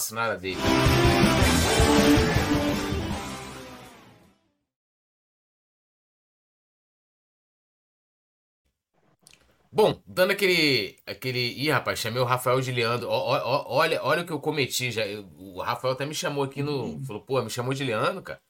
faço 0.00 0.14
nada 0.14 0.36
dele. 0.36 0.56
Bom, 9.72 10.02
dando 10.06 10.32
aquele. 10.32 10.98
aquele. 11.06 11.38
Ih, 11.38 11.70
rapaz, 11.70 11.98
chamei 12.00 12.20
o 12.20 12.24
Rafael 12.24 12.60
de 12.60 12.72
Leandro. 12.72 13.08
Ó, 13.08 13.38
ó, 13.38 13.64
olha, 13.76 14.02
olha 14.02 14.22
o 14.22 14.26
que 14.26 14.32
eu 14.32 14.40
cometi 14.40 14.90
já. 14.90 15.06
Eu- 15.06 15.28
o 15.36 15.60
Rafael 15.60 15.92
até 15.94 16.04
me 16.06 16.14
chamou 16.14 16.42
aqui 16.44 16.62
no. 16.62 17.00
Falou, 17.04 17.22
pô, 17.22 17.40
me 17.42 17.50
chamou 17.50 17.72
de 17.72 17.84
Leandro, 17.84 18.22
cara. 18.22 18.40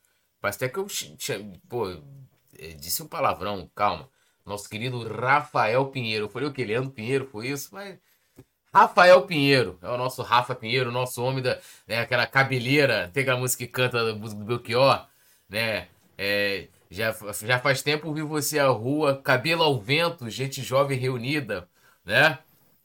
Parece 0.41 0.65
até 0.65 0.69
que 0.73 0.79
eu. 0.79 0.87
Pô, 1.69 1.91
é, 2.59 2.69
disse 2.75 3.03
um 3.03 3.09
palavrão, 3.09 3.71
calma. 3.75 4.09
Nosso 4.47 4.69
querido 4.69 5.07
Rafael 5.09 5.87
Pinheiro. 5.91 6.25
Eu 6.27 6.31
falei 6.31 6.49
o 6.49 6.53
que? 6.53 6.65
Leandro 6.65 6.91
Pinheiro, 6.91 7.27
foi 7.27 7.49
isso? 7.49 7.69
Mas. 7.75 7.99
Rafael 8.73 9.23
Pinheiro, 9.23 9.79
é 9.83 9.89
o 9.89 9.97
nosso 9.97 10.23
Rafa 10.23 10.55
Pinheiro, 10.55 10.91
o 10.91 10.93
nosso 10.93 11.23
homem 11.23 11.43
da. 11.43 11.59
Né, 11.87 11.99
aquela 12.01 12.27
cabeleira, 12.27 13.11
tem 13.13 13.23
aquela 13.23 13.39
música 13.39 13.67
que 13.67 13.73
canta 13.73 14.15
música 14.15 14.41
do 14.41 14.47
Belchior, 14.47 15.07
né? 15.49 15.89
É, 16.17 16.69
já, 16.91 17.15
já 17.45 17.59
faz 17.59 17.83
tempo 17.83 18.13
vi 18.13 18.23
você 18.23 18.59
à 18.59 18.69
rua, 18.69 19.21
cabelo 19.23 19.63
ao 19.63 19.81
vento, 19.81 20.29
gente 20.31 20.63
jovem 20.63 20.99
reunida, 20.99 21.69
né? 22.05 22.39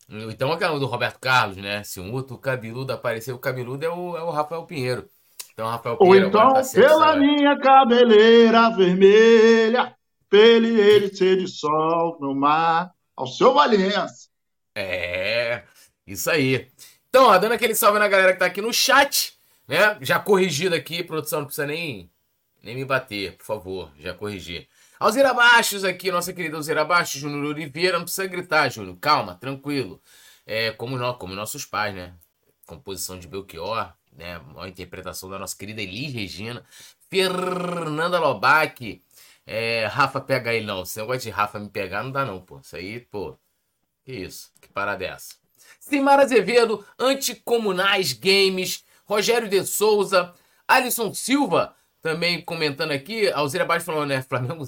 Então 0.10 0.52
aquela 0.52 0.80
do 0.80 0.86
Roberto 0.86 1.20
Carlos, 1.20 1.58
né? 1.58 1.84
Se 1.84 2.00
um 2.00 2.12
outro 2.14 2.38
cabeludo 2.38 2.94
aparecer, 2.94 3.32
o 3.34 3.40
cabeludo 3.40 3.86
é 3.86 3.90
o, 3.90 4.18
é 4.18 4.24
o 4.24 4.30
Rafael 4.32 4.64
Pinheiro. 4.64 5.10
Então, 5.54 5.68
Rafael 5.68 5.96
Ou 6.00 6.08
Pinheiro 6.08 6.28
então, 6.28 6.42
agora 6.42 6.64
tá 6.64 6.72
pela 6.74 7.16
minha 7.16 7.58
cabeleira 7.58 8.70
vermelha, 8.72 9.96
pele 10.30 10.80
ele 10.80 11.16
ser 11.16 11.38
de 11.38 11.48
sol 11.48 12.18
no 12.20 12.36
mar, 12.36 12.92
ao 13.16 13.26
seu 13.26 13.54
Valença. 13.54 14.30
É, 14.76 15.64
isso 16.06 16.30
aí. 16.30 16.70
Então, 17.10 17.26
ó, 17.26 17.38
dando 17.38 17.54
aquele 17.54 17.76
salve 17.76 18.00
na 18.00 18.08
galera 18.08 18.34
que 18.34 18.40
tá 18.40 18.46
aqui 18.46 18.62
no 18.62 18.74
chat, 18.74 19.38
né? 19.68 19.98
Já 20.02 20.20
corrigido 20.20 20.76
aqui, 20.76 21.04
produção, 21.04 21.40
não 21.40 21.46
precisa 21.46 21.68
nem, 21.68 22.10
nem 22.62 22.76
me 22.76 22.86
bater, 22.86 23.38
por 23.38 23.46
favor, 23.46 23.92
já 23.98 24.14
corrigi. 24.14 24.68
Alzira 25.00 25.34
Baixos 25.34 25.84
aqui, 25.84 26.12
nossa 26.12 26.34
querida 26.34 26.56
Alzira 26.58 26.86
Baixos, 26.86 27.20
Júnior 27.20 27.46
Oliveira, 27.46 27.98
não 27.98 28.06
precisa 28.06 28.28
gritar, 28.28 28.70
Júnior, 28.70 28.98
calma, 29.00 29.36
tranquilo. 29.36 30.02
É, 30.46 30.72
como, 30.72 30.98
nós, 30.98 31.18
como 31.18 31.34
nossos 31.34 31.66
pais, 31.66 31.94
né? 31.94 32.14
Composição 32.66 33.20
de 33.20 33.28
Belchior, 33.28 33.94
né? 34.12 34.38
Uma 34.40 34.68
interpretação 34.68 35.30
da 35.30 35.40
nossa 35.40 35.56
querida 35.58 35.82
Elis 35.82 36.14
Regina, 36.14 36.66
Fernanda 37.10 38.20
Lobac, 38.20 39.02
é, 39.46 39.86
Rafa 39.86 40.20
pega 40.22 40.54
ele, 40.54 40.66
não. 40.66 40.84
Esse 40.84 41.00
negócio 41.00 41.22
de 41.22 41.30
Rafa 41.30 41.60
me 41.60 41.70
pegar 41.70 42.04
não 42.04 42.12
dá, 42.12 42.26
não, 42.26 42.42
pô. 42.42 42.60
Isso 42.60 42.76
aí, 42.76 43.00
pô. 43.00 43.38
Que 44.04 44.14
isso? 44.14 44.52
Que 44.62 44.68
parada 44.70 45.04
é 45.06 45.10
essa? 45.10 45.45
Simara 45.88 46.24
Azevedo, 46.24 46.84
Anticomunais 46.98 48.12
Games, 48.12 48.84
Rogério 49.06 49.48
de 49.48 49.64
Souza, 49.64 50.34
Alisson 50.68 51.14
Silva, 51.14 51.76
também 52.02 52.42
comentando 52.42 52.92
aqui, 52.92 53.30
Alzira 53.32 53.66
Baixo 53.66 53.86
falando, 53.86 54.10
né, 54.10 54.22
Flamengo, 54.24 54.68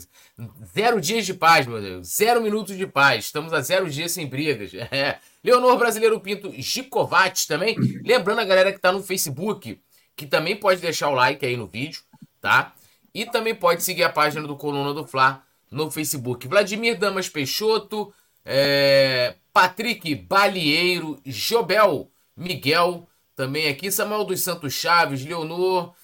zero 0.76 1.02
dias 1.02 1.26
de 1.26 1.34
paz, 1.34 1.66
meu 1.66 1.82
Deus, 1.82 2.08
zero 2.08 2.40
minutos 2.40 2.78
de 2.78 2.86
paz, 2.86 3.26
estamos 3.26 3.52
a 3.52 3.62
zero 3.62 3.90
dias 3.90 4.12
sem 4.12 4.28
brigas. 4.28 4.72
É. 4.92 5.18
Leonor 5.44 5.76
Brasileiro 5.78 6.20
Pinto 6.20 6.52
Gicovati 6.56 7.48
também, 7.48 7.76
lembrando 8.04 8.42
a 8.42 8.46
galera 8.46 8.72
que 8.72 8.80
tá 8.80 8.92
no 8.92 9.02
Facebook, 9.02 9.82
que 10.16 10.28
também 10.28 10.56
pode 10.56 10.82
deixar 10.82 11.10
o 11.10 11.16
like 11.16 11.44
aí 11.44 11.58
no 11.58 11.66
vídeo, 11.66 12.02
tá? 12.40 12.74
E 13.12 13.26
também 13.26 13.56
pode 13.56 13.84
seguir 13.84 14.04
a 14.04 14.10
página 14.10 14.46
do 14.48 14.56
Coluna 14.56 14.94
do 14.94 15.08
Fla 15.08 15.42
no 15.72 15.90
Facebook. 15.90 16.48
Vladimir 16.48 16.98
Damas 17.00 17.28
Peixoto, 17.28 18.14
é, 18.46 19.36
Patrick 19.58 20.14
Balieiro, 20.14 21.20
Jobel 21.26 22.12
Miguel, 22.36 23.08
também 23.36 23.68
aqui, 23.68 23.90
Samuel 23.92 24.24
dos 24.24 24.44
Santos 24.44 24.72
Chaves, 24.72 25.26
Leonor, 25.26 25.96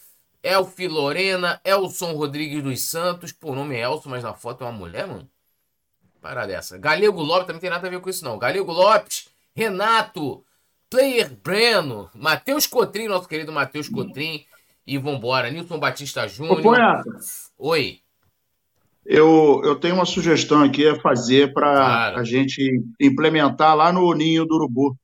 Elfi 0.42 0.88
Lorena, 0.88 1.62
Elson 1.64 2.14
Rodrigues 2.14 2.64
dos 2.64 2.82
Santos. 2.82 3.32
Pô, 3.32 3.52
o 3.52 3.56
nome 3.56 3.76
é 3.76 3.82
Elson, 3.82 4.10
mas 4.10 4.23
na 4.23 4.34
foto 4.34 4.64
é 4.64 4.68
uma 4.68 4.73
mulher, 4.73 5.06
mano? 5.06 5.30
Parada 6.20 6.48
dessa. 6.48 6.80
Galego 6.80 7.22
Lopes 7.22 7.45
também 7.45 7.61
tem 7.61 7.70
nada 7.70 7.86
a 7.86 7.92
ver 7.92 8.02
com 8.02 8.10
isso, 8.10 8.26
não. 8.26 8.39
Galego 8.39 8.72
Lopes, 8.72 9.30
Renato, 9.56 10.44
Player 10.89 11.32
Breno, 11.32 12.10
Matheus 12.16 12.66
Cotrim, 12.66 13.08
nosso 13.08 13.27
querido 13.27 13.52
Matheus 13.52 13.88
Cotrim. 13.88 14.48
E 14.88 14.98
vambora. 14.98 15.52
Nilson 15.52 15.77
Batista 15.77 16.27
Júnior. 16.27 17.04
Oi. 17.60 18.02
Eu, 19.05 19.61
eu 19.64 19.75
tenho 19.75 19.95
uma 19.95 20.05
sugestão 20.05 20.64
aqui 20.64 20.87
a 20.87 20.99
fazer 20.99 21.53
para 21.53 21.73
Claro. 21.73 22.19
a 22.19 22.23
gente 22.23 22.81
implementar 22.99 23.75
lá 23.75 23.91
no 23.91 24.14
Ninho 24.14 24.45
do 24.45 24.55
Urubu. 24.55 24.95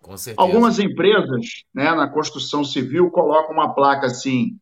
Com 0.00 0.16
certeza. 0.16 0.40
Algumas 0.40 0.78
empresas, 0.78 1.46
né, 1.74 1.92
na 1.94 2.08
construção 2.08 2.64
civil, 2.64 3.10
colocam 3.10 3.52
uma 3.52 3.74
placa 3.74 4.06
assim: 4.06 4.56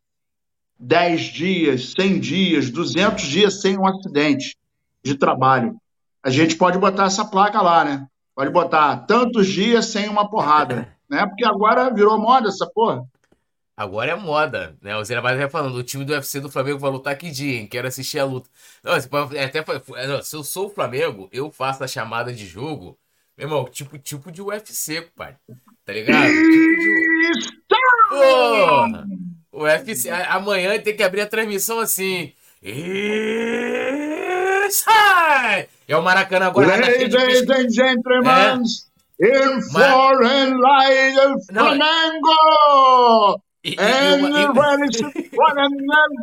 10 0.79 1.21
dias, 1.21 1.93
100 1.93 2.21
dias, 2.21 2.71
200 2.71 3.25
dias 3.25 3.61
sem 3.61 3.79
um 3.79 3.87
acidente 3.87 4.57
de 5.03 5.15
trabalho. 5.15 5.77
A 6.23 6.31
gente 6.31 6.57
pode 6.57 6.79
botar 6.79 7.05
essa 7.05 7.25
placa 7.25 7.61
lá, 7.61 7.85
né? 7.85 8.07
Pode 8.35 8.51
botar 8.51 8.97
tantos 9.07 9.47
dias 9.47 9.87
sem 9.87 10.09
uma 10.09 10.29
porrada, 10.29 10.89
né? 11.09 11.27
Porque 11.27 11.45
agora 11.45 11.93
virou 11.93 12.19
moda 12.19 12.49
essa 12.49 12.67
porra. 12.67 13.05
Agora 13.77 14.13
é 14.13 14.15
moda, 14.15 14.77
né? 14.81 14.97
O 14.97 15.03
Zé 15.05 15.21
vai 15.21 15.35
até 15.35 15.49
falando, 15.49 15.75
o 15.75 15.83
time 15.83 16.05
do 16.05 16.13
UFC 16.13 16.39
do 16.41 16.49
Flamengo 16.51 16.79
vai 16.79 16.91
lutar 16.93 17.17
que 17.17 17.29
dia, 17.31 17.59
hein? 17.61 17.67
Quero 17.67 17.89
assistir 17.89 18.21
a 18.21 18.25
luta. 18.25 18.49
Não, 18.83 18.93
é 18.93 18.99
até, 19.45 19.59
é, 19.97 20.07
não, 20.07 20.23
se 20.23 20.37
eu 20.37 20.45
sou 20.45 20.67
o 20.67 20.71
Flamengo, 20.71 21.29
eu 21.33 21.51
faço 21.51 21.83
a 21.83 21.89
chamada 21.89 22.33
de 22.33 22.47
jogo, 22.47 22.97
meu 23.37 23.47
irmão, 23.49 23.65
tipo, 23.65 23.99
tipo 23.99 24.31
de 24.31 24.41
UFC, 24.41 25.03
pai. 25.17 25.35
Tá 25.85 25.93
ligado? 25.93 26.29
Tipo 26.29 26.41
de... 26.41 27.65
Porra! 28.09 29.05
O 29.51 29.63
UFC, 29.65 30.09
amanhã 30.11 30.79
tem 30.81 30.95
que 30.97 31.03
abrir 31.03 31.23
a 31.23 31.27
transmissão 31.27 31.81
assim. 31.81 32.33
Aí! 32.63 32.75
É 35.87 35.95
o 35.97 36.03
Maracanã 36.03 36.47
agora 36.47 36.77
Ladies 36.77 37.15
and 37.51 37.69
gentlemen, 37.71 38.63
in 39.21 39.61
Mas- 39.73 39.93
foreign 39.93 40.55
light 40.59 41.19
é- 41.19 41.53
Flamengo! 41.53 42.35
E- 43.65 43.71
e- 43.71 43.75
e 43.75 43.79
And 43.81 44.29
e- 44.31 44.37
it 44.37 45.31
foreign 45.35 45.77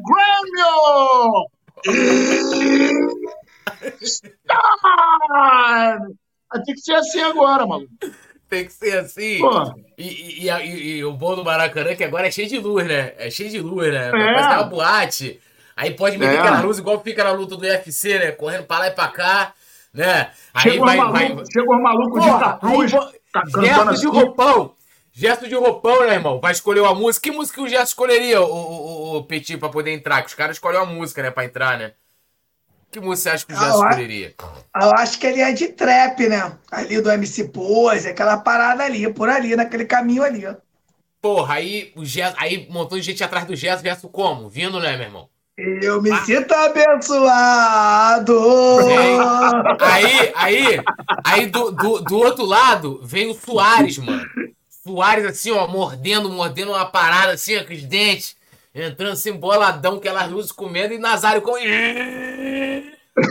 Grêmio! 0.05 1.47
Time! 4.47 6.15
Tem 6.65 6.75
que 6.75 6.81
ser 6.81 6.95
assim 6.95 7.21
agora, 7.21 7.65
maluco. 7.65 7.89
Tem 8.49 8.65
que 8.65 8.73
ser 8.73 8.97
assim. 8.99 9.39
E, 9.97 10.03
e- 10.03 10.45
e 10.45 10.49
e- 10.49 10.97
e 10.97 11.05
o 11.05 11.13
bom 11.13 11.35
do 11.35 11.43
Maracanã 11.45 11.95
que 11.95 12.03
agora 12.03 12.27
é 12.27 12.31
cheio 12.31 12.49
de 12.49 12.59
luz, 12.59 12.85
né? 12.85 13.13
É 13.17 13.29
cheio 13.29 13.49
de 13.49 13.59
luz, 13.61 13.91
né? 13.91 14.07
É. 14.09 14.11
Parece 14.11 14.49
uma 14.49 14.63
boate. 14.63 15.39
Aí 15.75 15.91
pode 15.95 16.17
meter 16.17 16.35
É. 16.35 16.39
aquela 16.39 16.59
luz 16.61 16.77
igual 16.77 17.01
fica 17.01 17.23
na 17.23 17.31
luta 17.31 17.55
do 17.55 17.61
UFC, 17.65 18.19
né? 18.19 18.31
Correndo 18.31 18.65
pra 18.65 18.79
lá 18.79 18.87
e 18.87 18.91
pra 18.91 19.07
cá, 19.07 19.53
né? 19.93 20.29
Aí 20.53 20.63
Chegou 20.63 20.85
vai, 20.85 20.99
os 20.99 21.11
vai, 21.11 21.23
malucos 21.29 21.49
chegou 21.51 21.75
os 21.75 21.81
malucos 21.81 22.21
de 22.21 22.29
Porra, 22.29 22.59
vo- 22.61 23.11
tá 23.31 23.43
Gesto 23.61 23.83
de 23.85 23.89
assim. 23.95 24.07
roupão. 24.07 24.75
Gesto 25.13 25.47
de 25.47 25.55
roupão, 25.55 26.01
né, 26.07 26.13
irmão? 26.13 26.39
Vai 26.39 26.51
escolher 26.53 26.79
uma 26.81 26.95
música. 26.95 27.29
Que 27.29 27.35
música 27.35 27.61
o 27.61 27.67
Gesto 27.67 27.87
escolheria, 27.87 28.41
o, 28.41 28.45
o, 28.45 29.17
o, 29.17 29.23
Petit, 29.25 29.57
pra 29.57 29.69
poder 29.69 29.91
entrar? 29.91 30.21
Que 30.21 30.27
os 30.29 30.33
caras 30.35 30.55
escolhem 30.55 30.79
uma 30.79 30.85
música, 30.93 31.21
né, 31.21 31.29
pra 31.31 31.43
entrar, 31.45 31.77
né? 31.77 31.91
Que 32.89 32.99
música 32.99 33.29
você 33.29 33.35
acha 33.35 33.45
que 33.45 33.53
o 33.53 33.57
Ah, 33.57 33.59
Gesto 33.59 33.75
acho- 33.77 33.87
escolheria? 33.89 34.35
Eu 34.81 34.91
acho 34.91 35.19
que 35.19 35.27
ele 35.27 35.41
é 35.41 35.51
de 35.51 35.67
trap, 35.69 36.27
né? 36.27 36.57
Ali 36.71 37.01
do 37.01 37.09
MC 37.11 37.45
Pose, 37.49 38.07
aquela 38.07 38.37
parada 38.37 38.83
ali, 38.83 39.11
por 39.13 39.29
ali, 39.29 39.55
naquele 39.55 39.85
caminho 39.85 40.23
ali. 40.23 40.45
Porra, 41.21 41.55
aí 41.55 41.91
o 41.95 42.03
Gesto, 42.05 42.35
aí 42.39 42.67
um 42.69 42.73
montão 42.73 42.97
de 42.97 43.03
gente 43.03 43.23
atrás 43.23 43.45
do 43.45 43.55
Gesto, 43.55 43.83
Gesto 43.83 44.09
como? 44.09 44.49
Vindo, 44.49 44.79
né, 44.79 44.95
meu 44.97 45.05
irmão? 45.07 45.29
Eu 45.57 46.01
me 46.01 46.09
Ah. 46.11 46.23
sinto 46.25 46.51
abençoado. 46.53 48.39
Vem. 48.85 49.19
Aí, 49.79 50.31
aí, 50.35 50.83
aí 51.23 51.45
do, 51.47 51.71
do, 51.71 51.99
do 52.01 52.17
outro 52.17 52.45
lado 52.45 52.99
vem 53.03 53.29
o 53.29 53.33
Soares, 53.33 53.97
mano. 53.99 54.25
Soares 54.83 55.25
assim, 55.25 55.51
ó, 55.51 55.67
mordendo, 55.67 56.29
mordendo 56.29 56.71
uma 56.71 56.85
parada 56.85 57.33
assim, 57.33 57.57
ó, 57.57 57.63
com 57.63 57.73
os 57.73 57.83
dentes. 57.83 58.35
Entrando 58.73 59.13
assim, 59.13 59.33
boladão, 59.33 59.97
aquelas 59.97 60.29
luzes 60.29 60.51
comendo 60.51 60.93
e 60.93 60.97
Nazário 60.97 61.41
com. 61.41 61.53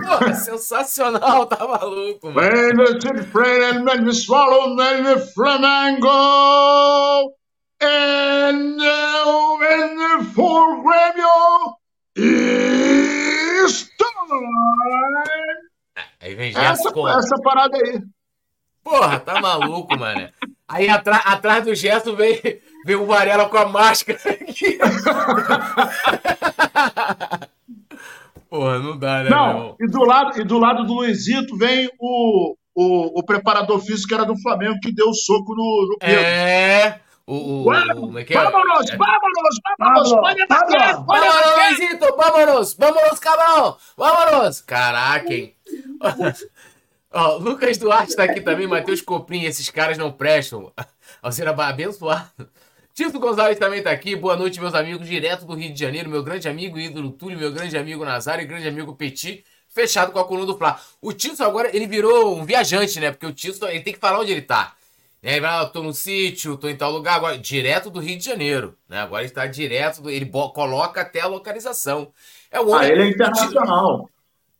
Porra, 0.06 0.34
sensacional, 0.34 1.46
tá 1.46 1.66
maluco, 1.66 2.30
mano. 2.30 2.50
Friend 3.32 4.14
swallow 4.14 4.76
Flamengo 5.34 6.06
and 7.80 8.76
now 8.76 9.58
when 9.58 9.96
the 9.96 10.24
full 10.34 10.82
Grêmio 10.82 11.78
is 12.16 13.90
time. 13.96 14.10
Aí 16.20 16.34
vem 16.34 16.50
Essa, 16.54 16.90
essa 16.90 17.36
parada 17.42 17.76
aí. 17.78 18.02
Porra, 18.84 19.18
tá 19.20 19.40
maluco, 19.40 19.98
mano. 19.98 20.28
Aí 20.72 20.88
atra- 20.88 21.16
atrás 21.24 21.64
do 21.64 21.74
Gerson 21.74 22.14
vem, 22.14 22.40
vem 22.86 22.94
o 22.96 23.04
Varela 23.06 23.48
com 23.48 23.56
a 23.58 23.66
máscara 23.66 24.20
aqui. 24.24 24.78
Porra, 28.48 28.78
não 28.80 28.98
dá, 28.98 29.22
né, 29.24 29.30
Não, 29.30 29.76
e 29.80 29.86
do 29.86 30.02
lado, 30.04 30.40
e 30.40 30.44
do 30.44 30.58
lado 30.58 30.84
do 30.84 30.94
Luizito 30.94 31.56
vem 31.56 31.88
o, 32.00 32.56
o, 32.74 33.20
o 33.20 33.22
preparador 33.24 33.80
físico 33.80 34.08
que 34.08 34.14
era 34.14 34.24
do 34.24 34.36
Flamengo 34.40 34.78
que 34.82 34.92
deu 34.92 35.08
o 35.08 35.14
soco 35.14 35.54
no, 35.54 35.88
no 35.92 35.98
Pedro. 35.98 36.20
É, 36.24 37.00
o, 37.26 37.64
o, 37.64 38.18
é 38.18 38.24
que 38.24 38.32
é? 38.36 38.36
Vámonos, 38.42 38.90
vámonos, 38.90 39.60
vámonos, 39.78 40.12
pode 40.12 40.42
atacar, 40.42 41.04
pode 41.04 41.26
atacar. 41.28 41.68
Luizito, 41.70 42.16
vámonos, 42.16 42.74
vámonos, 42.74 43.18
cabrão, 43.20 43.76
vámonos. 43.96 44.60
Caraca, 44.62 45.32
hein? 45.32 45.54
Ó, 47.12 47.38
Lucas 47.38 47.76
Duarte 47.76 48.14
tá 48.14 48.22
aqui 48.22 48.40
também, 48.40 48.68
Matheus 48.68 49.02
Coprim, 49.02 49.42
esses 49.42 49.68
caras 49.68 49.98
não 49.98 50.12
prestam. 50.12 50.72
Alcira 51.20 51.50
abençoado. 51.50 52.48
Tito 52.94 53.18
Gonzalez 53.18 53.58
também 53.58 53.82
tá 53.82 53.90
aqui. 53.90 54.14
Boa 54.14 54.36
noite, 54.36 54.60
meus 54.60 54.74
amigos, 54.74 55.08
direto 55.08 55.44
do 55.44 55.54
Rio 55.54 55.72
de 55.72 55.80
Janeiro. 55.80 56.08
Meu 56.08 56.22
grande 56.22 56.48
amigo 56.48 56.78
ídolo 56.78 57.10
Túlio, 57.10 57.36
meu 57.36 57.52
grande 57.52 57.76
amigo 57.76 58.04
Nazário 58.04 58.44
e 58.44 58.46
grande 58.46 58.68
amigo 58.68 58.94
Petit, 58.94 59.44
fechado 59.68 60.12
com 60.12 60.20
a 60.20 60.24
coluna 60.24 60.46
do 60.46 60.56
Flá. 60.56 60.80
O 61.00 61.12
Tito 61.12 61.42
agora, 61.42 61.74
ele 61.74 61.88
virou 61.88 62.36
um 62.36 62.44
viajante, 62.44 63.00
né? 63.00 63.10
Porque 63.10 63.26
o 63.26 63.32
Tito, 63.32 63.66
ele 63.66 63.80
tem 63.80 63.92
que 63.92 63.98
falar 63.98 64.20
onde 64.20 64.30
ele 64.30 64.42
tá. 64.42 64.74
Né? 65.20 65.32
Ele 65.32 65.40
vai 65.40 65.50
lá, 65.50 65.66
tô 65.66 65.82
no 65.82 65.92
sítio, 65.92 66.56
tô 66.56 66.68
em 66.68 66.76
tal 66.76 66.92
lugar, 66.92 67.16
agora, 67.16 67.36
direto 67.36 67.90
do 67.90 67.98
Rio 67.98 68.18
de 68.18 68.24
Janeiro. 68.24 68.76
Né? 68.88 69.00
Agora 69.00 69.24
ele 69.24 69.32
tá 69.32 69.46
direto, 69.48 70.00
do, 70.00 70.10
ele 70.10 70.26
coloca 70.26 71.00
até 71.00 71.20
a 71.20 71.26
localização. 71.26 72.12
É 72.52 72.60
o 72.60 72.68
homem, 72.68 72.88
ah, 72.88 72.92
ele 72.92 73.02
é 73.02 73.08
internacional. 73.08 74.08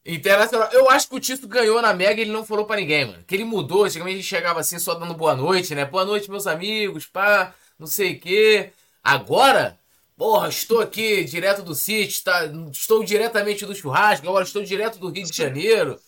Internacional. 0.05 0.69
Eu 0.73 0.91
acho 0.91 1.09
que 1.09 1.15
o 1.15 1.21
Tito 1.21 1.47
ganhou 1.47 1.81
na 1.83 1.93
Mega 1.93 2.21
e 2.21 2.25
ele 2.25 2.33
não 2.33 2.45
falou 2.45 2.65
para 2.65 2.81
ninguém, 2.81 3.05
mano. 3.05 3.23
Que 3.27 3.35
ele 3.35 3.45
mudou, 3.45 3.85
antigamente 3.85 4.15
a 4.15 4.21
gente 4.21 4.29
chegava 4.29 4.61
assim 4.61 4.79
só 4.79 4.95
dando 4.95 5.15
boa 5.15 5.35
noite, 5.37 5.75
né? 5.75 5.85
Boa 5.85 6.05
noite, 6.05 6.31
meus 6.31 6.47
amigos, 6.47 7.07
pá 7.07 7.55
não 7.81 7.87
sei 7.87 8.13
o 8.13 8.21
quê. 8.21 8.71
Agora, 9.03 9.79
porra, 10.17 10.49
estou 10.49 10.81
aqui 10.81 11.25
direto 11.25 11.63
do 11.63 11.75
sítio, 11.75 12.23
tá, 12.23 12.45
estou 12.71 13.03
diretamente 13.03 13.65
do 13.65 13.75
churrasco, 13.75 14.29
agora 14.29 14.45
estou 14.45 14.63
direto 14.63 14.99
do 14.99 15.09
Rio 15.09 15.25
de 15.25 15.37
Janeiro. 15.37 15.99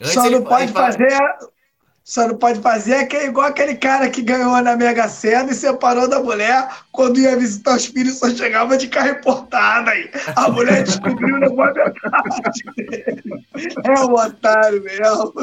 Antes 0.00 0.14
Só 0.14 0.30
não 0.30 0.44
pode 0.44 0.72
fazer. 0.72 1.18
Só 2.06 2.28
não 2.28 2.36
pode 2.38 2.60
fazer 2.60 3.04
que 3.06 3.16
é 3.16 3.26
igual 3.26 3.48
aquele 3.48 3.74
cara 3.74 4.08
que 4.08 4.22
ganhou 4.22 4.62
na 4.62 4.76
Mega 4.76 5.08
Sena 5.08 5.50
e 5.50 5.54
separou 5.54 6.08
da 6.08 6.20
mulher. 6.20 6.68
Quando 6.92 7.18
ia 7.18 7.36
visitar 7.36 7.74
os 7.74 7.86
filhos, 7.86 8.20
só 8.20 8.30
chegava 8.30 8.78
de 8.78 8.86
carro 8.86 9.08
importada. 9.08 9.90
Aí. 9.90 10.08
A 10.36 10.48
mulher 10.48 10.84
descobriu 10.84 11.34
o 11.34 11.40
negócio 11.40 11.82
É 13.84 14.00
um 14.04 14.12
otário 14.12 14.80
mesmo. 14.84 15.34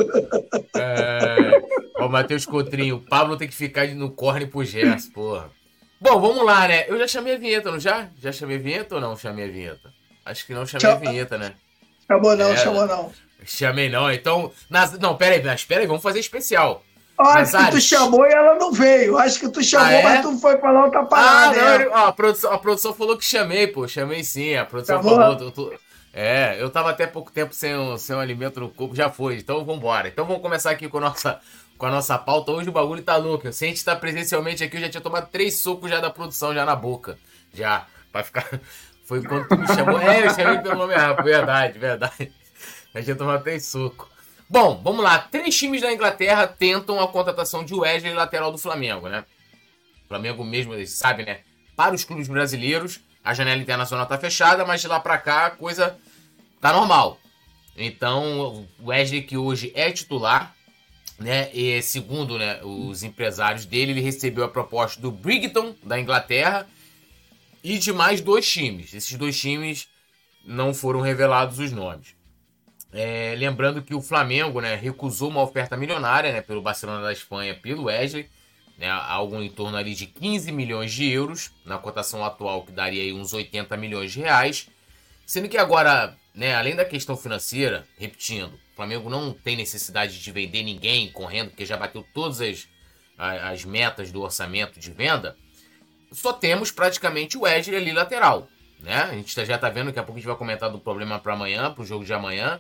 É... 0.74 1.62
Ó, 1.98 2.07
Matheus 2.07 2.45
Cotrinho, 2.45 2.95
o 2.95 3.01
Pablo 3.01 3.36
tem 3.36 3.50
que 3.50 3.54
ficar 3.54 3.86
no 3.89 4.12
corne 4.12 4.48
pro 4.48 4.63
Gerson, 4.63 5.12
porra. 5.12 5.50
Bom, 6.00 6.21
vamos 6.21 6.45
lá, 6.45 6.66
né? 6.66 6.86
Eu 6.88 6.98
já 6.98 7.09
chamei 7.09 7.36
a 7.36 7.38
vinheta, 7.38 7.71
não 7.71 7.80
já? 7.80 8.07
Já 8.18 8.31
chamei 8.31 8.56
a 8.56 8.62
vinheta 8.62 8.95
ou 8.95 9.01
não 9.01 9.18
chamei 9.18 9.50
a 9.50 9.51
vinheta? 9.51 9.92
Acho 10.25 10.45
que 10.45 10.54
não 10.54 10.66
chamei 10.66 10.88
Chama... 10.88 10.95
a 10.95 11.12
vinheta, 11.12 11.38
né? 11.38 11.56
Chamou 12.07 12.38
não, 12.38 12.54
é, 12.54 12.57
chamou 12.57 12.86
não. 12.88 13.12
Chamei 13.45 13.90
não, 13.90 14.12
então. 14.12 14.51
Nas... 14.69 14.98
Não, 15.00 15.16
pera 15.16 15.36
aí, 15.36 15.44
mas 15.44 15.63
pera 15.63 15.81
aí, 15.81 15.88
vamos 15.88 16.04
fazer 16.04 16.19
especial. 16.19 16.84
Acho 17.18 17.57
que 17.57 17.72
tu 17.72 17.81
chamou 17.81 18.25
e 18.25 18.31
ela 18.31 18.56
não 18.56 18.72
veio. 18.72 19.18
Acho 19.18 19.40
que 19.40 19.50
tu 19.50 19.63
chamou, 19.63 19.88
ah, 19.88 19.92
é? 19.94 20.04
mas 20.04 20.22
tu 20.22 20.38
foi 20.40 20.57
falar 20.57 20.86
outra 20.86 21.06
parada. 21.06 21.60
Ah, 21.60 21.80
não, 21.80 21.92
ó, 21.92 22.07
a, 22.07 22.12
produção, 22.12 22.51
a 22.51 22.57
produção 22.57 22.94
falou 22.94 23.18
que 23.18 23.24
chamei, 23.24 23.68
pô. 23.68 23.88
Chamei 23.88 24.24
sim. 24.24 24.56
A 24.56 24.66
produção 24.66 24.98
Chamou? 24.98 25.16
falou. 25.16 25.74
É, 26.12 26.57
eu 26.60 26.69
tava 26.69 26.92
até 26.92 27.07
pouco 27.07 27.31
tempo 27.31 27.54
sem, 27.54 27.74
sem 27.98 28.16
um 28.16 28.19
alimento 28.19 28.60
no 28.60 28.69
corpo, 28.69 28.95
já 28.95 29.10
foi. 29.10 29.38
Então 29.38 29.63
vambora. 29.63 30.07
Então 30.07 30.25
vamos 30.25 30.42
começar 30.42 30.72
aqui 30.72 30.88
com 30.88 30.98
a 30.98 31.01
nossa, 31.01 31.40
com 31.78 31.86
a 31.86 31.92
nossa 31.92 32.18
pauta. 32.18 32.51
Hoje 32.51 32.69
o 32.69 32.74
bagulho 32.74 33.01
tá 33.04 33.16
louco. 33.16 33.51
Se 33.51 33.66
a 33.66 33.68
gente 33.68 33.84
tá 33.86 33.95
presencialmente 33.95 34.63
aqui, 34.63 34.78
eu 34.78 34.81
já 34.81 34.90
tinha 34.90 35.01
tomado 35.01 35.30
três 35.30 35.62
socos 35.62 35.90
já 35.90 36.00
da 36.00 36.10
produção, 36.10 36.54
já 36.54 36.66
na 36.66 36.75
boca. 36.75 37.18
Já. 37.54 37.86
Pra 38.12 38.24
ficar. 38.24 38.48
Foi 39.06 39.22
quando 39.22 39.48
tu 39.48 39.57
me 39.57 39.68
chamou. 39.68 40.00
É, 40.00 40.25
eu 40.25 40.34
chamei 40.34 40.60
pelo 40.60 40.78
nome 40.78 40.94
errado. 40.94 41.24
Verdade, 41.24 41.78
verdade. 41.78 42.31
Já 42.94 43.04
tinha 43.04 43.16
tomado 43.16 43.44
três 43.44 43.66
socos. 43.66 44.07
Bom, 44.50 44.80
vamos 44.84 45.04
lá. 45.04 45.18
Três 45.19 45.57
times 45.57 45.81
da 45.81 45.92
Inglaterra 45.92 46.45
tentam 46.45 47.00
a 47.00 47.07
contratação 47.07 47.66
de 47.66 47.74
Wesley, 47.74 48.13
lateral 48.13 48.51
do 48.51 48.57
Flamengo, 48.57 49.10
né? 49.10 49.25
O 50.06 50.07
Flamengo 50.07 50.44
mesmo, 50.44 50.74
sabe, 50.86 51.25
né? 51.25 51.40
Para 51.75 51.95
os 51.95 52.04
clubes 52.04 52.28
brasileiros, 52.28 53.00
a 53.24 53.34
janela 53.34 53.62
internacional 53.62 54.06
tá 54.06 54.18
fechada, 54.18 54.63
mas 54.63 54.81
de 54.81 54.88
lá 54.88 55.00
para 55.00 55.18
cá 55.18 55.48
a 55.48 55.51
coisa 55.51 55.98
tá 56.62 56.72
normal. 56.72 57.19
Então, 57.75 58.68
o 58.80 58.90
Wesley, 58.90 59.24
que 59.24 59.38
hoje 59.38 59.72
é 59.74 59.92
titular, 59.92 60.56
né? 61.18 61.50
E 61.51 61.81
segundo 61.81 62.38
né, 62.38 62.60
os 62.63 63.01
empresários 63.01 63.66
dele, 63.66 63.94
ele 63.94 64.01
recebeu 64.01 64.44
a 64.44 64.50
proposta 64.50 65.01
do 65.01 65.10
Brighton, 65.10 65.75
da 65.81 66.00
Inglaterra, 66.00 66.68
e 67.63 67.80
de 67.80 67.92
mais 67.92 68.22
dois 68.22 68.48
times. 68.48 68.94
Esses 68.94 69.18
dois 69.18 69.40
times 69.40 69.88
não 70.45 70.74
foram 70.74 71.01
revelados 71.01 71.57
os 71.57 71.72
nomes. 71.72 72.13
É, 72.94 73.34
lembrando 73.36 73.81
que 73.81 73.95
o 73.95 74.01
Flamengo 74.01 74.62
né, 74.62 74.75
recusou 74.75 75.30
uma 75.30 75.42
oferta 75.42 75.75
milionária 75.75 76.31
né, 76.31 76.42
pelo 76.42 76.62
Barcelona 76.62 77.01
da 77.01 77.12
Espanha 77.12 77.56
pelo 77.56 77.86
Wesley, 77.86 78.30
né, 78.78 78.88
algo 78.88 79.42
em 79.42 79.50
torno 79.50 79.75
ali 79.75 79.95
de 79.95 80.06
15 80.06 80.51
milhões 80.51 80.94
de 80.94 81.10
euros, 81.10 81.51
na 81.66 81.80
cotação 81.80 82.24
atual 82.24 82.63
que 82.63 82.72
daria 82.72 83.13
uns 83.16 83.34
80 83.34 83.75
milhões 83.78 84.12
de 84.12 84.19
reais. 84.19 84.69
Sendo 85.25 85.50
que 85.50 85.57
agora, 85.57 86.16
né, 86.36 86.54
além 86.54 86.75
da 86.75 86.86
questão 86.86 87.18
financeira, 87.18 87.88
repetindo, 87.98 88.54
o 88.54 88.75
Flamengo 88.75 89.10
não 89.10 89.34
tem 89.34 89.56
necessidade 89.56 90.19
de 90.19 90.31
vender 90.31 90.62
ninguém 90.62 91.12
correndo, 91.12 91.50
porque 91.50 91.66
já 91.66 91.78
bateu 91.78 92.06
todas 92.13 92.42
as, 92.42 92.68
as 93.18 93.66
metas 93.66 94.12
do 94.12 94.22
orçamento 94.22 94.80
de 94.80 94.92
venda. 94.92 95.36
Só 96.12 96.31
temos 96.31 96.69
praticamente 96.69 97.38
o 97.40 97.42
Wesley 97.42 97.75
ali 97.75 97.92
lateral. 97.92 98.48
Né? 98.80 98.95
A 98.95 99.13
gente 99.13 99.34
já 99.34 99.56
está 99.56 99.69
vendo, 99.69 99.88
daqui 99.88 100.00
a 100.00 100.04
pouco 100.04 100.18
a 100.18 100.19
gente 100.19 100.28
vai 100.28 100.36
comentar 100.36 100.69
do 100.69 100.78
problema 100.78 101.18
para 101.18 101.34
amanhã, 101.34 101.72
para 101.72 101.81
o 101.81 101.86
jogo 101.86 102.06
de 102.06 102.13
amanhã. 102.13 102.60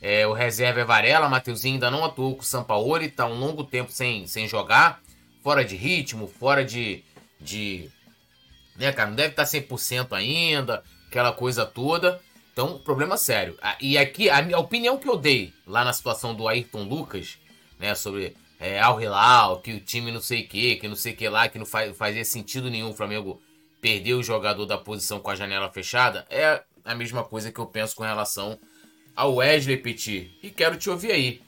É, 0.00 0.26
o 0.26 0.32
reserva 0.32 0.80
é 0.80 0.84
Varela, 0.84 1.28
Mateuzinho 1.28 1.74
ainda 1.74 1.90
não 1.90 2.04
atuou 2.04 2.34
com 2.34 2.42
o 2.42 2.44
Sampaoli, 2.44 3.06
está 3.06 3.26
um 3.26 3.38
longo 3.38 3.64
tempo 3.64 3.90
sem, 3.90 4.26
sem 4.26 4.46
jogar, 4.46 5.00
fora 5.42 5.64
de 5.64 5.76
ritmo, 5.76 6.26
fora 6.26 6.64
de. 6.64 7.02
de 7.40 7.90
né, 8.76 8.92
cara, 8.92 9.08
não 9.08 9.16
deve 9.16 9.34
tá 9.34 9.42
estar 9.42 9.58
100% 9.58 10.12
ainda, 10.12 10.82
aquela 11.08 11.32
coisa 11.32 11.64
toda. 11.64 12.20
Então, 12.52 12.78
problema 12.78 13.16
sério. 13.16 13.56
E 13.80 13.98
aqui, 13.98 14.30
a, 14.30 14.38
a 14.38 14.58
opinião 14.58 14.96
que 14.96 15.08
eu 15.08 15.16
dei 15.16 15.52
lá 15.66 15.84
na 15.84 15.92
situação 15.92 16.34
do 16.34 16.48
Ayrton 16.48 16.84
Lucas, 16.84 17.38
né, 17.78 17.94
sobre 17.94 18.34
é, 18.58 18.80
Al 18.80 19.00
Hilal, 19.00 19.60
que 19.60 19.72
o 19.72 19.80
time 19.80 20.10
não 20.10 20.20
sei 20.20 20.42
o 20.42 20.48
que, 20.48 20.76
que 20.76 20.88
não 20.88 20.96
sei 20.96 21.12
o 21.12 21.16
que 21.16 21.28
lá, 21.28 21.48
que 21.48 21.58
não 21.58 21.66
faz, 21.66 21.94
fazia 21.96 22.24
sentido 22.24 22.70
nenhum 22.70 22.90
o 22.90 22.94
Flamengo 22.94 23.40
perder 23.80 24.14
o 24.14 24.22
jogador 24.22 24.66
da 24.66 24.78
posição 24.78 25.20
com 25.20 25.30
a 25.30 25.36
janela 25.36 25.70
fechada, 25.70 26.26
é 26.30 26.62
a 26.84 26.94
mesma 26.94 27.22
coisa 27.22 27.52
que 27.52 27.58
eu 27.58 27.66
penso 27.66 27.94
com 27.94 28.02
relação 28.02 28.58
ao 29.16 29.36
Wesley 29.36 29.78
Petit. 29.78 30.30
E 30.42 30.50
quero 30.50 30.76
te 30.76 30.90
ouvir 30.90 31.10
aí. 31.10 31.40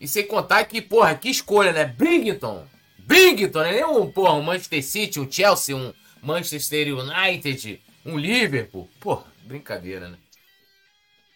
E 0.00 0.08
sem 0.08 0.26
contar 0.26 0.64
que, 0.64 0.82
porra, 0.82 1.14
que 1.14 1.30
escolha, 1.30 1.72
né? 1.72 1.84
Brington. 1.84 2.66
Brington, 2.98 3.60
né? 3.60 3.72
Nem 3.72 3.84
um, 3.84 4.10
porra, 4.10 4.34
um 4.34 4.42
Manchester 4.42 4.84
City, 4.84 5.20
um 5.20 5.30
Chelsea, 5.30 5.76
um 5.76 5.94
Manchester 6.20 6.88
United, 6.94 7.80
um 8.04 8.18
Liverpool. 8.18 8.90
Porra, 9.00 9.24
brincadeira, 9.44 10.08
né? 10.08 10.18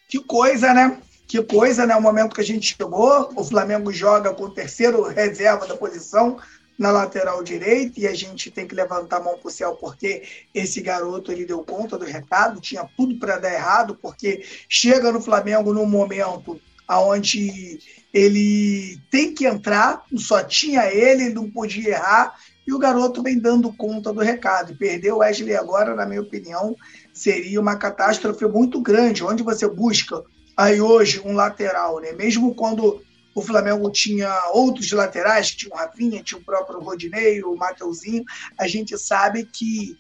Que 0.09 0.19
coisa, 0.19 0.75
né? 0.75 1.01
Que 1.27 1.41
coisa, 1.43 1.87
né? 1.87 1.95
O 1.95 2.03
momento 2.03 2.35
que 2.35 2.41
a 2.41 2.45
gente 2.45 2.77
chegou, 2.77 3.33
o 3.37 3.45
Flamengo 3.45 3.93
joga 3.93 4.35
com 4.35 4.45
o 4.45 4.51
terceiro 4.51 5.05
reserva 5.05 5.67
da 5.67 5.77
posição 5.77 6.39
na 6.81 6.91
lateral 6.91 7.43
direita 7.43 8.01
e 8.01 8.07
a 8.07 8.15
gente 8.15 8.51
tem 8.51 8.67
que 8.67 8.75
levantar 8.75 9.19
a 9.19 9.23
mão 9.23 9.37
para 9.37 9.49
o 9.49 9.51
céu 9.51 9.75
porque 9.75 10.23
esse 10.55 10.81
garoto 10.81 11.31
ele 11.31 11.45
deu 11.45 11.63
conta 11.63 11.99
do 11.99 12.07
recado, 12.07 12.59
tinha 12.59 12.89
tudo 12.97 13.19
para 13.19 13.37
dar 13.37 13.53
errado, 13.53 13.99
porque 14.01 14.43
chega 14.67 15.13
no 15.13 15.21
Flamengo 15.21 15.75
num 15.75 15.85
momento 15.85 16.59
onde 16.89 17.79
ele 18.15 18.99
tem 19.11 19.35
que 19.35 19.47
entrar, 19.47 20.03
só 20.17 20.43
tinha 20.43 20.91
ele, 20.91 21.29
não 21.29 21.51
podia 21.51 21.91
errar, 21.91 22.35
e 22.67 22.73
o 22.73 22.79
garoto 22.79 23.23
vem 23.23 23.39
dando 23.39 23.71
conta 23.75 24.11
do 24.11 24.21
recado. 24.21 24.75
Perder 24.75 25.13
o 25.13 25.19
Wesley 25.19 25.55
agora, 25.55 25.95
na 25.95 26.07
minha 26.07 26.23
opinião, 26.23 26.75
seria 27.13 27.61
uma 27.61 27.77
catástrofe 27.77 28.47
muito 28.47 28.81
grande, 28.81 29.23
onde 29.23 29.43
você 29.43 29.69
busca 29.69 30.25
aí 30.57 30.81
hoje 30.81 31.21
um 31.25 31.35
lateral, 31.35 32.01
né? 32.01 32.13
Mesmo 32.13 32.55
quando 32.55 33.03
o 33.35 33.43
Flamengo 33.43 33.91
tinha 33.91 34.33
outros 34.53 34.91
laterais, 34.93 35.51
tinha 35.51 35.73
o 35.73 35.77
Rafinha, 35.77 36.23
tinha 36.23 36.41
o 36.41 36.45
próprio 36.45 36.81
Rodinei, 36.81 37.43
o 37.43 37.57
Mateuzinho, 37.57 38.25
a 38.59 38.67
gente 38.67 38.97
sabe 38.99 39.45
que 39.45 39.97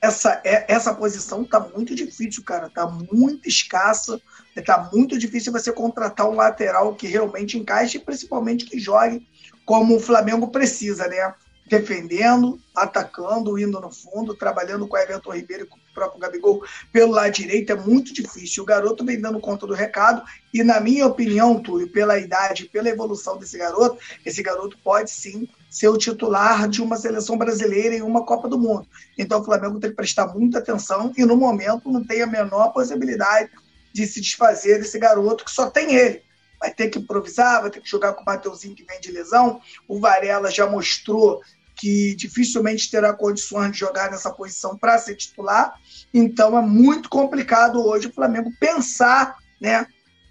essa, 0.00 0.40
é, 0.44 0.64
essa 0.72 0.92
posição 0.92 1.44
tá 1.44 1.60
muito 1.60 1.94
difícil, 1.94 2.42
cara, 2.42 2.68
tá 2.68 2.88
muito 2.88 3.48
escassa, 3.48 4.20
tá 4.66 4.90
muito 4.92 5.16
difícil 5.16 5.52
você 5.52 5.72
contratar 5.72 6.28
um 6.28 6.34
lateral 6.34 6.94
que 6.96 7.06
realmente 7.06 7.56
encaixe, 7.56 8.00
principalmente 8.00 8.64
que 8.64 8.80
jogue 8.80 9.26
como 9.64 9.96
o 9.96 10.00
Flamengo 10.00 10.48
precisa, 10.48 11.06
né? 11.06 11.32
Defendendo, 11.72 12.60
atacando, 12.76 13.58
indo 13.58 13.80
no 13.80 13.90
fundo, 13.90 14.34
trabalhando 14.34 14.86
com 14.86 14.94
o 14.94 14.98
Everton 14.98 15.32
Ribeiro 15.32 15.64
e 15.64 15.66
com 15.66 15.76
o 15.76 15.94
próprio 15.94 16.20
Gabigol 16.20 16.62
pelo 16.92 17.12
lado 17.12 17.32
direito 17.32 17.72
é 17.72 17.74
muito 17.74 18.12
difícil. 18.12 18.62
O 18.62 18.66
garoto 18.66 19.02
vem 19.02 19.18
dando 19.18 19.40
conta 19.40 19.66
do 19.66 19.72
recado 19.72 20.22
e, 20.52 20.62
na 20.62 20.78
minha 20.80 21.06
opinião, 21.06 21.62
Túlio, 21.62 21.88
pela 21.90 22.18
idade, 22.18 22.66
pela 22.66 22.90
evolução 22.90 23.38
desse 23.38 23.56
garoto, 23.56 23.96
esse 24.22 24.42
garoto 24.42 24.76
pode 24.84 25.10
sim 25.10 25.48
ser 25.70 25.88
o 25.88 25.96
titular 25.96 26.68
de 26.68 26.82
uma 26.82 26.96
seleção 26.96 27.38
brasileira 27.38 27.94
em 27.94 28.02
uma 28.02 28.26
Copa 28.26 28.48
do 28.48 28.58
Mundo. 28.58 28.86
Então 29.16 29.40
o 29.40 29.44
Flamengo 29.44 29.80
tem 29.80 29.88
que 29.88 29.96
prestar 29.96 30.26
muita 30.26 30.58
atenção 30.58 31.10
e, 31.16 31.24
no 31.24 31.38
momento, 31.38 31.90
não 31.90 32.04
tem 32.04 32.20
a 32.20 32.26
menor 32.26 32.68
possibilidade 32.74 33.48
de 33.94 34.06
se 34.06 34.20
desfazer 34.20 34.78
desse 34.78 34.98
garoto 34.98 35.42
que 35.42 35.50
só 35.50 35.70
tem 35.70 35.94
ele 35.94 36.22
vai 36.62 36.72
ter 36.72 36.88
que 36.88 37.00
improvisar, 37.00 37.60
vai 37.60 37.70
ter 37.72 37.80
que 37.80 37.90
jogar 37.90 38.12
com 38.12 38.22
o 38.22 38.24
Mateuzinho 38.24 38.76
que 38.76 38.84
vem 38.84 39.00
de 39.00 39.10
lesão. 39.10 39.60
O 39.88 39.98
Varela 39.98 40.48
já 40.48 40.64
mostrou 40.64 41.42
que 41.82 42.14
dificilmente 42.14 42.88
terá 42.88 43.12
condições 43.12 43.72
de 43.72 43.78
jogar 43.78 44.08
nessa 44.08 44.32
posição 44.32 44.78
para 44.78 44.96
ser 44.98 45.16
titular. 45.16 45.74
Então 46.14 46.56
é 46.56 46.62
muito 46.62 47.08
complicado 47.08 47.84
hoje 47.84 48.06
o 48.06 48.12
Flamengo 48.12 48.52
pensar 48.60 49.34
né, 49.60 49.84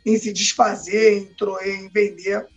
em 0.06 0.18
se 0.18 0.32
desfazer, 0.32 1.18
em, 1.18 1.36
em 1.66 1.90
vender 1.90 2.48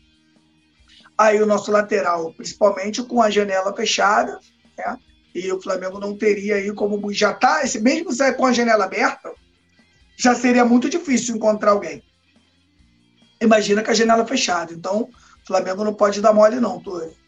aí 1.18 1.42
o 1.42 1.46
nosso 1.46 1.72
lateral, 1.72 2.32
principalmente 2.34 3.02
com 3.02 3.20
a 3.20 3.30
janela 3.30 3.74
fechada. 3.74 4.38
Né? 4.78 4.96
E 5.34 5.50
o 5.50 5.60
Flamengo 5.60 5.98
não 5.98 6.16
teria 6.16 6.54
aí 6.54 6.72
como 6.72 7.12
já 7.12 7.32
está, 7.32 7.62
mesmo 7.80 8.10
com 8.36 8.46
a 8.46 8.52
janela 8.52 8.84
aberta, 8.84 9.32
já 10.16 10.36
seria 10.36 10.64
muito 10.64 10.88
difícil 10.88 11.34
encontrar 11.34 11.72
alguém. 11.72 12.00
Imagina 13.42 13.82
com 13.82 13.90
a 13.90 13.94
janela 13.94 14.24
fechada. 14.24 14.72
Então, 14.72 15.10
o 15.42 15.46
Flamengo 15.48 15.82
não 15.82 15.94
pode 15.94 16.20
dar 16.20 16.32
mole, 16.32 16.60
não, 16.60 16.78
Túlio. 16.78 17.23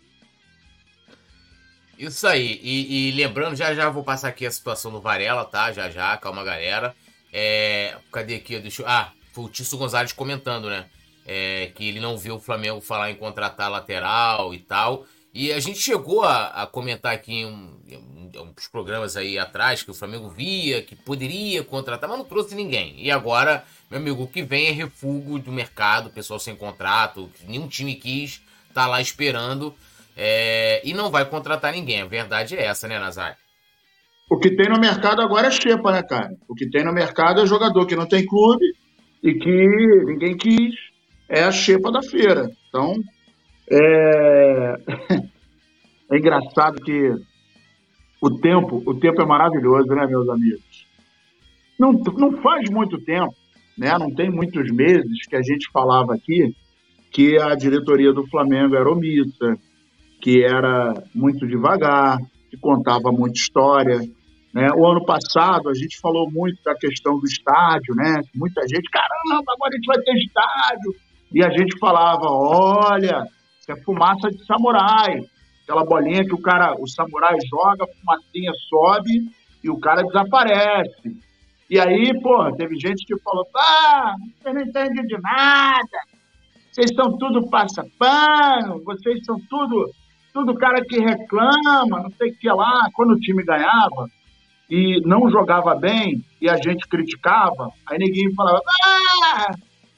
Isso 1.99 2.27
aí. 2.27 2.61
E, 2.63 3.09
e, 3.09 3.13
lembrando, 3.13 3.57
já 3.57 3.75
já 3.75 3.89
vou 3.89 4.05
passar 4.05 4.29
aqui 4.29 4.45
a 4.47 4.51
situação 4.51 4.93
do 4.93 5.01
Varela, 5.01 5.45
tá? 5.45 5.73
Já 5.73 5.91
já, 5.91 6.17
calma, 6.17 6.45
galera. 6.45 6.95
É, 7.33 7.97
cadê 8.13 8.37
aqui? 8.37 8.59
Deixa 8.59 8.83
eu... 8.83 8.89
Ah, 8.89 9.13
foi 9.33 9.45
o 9.45 9.49
Tício 9.49 9.79
Gonzalez 9.79 10.13
comentando, 10.13 10.69
né? 10.69 10.87
É, 11.27 11.73
que 11.75 11.89
ele 11.89 12.01
não 12.01 12.17
viu 12.17 12.37
o 12.37 12.41
Flamengo 12.41 12.81
falar 12.81 13.11
em 13.11 13.17
contratar 13.17 13.71
lateral 13.71 14.55
e 14.55 14.59
tal. 14.59 15.07
E 15.35 15.53
a 15.53 15.61
gente 15.61 15.79
chegou 15.79 16.23
a, 16.23 16.47
a 16.63 16.67
comentar 16.67 17.13
aqui 17.13 17.35
em, 17.35 17.47
um, 17.47 17.79
em 17.87 18.39
uns 18.39 18.69
programas 18.69 19.17
aí 19.17 19.39
atrás 19.39 19.83
que 19.83 19.91
o 19.91 19.95
Flamengo 19.95 20.31
via, 20.31 20.83
que 20.83 20.97
poderia 20.97 21.63
contratar, 21.63 22.09
mas 22.09 22.19
não 22.19 22.25
trouxe 22.25 22.55
ninguém. 22.55 22.95
E 22.99 23.11
agora, 23.11 23.65
meu 23.91 24.01
amigo, 24.01 24.23
o 24.23 24.27
que 24.27 24.43
vem 24.43 24.69
é 24.69 24.71
refúgio 24.71 25.39
do 25.39 25.53
mercado, 25.53 26.09
pessoal 26.09 26.39
sem 26.39 26.57
contrato, 26.57 27.31
nenhum 27.47 27.69
time 27.69 27.95
quis, 27.97 28.41
tá 28.73 28.87
lá 28.87 29.01
esperando. 29.01 29.75
É, 30.17 30.81
e 30.89 30.95
não 30.95 31.11
vai 31.11 31.29
contratar 31.29 31.73
ninguém. 31.73 32.01
A 32.01 32.07
verdade 32.07 32.57
é 32.57 32.65
essa, 32.65 32.89
né, 32.89 32.99
Nazar? 32.99 33.37
O 34.31 34.39
que 34.39 34.51
tem 34.57 34.69
no 34.69 34.81
mercado 34.81 35.21
agora 35.21 35.49
é 35.49 35.51
xepa, 35.51 35.93
né, 35.93 36.03
cara? 36.03 36.35
O 36.49 36.55
que 36.55 36.69
tem 36.69 36.85
no 36.85 36.93
mercado 36.93 37.41
é 37.41 37.47
jogador 37.47 37.87
que 37.87 37.95
não 37.95 38.09
tem 38.09 38.25
clube 38.27 38.65
e 39.23 39.35
que 39.35 39.67
ninguém 40.07 40.37
quis. 40.37 40.75
É 41.29 41.43
a 41.43 41.53
xepa 41.53 41.93
da 41.93 42.03
feira. 42.03 42.51
Então, 42.69 42.95
é... 43.71 44.77
é 46.11 46.17
engraçado 46.17 46.81
que 46.83 47.13
o 48.23 48.31
tempo, 48.41 48.83
o 48.87 48.95
tempo 48.95 49.21
é 49.21 49.27
maravilhoso, 49.27 49.89
né, 49.89 50.07
meus 50.07 50.29
amigos? 50.29 50.87
Não, 51.79 51.93
não 51.93 52.33
faz 52.41 52.71
muito 52.71 52.99
tempo, 52.99 53.35
né? 53.77 53.97
Não 53.99 54.13
tem 54.13 54.31
muitos 54.31 54.71
meses 54.73 55.27
que 55.29 55.37
a 55.37 55.43
gente 55.43 55.71
falava 55.71 56.15
aqui 56.15 56.55
que 57.11 57.39
a 57.39 57.55
diretoria 57.55 58.13
do 58.13 58.27
Flamengo 58.27 58.75
era 58.75 58.91
omissa, 58.91 59.59
que 60.27 60.43
era 60.43 60.93
muito 61.15 61.47
devagar, 61.47 62.19
que 62.51 62.57
contava 62.57 63.13
muita 63.13 63.39
história. 63.39 64.01
Né? 64.53 64.67
O 64.77 64.85
ano 64.85 65.05
passado 65.05 65.69
a 65.69 65.75
gente 65.75 66.01
falou 66.01 66.29
muito 66.29 66.61
da 66.65 66.75
questão 66.75 67.17
do 67.17 67.25
estádio, 67.25 67.95
né? 67.95 68.21
Muita 68.35 68.61
gente, 68.63 68.91
caramba, 68.91 69.53
agora 69.53 69.71
a 69.73 69.77
gente 69.77 69.87
vai 69.87 69.99
ter 69.99 70.17
estádio. 70.17 70.97
E 71.33 71.45
a 71.45 71.51
gente 71.51 71.79
falava, 71.79 72.27
olha, 72.29 73.25
isso 73.61 73.71
é 73.71 73.77
fumaça 73.85 74.29
de 74.29 74.45
samurai. 74.45 75.21
Aquela 75.63 75.85
bolinha 75.85 76.25
que 76.25 76.35
o 76.35 76.43
cara, 76.43 76.75
o 76.77 76.89
samurai 76.89 77.37
joga, 77.49 77.85
a 77.85 78.01
fumacinha 78.01 78.51
sobe 78.69 79.31
e 79.63 79.71
o 79.71 79.79
cara 79.79 80.03
desaparece. 80.03 81.21
E 81.71 81.79
aí, 81.79 82.21
pô, 82.21 82.53
teve 82.57 82.75
gente 82.81 83.07
que 83.07 83.17
falou, 83.21 83.47
ah, 83.57 84.17
você 84.43 84.53
não 84.53 84.61
entende 84.61 85.07
de 85.07 85.23
nada, 85.23 85.99
vocês 86.73 86.93
são 86.97 87.17
tudo 87.17 87.49
passa-pano, 87.49 88.83
vocês 88.85 89.25
são 89.25 89.37
tudo 89.49 89.89
tudo 90.37 90.55
cara 90.55 90.85
que 90.85 90.99
reclama, 91.01 92.03
não 92.03 92.11
sei 92.11 92.31
o 92.31 92.37
que 92.37 92.49
lá. 92.51 92.91
Quando 92.93 93.13
o 93.13 93.19
time 93.19 93.43
ganhava 93.43 94.07
e 94.69 95.01
não 95.07 95.31
jogava 95.31 95.75
bem 95.75 96.23
e 96.43 96.51
a 96.51 96.57
gente 96.57 96.87
criticava, 96.87 97.71
aí 97.87 97.99
ninguém 97.99 98.35
falava: 98.35 98.61
Ah, 98.85 99.47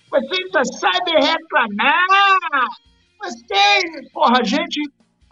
vocês 0.09 0.49
só 0.52 0.62
sabem 0.78 1.14
reclamar! 1.14 2.68
Vocês, 3.21 4.12
porra, 4.12 4.38
a 4.38 4.45
gente, 4.45 4.80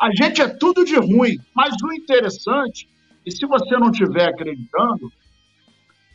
a 0.01 0.11
gente 0.13 0.43
é 0.43 0.49
tudo 0.49 0.85
de 0.85 0.97
ruim. 0.97 1.39
Mas 1.55 1.77
o 1.85 1.93
interessante, 1.93 2.89
e 3.25 3.31
se 3.31 3.47
você 3.47 3.77
não 3.79 3.93
estiver 3.93 4.31
acreditando, 4.31 5.13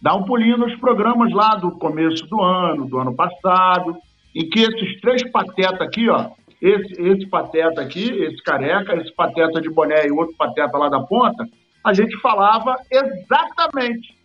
dá 0.01 0.13
um 0.15 0.25
pulinho 0.25 0.57
nos 0.57 0.75
programas 0.81 1.31
lá 1.31 1.55
do 1.55 1.71
começo 1.71 2.27
do 2.27 2.41
ano, 2.41 2.89
do 2.89 2.99
ano 2.99 3.15
passado, 3.15 3.95
em 4.35 4.49
que 4.49 4.59
esses 4.59 4.99
três 4.99 5.23
patetas 5.31 5.79
aqui, 5.79 6.09
ó, 6.09 6.31
esse, 6.61 7.01
esse 7.01 7.25
pateta 7.27 7.81
aqui, 7.81 8.07
esse 8.23 8.41
careca, 8.43 8.95
esse 8.95 9.13
pateta 9.15 9.59
de 9.59 9.69
boné 9.69 10.05
e 10.05 10.11
outro 10.11 10.35
pateta 10.37 10.77
lá 10.77 10.89
da 10.89 10.99
ponta, 11.01 11.43
a 11.83 11.93
gente 11.93 12.15
falava 12.21 12.75
exatamente 12.91 14.15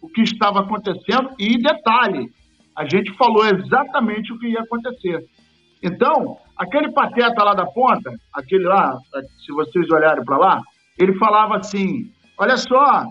o 0.00 0.08
que 0.08 0.22
estava 0.22 0.60
acontecendo 0.60 1.30
e 1.38 1.60
detalhe, 1.60 2.30
a 2.76 2.88
gente 2.88 3.12
falou 3.16 3.44
exatamente 3.44 4.32
o 4.32 4.38
que 4.38 4.48
ia 4.48 4.60
acontecer. 4.60 5.26
Então, 5.82 6.38
aquele 6.56 6.92
pateta 6.92 7.42
lá 7.42 7.54
da 7.54 7.66
ponta, 7.66 8.14
aquele 8.32 8.64
lá, 8.64 8.96
se 9.44 9.52
vocês 9.52 9.90
olharem 9.90 10.24
para 10.24 10.38
lá, 10.38 10.60
ele 10.96 11.14
falava 11.14 11.56
assim: 11.56 12.10
olha 12.38 12.56
só, 12.56 13.04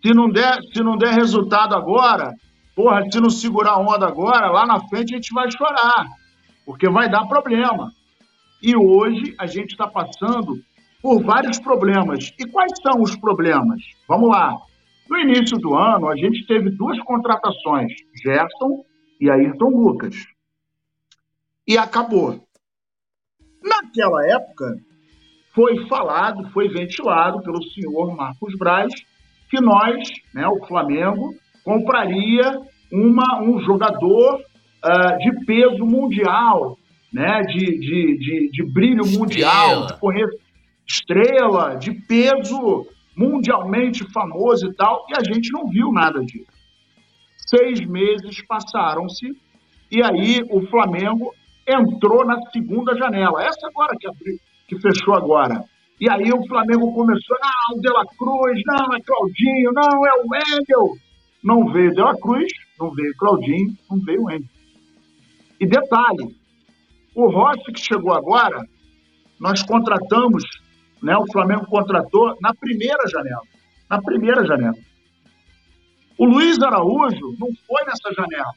se 0.00 0.14
não 0.14 0.30
der, 0.30 0.58
se 0.72 0.82
não 0.82 0.96
der 0.96 1.14
resultado 1.14 1.74
agora, 1.74 2.32
porra, 2.76 3.02
se 3.10 3.20
não 3.20 3.30
segurar 3.30 3.72
a 3.72 3.78
onda 3.78 4.06
agora, 4.06 4.50
lá 4.50 4.64
na 4.64 4.80
frente 4.88 5.14
a 5.14 5.16
gente 5.16 5.34
vai 5.34 5.50
chorar 5.50 6.06
porque 6.68 6.86
vai 6.86 7.08
dar 7.08 7.26
problema. 7.26 7.90
E 8.62 8.76
hoje 8.76 9.34
a 9.38 9.46
gente 9.46 9.70
está 9.70 9.86
passando 9.86 10.60
por 11.00 11.24
vários 11.24 11.58
problemas. 11.58 12.30
E 12.38 12.46
quais 12.46 12.72
são 12.82 13.00
os 13.00 13.16
problemas? 13.16 13.80
Vamos 14.06 14.28
lá. 14.28 14.54
No 15.08 15.16
início 15.16 15.56
do 15.56 15.74
ano, 15.74 16.10
a 16.10 16.14
gente 16.14 16.46
teve 16.46 16.68
duas 16.68 17.00
contratações, 17.04 17.90
Gerson 18.22 18.84
e 19.18 19.30
Ayrton 19.30 19.70
Lucas. 19.70 20.14
E 21.66 21.78
acabou. 21.78 22.38
Naquela 23.64 24.26
época, 24.26 24.76
foi 25.54 25.88
falado, 25.88 26.50
foi 26.50 26.68
ventilado 26.68 27.40
pelo 27.40 27.62
senhor 27.62 28.14
Marcos 28.14 28.54
Braz 28.58 28.92
que 29.50 29.58
nós, 29.58 30.06
né, 30.34 30.46
o 30.46 30.66
Flamengo, 30.66 31.34
compraria 31.64 32.60
uma, 32.92 33.40
um 33.40 33.58
jogador 33.60 34.44
uh, 34.84 35.18
de 35.18 35.44
peso 35.44 35.84
mundial, 35.84 36.78
né? 37.12 37.42
de, 37.42 37.78
de, 37.78 38.18
de, 38.18 38.50
de 38.50 38.72
brilho 38.72 39.06
mundial, 39.06 39.86
de 39.86 39.98
correr 39.98 40.28
estrela, 40.86 41.76
de 41.76 41.92
peso 41.92 42.86
mundialmente 43.16 44.04
famoso 44.12 44.68
e 44.68 44.74
tal, 44.74 45.04
e 45.10 45.14
a 45.18 45.24
gente 45.24 45.50
não 45.52 45.66
viu 45.66 45.92
nada 45.92 46.20
disso. 46.24 46.46
Seis 47.36 47.80
meses 47.80 48.40
passaram-se 48.46 49.36
e 49.90 50.02
aí 50.02 50.42
o 50.50 50.66
Flamengo 50.68 51.34
entrou 51.66 52.24
na 52.24 52.40
segunda 52.50 52.96
janela. 52.96 53.42
Essa 53.42 53.66
agora 53.66 53.96
que, 53.98 54.06
abriu, 54.06 54.36
que 54.66 54.80
fechou 54.80 55.14
agora. 55.14 55.64
E 56.00 56.08
aí 56.08 56.30
o 56.32 56.46
Flamengo 56.46 56.92
começou, 56.94 57.36
não, 57.42 57.76
o 57.76 57.80
De 57.80 57.88
La 57.88 58.04
Cruz, 58.16 58.62
não, 58.66 58.96
é 58.96 59.00
Claudinho, 59.00 59.72
não, 59.72 60.06
é 60.06 60.12
o 60.22 60.28
Wendel. 60.30 60.96
Não 61.42 61.72
veio 61.72 61.92
De 61.92 62.00
La 62.00 62.14
Cruz, 62.16 62.52
não 62.78 62.90
veio 62.92 63.16
Claudinho, 63.16 63.76
não 63.90 63.98
veio 63.98 64.20
o 64.20 64.24
Wendel. 64.26 64.57
E 65.60 65.66
detalhe, 65.66 66.36
o 67.14 67.28
Rossi 67.30 67.72
que 67.72 67.80
chegou 67.80 68.12
agora, 68.12 68.62
nós 69.40 69.62
contratamos, 69.62 70.44
né, 71.02 71.16
o 71.16 71.30
Flamengo 71.32 71.66
contratou 71.66 72.36
na 72.40 72.54
primeira 72.54 73.06
janela. 73.08 73.42
Na 73.90 74.00
primeira 74.00 74.44
janela. 74.44 74.76
O 76.18 76.26
Luiz 76.26 76.60
Araújo 76.60 77.36
não 77.38 77.48
foi 77.66 77.84
nessa 77.84 78.12
janela. 78.14 78.52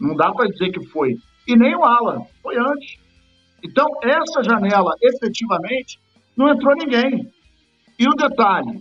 Não 0.00 0.16
dá 0.16 0.32
para 0.32 0.48
dizer 0.48 0.70
que 0.70 0.84
foi. 0.86 1.16
E 1.46 1.56
nem 1.56 1.76
o 1.76 1.84
Alan, 1.84 2.22
foi 2.42 2.56
antes. 2.56 2.96
Então, 3.62 3.86
essa 4.02 4.42
janela, 4.42 4.94
efetivamente, 5.02 5.98
não 6.36 6.48
entrou 6.48 6.74
ninguém. 6.74 7.30
E 7.98 8.08
o 8.08 8.14
detalhe, 8.14 8.80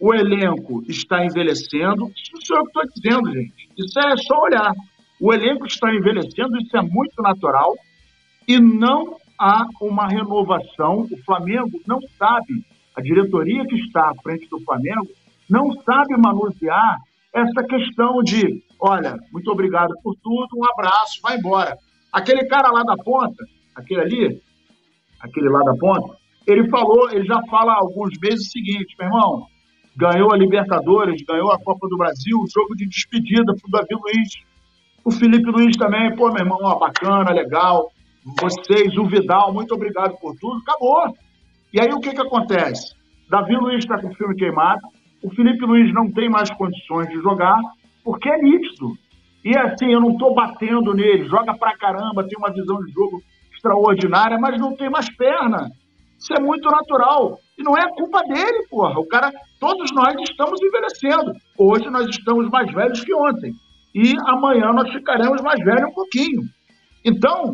o 0.00 0.12
elenco 0.12 0.82
está 0.88 1.24
envelhecendo. 1.24 2.10
Isso 2.10 2.46
sou 2.46 2.56
eu 2.56 2.64
que 2.64 2.68
estou 2.68 2.82
dizendo, 2.94 3.32
gente. 3.32 3.68
Isso 3.78 3.98
é 4.00 4.16
só 4.16 4.40
olhar. 4.40 4.72
O 5.20 5.32
elenco 5.32 5.66
está 5.66 5.92
envelhecendo, 5.94 6.58
isso 6.58 6.76
é 6.76 6.82
muito 6.82 7.22
natural, 7.22 7.74
e 8.46 8.60
não 8.60 9.16
há 9.38 9.66
uma 9.80 10.06
renovação. 10.06 11.06
O 11.10 11.16
Flamengo 11.24 11.80
não 11.86 12.00
sabe, 12.18 12.64
a 12.94 13.00
diretoria 13.00 13.64
que 13.66 13.76
está 13.76 14.10
à 14.10 14.14
frente 14.22 14.48
do 14.48 14.60
Flamengo, 14.60 15.08
não 15.48 15.72
sabe 15.82 16.16
manusear 16.16 16.98
essa 17.32 17.62
questão 17.64 18.22
de: 18.22 18.62
olha, 18.80 19.16
muito 19.32 19.50
obrigado 19.50 19.94
por 20.02 20.14
tudo, 20.22 20.48
um 20.56 20.70
abraço, 20.70 21.20
vai 21.22 21.36
embora. 21.36 21.76
Aquele 22.12 22.46
cara 22.46 22.70
lá 22.70 22.82
da 22.82 22.96
ponta, 22.96 23.44
aquele 23.74 24.00
ali, 24.00 24.42
aquele 25.20 25.48
lá 25.48 25.60
da 25.60 25.74
ponta, 25.74 26.16
ele 26.46 26.68
falou, 26.68 27.10
ele 27.10 27.24
já 27.24 27.40
fala 27.50 27.72
há 27.72 27.76
alguns 27.76 28.18
meses 28.20 28.46
o 28.46 28.50
seguinte, 28.50 28.94
meu 28.98 29.08
irmão, 29.08 29.46
ganhou 29.96 30.32
a 30.32 30.36
Libertadores, 30.36 31.22
ganhou 31.26 31.50
a 31.52 31.58
Copa 31.58 31.88
do 31.88 31.96
Brasil, 31.96 32.38
jogo 32.54 32.74
de 32.76 32.86
despedida 32.86 33.54
para 33.54 33.68
o 33.68 33.70
Davi 33.70 33.94
Luiz 33.94 34.45
o 35.06 35.12
Felipe 35.12 35.48
Luiz 35.52 35.76
também, 35.76 36.16
pô, 36.16 36.32
meu 36.32 36.42
irmão, 36.42 36.58
ó, 36.62 36.80
bacana, 36.80 37.30
legal. 37.30 37.92
Vocês, 38.40 38.98
o 38.98 39.06
Vidal, 39.06 39.54
muito 39.54 39.72
obrigado 39.72 40.18
por 40.18 40.34
tudo. 40.34 40.58
Acabou. 40.58 41.14
E 41.72 41.80
aí 41.80 41.92
o 41.92 42.00
que, 42.00 42.10
que 42.10 42.20
acontece? 42.20 42.92
Davi 43.30 43.54
Luiz 43.54 43.84
está 43.84 44.00
com 44.00 44.08
o 44.08 44.14
filme 44.16 44.34
queimado, 44.34 44.80
o 45.22 45.30
Felipe 45.30 45.64
Luiz 45.64 45.94
não 45.94 46.10
tem 46.10 46.28
mais 46.28 46.50
condições 46.50 47.08
de 47.08 47.22
jogar, 47.22 47.56
porque 48.02 48.28
é 48.28 48.36
nítido. 48.38 48.94
E 49.44 49.56
assim, 49.56 49.92
eu 49.92 50.00
não 50.00 50.10
estou 50.10 50.34
batendo 50.34 50.92
nele, 50.92 51.28
joga 51.28 51.56
pra 51.56 51.76
caramba, 51.76 52.26
tem 52.26 52.36
uma 52.36 52.52
visão 52.52 52.76
de 52.84 52.90
jogo 52.90 53.22
extraordinária, 53.54 54.38
mas 54.40 54.60
não 54.60 54.74
tem 54.74 54.90
mais 54.90 55.08
perna. 55.14 55.70
Isso 56.18 56.34
é 56.34 56.40
muito 56.40 56.68
natural. 56.68 57.38
E 57.56 57.62
não 57.62 57.78
é 57.78 57.88
culpa 57.94 58.22
dele, 58.22 58.66
porra. 58.68 58.98
O 58.98 59.06
cara, 59.06 59.30
todos 59.60 59.88
nós 59.92 60.16
estamos 60.28 60.60
envelhecendo. 60.60 61.32
Hoje 61.56 61.88
nós 61.90 62.08
estamos 62.08 62.50
mais 62.50 62.72
velhos 62.72 63.04
que 63.04 63.14
ontem. 63.14 63.52
E 63.96 64.14
amanhã 64.26 64.74
nós 64.74 64.92
ficaremos 64.92 65.40
mais 65.40 65.58
velhos 65.64 65.88
um 65.88 65.94
pouquinho. 65.94 66.42
Então, 67.02 67.52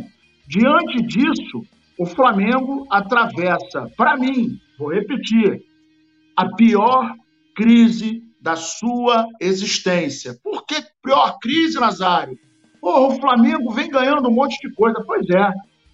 diante 0.49 1.01
disso, 1.07 1.63
o 1.97 2.05
Flamengo 2.05 2.85
atravessa, 2.91 3.89
para 3.97 4.17
mim, 4.17 4.59
vou 4.77 4.93
repetir, 4.93 5.63
a 6.37 6.53
pior 6.57 7.15
crise 7.55 8.25
da 8.41 8.57
sua 8.57 9.29
existência. 9.41 10.37
Por 10.43 10.67
que 10.67 10.83
pior 11.01 11.39
crise, 11.41 11.79
Nazário? 11.79 12.37
Porra, 12.81 13.15
o 13.15 13.21
Flamengo 13.21 13.71
vem 13.73 13.89
ganhando 13.89 14.29
um 14.29 14.35
monte 14.35 14.59
de 14.67 14.75
coisa. 14.75 15.01
Pois 15.07 15.25
é, 15.31 15.49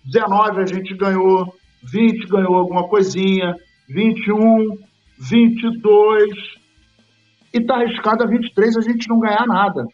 19 0.06 0.62
a 0.62 0.66
gente 0.66 0.94
ganhou, 0.94 1.54
20 1.82 2.26
ganhou 2.26 2.54
alguma 2.54 2.88
coisinha, 2.88 3.54
21, 3.86 4.78
22, 5.18 6.32
e 7.52 7.58
está 7.58 7.74
arriscado 7.74 8.24
a 8.24 8.26
23 8.26 8.78
a 8.78 8.80
gente 8.80 9.06
não 9.10 9.20
ganhar 9.20 9.46
nada. 9.46 9.84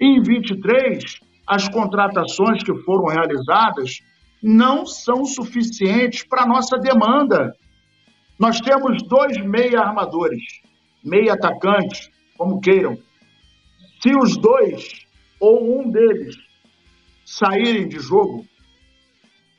Em 0.00 0.22
23, 0.22 1.20
as 1.46 1.68
contratações 1.68 2.62
que 2.62 2.74
foram 2.84 3.04
realizadas 3.06 4.00
não 4.42 4.86
são 4.86 5.26
suficientes 5.26 6.24
para 6.24 6.42
a 6.42 6.46
nossa 6.46 6.78
demanda. 6.78 7.54
Nós 8.38 8.60
temos 8.60 9.02
dois 9.02 9.36
meia 9.44 9.80
armadores, 9.80 10.42
meia 11.04 11.34
atacantes, 11.34 12.10
como 12.38 12.60
queiram. 12.60 12.96
Se 14.00 14.16
os 14.16 14.38
dois 14.38 15.06
ou 15.38 15.80
um 15.80 15.90
deles 15.90 16.36
saírem 17.26 17.86
de 17.86 17.98
jogo, 17.98 18.46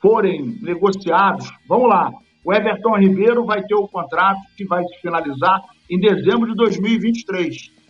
forem 0.00 0.58
negociados, 0.60 1.48
vamos 1.68 1.88
lá, 1.88 2.10
o 2.44 2.52
Everton 2.52 2.98
Ribeiro 2.98 3.44
vai 3.44 3.62
ter 3.62 3.76
o 3.76 3.86
contrato 3.86 4.40
que 4.56 4.64
vai 4.64 4.82
se 4.82 5.00
finalizar 5.00 5.60
em 5.88 6.00
dezembro 6.00 6.48
de 6.48 6.56
2023. 6.56 7.81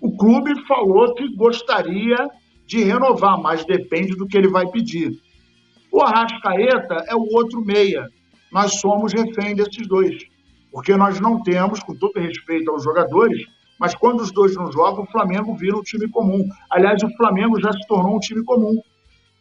O 0.00 0.16
clube 0.16 0.54
falou 0.66 1.14
que 1.14 1.34
gostaria 1.34 2.16
de 2.66 2.82
renovar, 2.82 3.40
mas 3.40 3.64
depende 3.64 4.14
do 4.14 4.26
que 4.26 4.36
ele 4.36 4.48
vai 4.48 4.66
pedir. 4.66 5.18
O 5.90 6.02
Arrascaeta 6.02 7.04
é 7.08 7.14
o 7.14 7.26
outro 7.34 7.64
meia. 7.64 8.06
Nós 8.52 8.78
somos 8.78 9.12
refém 9.12 9.54
desses 9.54 9.86
dois. 9.86 10.16
Porque 10.70 10.96
nós 10.96 11.18
não 11.18 11.42
temos, 11.42 11.80
com 11.80 11.94
todo 11.94 12.20
respeito 12.20 12.70
aos 12.70 12.84
jogadores, 12.84 13.46
mas 13.78 13.94
quando 13.94 14.20
os 14.20 14.30
dois 14.30 14.54
não 14.54 14.70
jogam, 14.70 15.04
o 15.04 15.10
Flamengo 15.10 15.54
vira 15.54 15.76
um 15.76 15.82
time 15.82 16.08
comum. 16.08 16.46
Aliás, 16.70 17.02
o 17.02 17.16
Flamengo 17.16 17.60
já 17.60 17.72
se 17.72 17.86
tornou 17.86 18.16
um 18.16 18.20
time 18.20 18.44
comum. 18.44 18.80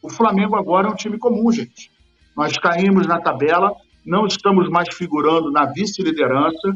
O 0.01 0.09
Flamengo 0.09 0.55
agora 0.55 0.87
é 0.87 0.91
um 0.91 0.95
time 0.95 1.17
comum, 1.17 1.51
gente. 1.51 1.91
Nós 2.35 2.57
caímos 2.57 3.07
na 3.07 3.19
tabela, 3.19 3.71
não 4.05 4.27
estamos 4.27 4.69
mais 4.69 4.93
figurando 4.93 5.51
na 5.51 5.65
vice-liderança, 5.65 6.71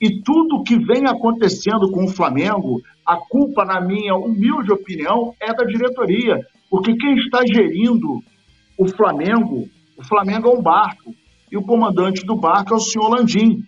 e 0.00 0.20
tudo 0.22 0.64
que 0.64 0.76
vem 0.76 1.06
acontecendo 1.06 1.90
com 1.90 2.04
o 2.04 2.08
Flamengo, 2.08 2.82
a 3.04 3.16
culpa, 3.16 3.64
na 3.64 3.80
minha 3.80 4.14
humilde 4.14 4.72
opinião, 4.72 5.34
é 5.40 5.52
da 5.52 5.64
diretoria. 5.64 6.40
Porque 6.70 6.96
quem 6.96 7.14
está 7.16 7.44
gerindo 7.46 8.20
o 8.78 8.88
Flamengo, 8.88 9.68
o 9.96 10.04
Flamengo 10.04 10.48
é 10.48 10.52
um 10.52 10.62
barco, 10.62 11.14
e 11.50 11.56
o 11.56 11.62
comandante 11.62 12.24
do 12.24 12.34
barco 12.34 12.74
é 12.74 12.76
o 12.76 12.80
senhor 12.80 13.08
Landim. 13.08 13.62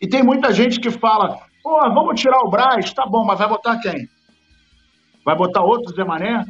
E 0.00 0.08
tem 0.08 0.22
muita 0.22 0.52
gente 0.52 0.80
que 0.80 0.90
fala, 0.90 1.38
pô, 1.62 1.78
vamos 1.92 2.20
tirar 2.20 2.38
o 2.40 2.50
Braz, 2.50 2.92
tá 2.92 3.04
bom, 3.04 3.24
mas 3.24 3.38
vai 3.38 3.48
botar 3.48 3.78
quem? 3.80 4.08
Vai 5.24 5.36
botar 5.36 5.62
outro 5.62 5.94
Zé 5.94 6.04
Mané? 6.04 6.44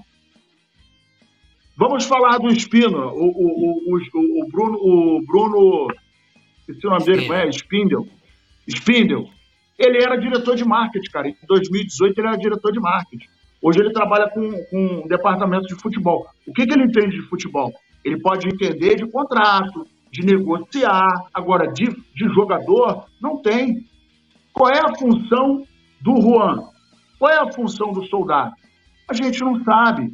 Vamos 1.76 2.04
falar 2.04 2.38
do 2.38 2.48
Espino, 2.48 3.08
o, 3.08 3.26
o, 3.28 3.94
o, 3.94 4.42
o, 4.42 4.48
Bruno, 4.48 4.78
o 4.78 5.22
Bruno, 5.24 5.88
esse 6.68 6.84
nome 6.84 7.04
dele, 7.04 7.32
é? 7.32 7.48
Spindel. 7.50 8.06
Spindel. 8.68 9.28
Ele 9.78 10.02
era 10.02 10.16
diretor 10.16 10.56
de 10.56 10.64
marketing, 10.64 11.10
cara. 11.10 11.28
Em 11.28 11.36
2018 11.46 12.18
ele 12.18 12.28
era 12.28 12.36
diretor 12.36 12.72
de 12.72 12.80
marketing. 12.80 13.28
Hoje 13.62 13.80
ele 13.80 13.92
trabalha 13.92 14.28
com, 14.30 14.50
com 14.64 15.02
um 15.04 15.08
departamento 15.08 15.66
de 15.66 15.74
futebol. 15.74 16.26
O 16.46 16.52
que, 16.52 16.66
que 16.66 16.72
ele 16.72 16.84
entende 16.84 17.16
de 17.16 17.22
futebol? 17.28 17.72
Ele 18.04 18.20
pode 18.20 18.48
entender 18.48 18.96
de 18.96 19.06
contrato, 19.06 19.86
de 20.10 20.24
negociar. 20.24 21.08
Agora, 21.32 21.70
de, 21.72 21.86
de 21.86 22.28
jogador, 22.34 23.06
não 23.20 23.40
tem. 23.42 23.84
Qual 24.52 24.70
é 24.70 24.80
a 24.80 24.94
função 24.96 25.64
do 26.00 26.20
Juan? 26.20 26.68
Qual 27.18 27.30
é 27.30 27.38
a 27.38 27.52
função 27.52 27.92
do 27.92 28.04
soldado? 28.06 28.52
A 29.08 29.14
gente 29.14 29.40
não 29.40 29.62
sabe. 29.64 30.12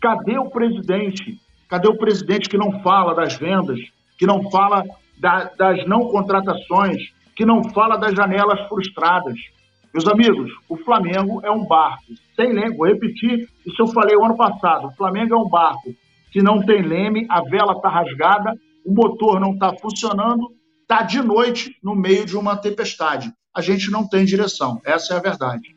Cadê 0.00 0.38
o 0.38 0.50
presidente? 0.50 1.40
Cadê 1.68 1.88
o 1.88 1.98
presidente 1.98 2.48
que 2.48 2.56
não 2.56 2.80
fala 2.82 3.14
das 3.14 3.36
vendas, 3.36 3.78
que 4.16 4.26
não 4.26 4.48
fala 4.50 4.84
da, 5.18 5.44
das 5.58 5.84
não 5.86 6.08
contratações, 6.08 7.12
que 7.38 7.46
não 7.46 7.62
fala 7.70 7.96
das 7.96 8.16
janelas 8.16 8.66
frustradas? 8.68 9.38
Meus 9.94 10.08
amigos, 10.08 10.50
o 10.68 10.76
Flamengo 10.78 11.40
é 11.44 11.50
um 11.52 11.64
barco 11.64 12.02
sem 12.34 12.52
leme. 12.52 12.76
Vou 12.76 12.88
repetir 12.88 13.48
isso 13.64 13.80
eu 13.80 13.86
falei 13.86 14.16
o 14.16 14.24
ano 14.24 14.36
passado. 14.36 14.88
O 14.88 14.96
Flamengo 14.96 15.34
é 15.34 15.38
um 15.38 15.48
barco 15.48 15.94
que 16.32 16.42
não 16.42 16.60
tem 16.60 16.82
leme, 16.82 17.26
a 17.30 17.40
vela 17.42 17.74
está 17.74 17.88
rasgada, 17.88 18.58
o 18.84 18.92
motor 18.92 19.38
não 19.38 19.52
está 19.52 19.72
funcionando, 19.72 20.52
está 20.82 21.02
de 21.02 21.22
noite 21.22 21.76
no 21.80 21.94
meio 21.94 22.26
de 22.26 22.36
uma 22.36 22.56
tempestade. 22.56 23.32
A 23.54 23.60
gente 23.62 23.88
não 23.88 24.06
tem 24.06 24.24
direção. 24.24 24.82
Essa 24.84 25.14
é 25.14 25.16
a 25.18 25.20
verdade. 25.20 25.76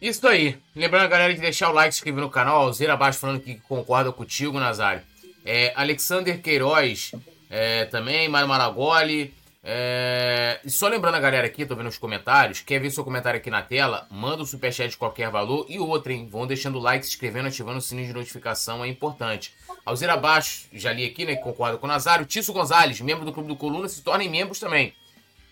Isso 0.00 0.26
aí. 0.26 0.56
Lembrando 0.74 1.04
a 1.04 1.08
galera 1.08 1.34
de 1.34 1.40
deixar 1.40 1.68
o 1.68 1.74
like, 1.74 1.94
se 1.94 1.98
inscrever 1.98 2.22
no 2.22 2.30
canal. 2.30 2.62
Alzeira 2.62 2.94
abaixo 2.94 3.18
falando 3.18 3.40
que 3.40 3.56
concorda 3.56 4.10
contigo, 4.10 4.58
Nazário. 4.58 5.02
É, 5.44 5.70
Alexander 5.76 6.40
Queiroz 6.40 7.12
é, 7.50 7.84
também, 7.86 8.28
Mário 8.28 8.48
Maragoli. 8.48 9.34
É... 9.62 10.58
E 10.64 10.70
só 10.70 10.88
lembrando 10.88 11.16
a 11.16 11.20
galera 11.20 11.46
aqui, 11.46 11.66
tô 11.66 11.76
vendo 11.76 11.88
os 11.88 11.98
comentários, 11.98 12.60
quer 12.60 12.80
ver 12.80 12.90
seu 12.90 13.04
comentário 13.04 13.38
aqui 13.38 13.50
na 13.50 13.60
tela, 13.60 14.06
manda 14.10 14.38
o 14.38 14.42
um 14.42 14.46
superchat 14.46 14.88
de 14.88 14.96
qualquer 14.96 15.30
valor 15.30 15.66
e 15.68 15.78
outra, 15.78 16.12
hein? 16.12 16.26
Vão 16.30 16.46
deixando 16.46 16.78
o 16.78 16.80
like, 16.80 17.04
se 17.04 17.12
inscrevendo, 17.12 17.48
ativando 17.48 17.78
o 17.78 17.82
sininho 17.82 18.06
de 18.06 18.14
notificação, 18.14 18.82
é 18.82 18.88
importante. 18.88 19.52
Alzira 19.84 20.14
Abaixo, 20.14 20.66
já 20.72 20.92
li 20.92 21.04
aqui, 21.04 21.26
né, 21.26 21.36
que 21.36 21.42
concorda 21.42 21.76
com 21.76 21.86
o 21.86 21.88
Nazário. 21.88 22.24
Tício 22.24 22.54
Gonzalez, 22.54 23.00
membro 23.00 23.24
do 23.24 23.32
Clube 23.32 23.48
do 23.48 23.56
Coluna, 23.56 23.88
se 23.88 24.02
tornem 24.02 24.30
membros 24.30 24.58
também. 24.58 24.94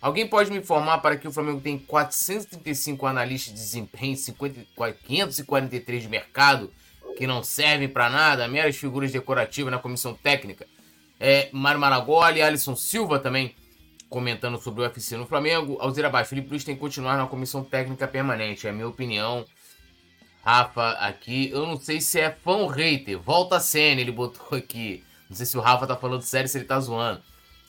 Alguém 0.00 0.26
pode 0.26 0.50
me 0.50 0.58
informar 0.58 0.98
para 0.98 1.16
que 1.16 1.26
o 1.26 1.32
Flamengo 1.32 1.60
tem 1.60 1.76
435 1.76 3.04
analistas 3.04 3.52
de 3.52 3.60
desempenho, 3.60 4.16
50, 4.16 4.66
543 5.04 6.02
de 6.02 6.08
mercado, 6.08 6.72
que 7.16 7.26
não 7.26 7.42
servem 7.42 7.88
para 7.88 8.08
nada, 8.08 8.46
meras 8.46 8.76
figuras 8.76 9.10
decorativas 9.10 9.72
na 9.72 9.78
comissão 9.78 10.14
técnica? 10.14 10.66
É, 11.20 11.48
Mário 11.52 11.80
Maragoli, 11.80 12.42
Alisson 12.42 12.76
Silva 12.76 13.18
também 13.18 13.54
comentando 14.08 14.58
sobre 14.58 14.80
o 14.80 14.84
UFC 14.84 15.16
no 15.16 15.26
Flamengo. 15.26 15.78
Alzira 15.80 16.08
Abaixo, 16.08 16.30
Felipe 16.30 16.50
Luiz 16.50 16.64
tem 16.64 16.74
que 16.74 16.80
continuar 16.80 17.16
na 17.16 17.26
comissão 17.26 17.64
técnica 17.64 18.06
permanente, 18.06 18.66
é 18.66 18.70
a 18.70 18.72
minha 18.72 18.88
opinião. 18.88 19.44
Rafa 20.44 20.92
aqui, 20.92 21.50
eu 21.50 21.66
não 21.66 21.76
sei 21.76 22.00
se 22.00 22.18
é 22.20 22.30
fã 22.30 22.52
ou 22.52 22.68
hater, 22.68 23.18
volta 23.18 23.56
a 23.56 23.60
cena, 23.60 24.00
ele 24.00 24.12
botou 24.12 24.46
aqui. 24.56 25.04
Não 25.28 25.36
sei 25.36 25.44
se 25.44 25.58
o 25.58 25.60
Rafa 25.60 25.86
tá 25.86 25.96
falando 25.96 26.22
sério, 26.22 26.48
se 26.48 26.56
ele 26.56 26.64
tá 26.64 26.80
zoando. 26.80 27.22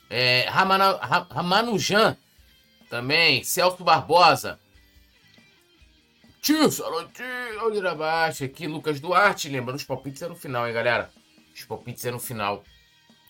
É, 0.09 0.47
Ramanujan 0.49 2.17
também. 2.89 3.43
Celso 3.43 3.83
Barbosa. 3.83 4.59
Tio, 6.41 6.71
Salotinho, 6.71 7.61
olha 7.61 7.91
abaixo 7.91 8.43
aqui. 8.43 8.65
Lucas 8.65 8.99
Duarte. 8.99 9.49
Lembrando, 9.49 9.77
os 9.77 9.83
palpites 9.83 10.21
é 10.21 10.27
no 10.27 10.35
final, 10.35 10.67
hein, 10.67 10.73
galera? 10.73 11.11
Os 11.53 11.63
palpites 11.65 12.05
é 12.05 12.11
no 12.11 12.19
final. 12.19 12.63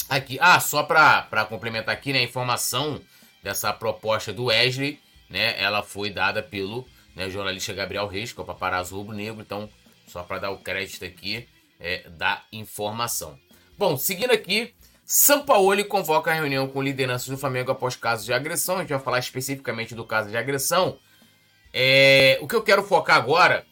Aqui. 0.09 0.37
Ah, 0.41 0.59
só 0.59 0.83
pra 0.83 1.45
complementar 1.47 1.93
aqui, 1.93 2.11
né? 2.11 2.19
A 2.19 2.23
informação 2.23 2.99
dessa 3.43 3.71
proposta 3.71 4.33
do 4.33 4.45
Wesley, 4.45 4.99
né? 5.29 5.61
Ela 5.61 5.83
foi 5.83 6.09
dada 6.09 6.41
pelo 6.41 6.87
né, 7.15 7.29
jornalista 7.29 7.73
Gabriel 7.73 8.07
Reis, 8.07 8.33
que 8.33 8.39
é 8.39 8.43
o 8.43 8.45
paparazzo 8.45 8.95
rubro-negro. 8.95 9.41
Então, 9.41 9.69
só 10.07 10.23
para 10.23 10.39
dar 10.39 10.51
o 10.51 10.57
crédito 10.57 11.05
aqui 11.05 11.47
é, 11.79 12.09
da 12.09 12.41
informação. 12.51 13.37
Bom, 13.77 13.95
seguindo 13.95 14.31
aqui, 14.31 14.73
Sampaoli 15.05 15.83
convoca 15.83 16.31
a 16.31 16.33
reunião 16.33 16.67
com 16.67 16.81
lideranças 16.81 17.27
do 17.27 17.37
Flamengo 17.37 17.71
após 17.71 17.95
casos 17.95 18.25
de 18.25 18.33
agressão. 18.33 18.77
A 18.77 18.81
gente 18.81 18.89
vai 18.89 18.99
falar 18.99 19.19
especificamente 19.19 19.95
do 19.95 20.05
caso 20.05 20.29
de 20.29 20.37
agressão. 20.37 20.99
É, 21.73 22.37
o 22.41 22.47
que 22.47 22.55
eu 22.55 22.61
quero 22.61 22.83
focar 22.83 23.15
agora 23.15 23.65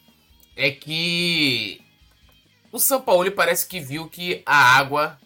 é 0.56 0.70
que 0.70 1.80
o 2.72 2.78
Sampaoli 2.78 3.30
parece 3.30 3.66
que 3.66 3.80
viu 3.80 4.08
que 4.08 4.42
a 4.44 4.56
água, 4.78 5.18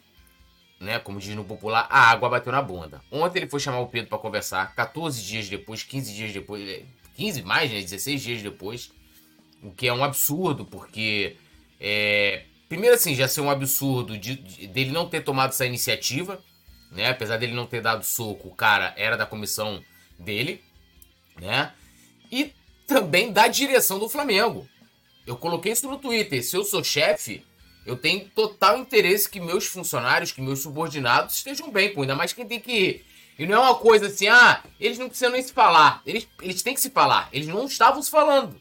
né, 0.82 0.98
como 0.98 1.18
diz 1.18 1.34
no 1.34 1.44
popular, 1.44 1.86
a 1.90 2.10
água 2.10 2.28
bateu 2.28 2.52
na 2.52 2.60
bunda. 2.60 3.00
Ontem 3.10 3.40
ele 3.40 3.50
foi 3.50 3.60
chamar 3.60 3.80
o 3.80 3.86
Pedro 3.86 4.08
para 4.08 4.18
conversar, 4.18 4.74
14 4.74 5.22
dias 5.22 5.48
depois, 5.48 5.82
15 5.82 6.12
dias 6.12 6.32
depois, 6.32 6.82
15 7.16 7.42
mais, 7.42 7.70
né, 7.70 7.80
16 7.80 8.20
dias 8.22 8.42
depois, 8.42 8.92
o 9.62 9.70
que 9.70 9.88
é 9.88 9.92
um 9.92 10.04
absurdo, 10.04 10.64
porque 10.64 11.36
é, 11.80 12.42
Primeiro, 12.72 12.96
assim, 12.96 13.14
já 13.14 13.28
ser 13.28 13.42
um 13.42 13.50
absurdo 13.50 14.16
de, 14.16 14.34
de, 14.34 14.66
dele 14.66 14.92
não 14.92 15.06
ter 15.06 15.20
tomado 15.20 15.50
essa 15.50 15.66
iniciativa, 15.66 16.42
né? 16.90 17.10
Apesar 17.10 17.36
dele 17.36 17.52
não 17.52 17.66
ter 17.66 17.82
dado 17.82 18.02
soco, 18.02 18.48
o 18.48 18.54
cara 18.54 18.94
era 18.96 19.14
da 19.14 19.26
comissão 19.26 19.84
dele, 20.18 20.64
né? 21.38 21.74
E 22.30 22.54
também 22.86 23.30
da 23.30 23.46
direção 23.46 23.98
do 23.98 24.08
Flamengo. 24.08 24.66
Eu 25.26 25.36
coloquei 25.36 25.72
isso 25.72 25.86
no 25.86 25.98
Twitter. 25.98 26.42
Se 26.42 26.56
eu 26.56 26.64
sou 26.64 26.82
chefe, 26.82 27.44
eu 27.84 27.96
tenho 27.96 28.28
total 28.30 28.78
interesse 28.78 29.28
que 29.28 29.40
meus 29.40 29.66
funcionários, 29.66 30.32
que 30.32 30.40
meus 30.40 30.60
subordinados 30.60 31.36
estejam 31.36 31.70
bem, 31.70 31.92
ainda 31.96 32.14
mais 32.14 32.32
quem 32.32 32.46
tem 32.46 32.60
que 32.60 33.04
e 33.38 33.46
não 33.46 33.56
é 33.56 33.58
uma 33.58 33.74
coisa 33.74 34.06
assim, 34.06 34.28
ah, 34.28 34.62
eles 34.78 34.98
não 34.98 35.08
precisam 35.08 35.32
nem 35.32 35.42
se 35.42 35.52
falar. 35.52 36.02
Eles, 36.06 36.28
eles 36.40 36.62
têm 36.62 36.74
que 36.74 36.80
se 36.80 36.90
falar. 36.90 37.28
Eles 37.32 37.48
não 37.48 37.64
estavam 37.64 38.02
se 38.02 38.10
falando. 38.10 38.60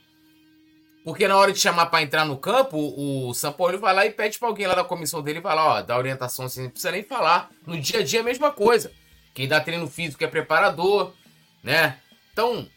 Porque 1.03 1.27
na 1.27 1.36
hora 1.36 1.51
de 1.51 1.60
chamar 1.60 1.88
para 1.88 2.03
entrar 2.03 2.25
no 2.25 2.38
campo, 2.38 2.77
o 2.77 3.34
São 3.34 3.51
Paulo 3.51 3.77
vai 3.79 3.93
lá 3.93 4.05
e 4.05 4.12
pede 4.12 4.38
para 4.38 4.47
alguém 4.47 4.67
lá 4.67 4.75
da 4.75 4.84
comissão 4.84 5.21
dele, 5.21 5.41
vai 5.41 5.55
lá, 5.55 5.65
ó, 5.65 5.81
dá 5.81 5.97
orientação 5.97 6.45
assim, 6.45 6.63
não 6.63 6.69
precisa 6.69 6.91
nem 6.91 7.03
falar. 7.03 7.49
No 7.65 7.79
dia 7.79 7.99
a 7.99 8.03
dia 8.03 8.19
é 8.19 8.21
a 8.21 8.25
mesma 8.25 8.51
coisa. 8.51 8.91
Quem 9.34 9.47
dá 9.47 9.60
treino 9.60 9.88
físico 9.88 10.23
é 10.23 10.27
preparador, 10.27 11.13
né? 11.63 11.97
Então, 12.31 12.67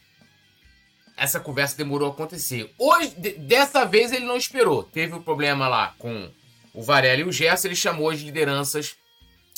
essa 1.17 1.39
conversa 1.39 1.77
demorou 1.77 2.09
a 2.09 2.11
acontecer. 2.11 2.73
Hoje, 2.77 3.09
dessa 3.39 3.85
vez 3.85 4.11
ele 4.11 4.25
não 4.25 4.37
esperou. 4.37 4.83
Teve 4.83 5.13
um 5.13 5.21
problema 5.21 5.67
lá 5.67 5.93
com 5.97 6.29
o 6.73 6.83
Varela 6.83 7.21
e 7.21 7.23
o 7.23 7.31
Gerson, 7.31 7.67
ele 7.67 7.75
chamou 7.75 8.09
as 8.09 8.19
lideranças, 8.19 8.95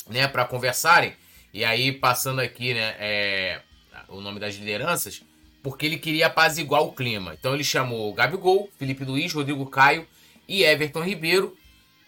né, 0.08 0.28
para 0.28 0.44
conversarem. 0.44 1.14
E 1.52 1.64
aí, 1.64 1.92
passando 1.92 2.40
aqui, 2.40 2.74
né, 2.74 2.94
é, 2.98 3.60
o 4.08 4.20
nome 4.20 4.38
das 4.38 4.54
lideranças, 4.54 5.22
porque 5.62 5.86
ele 5.86 5.98
queria 5.98 6.28
apaziguar 6.28 6.82
o 6.82 6.92
clima. 6.92 7.34
Então 7.34 7.54
ele 7.54 7.64
chamou 7.64 8.12
Gabigol, 8.14 8.70
Felipe 8.78 9.04
Luiz, 9.04 9.32
Rodrigo 9.32 9.66
Caio 9.66 10.06
e 10.46 10.62
Everton 10.62 11.02
Ribeiro. 11.02 11.56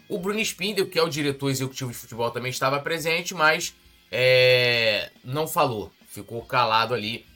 O 0.09 0.19
Bruno 0.19 0.41
Spindel, 0.41 0.89
que 0.89 0.99
é 0.99 1.03
o 1.03 1.09
diretor 1.09 1.51
executivo 1.51 1.91
de 1.91 1.97
futebol, 1.97 2.31
também 2.31 2.51
estava 2.51 2.81
presente, 2.81 3.35
mas 3.35 3.75
é, 4.11 5.11
não 5.25 5.47
falou. 5.47 5.93
Ficou 6.09 6.43
calado 6.45 6.95
ali. 6.95 7.27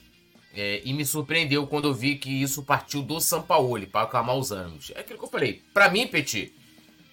É, 0.55 0.81
e 0.85 0.93
me 0.93 1.05
surpreendeu 1.05 1.67
quando 1.67 1.89
eu 1.89 1.93
vi 1.93 2.15
que 2.15 2.41
isso 2.41 2.63
partiu 2.63 3.01
do 3.01 3.19
Sampaoli 3.19 3.85
para 3.85 4.03
acalmar 4.03 4.37
os 4.37 4.51
ânimos. 4.51 4.91
É 4.95 5.01
aquilo 5.01 5.19
que 5.19 5.25
eu 5.25 5.29
falei. 5.29 5.61
Para 5.73 5.89
mim, 5.89 6.07
Petit, 6.07 6.53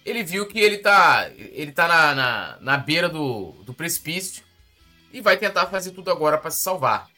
ele 0.05 0.23
viu 0.23 0.47
que 0.47 0.59
ele 0.59 0.77
tá, 0.77 1.29
ele 1.35 1.71
tá 1.71 1.87
na, 1.87 2.15
na, 2.15 2.57
na 2.61 2.77
beira 2.77 3.09
do, 3.09 3.51
do 3.65 3.73
precipício 3.73 4.43
e 5.11 5.19
vai 5.19 5.35
tentar 5.35 5.65
fazer 5.67 5.91
tudo 5.91 6.09
agora 6.09 6.37
para 6.37 6.51
se 6.51 6.61
salvar. 6.61 7.09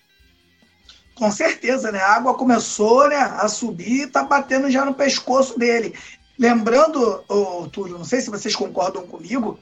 Com 1.13 1.31
certeza, 1.31 1.91
né? 1.91 1.99
A 1.99 2.15
água 2.15 2.33
começou 2.33 3.07
né, 3.07 3.15
a 3.15 3.47
subir 3.47 4.01
e 4.01 4.07
tá 4.07 4.23
batendo 4.23 4.69
já 4.69 4.83
no 4.83 4.93
pescoço 4.93 5.57
dele. 5.57 5.95
Lembrando, 6.38 7.23
oh, 7.29 7.67
Túlio, 7.71 7.97
não 7.97 8.03
sei 8.03 8.19
se 8.19 8.29
vocês 8.29 8.55
concordam 8.55 9.07
comigo, 9.07 9.57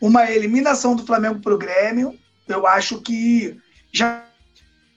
uma 0.00 0.30
eliminação 0.30 0.94
do 0.94 1.06
Flamengo 1.06 1.40
para 1.40 1.54
o 1.54 1.58
Grêmio, 1.58 2.18
eu 2.46 2.66
acho 2.66 3.00
que 3.00 3.58
já 3.90 4.24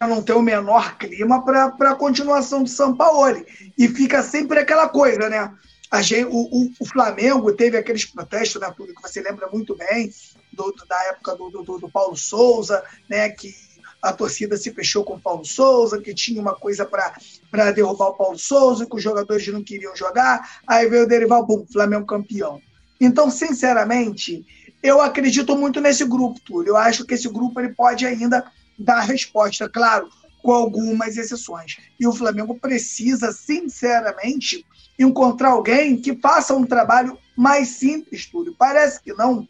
não 0.07 0.21
tem 0.21 0.35
o 0.35 0.41
menor 0.41 0.97
clima 0.97 1.43
para 1.43 1.91
a 1.91 1.95
continuação 1.95 2.63
do 2.63 2.69
São 2.69 2.95
Paulo. 2.95 3.43
E 3.77 3.87
fica 3.87 4.21
sempre 4.21 4.59
aquela 4.59 4.87
coisa, 4.89 5.29
né? 5.29 5.51
A 5.89 6.01
gente, 6.01 6.25
o, 6.25 6.37
o, 6.51 6.71
o 6.79 6.85
Flamengo 6.85 7.53
teve 7.53 7.77
aqueles 7.77 8.05
protestos, 8.05 8.59
né, 8.59 8.73
Túlio, 8.75 8.95
que 8.95 9.01
você 9.01 9.21
lembra 9.21 9.47
muito 9.49 9.75
bem, 9.75 10.11
do, 10.51 10.73
da 10.89 11.03
época 11.05 11.35
do, 11.35 11.49
do, 11.49 11.77
do 11.77 11.89
Paulo 11.89 12.15
Souza, 12.15 12.83
né, 13.07 13.29
que 13.29 13.53
a 14.01 14.11
torcida 14.11 14.57
se 14.57 14.71
fechou 14.71 15.03
com 15.03 15.13
o 15.13 15.19
Paulo 15.19 15.45
Souza, 15.45 16.01
que 16.01 16.13
tinha 16.13 16.41
uma 16.41 16.55
coisa 16.55 16.85
para 16.85 17.71
derrubar 17.71 18.07
o 18.07 18.17
Paulo 18.17 18.37
Souza, 18.37 18.85
que 18.85 18.95
os 18.95 19.03
jogadores 19.03 19.47
não 19.47 19.63
queriam 19.63 19.95
jogar. 19.95 20.59
Aí 20.67 20.89
veio 20.89 21.03
o 21.03 21.07
Derival, 21.07 21.45
bum, 21.45 21.65
Flamengo 21.71 22.05
campeão. 22.05 22.61
Então, 22.99 23.29
sinceramente, 23.29 24.45
eu 24.81 24.99
acredito 24.99 25.55
muito 25.55 25.79
nesse 25.79 26.03
grupo, 26.03 26.39
Túlio. 26.41 26.71
Eu 26.71 26.77
acho 26.77 27.05
que 27.05 27.13
esse 27.13 27.29
grupo 27.29 27.59
ele 27.59 27.69
pode 27.69 28.05
ainda 28.05 28.43
dar 28.77 29.01
resposta, 29.01 29.69
claro, 29.69 30.09
com 30.41 30.51
algumas 30.51 31.17
exceções. 31.17 31.77
E 31.99 32.07
o 32.07 32.13
Flamengo 32.13 32.59
precisa, 32.59 33.31
sinceramente, 33.31 34.65
encontrar 34.99 35.49
alguém 35.49 35.99
que 35.99 36.15
faça 36.15 36.53
um 36.53 36.65
trabalho 36.65 37.17
mais 37.35 37.69
simples, 37.69 38.25
Túlio. 38.25 38.55
Parece 38.57 39.01
que 39.01 39.13
não, 39.13 39.47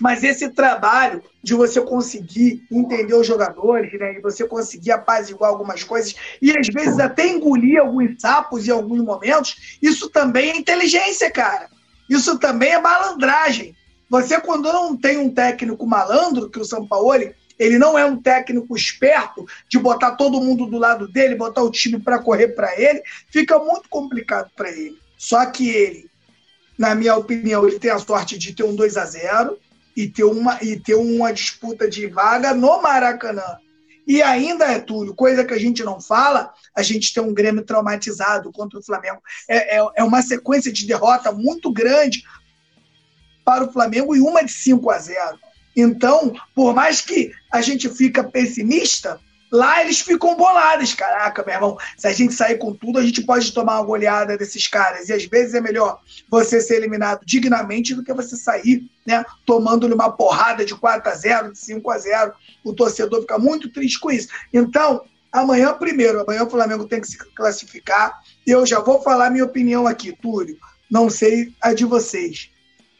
mas 0.00 0.24
esse 0.24 0.48
trabalho 0.48 1.22
de 1.42 1.54
você 1.54 1.78
conseguir 1.80 2.64
entender 2.72 3.14
os 3.14 3.26
jogadores, 3.26 3.92
né? 4.00 4.18
Você 4.22 4.48
conseguir 4.48 4.92
apaziguar 4.92 5.50
algumas 5.50 5.84
coisas 5.84 6.14
e 6.40 6.56
às 6.56 6.66
vezes 6.68 6.98
até 6.98 7.28
engolir 7.28 7.78
alguns 7.78 8.18
sapos 8.18 8.66
em 8.66 8.70
alguns 8.70 9.04
momentos, 9.04 9.78
isso 9.82 10.08
também 10.08 10.50
é 10.50 10.56
inteligência, 10.56 11.30
cara. 11.30 11.68
Isso 12.08 12.38
também 12.38 12.70
é 12.70 12.80
malandragem. 12.80 13.76
Você, 14.08 14.40
quando 14.40 14.72
não 14.72 14.96
tem 14.96 15.18
um 15.18 15.30
técnico 15.30 15.86
malandro, 15.86 16.48
que 16.48 16.58
o 16.58 16.64
Sampaoli, 16.64 17.34
ele 17.60 17.78
não 17.78 17.96
é 17.98 18.06
um 18.06 18.16
técnico 18.16 18.74
esperto 18.74 19.46
de 19.68 19.78
botar 19.78 20.12
todo 20.12 20.40
mundo 20.40 20.64
do 20.64 20.78
lado 20.78 21.06
dele, 21.06 21.34
botar 21.34 21.62
o 21.62 21.70
time 21.70 22.00
para 22.00 22.18
correr 22.18 22.48
para 22.48 22.74
ele, 22.80 23.02
fica 23.30 23.58
muito 23.58 23.86
complicado 23.90 24.50
para 24.56 24.70
ele. 24.70 24.98
Só 25.18 25.44
que 25.44 25.68
ele, 25.68 26.10
na 26.78 26.94
minha 26.94 27.14
opinião, 27.14 27.68
ele 27.68 27.78
tem 27.78 27.90
a 27.90 27.98
sorte 27.98 28.38
de 28.38 28.54
ter 28.54 28.62
um 28.62 28.74
2 28.74 28.96
a 28.96 29.04
0 29.04 29.58
e 29.94 30.08
ter 30.08 30.24
uma, 30.24 30.58
e 30.62 30.80
ter 30.80 30.94
uma 30.94 31.34
disputa 31.34 31.86
de 31.86 32.06
vaga 32.06 32.54
no 32.54 32.80
Maracanã. 32.80 33.58
E 34.06 34.22
ainda, 34.22 34.64
é 34.64 34.78
Túlio, 34.78 35.14
coisa 35.14 35.44
que 35.44 35.52
a 35.52 35.58
gente 35.58 35.84
não 35.84 36.00
fala, 36.00 36.54
a 36.74 36.82
gente 36.82 37.12
tem 37.12 37.22
um 37.22 37.34
Grêmio 37.34 37.62
traumatizado 37.62 38.50
contra 38.50 38.78
o 38.78 38.82
Flamengo. 38.82 39.20
É, 39.46 39.76
é, 39.76 39.86
é 39.96 40.02
uma 40.02 40.22
sequência 40.22 40.72
de 40.72 40.86
derrota 40.86 41.30
muito 41.30 41.70
grande 41.70 42.24
para 43.44 43.64
o 43.64 43.70
Flamengo 43.70 44.16
e 44.16 44.20
uma 44.20 44.42
de 44.42 44.50
5 44.50 44.90
a 44.90 44.98
0. 44.98 45.38
Então, 45.76 46.32
por 46.54 46.74
mais 46.74 47.00
que 47.00 47.32
a 47.52 47.60
gente 47.60 47.88
fica 47.88 48.24
pessimista, 48.24 49.20
Lá 49.50 49.82
eles 49.82 50.00
ficam 50.00 50.36
bolados. 50.36 50.94
Caraca, 50.94 51.42
meu 51.44 51.54
irmão, 51.54 51.78
se 51.96 52.06
a 52.06 52.12
gente 52.12 52.32
sair 52.32 52.56
com 52.56 52.72
tudo, 52.72 52.98
a 52.98 53.04
gente 53.04 53.22
pode 53.22 53.52
tomar 53.52 53.80
uma 53.80 53.86
goleada 53.86 54.38
desses 54.38 54.68
caras. 54.68 55.08
E 55.08 55.12
às 55.12 55.24
vezes 55.24 55.54
é 55.54 55.60
melhor 55.60 56.00
você 56.30 56.60
ser 56.60 56.76
eliminado 56.76 57.22
dignamente 57.26 57.94
do 57.94 58.04
que 58.04 58.14
você 58.14 58.36
sair, 58.36 58.88
né, 59.04 59.24
tomando-lhe 59.44 59.92
uma 59.92 60.12
porrada 60.12 60.64
de 60.64 60.74
4 60.74 61.10
a 61.10 61.14
0 61.14 61.52
de 61.52 61.58
5 61.58 61.90
a 61.90 61.98
0 61.98 62.32
O 62.64 62.72
torcedor 62.72 63.22
fica 63.22 63.38
muito 63.38 63.72
triste 63.72 63.98
com 63.98 64.10
isso. 64.12 64.28
Então, 64.52 65.02
amanhã, 65.32 65.74
primeiro, 65.74 66.20
amanhã 66.20 66.44
o 66.44 66.50
Flamengo 66.50 66.86
tem 66.86 67.00
que 67.00 67.08
se 67.08 67.18
classificar. 67.34 68.20
Eu 68.46 68.64
já 68.64 68.78
vou 68.78 69.02
falar 69.02 69.30
minha 69.30 69.44
opinião 69.44 69.86
aqui, 69.86 70.12
Túlio. 70.12 70.56
Não 70.88 71.10
sei 71.10 71.52
a 71.60 71.74
de 71.74 71.84
vocês. 71.84 72.50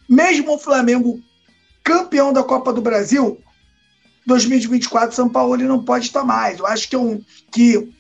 Mesmo 0.09 0.55
o 0.55 0.59
Flamengo 0.59 1.23
campeão 1.91 2.33
da 2.33 2.45
Copa 2.45 2.73
do 2.73 2.81
Brasil, 2.81 3.41
2024 4.25 5.15
São 5.15 5.29
Paulo 5.29 5.57
ele 5.57 5.65
não 5.65 5.85
pode 5.85 6.07
estar 6.07 6.23
mais. 6.23 6.61
Eu 6.61 6.67
acho 6.67 6.89
que 6.89 6.95
é 6.95 6.99
um, 6.99 7.21
que 7.51 7.91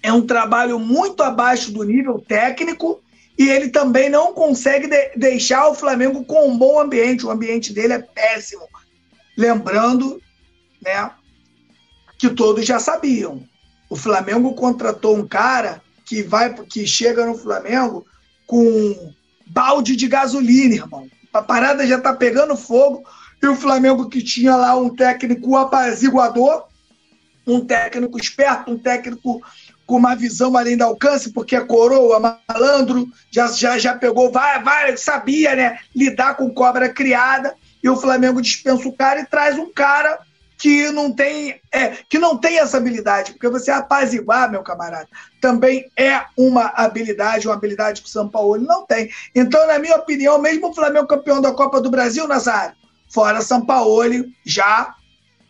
é 0.00 0.12
um 0.12 0.24
trabalho 0.24 0.78
muito 0.78 1.24
abaixo 1.24 1.72
do 1.72 1.82
nível 1.82 2.20
técnico 2.20 3.02
e 3.36 3.48
ele 3.48 3.68
também 3.68 4.08
não 4.08 4.32
consegue 4.32 4.86
de, 4.86 5.16
deixar 5.16 5.66
o 5.68 5.74
Flamengo 5.74 6.24
com 6.24 6.48
um 6.48 6.56
bom 6.56 6.80
ambiente. 6.80 7.26
O 7.26 7.30
ambiente 7.30 7.72
dele 7.72 7.94
é 7.94 7.98
péssimo. 7.98 8.62
Lembrando, 9.36 10.22
né, 10.80 11.10
que 12.16 12.30
todos 12.30 12.64
já 12.64 12.78
sabiam. 12.78 13.42
O 13.90 13.96
Flamengo 13.96 14.54
contratou 14.54 15.16
um 15.16 15.26
cara 15.26 15.82
que 16.04 16.22
vai 16.22 16.54
que 16.54 16.86
chega 16.86 17.26
no 17.26 17.36
Flamengo 17.36 18.06
com 18.46 19.12
balde 19.48 19.96
de 19.96 20.06
gasolina, 20.06 20.76
irmão. 20.76 21.08
A 21.32 21.42
parada 21.42 21.86
já 21.86 22.00
tá 22.00 22.12
pegando 22.12 22.56
fogo 22.56 23.04
e 23.42 23.46
o 23.46 23.54
Flamengo 23.54 24.08
que 24.08 24.22
tinha 24.22 24.56
lá 24.56 24.76
um 24.76 24.88
técnico 24.88 25.56
apaziguador, 25.56 26.64
um 27.46 27.64
técnico 27.64 28.18
esperto, 28.18 28.70
um 28.70 28.78
técnico 28.78 29.42
com 29.86 29.96
uma 29.96 30.16
visão 30.16 30.56
além 30.56 30.76
do 30.76 30.82
alcance, 30.82 31.32
porque 31.32 31.54
é 31.54 31.60
coroa, 31.60 32.18
malandro, 32.48 33.08
já, 33.30 33.46
já, 33.46 33.78
já 33.78 33.94
pegou, 33.94 34.32
vai, 34.32 34.60
vai, 34.62 34.96
sabia, 34.96 35.54
né? 35.54 35.78
Lidar 35.94 36.36
com 36.36 36.52
cobra 36.52 36.88
criada, 36.88 37.54
e 37.82 37.88
o 37.88 37.96
Flamengo 37.96 38.42
dispensa 38.42 38.88
o 38.88 38.92
cara 38.92 39.20
e 39.20 39.26
traz 39.26 39.56
um 39.56 39.72
cara 39.72 40.18
que 40.58 40.90
não 40.90 41.12
tem, 41.12 41.60
é, 41.72 41.98
que 42.08 42.18
não 42.18 42.36
tem 42.36 42.58
essa 42.58 42.78
habilidade, 42.78 43.32
porque 43.32 43.48
você 43.48 43.70
apaziguar, 43.70 44.50
meu 44.50 44.62
camarada, 44.62 45.08
também 45.40 45.90
é 45.96 46.22
uma 46.36 46.72
habilidade, 46.74 47.46
uma 47.46 47.54
habilidade 47.54 48.00
que 48.00 48.08
o 48.08 48.10
São 48.10 48.28
Paulo 48.28 48.58
não 48.58 48.86
tem. 48.86 49.10
Então, 49.34 49.66
na 49.66 49.78
minha 49.78 49.96
opinião, 49.96 50.40
mesmo 50.40 50.68
o 50.68 50.74
Flamengo 50.74 51.06
campeão 51.06 51.40
da 51.40 51.52
Copa 51.52 51.80
do 51.80 51.90
Brasil, 51.90 52.26
Nazário, 52.26 52.74
fora 53.08 53.42
Sampaoli, 53.42 54.32
já 54.44 54.94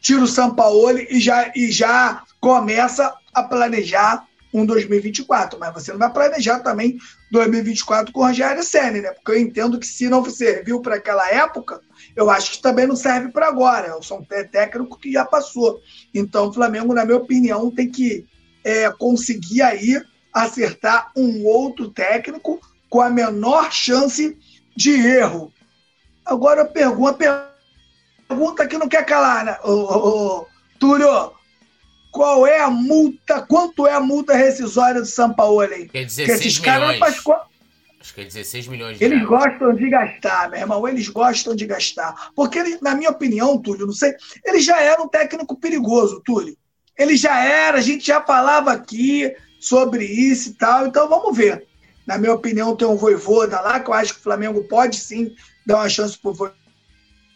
tira 0.01 0.23
o 0.23 0.27
Sampaoli 0.27 1.07
e 1.11 1.21
já, 1.21 1.53
e 1.55 1.71
já 1.71 2.23
começa 2.41 3.15
a 3.33 3.43
planejar 3.43 4.27
um 4.53 4.65
2024. 4.65 5.59
Mas 5.59 5.73
você 5.73 5.93
não 5.93 5.99
vai 5.99 6.13
planejar 6.13 6.61
também 6.61 6.99
2024 7.31 8.13
com 8.13 8.21
o 8.21 8.27
Rogério 8.27 8.63
Senna, 8.63 9.01
né? 9.01 9.11
Porque 9.13 9.33
eu 9.33 9.39
entendo 9.39 9.79
que 9.79 9.87
se 9.87 10.09
não 10.09 10.25
serviu 10.29 10.81
para 10.81 10.97
aquela 10.97 11.29
época, 11.31 11.81
eu 12.17 12.31
acho 12.31 12.53
que 12.53 12.63
também 12.63 12.87
não 12.87 12.97
serve 12.97 13.31
para 13.31 13.47
agora. 13.47 13.89
Eu 13.89 14.03
sou 14.03 14.19
um 14.19 14.25
técnico 14.25 14.99
que 14.99 15.13
já 15.13 15.25
passou. 15.25 15.81
Então 16.15 16.49
o 16.49 16.53
Flamengo, 16.53 16.95
na 16.95 17.05
minha 17.05 17.19
opinião, 17.19 17.71
tem 17.71 17.91
que 17.91 18.27
é, 18.65 18.91
conseguir 18.91 19.61
aí 19.61 20.03
acertar 20.33 21.13
um 21.15 21.45
outro 21.45 21.91
técnico 21.91 22.59
com 22.89 23.01
a 23.01 23.11
menor 23.11 23.71
chance 23.71 24.37
de 24.75 24.91
erro. 24.93 25.53
Agora 26.25 26.63
eu 26.63 26.67
pergunto, 26.67 27.19
pergunta 28.27 28.67
que 28.67 28.79
não 28.79 28.89
quer 28.89 29.05
calar, 29.05 29.45
né? 29.45 29.59
Ô, 29.63 29.71
ô, 29.71 30.39
ô, 30.41 30.47
Túlio, 30.79 31.33
qual 32.11 32.47
é 32.47 32.61
a 32.61 32.71
multa, 32.71 33.43
quanto 33.43 33.87
é 33.87 33.93
a 33.93 34.01
multa 34.01 34.35
rescisória 34.35 35.01
do 35.01 35.07
São 35.07 35.33
Paulo 35.33 35.61
aí? 35.61 35.87
Que 35.87 35.99
é 35.99 36.05
16 36.05 36.61
milhões. 36.61 36.99
Faz... 36.99 37.23
Acho 38.07 38.15
que 38.15 38.21
é 38.21 38.25
16 38.25 38.69
milhões 38.69 38.99
de 38.99 39.05
Eles 39.05 39.19
reais. 39.19 39.29
gostam 39.29 39.75
de 39.75 39.91
gastar, 39.91 40.49
meu 40.49 40.61
irmão, 40.61 40.87
eles 40.87 41.09
gostam 41.09 41.57
de 41.57 41.67
gastar. 41.67 42.31
Porque, 42.37 42.57
ele, 42.57 42.79
na 42.81 42.95
minha 42.95 43.11
opinião, 43.11 43.59
Túlio, 43.61 43.85
não 43.85 43.93
sei, 43.93 44.15
ele 44.45 44.61
já 44.61 44.81
era 44.81 45.03
um 45.03 45.09
técnico 45.09 45.57
perigoso, 45.57 46.23
Túlio. 46.25 46.57
Ele 46.97 47.17
já 47.17 47.45
era, 47.45 47.79
a 47.79 47.81
gente 47.81 48.07
já 48.07 48.23
falava 48.23 48.71
aqui 48.71 49.35
sobre 49.59 50.05
isso 50.05 50.51
e 50.51 50.53
tal, 50.55 50.87
então 50.87 51.09
vamos 51.09 51.37
ver. 51.37 51.67
Na 52.07 52.17
minha 52.17 52.33
opinião, 52.33 52.77
tem 52.77 52.87
um 52.87 52.95
Voivoda 52.95 53.61
lá, 53.61 53.81
que 53.81 53.91
eu 53.91 53.95
acho 53.95 54.15
que 54.15 54.21
o 54.21 54.23
Flamengo 54.23 54.63
pode 54.63 54.97
sim 55.01 55.35
dar 55.67 55.79
uma 55.79 55.89
chance 55.89 56.17
pro 56.17 56.33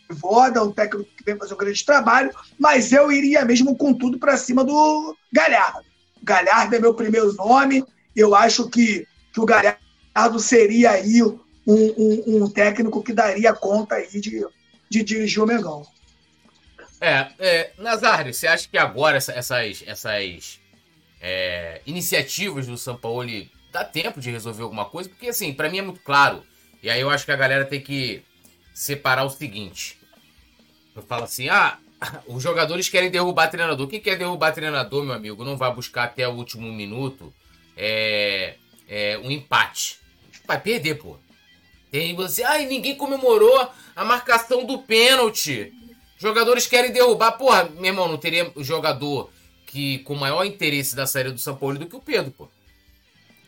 Voivoda, 0.09 0.63
um 0.63 0.71
técnico 0.71 1.11
que 1.17 1.25
vem 1.25 1.37
fazer 1.37 1.53
um 1.53 1.59
grande 1.59 1.85
trabalho, 1.85 2.31
mas 2.57 2.93
eu 2.93 3.11
iria 3.11 3.45
mesmo 3.45 3.77
com 3.77 3.93
tudo 3.93 4.21
para 4.21 4.37
cima 4.37 4.63
do 4.63 5.17
Galhardo. 5.33 5.85
Galhardo 6.23 6.77
é 6.77 6.79
meu 6.79 6.95
primeiro 6.95 7.33
nome, 7.33 7.85
eu 8.15 8.37
acho 8.37 8.71
que, 8.71 9.05
que 9.33 9.41
o 9.41 9.45
Galhardo 9.45 9.90
seria 10.39 10.93
aí 10.93 11.23
um, 11.23 11.39
um, 11.67 12.45
um 12.45 12.51
técnico 12.51 13.03
que 13.03 13.13
daria 13.13 13.53
conta 13.53 13.97
aí 13.97 14.21
de, 14.21 14.47
de 14.89 15.03
dirigir 15.03 15.43
o 15.43 15.47
Mengão. 15.47 15.87
É, 17.01 17.29
é 17.39 17.73
Nazário, 17.79 18.35
você 18.35 18.47
acha 18.47 18.69
que 18.69 18.77
agora 18.77 19.17
essa, 19.17 19.33
essas, 19.33 19.83
essas 19.87 20.61
é, 21.21 21.81
iniciativas 21.87 22.67
do 22.67 22.77
São 22.77 22.97
Paulo 22.97 23.29
dá 23.73 23.85
tempo 23.85 24.21
de 24.21 24.31
resolver 24.31 24.63
alguma 24.63 24.85
coisa, 24.85 25.09
porque 25.09 25.29
assim, 25.29 25.53
para 25.53 25.71
mim 25.71 25.79
é 25.79 25.83
muito 25.83 26.01
claro. 26.01 26.43
E 26.83 26.91
aí 26.91 27.01
eu 27.01 27.11
acho 27.11 27.25
que 27.25 27.33
a 27.33 27.37
galera 27.37 27.65
tem 27.65 27.81
que 27.81 28.23
separar 28.75 29.25
o 29.25 29.31
seguinte. 29.31 29.99
Eu 30.95 31.03
falo 31.03 31.25
assim: 31.25 31.49
"Ah, 31.49 31.79
os 32.27 32.43
jogadores 32.43 32.89
querem 32.89 33.11
derrubar 33.11 33.49
treinador. 33.49 33.87
Quem 33.87 34.01
quer 34.01 34.17
derrubar 34.17 34.53
treinador, 34.53 35.05
meu 35.05 35.15
amigo, 35.15 35.45
não 35.45 35.57
vai 35.57 35.73
buscar 35.73 36.05
até 36.05 36.27
o 36.27 36.33
último 36.33 36.73
minuto 36.73 37.33
é, 37.77 38.57
é 38.89 39.19
um 39.19 39.31
empate. 39.31 40.00
Vai 40.47 40.61
perder, 40.61 40.97
pô. 40.97 41.17
Tem 41.91 42.15
você, 42.15 42.43
ai, 42.43 42.67
ninguém 42.67 42.95
comemorou 42.95 43.69
a 43.97 44.05
marcação 44.05 44.65
do 44.65 44.79
pênalti. 44.79 45.73
Jogadores 46.19 46.67
querem 46.67 46.93
derrubar. 46.93 47.33
Porra, 47.33 47.65
meu 47.65 47.87
irmão, 47.87 48.09
não 48.09 48.19
teria 48.19 48.53
jogador 48.59 49.31
que 49.67 49.99
com 50.01 50.15
maior 50.15 50.45
interesse 50.45 50.95
da 50.95 51.07
série 51.07 51.31
do 51.31 51.39
São 51.39 51.57
Paulo 51.57 51.79
do 51.79 51.87
que 51.87 51.97
o 51.97 52.01
Pedro, 52.01 52.31
pô 52.33 52.49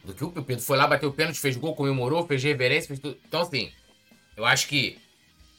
do 0.04 0.14
que 0.14 0.24
o 0.24 0.30
Pedro 0.30 0.62
foi 0.62 0.76
lá, 0.76 0.86
bateu 0.86 1.08
o 1.08 1.12
pênalti, 1.12 1.38
fez 1.38 1.56
gol, 1.56 1.74
comemorou, 1.74 2.26
fez 2.26 2.42
reverência, 2.42 2.88
fez 2.88 3.00
tudo. 3.00 3.18
Então, 3.26 3.40
assim, 3.40 3.70
eu 4.36 4.44
acho 4.44 4.66
que. 4.68 4.98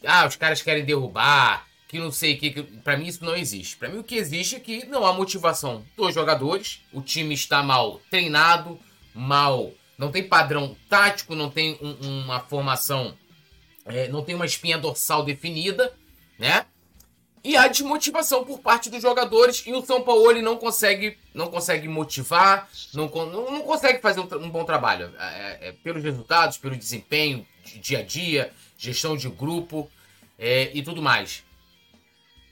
Ah, 0.05 0.27
os 0.27 0.35
caras 0.35 0.61
querem 0.61 0.83
derrubar, 0.83 1.65
que 1.87 1.97
não 1.97 2.11
sei 2.11 2.33
o 2.33 2.37
que. 2.37 2.51
que 2.51 2.63
para 2.63 2.97
mim, 2.97 3.07
isso 3.07 3.23
não 3.23 3.35
existe. 3.35 3.77
Para 3.77 3.89
mim, 3.89 3.99
o 3.99 4.03
que 4.03 4.15
existe 4.15 4.55
é 4.55 4.59
que 4.59 4.85
não 4.85 5.05
há 5.05 5.13
motivação 5.13 5.85
dos 5.95 6.13
jogadores, 6.13 6.81
o 6.91 7.01
time 7.01 7.33
está 7.33 7.63
mal 7.63 8.01
treinado, 8.09 8.79
mal. 9.13 9.71
Não 10.03 10.11
tem 10.11 10.27
padrão 10.27 10.75
tático, 10.89 11.33
não 11.33 11.49
tem 11.49 11.79
um, 11.81 12.23
uma 12.23 12.41
formação. 12.41 13.17
É, 13.85 14.09
não 14.09 14.21
tem 14.21 14.35
uma 14.35 14.45
espinha 14.45 14.77
dorsal 14.77 15.23
definida, 15.23 15.93
né? 16.37 16.65
E 17.41 17.55
há 17.55 17.67
desmotivação 17.69 18.43
por 18.43 18.59
parte 18.59 18.89
dos 18.89 19.01
jogadores 19.01 19.63
e 19.65 19.73
o 19.73 19.85
São 19.85 20.01
Paulo 20.01 20.29
ele 20.29 20.41
não 20.41 20.57
consegue, 20.57 21.17
não 21.33 21.47
consegue 21.47 21.87
motivar, 21.87 22.69
não, 22.93 23.07
não, 23.07 23.51
não 23.51 23.61
consegue 23.61 24.01
fazer 24.01 24.19
um, 24.19 24.23
um 24.23 24.49
bom 24.49 24.65
trabalho. 24.65 25.13
É, 25.17 25.25
é, 25.25 25.67
é, 25.69 25.71
pelos 25.71 26.03
resultados, 26.03 26.57
pelo 26.57 26.75
desempenho, 26.75 27.45
de 27.63 27.79
dia 27.79 27.99
a 27.99 28.03
dia, 28.03 28.51
gestão 28.77 29.15
de 29.15 29.29
grupo 29.29 29.89
é, 30.37 30.69
e 30.73 30.83
tudo 30.83 31.01
mais. 31.01 31.43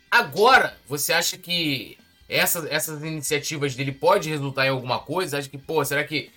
Agora, 0.09 0.77
você 0.87 1.11
acha 1.11 1.37
que 1.37 1.97
essas, 2.29 2.65
essas 2.71 3.01
iniciativas 3.01 3.75
dele 3.75 3.91
pode 3.91 4.29
resultar 4.29 4.67
em 4.67 4.69
alguma 4.69 4.99
coisa? 4.99 5.37
Acha 5.37 5.49
que, 5.49 5.57
pô, 5.57 5.83
será 5.83 6.03
que 6.05 6.31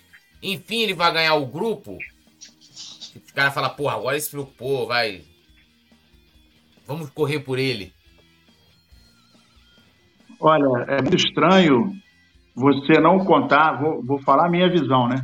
enfim 0.53 0.81
ele 0.81 0.93
vai 0.93 1.11
ganhar 1.11 1.35
o 1.35 1.45
grupo? 1.45 1.97
O 3.15 3.33
cara 3.33 3.51
fala, 3.51 3.69
pô, 3.69 3.89
agora 3.89 4.15
ele 4.15 4.21
se 4.21 4.31
preocupou, 4.31 4.87
vai. 4.87 5.21
Vamos 6.87 7.09
correr 7.09 7.39
por 7.39 7.57
ele. 7.57 7.93
Olha, 10.39 10.85
é 10.87 11.01
muito 11.01 11.15
estranho 11.15 11.91
você 12.55 12.99
não 12.99 13.19
contar, 13.19 13.81
vou, 13.81 14.03
vou 14.03 14.21
falar 14.21 14.47
a 14.47 14.49
minha 14.49 14.69
visão, 14.69 15.07
né? 15.07 15.21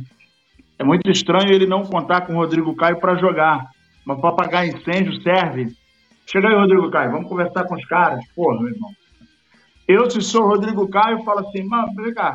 É 0.78 0.84
muito 0.84 1.08
estranho 1.10 1.52
ele 1.52 1.66
não 1.66 1.84
contar 1.84 2.22
com 2.22 2.32
o 2.32 2.36
Rodrigo 2.36 2.74
Caio 2.74 2.98
para 2.98 3.16
jogar. 3.16 3.70
Mas 4.04 4.20
para 4.20 4.30
apagar 4.30 4.66
incêndio 4.66 5.22
serve. 5.22 5.68
Chega 6.26 6.48
aí, 6.48 6.54
Rodrigo 6.54 6.90
Caio, 6.90 7.12
vamos 7.12 7.28
conversar 7.28 7.64
com 7.64 7.74
os 7.74 7.84
caras. 7.86 8.20
Porra, 8.34 8.60
meu 8.60 8.72
irmão. 8.72 8.90
Eu, 9.86 10.10
se 10.10 10.20
sou 10.20 10.46
Rodrigo 10.46 10.88
Caio, 10.88 11.22
falo 11.24 11.40
assim, 11.40 11.62
mano, 11.64 11.94
vem 11.94 12.14
cá, 12.14 12.34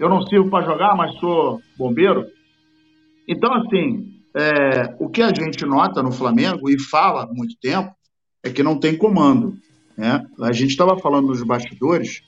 eu 0.00 0.08
não 0.08 0.22
sirvo 0.22 0.48
para 0.48 0.64
jogar, 0.64 0.96
mas 0.96 1.14
sou 1.20 1.60
bombeiro. 1.76 2.24
Então, 3.28 3.52
assim, 3.52 4.10
é, 4.34 4.96
o 4.98 5.10
que 5.10 5.20
a 5.20 5.28
gente 5.28 5.66
nota 5.66 6.02
no 6.02 6.10
Flamengo 6.10 6.70
e 6.70 6.80
fala 6.80 7.24
há 7.24 7.26
muito 7.26 7.54
tempo 7.60 7.94
é 8.42 8.48
que 8.48 8.62
não 8.62 8.80
tem 8.80 8.96
comando. 8.96 9.54
Né? 9.98 10.24
A 10.40 10.52
gente 10.52 10.70
estava 10.70 10.98
falando 10.98 11.28
nos 11.28 11.42
bastidores 11.42 12.22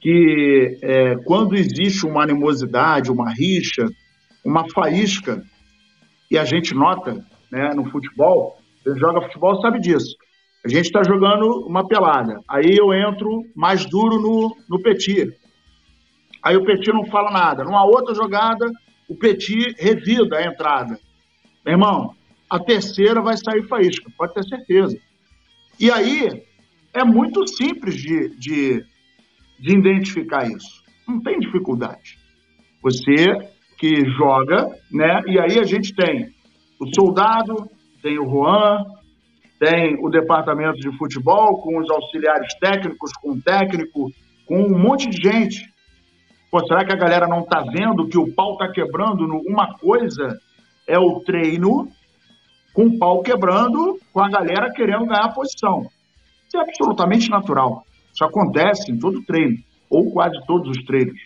que 0.00 0.78
é, 0.82 1.16
quando 1.26 1.54
existe 1.54 2.06
uma 2.06 2.22
animosidade, 2.22 3.12
uma 3.12 3.30
rixa, 3.30 3.86
uma 4.42 4.64
faísca, 4.70 5.42
e 6.30 6.38
a 6.38 6.46
gente 6.46 6.74
nota 6.74 7.24
né, 7.50 7.74
no 7.74 7.88
futebol, 7.90 8.56
você 8.82 8.98
joga 8.98 9.20
futebol 9.20 9.60
sabe 9.60 9.80
disso. 9.80 10.16
A 10.64 10.68
gente 10.68 10.86
está 10.86 11.02
jogando 11.04 11.66
uma 11.66 11.86
pelada, 11.86 12.40
aí 12.48 12.74
eu 12.74 12.92
entro 12.94 13.42
mais 13.54 13.84
duro 13.84 14.18
no, 14.18 14.56
no 14.68 14.82
Petit. 14.82 15.41
Aí 16.42 16.56
o 16.56 16.64
Petit 16.64 16.92
não 16.92 17.06
fala 17.06 17.30
nada. 17.30 17.64
Numa 17.64 17.84
outra 17.84 18.14
jogada, 18.14 18.70
o 19.08 19.16
Petit 19.16 19.74
revida 19.78 20.38
a 20.38 20.44
entrada. 20.44 20.98
Meu 21.64 21.74
irmão, 21.74 22.14
a 22.50 22.58
terceira 22.58 23.22
vai 23.22 23.36
sair 23.36 23.62
faísca, 23.68 24.10
pode 24.16 24.34
ter 24.34 24.44
certeza. 24.44 24.98
E 25.78 25.90
aí, 25.90 26.42
é 26.92 27.04
muito 27.04 27.46
simples 27.46 27.94
de, 27.94 28.36
de, 28.36 28.84
de 29.58 29.78
identificar 29.78 30.46
isso. 30.46 30.82
Não 31.08 31.20
tem 31.20 31.38
dificuldade. 31.38 32.18
Você 32.82 33.50
que 33.78 34.04
joga, 34.16 34.68
né? 34.90 35.22
E 35.26 35.38
aí 35.38 35.58
a 35.58 35.64
gente 35.64 35.94
tem 35.94 36.32
o 36.78 36.86
soldado, 36.94 37.68
tem 38.02 38.18
o 38.18 38.28
Juan, 38.28 38.84
tem 39.58 39.96
o 40.00 40.08
departamento 40.10 40.78
de 40.78 40.96
futebol, 40.98 41.60
com 41.60 41.78
os 41.78 41.90
auxiliares 41.90 42.52
técnicos, 42.60 43.12
com 43.14 43.32
o 43.32 43.40
técnico, 43.40 44.10
com 44.46 44.62
um 44.62 44.78
monte 44.78 45.08
de 45.08 45.16
gente. 45.16 45.71
Pô, 46.52 46.60
será 46.66 46.84
que 46.84 46.92
a 46.92 46.96
galera 46.96 47.26
não 47.26 47.40
está 47.40 47.62
vendo 47.62 48.06
que 48.06 48.18
o 48.18 48.30
pau 48.30 48.52
está 48.52 48.68
quebrando? 48.68 49.24
Uma 49.24 49.72
coisa 49.78 50.38
é 50.86 50.98
o 50.98 51.20
treino 51.20 51.88
com 52.74 52.88
o 52.88 52.98
pau 52.98 53.22
quebrando, 53.22 53.98
com 54.12 54.20
a 54.20 54.28
galera 54.28 54.70
querendo 54.70 55.06
ganhar 55.06 55.24
a 55.24 55.32
posição. 55.32 55.86
Isso 56.46 56.58
é 56.58 56.60
absolutamente 56.60 57.30
natural. 57.30 57.86
Isso 58.12 58.22
acontece 58.22 58.92
em 58.92 58.98
todo 58.98 59.24
treino, 59.24 59.56
ou 59.88 60.12
quase 60.12 60.38
todos 60.46 60.76
os 60.76 60.84
treinos. 60.84 61.18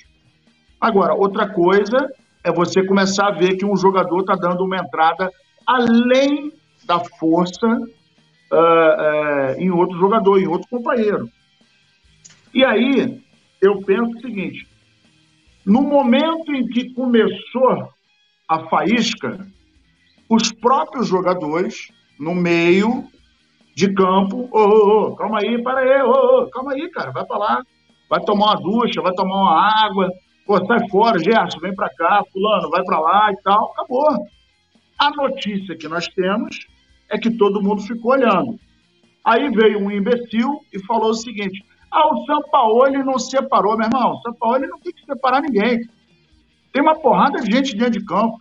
Agora, 0.80 1.12
outra 1.12 1.48
coisa 1.48 2.08
é 2.44 2.52
você 2.52 2.86
começar 2.86 3.26
a 3.26 3.36
ver 3.36 3.56
que 3.56 3.66
um 3.66 3.76
jogador 3.76 4.20
está 4.20 4.36
dando 4.36 4.64
uma 4.64 4.76
entrada 4.76 5.28
além 5.66 6.52
da 6.84 7.00
força 7.00 7.66
uh, 7.66 8.54
uh, 8.54 9.58
em 9.60 9.72
outro 9.72 9.98
jogador, 9.98 10.40
em 10.40 10.46
outro 10.46 10.68
companheiro. 10.68 11.28
E 12.54 12.64
aí, 12.64 13.20
eu 13.60 13.82
penso 13.82 14.16
o 14.16 14.20
seguinte: 14.20 14.75
no 15.66 15.82
momento 15.82 16.54
em 16.54 16.68
que 16.68 16.94
começou 16.94 17.88
a 18.48 18.60
faísca, 18.68 19.44
os 20.30 20.52
próprios 20.52 21.08
jogadores, 21.08 21.88
no 22.20 22.36
meio 22.36 23.04
de 23.74 23.92
campo, 23.92 24.48
ô, 24.52 24.58
ô, 24.58 25.08
ô, 25.08 25.16
calma 25.16 25.40
aí, 25.40 25.60
para 25.60 25.80
aí, 25.80 26.02
ô, 26.02 26.10
ô, 26.44 26.46
calma 26.50 26.72
aí, 26.72 26.88
cara, 26.90 27.10
vai 27.10 27.26
para 27.26 27.36
lá, 27.36 27.62
vai 28.08 28.20
tomar 28.20 28.54
uma 28.54 28.60
ducha, 28.60 29.02
vai 29.02 29.12
tomar 29.12 29.34
uma 29.34 29.84
água, 29.84 30.08
pô, 30.46 30.64
sai 30.64 30.88
fora, 30.88 31.18
Gerson, 31.18 31.58
vem 31.58 31.74
para 31.74 31.90
cá, 31.90 32.22
fulano, 32.32 32.70
vai 32.70 32.84
para 32.84 33.00
lá 33.00 33.32
e 33.32 33.42
tal, 33.42 33.72
acabou. 33.72 34.08
A 34.98 35.10
notícia 35.10 35.76
que 35.76 35.88
nós 35.88 36.06
temos 36.08 36.56
é 37.10 37.18
que 37.18 37.30
todo 37.30 37.62
mundo 37.62 37.82
ficou 37.82 38.12
olhando. 38.12 38.58
Aí 39.24 39.50
veio 39.50 39.80
um 39.80 39.90
imbecil 39.90 40.60
e 40.72 40.78
falou 40.86 41.10
o 41.10 41.14
seguinte, 41.14 41.60
ah, 41.96 42.14
o 42.14 42.26
Sampaoli 42.26 43.02
não 43.02 43.18
separou, 43.18 43.76
meu 43.76 43.86
irmão, 43.86 44.12
o 44.12 44.20
Sampaoli 44.20 44.66
não 44.66 44.78
tem 44.78 44.92
que 44.92 45.04
separar 45.04 45.40
ninguém. 45.40 45.80
Tem 46.72 46.82
uma 46.82 46.94
porrada 46.94 47.40
de 47.40 47.50
gente 47.50 47.74
dentro 47.74 47.98
de 47.98 48.04
campo, 48.04 48.38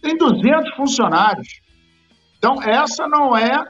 tem 0.00 0.16
200 0.16 0.74
funcionários. 0.74 1.60
Então, 2.38 2.62
essa 2.62 3.06
não 3.06 3.36
é 3.36 3.66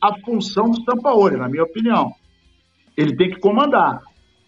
a 0.00 0.18
função 0.24 0.70
do 0.70 0.82
Sampaoli, 0.82 1.36
na 1.36 1.48
minha 1.48 1.62
opinião. 1.62 2.12
Ele 2.96 3.16
tem 3.16 3.30
que 3.30 3.38
comandar. 3.38 4.00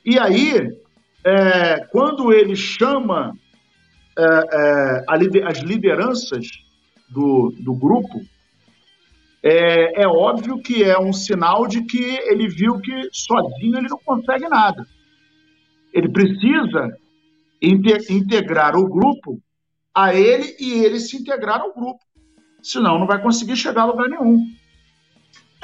E 0.04 0.18
aí, 0.18 0.76
é, 1.24 1.86
quando 1.92 2.32
ele 2.32 2.56
chama 2.56 3.32
é, 4.18 4.24
é, 4.24 5.04
as 5.46 5.58
lideranças 5.60 6.46
do, 7.08 7.54
do 7.60 7.74
grupo, 7.74 8.20
é, 9.42 10.02
é 10.02 10.06
óbvio 10.06 10.60
que 10.60 10.82
é 10.82 10.98
um 10.98 11.12
sinal 11.12 11.66
de 11.66 11.82
que 11.84 12.02
ele 12.02 12.48
viu 12.48 12.80
que 12.80 13.08
sozinho 13.12 13.78
ele 13.78 13.88
não 13.88 13.98
consegue 13.98 14.48
nada. 14.48 14.86
Ele 15.92 16.08
precisa 16.08 16.96
integrar 17.60 18.76
o 18.76 18.88
grupo 18.88 19.40
a 19.94 20.14
ele 20.14 20.56
e 20.58 20.84
ele 20.84 21.00
se 21.00 21.16
integrar 21.16 21.60
ao 21.60 21.74
grupo. 21.74 22.00
Senão 22.62 22.98
não 22.98 23.06
vai 23.06 23.20
conseguir 23.22 23.56
chegar 23.56 23.82
a 23.82 23.86
lugar 23.86 24.08
nenhum. 24.08 24.44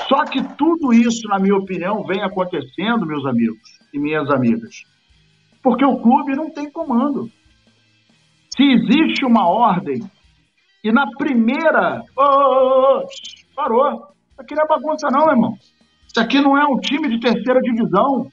Só 0.09 0.25
que 0.25 0.43
tudo 0.57 0.93
isso, 0.93 1.29
na 1.29 1.39
minha 1.39 1.57
opinião, 1.57 2.05
vem 2.05 2.23
acontecendo, 2.23 3.07
meus 3.07 3.25
amigos 3.27 3.79
e 3.93 3.99
minhas 3.99 4.29
amigas, 4.29 4.85
porque 5.63 5.85
o 5.85 5.99
clube 5.99 6.35
não 6.35 6.51
tem 6.51 6.71
comando. 6.71 7.31
Se 8.57 8.63
existe 8.63 9.25
uma 9.25 9.49
ordem 9.49 10.01
e 10.85 10.93
na 10.93 11.11
primeira. 11.17 12.05
Oh, 12.17 12.23
oh, 12.23 12.99
oh, 12.99 13.09
parou. 13.55 14.09
Isso 14.33 14.41
aqui 14.41 14.55
não 14.55 14.65
é 14.65 14.67
bagunça, 14.67 15.09
não, 15.11 15.31
irmão. 15.31 15.55
Isso 16.07 16.21
aqui 16.21 16.41
não 16.41 16.57
é 16.57 16.65
um 16.67 16.79
time 16.79 17.09
de 17.09 17.21
terceira 17.21 17.61
divisão. 17.61 18.31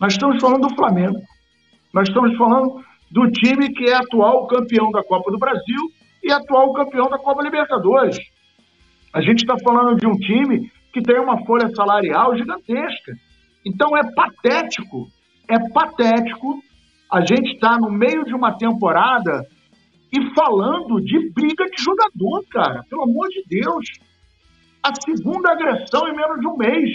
Nós 0.00 0.14
estamos 0.14 0.40
falando 0.40 0.68
do 0.68 0.74
Flamengo. 0.74 1.20
Nós 1.92 2.08
estamos 2.08 2.36
falando 2.36 2.82
do 3.10 3.30
time 3.30 3.72
que 3.72 3.84
é 3.84 3.94
atual 3.94 4.46
campeão 4.46 4.90
da 4.90 5.02
Copa 5.04 5.30
do 5.30 5.38
Brasil 5.38 5.80
e 6.22 6.32
atual 6.32 6.72
campeão 6.72 7.08
da 7.08 7.18
Copa 7.18 7.42
Libertadores. 7.42 8.18
A 9.12 9.20
gente 9.20 9.42
está 9.42 9.56
falando 9.62 9.96
de 9.96 10.06
um 10.06 10.16
time 10.16 10.70
que 10.92 11.02
tem 11.02 11.20
uma 11.20 11.44
folha 11.44 11.68
salarial 11.74 12.36
gigantesca. 12.36 13.12
Então 13.64 13.96
é 13.96 14.02
patético, 14.14 15.08
é 15.48 15.58
patético 15.70 16.62
a 17.10 17.20
gente 17.20 17.54
estar 17.54 17.74
tá 17.74 17.78
no 17.78 17.90
meio 17.90 18.24
de 18.24 18.34
uma 18.34 18.56
temporada 18.56 19.46
e 20.10 20.34
falando 20.34 21.00
de 21.00 21.30
briga 21.30 21.64
de 21.66 21.82
jogador, 21.82 22.44
cara. 22.50 22.82
Pelo 22.88 23.02
amor 23.02 23.28
de 23.28 23.42
Deus. 23.46 23.84
A 24.82 24.92
segunda 24.94 25.52
agressão 25.52 26.08
em 26.08 26.16
menos 26.16 26.40
de 26.40 26.48
um 26.48 26.56
mês. 26.56 26.90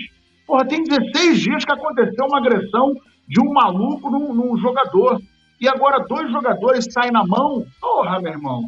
Porra, 0.46 0.68
tem 0.68 0.84
16 0.84 1.40
dias 1.40 1.66
que 1.66 1.72
aconteceu 1.72 2.26
uma 2.26 2.40
agressão 2.40 2.94
de 3.28 3.42
um 3.42 3.52
maluco 3.54 4.10
num, 4.10 4.34
num 4.34 4.58
jogador. 4.58 5.20
E 5.60 5.68
agora 5.68 6.06
dois 6.08 6.32
jogadores 6.32 6.86
saem 6.92 7.12
na 7.12 7.26
mão. 7.26 7.66
Porra, 7.80 8.20
meu 8.22 8.34
irmão. 8.34 8.64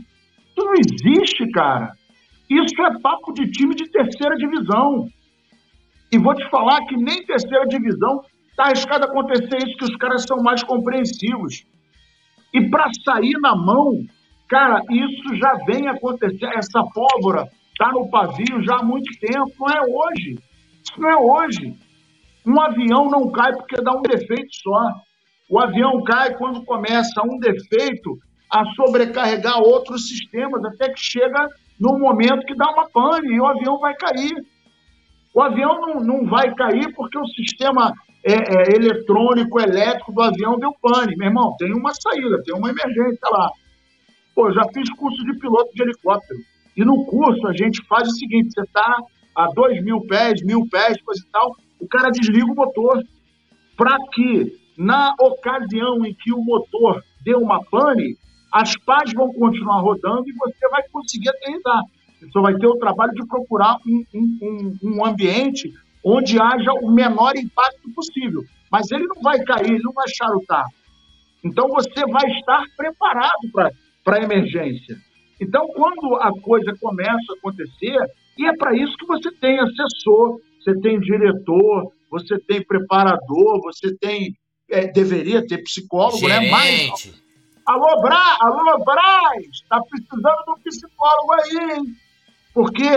Isso 0.49 0.65
não 0.65 0.73
existe, 0.73 1.51
cara. 1.51 1.91
Isso 2.49 2.81
é 2.81 2.99
papo 2.99 3.33
de 3.33 3.49
time 3.51 3.75
de 3.75 3.89
terceira 3.89 4.35
divisão. 4.35 5.07
E 6.11 6.17
vou 6.17 6.33
te 6.33 6.49
falar 6.49 6.79
que 6.85 6.95
nem 6.95 7.23
terceira 7.25 7.65
divisão 7.67 8.23
está 8.49 8.65
arriscado 8.65 9.05
acontecer 9.05 9.57
isso, 9.57 9.77
que 9.77 9.85
os 9.85 9.95
caras 9.97 10.23
são 10.23 10.37
mais 10.41 10.63
compreensivos. 10.63 11.63
E 12.53 12.69
para 12.69 12.89
sair 13.05 13.37
na 13.39 13.55
mão, 13.55 14.03
cara, 14.47 14.81
isso 14.89 15.35
já 15.35 15.53
vem 15.65 15.87
acontecendo. 15.87 16.51
Essa 16.57 16.83
pólvora 16.83 17.47
está 17.79 17.93
no 17.93 18.09
pavio 18.09 18.61
já 18.61 18.75
há 18.75 18.83
muito 18.83 19.09
tempo. 19.19 19.53
Não 19.57 19.67
é 19.69 19.81
hoje. 19.81 20.37
Isso 20.83 20.99
não 20.99 21.09
é 21.09 21.15
hoje. 21.15 21.73
Um 22.45 22.59
avião 22.61 23.09
não 23.09 23.31
cai 23.31 23.53
porque 23.53 23.81
dá 23.81 23.93
um 23.93 24.01
defeito 24.01 24.49
só. 24.51 24.95
O 25.49 25.59
avião 25.59 26.03
cai 26.03 26.35
quando 26.35 26.65
começa 26.65 27.21
um 27.23 27.39
defeito 27.39 28.17
a 28.51 28.65
sobrecarregar 28.73 29.59
outros 29.59 30.07
sistemas, 30.09 30.63
até 30.65 30.91
que 30.91 30.99
chega 30.99 31.47
no 31.79 31.97
momento 31.97 32.45
que 32.45 32.55
dá 32.55 32.69
uma 32.71 32.89
pane 32.89 33.33
e 33.33 33.39
o 33.39 33.45
avião 33.45 33.79
vai 33.79 33.95
cair. 33.95 34.35
O 35.33 35.41
avião 35.41 35.79
não, 35.79 35.95
não 36.01 36.25
vai 36.25 36.53
cair 36.55 36.93
porque 36.95 37.17
o 37.17 37.27
sistema 37.27 37.93
é, 38.25 38.33
é, 38.33 38.75
eletrônico, 38.75 39.61
elétrico 39.61 40.11
do 40.11 40.21
avião 40.21 40.59
deu 40.59 40.73
pane. 40.81 41.15
Meu 41.15 41.27
irmão, 41.27 41.55
tem 41.57 41.73
uma 41.73 41.93
saída, 41.93 42.43
tem 42.43 42.55
uma 42.55 42.69
emergência 42.69 43.29
lá. 43.31 43.49
Pô, 44.35 44.51
já 44.51 44.63
fiz 44.73 44.89
curso 44.91 45.23
de 45.23 45.39
piloto 45.39 45.71
de 45.73 45.83
helicóptero. 45.83 46.39
E 46.75 46.83
no 46.83 47.05
curso 47.05 47.47
a 47.47 47.53
gente 47.53 47.85
faz 47.87 48.07
o 48.07 48.15
seguinte: 48.15 48.51
você 48.53 48.61
está 48.61 48.97
a 49.35 49.47
dois 49.47 49.81
mil 49.83 50.01
pés, 50.01 50.43
mil 50.43 50.67
pés, 50.69 51.01
coisa 51.01 51.21
e 51.21 51.31
tal, 51.31 51.55
o 51.79 51.87
cara 51.87 52.09
desliga 52.09 52.51
o 52.51 52.55
motor 52.55 53.03
para 53.77 53.97
que, 54.13 54.57
na 54.77 55.13
ocasião 55.19 56.05
em 56.05 56.13
que 56.13 56.33
o 56.33 56.43
motor 56.43 57.03
deu 57.23 57.39
uma 57.39 57.63
pane, 57.63 58.17
as 58.51 58.75
pás 58.77 59.13
vão 59.13 59.31
continuar 59.33 59.81
rodando 59.81 60.27
e 60.27 60.33
você 60.33 60.67
vai 60.69 60.83
conseguir 60.91 61.29
aterrissar. 61.29 61.81
Você 62.19 62.29
só 62.31 62.41
vai 62.41 62.55
ter 62.55 62.67
o 62.67 62.77
trabalho 62.77 63.13
de 63.13 63.25
procurar 63.25 63.77
um, 63.87 64.03
um, 64.13 64.77
um 64.83 65.05
ambiente 65.05 65.71
onde 66.03 66.39
haja 66.41 66.73
o 66.73 66.91
menor 66.91 67.35
impacto 67.37 67.89
possível. 67.95 68.43
Mas 68.71 68.91
ele 68.91 69.05
não 69.07 69.21
vai 69.21 69.39
cair, 69.43 69.71
ele 69.71 69.83
não 69.83 69.93
vai 69.93 70.07
charutar. 70.09 70.65
Então 71.43 71.67
você 71.69 72.05
vai 72.05 72.29
estar 72.31 72.63
preparado 72.75 73.49
para 74.03 74.17
a 74.17 74.23
emergência. 74.23 74.97
Então, 75.39 75.67
quando 75.69 76.15
a 76.15 76.31
coisa 76.41 76.75
começa 76.79 77.33
a 77.33 77.37
acontecer, 77.37 77.97
e 78.37 78.45
é 78.45 78.55
para 78.55 78.75
isso 78.75 78.95
que 78.97 79.05
você 79.05 79.31
tem 79.31 79.59
assessor, 79.59 80.39
você 80.59 80.79
tem 80.81 80.99
diretor, 80.99 81.91
você 82.09 82.37
tem 82.39 82.65
preparador, 82.65 83.61
você 83.61 83.95
tem. 83.97 84.35
É, 84.69 84.85
deveria 84.85 85.45
ter 85.47 85.63
psicólogo, 85.63 86.19
Gerente. 86.19 86.45
né? 86.45 86.51
Mas 86.51 87.19
Alô, 87.69 88.01
Bra, 88.01 88.35
alô, 88.41 88.83
Braz, 88.83 89.45
está 89.53 89.79
precisando 89.79 90.43
de 90.43 90.51
um 90.51 90.63
psicólogo 90.63 91.33
aí, 91.33 91.77
hein? 91.77 91.95
Porque 92.51 92.89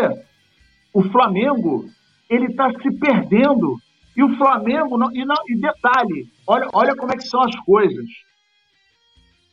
o 0.95 1.03
Flamengo, 1.11 1.91
ele 2.31 2.47
está 2.47 2.71
se 2.81 2.91
perdendo. 2.99 3.77
E 4.17 4.23
o 4.23 4.35
Flamengo, 4.39 4.97
não, 4.97 5.15
e, 5.15 5.27
não, 5.27 5.37
e 5.47 5.57
detalhe, 5.61 6.27
olha, 6.47 6.69
olha 6.73 6.97
como 6.97 7.13
é 7.13 7.17
que 7.17 7.29
são 7.29 7.43
as 7.43 7.55
coisas. 7.67 8.07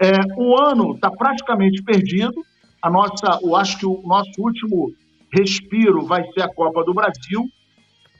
É, 0.01 0.09
o 0.37 0.57
ano 0.57 0.95
está 0.95 1.11
praticamente 1.11 1.83
perdido. 1.83 2.41
A 2.81 2.89
nossa, 2.89 3.39
eu 3.41 3.55
acho 3.55 3.77
que 3.77 3.85
o 3.85 4.01
nosso 4.05 4.31
último 4.39 4.93
respiro 5.31 6.05
vai 6.05 6.23
ser 6.31 6.43
a 6.43 6.53
Copa 6.53 6.83
do 6.83 6.93
Brasil. 6.93 7.49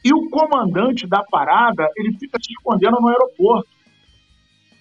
E 0.04 0.14
o 0.14 0.30
comandante 0.30 1.08
da 1.08 1.24
parada, 1.24 1.88
ele 1.98 2.18
fica 2.18 2.38
se 2.42 2.52
escondendo 2.52 3.00
no 3.02 3.10
aeroporto. 3.10 3.70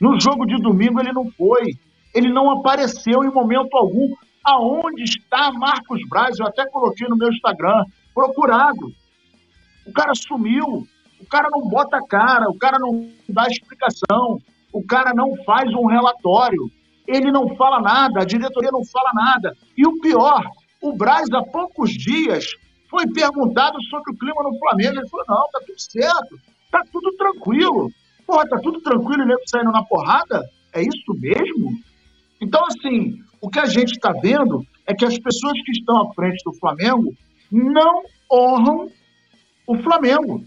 No 0.01 0.21
jogo 0.21 0.47
de 0.47 0.57
domingo 0.63 1.01
ele 1.01 1.13
não 1.13 1.31
foi 1.33 1.73
ele 2.15 2.33
não 2.33 2.51
apareceu 2.51 3.23
em 3.25 3.33
momento 3.33 3.77
algum. 3.77 4.15
Aonde 4.45 5.03
está 5.03 5.53
Marcos 5.53 6.01
Braz? 6.09 6.39
Eu 6.39 6.47
até 6.47 6.67
coloquei 6.67 7.07
no 7.07 7.17
meu 7.17 7.29
Instagram, 7.29 7.85
procurado. 8.15 8.93
O 9.87 9.93
cara 9.93 10.13
sumiu, 10.15 10.87
o 11.21 11.27
cara 11.27 11.49
não 11.51 11.69
bota 11.69 12.01
cara, 12.09 12.49
o 12.49 12.59
cara 12.59 12.79
não 12.79 13.09
dá 13.29 13.47
explicação, 13.47 14.39
o 14.73 14.83
cara 14.83 15.13
não 15.15 15.37
faz 15.45 15.71
um 15.75 15.87
relatório, 15.87 16.71
ele 17.09 17.33
não 17.33 17.57
fala 17.57 17.81
nada, 17.81 18.21
a 18.21 18.25
diretoria 18.25 18.71
não 18.71 18.85
fala 18.85 19.11
nada. 19.15 19.57
E 19.77 19.87
o 19.87 19.99
pior, 20.01 20.45
o 20.81 20.93
Braz, 20.93 21.27
há 21.33 21.43
poucos 21.43 21.91
dias, 21.91 22.45
foi 22.91 23.07
perguntado 23.07 23.83
sobre 23.85 24.13
o 24.13 24.19
clima 24.19 24.43
no 24.43 24.59
Flamengo. 24.59 25.01
Ele 25.01 25.09
falou: 25.09 25.27
não, 25.29 25.51
tá 25.51 25.61
tudo 25.67 25.81
certo, 25.81 26.39
tá 26.71 26.83
tudo 26.93 27.13
tranquilo. 27.17 27.91
Porra, 28.27 28.47
tá 28.47 28.59
tudo 28.59 28.81
tranquilo 28.83 29.23
e 29.23 29.27
nego 29.27 29.41
saindo 29.47 29.73
na 29.73 29.83
porrada? 29.83 30.45
É 30.75 30.83
isso 30.83 31.15
mesmo? 31.19 31.73
Então, 32.43 32.63
assim, 32.67 33.19
o 33.41 33.49
que 33.49 33.59
a 33.59 33.67
gente 33.67 33.93
está 33.93 34.13
vendo 34.13 34.63
é 34.87 34.95
que 34.95 35.05
as 35.05 35.19
pessoas 35.19 35.55
que 35.65 35.73
estão 35.73 36.03
à 36.03 36.13
frente 36.13 36.43
do 36.45 36.53
Flamengo 36.53 37.15
não 37.51 38.03
honram 38.31 38.91
o 39.67 39.77
Flamengo. 39.79 40.45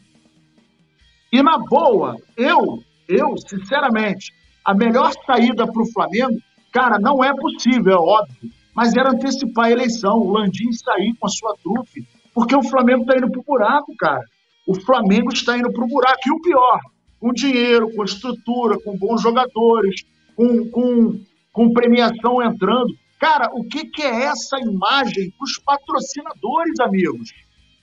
E 1.31 1.41
na 1.41 1.57
boa, 1.57 2.17
eu, 2.37 2.83
eu, 3.07 3.35
sinceramente, 3.37 4.31
a 4.63 4.73
melhor 4.73 5.11
saída 5.25 5.65
para 5.65 5.81
o 5.81 5.91
Flamengo, 5.91 6.39
cara, 6.71 6.97
não 6.99 7.23
é 7.23 7.33
possível, 7.35 7.93
é 7.93 7.97
óbvio, 7.97 8.51
mas 8.75 8.95
era 8.95 9.11
antecipar 9.11 9.65
a 9.65 9.71
eleição, 9.71 10.17
o 10.17 10.31
Landim 10.31 10.71
sair 10.71 11.13
com 11.19 11.27
a 11.27 11.29
sua 11.29 11.55
trupe, 11.61 12.07
porque 12.33 12.55
o 12.55 12.63
Flamengo 12.63 13.01
está 13.01 13.17
indo 13.17 13.29
para 13.29 13.41
o 13.41 13.43
buraco, 13.43 13.95
cara. 13.97 14.23
O 14.65 14.79
Flamengo 14.79 15.33
está 15.33 15.57
indo 15.57 15.71
para 15.71 15.83
o 15.83 15.87
buraco. 15.87 16.19
E 16.25 16.31
o 16.31 16.41
pior, 16.41 16.79
com 17.19 17.33
dinheiro, 17.33 17.93
com 17.93 18.03
estrutura, 18.03 18.77
com 18.79 18.97
bons 18.97 19.21
jogadores, 19.21 20.05
com, 20.35 20.69
com 20.69 21.19
com 21.51 21.73
premiação 21.73 22.41
entrando. 22.41 22.95
Cara, 23.19 23.49
o 23.53 23.63
que, 23.63 23.85
que 23.85 24.01
é 24.01 24.23
essa 24.23 24.57
imagem 24.59 25.31
para 25.31 25.43
os 25.43 25.57
patrocinadores, 25.59 26.79
amigos? 26.79 27.33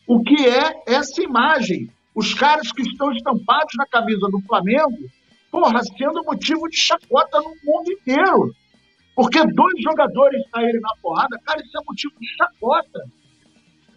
O 0.06 0.22
que 0.22 0.46
é 0.46 0.82
essa 0.86 1.22
imagem? 1.22 1.88
Os 2.14 2.34
caras 2.34 2.72
que 2.72 2.82
estão 2.82 3.12
estampados 3.12 3.74
na 3.76 3.86
camisa 3.86 4.26
do 4.30 4.40
Flamengo, 4.40 4.98
porra, 5.50 5.80
sendo 5.96 6.24
motivo 6.24 6.68
de 6.68 6.76
chacota 6.76 7.40
no 7.40 7.54
mundo 7.64 7.92
inteiro. 7.92 8.52
Porque 9.18 9.44
dois 9.52 9.74
jogadores 9.82 10.40
saírem 10.48 10.80
na 10.80 10.94
porrada, 11.02 11.36
cara, 11.44 11.60
isso 11.60 11.76
é 11.76 11.80
motivo 11.84 12.14
de 12.20 12.28
chacota. 12.36 13.02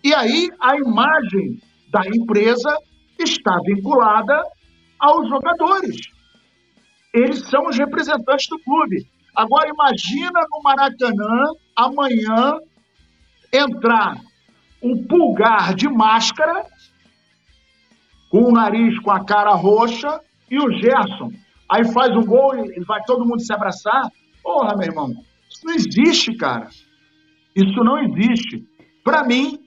E 0.03 0.15
aí 0.15 0.49
a 0.59 0.75
imagem 0.75 1.61
da 1.91 2.01
empresa 2.07 2.75
está 3.19 3.55
vinculada 3.63 4.41
aos 4.99 5.29
jogadores. 5.29 5.95
Eles 7.13 7.47
são 7.51 7.67
os 7.67 7.77
representantes 7.77 8.47
do 8.47 8.57
clube. 8.63 9.05
Agora 9.35 9.69
imagina 9.69 10.39
no 10.49 10.63
Maracanã 10.63 11.51
amanhã 11.75 12.57
entrar 13.53 14.19
um 14.81 15.05
pulgar 15.05 15.75
de 15.75 15.87
máscara 15.87 16.65
com 18.31 18.45
o 18.45 18.51
nariz 18.51 18.97
com 19.01 19.11
a 19.11 19.23
cara 19.23 19.51
roxa 19.51 20.19
e 20.49 20.57
o 20.57 20.71
Gerson. 20.71 21.31
Aí 21.69 21.85
faz 21.93 22.09
um 22.17 22.25
gol 22.25 22.55
e 22.55 22.83
vai 22.85 23.03
todo 23.03 23.23
mundo 23.23 23.39
se 23.39 23.53
abraçar. 23.53 24.09
Porra, 24.43 24.75
meu 24.75 24.87
irmão, 24.87 25.11
isso 25.49 25.65
não 25.65 25.73
existe, 25.73 26.35
cara. 26.35 26.69
Isso 27.55 27.83
não 27.83 27.97
existe. 27.99 28.65
Para 29.03 29.23
mim, 29.23 29.59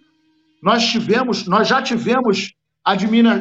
nós 0.62 0.84
tivemos, 0.86 1.46
nós 1.46 1.68
já 1.68 1.82
tivemos 1.82 2.54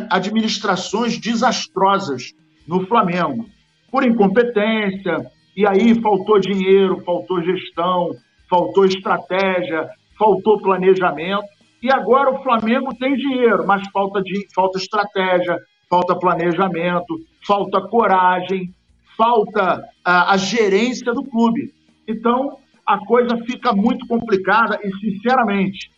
administrações 0.10 1.18
desastrosas 1.18 2.34
no 2.68 2.86
Flamengo, 2.88 3.46
por 3.92 4.06
incompetência, 4.06 5.32
e 5.56 5.68
aí 5.68 6.02
faltou 6.02 6.40
dinheiro, 6.40 7.02
faltou 7.06 7.42
gestão, 7.44 8.12
faltou 8.50 8.86
estratégia, 8.86 9.90
faltou 10.18 10.62
planejamento. 10.62 11.46
E 11.82 11.92
agora 11.92 12.32
o 12.32 12.42
Flamengo 12.42 12.96
tem 12.96 13.16
dinheiro, 13.16 13.66
mas 13.68 13.88
falta, 13.92 14.22
de, 14.22 14.48
falta 14.54 14.78
estratégia, 14.78 15.58
falta 15.90 16.16
planejamento, 16.16 17.20
falta 17.46 17.82
coragem, 17.82 18.74
falta 19.18 19.84
a, 20.04 20.34
a 20.34 20.38
gerência 20.38 21.14
do 21.14 21.24
clube. 21.24 21.74
Então, 22.08 22.58
a 22.86 22.98
coisa 23.06 23.38
fica 23.46 23.74
muito 23.74 24.06
complicada 24.08 24.80
e, 24.84 24.92
sinceramente, 25.00 25.92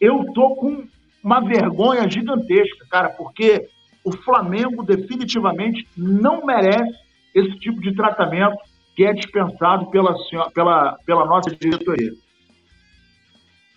eu 0.00 0.24
tô 0.32 0.54
com 0.56 0.86
uma 1.22 1.40
vergonha 1.40 2.08
gigantesca, 2.08 2.86
cara, 2.90 3.10
porque 3.10 3.68
o 4.04 4.12
Flamengo 4.12 4.82
definitivamente 4.82 5.86
não 5.96 6.46
merece 6.46 6.98
esse 7.34 7.58
tipo 7.58 7.80
de 7.80 7.94
tratamento 7.94 8.56
que 8.96 9.04
é 9.04 9.12
dispensado 9.12 9.86
pela, 9.90 10.14
pela, 10.54 10.96
pela 11.04 11.26
nossa 11.26 11.54
diretoria. 11.54 12.12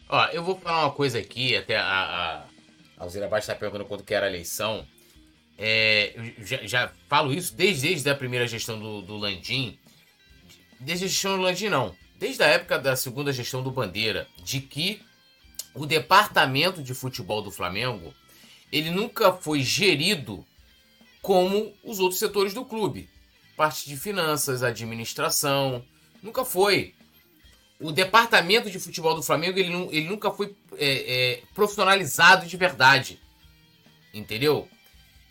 Ó, 0.09 0.25
eu 0.27 0.43
vou 0.43 0.55
falar 0.55 0.85
uma 0.85 0.91
coisa 0.91 1.19
aqui, 1.19 1.55
até 1.55 1.77
a, 1.77 1.83
a, 1.83 2.35
a 2.97 3.03
Alzira 3.03 3.27
Baixo 3.27 3.45
está 3.45 3.55
perguntando 3.55 3.87
quando 3.87 4.03
que 4.03 4.13
era 4.13 4.25
a 4.25 4.29
eleição. 4.29 4.85
É, 5.57 6.13
eu 6.15 6.45
já, 6.45 6.65
já, 6.65 6.93
falo 7.07 7.33
isso 7.33 7.55
desde, 7.55 7.87
desde 7.87 8.09
a 8.09 8.15
primeira 8.15 8.47
gestão 8.47 8.79
do, 8.79 9.01
do 9.01 9.17
Landim. 9.17 9.77
Desde 10.79 11.05
a 11.05 11.07
gestão 11.07 11.37
do 11.37 11.43
Landim, 11.43 11.69
não. 11.69 11.95
Desde 12.19 12.43
a 12.43 12.47
época 12.47 12.79
da 12.79 12.95
segunda 12.95 13.31
gestão 13.33 13.61
do 13.61 13.71
Bandeira, 13.71 14.27
de 14.43 14.61
que 14.61 15.01
o 15.73 15.85
departamento 15.85 16.81
de 16.81 16.93
futebol 16.93 17.41
do 17.41 17.51
Flamengo 17.51 18.13
ele 18.71 18.89
nunca 18.89 19.31
foi 19.31 19.61
gerido 19.61 20.45
como 21.21 21.73
os 21.83 21.99
outros 21.99 22.19
setores 22.19 22.53
do 22.53 22.65
clube. 22.65 23.07
Parte 23.55 23.87
de 23.87 23.95
finanças, 23.95 24.63
administração, 24.63 25.85
nunca 26.23 26.43
foi. 26.43 26.95
O 27.79 27.91
departamento 27.91 28.71
de 28.71 28.79
futebol 28.79 29.15
do 29.15 29.21
Flamengo 29.21 29.59
ele, 29.59 29.71
ele 29.91 30.07
nunca 30.07 30.31
foi 30.31 30.55
é, 30.77 31.33
é, 31.33 31.43
profissionalizado 31.53 32.47
de 32.47 32.57
verdade. 32.57 33.19
Entendeu? 34.11 34.67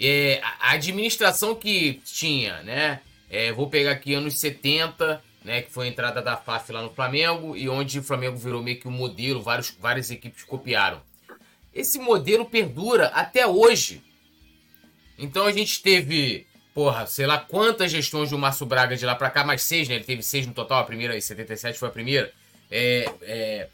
É, 0.05 0.41
a 0.43 0.73
administração 0.73 1.55
que 1.55 2.01
tinha, 2.05 2.61
né? 2.63 3.01
É, 3.31 3.53
vou 3.53 3.71
pegar 3.71 3.93
aqui 3.93 4.15
anos 4.15 4.41
70, 4.41 5.23
né, 5.45 5.63
que 5.63 5.71
foi 5.71 5.87
a 5.87 5.89
entrada 5.89 6.21
da 6.21 6.37
FAF 6.37 6.73
lá 6.73 6.83
no 6.83 6.91
Flamengo 6.91 7.57
e 7.57 7.69
onde 7.69 7.99
o 7.99 8.03
Flamengo 8.03 8.37
virou 8.37 8.63
meio 8.63 8.79
que 8.79 8.89
um 8.89 8.93
modelo, 8.93 9.41
vários, 9.41 9.71
várias 9.71 10.11
equipes 10.11 10.45
copiaram. 10.45 11.01
Esse 11.73 11.99
modelo 11.99 12.45
perdura 12.45 13.07
até 13.09 13.47
hoje. 13.47 14.03
Então 15.19 15.47
a 15.47 15.53
gente 15.53 15.81
teve, 15.83 16.47
porra, 16.75 17.07
sei 17.07 17.27
lá 17.27 17.39
quantas 17.39 17.91
gestões 17.91 18.31
do 18.31 18.39
Márcio 18.39 18.67
Braga 18.67 18.97
de 18.97 19.07
lá 19.07 19.15
pra 19.15 19.31
cá, 19.31 19.45
mais 19.45 19.63
seis, 19.63 19.89
né? 19.89 19.95
Ele 19.95 20.05
teve 20.05 20.23
seis 20.23 20.47
no 20.47 20.53
total, 20.53 20.81
a 20.81 20.85
primeira, 20.85 21.19
77 21.19 21.79
foi 21.79 21.89
a 21.89 21.93
primeira. 21.93 22.33
É, 22.71 23.11
é, 23.23 23.69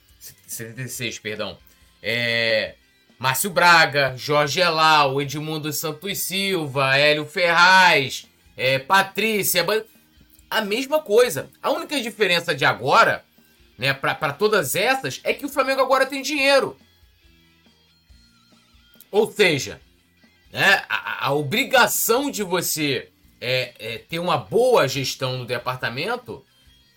76, 0.47 1.19
perdão. 1.19 1.59
É, 2.03 2.75
Márcio 3.19 3.51
Braga, 3.51 4.15
Jorge 4.17 4.61
Elal, 4.61 5.21
Edmundo 5.21 5.73
Santos 5.73 6.19
Silva, 6.19 6.97
Hélio 6.97 7.27
Ferraz, 7.27 8.27
é, 8.57 8.79
Patrícia 8.79 9.65
a 10.51 10.61
mesma 10.61 11.01
coisa. 11.01 11.51
A 11.63 11.71
única 11.71 12.01
diferença 12.01 12.55
de 12.55 12.65
agora, 12.65 13.25
né, 13.77 13.93
para 13.93 14.33
todas 14.33 14.75
essas, 14.75 15.21
é 15.25 15.35
que 15.35 15.45
o 15.45 15.49
Flamengo 15.49 15.81
agora 15.81 16.07
tem 16.07 16.23
dinheiro. 16.23 16.79
Ou 19.11 19.31
seja, 19.31 19.81
né, 20.53 20.85
a, 20.89 21.27
a 21.27 21.33
obrigação 21.33 22.31
de 22.31 22.43
você 22.43 23.11
é, 23.41 23.75
é, 23.79 23.99
ter 23.99 24.19
uma 24.19 24.37
boa 24.37 24.87
gestão 24.87 25.39
no 25.39 25.45
departamento, 25.45 26.45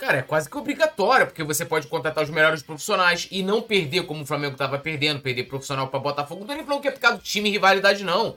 cara, 0.02 0.18
é 0.18 0.22
quase 0.24 0.50
que 0.50 0.58
obrigatória, 0.58 1.28
porque 1.28 1.44
você 1.44 1.64
pode 1.64 1.86
contratar 1.86 2.24
os 2.24 2.30
melhores 2.32 2.64
profissionais 2.64 3.28
e 3.30 3.44
não 3.44 3.62
perder 3.62 4.04
como 4.08 4.24
o 4.24 4.26
Flamengo 4.26 4.54
estava 4.54 4.80
perdendo, 4.80 5.22
perder 5.22 5.44
profissional 5.44 5.90
para 5.90 6.00
Botafogo. 6.00 6.42
Não 6.42 6.48
tô 6.48 6.56
nem 6.56 6.66
falando 6.66 6.82
que 6.82 6.88
é 6.88 6.92
por 6.92 7.00
causa 7.00 7.18
do 7.18 7.24
time 7.24 7.50
e 7.50 7.52
rivalidade, 7.52 8.04
não. 8.04 8.36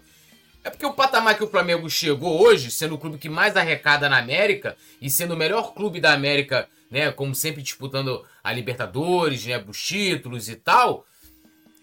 É 0.62 0.68
porque 0.68 0.84
o 0.84 0.92
patamar 0.92 1.38
que 1.38 1.42
o 1.42 1.48
Flamengo 1.48 1.88
chegou 1.88 2.38
hoje, 2.38 2.70
sendo 2.70 2.96
o 2.96 2.98
clube 2.98 3.16
que 3.16 3.30
mais 3.30 3.56
arrecada 3.56 4.10
na 4.10 4.18
América 4.18 4.76
e 5.00 5.08
sendo 5.08 5.32
o 5.32 5.36
melhor 5.38 5.72
clube 5.72 6.02
da 6.02 6.12
América, 6.12 6.68
né, 6.90 7.10
como 7.10 7.34
sempre 7.34 7.62
disputando 7.62 8.22
a 8.42 8.52
Libertadores, 8.52 9.46
né, 9.46 9.62
os 9.66 9.82
títulos 9.82 10.50
e 10.50 10.56
tal, 10.56 11.06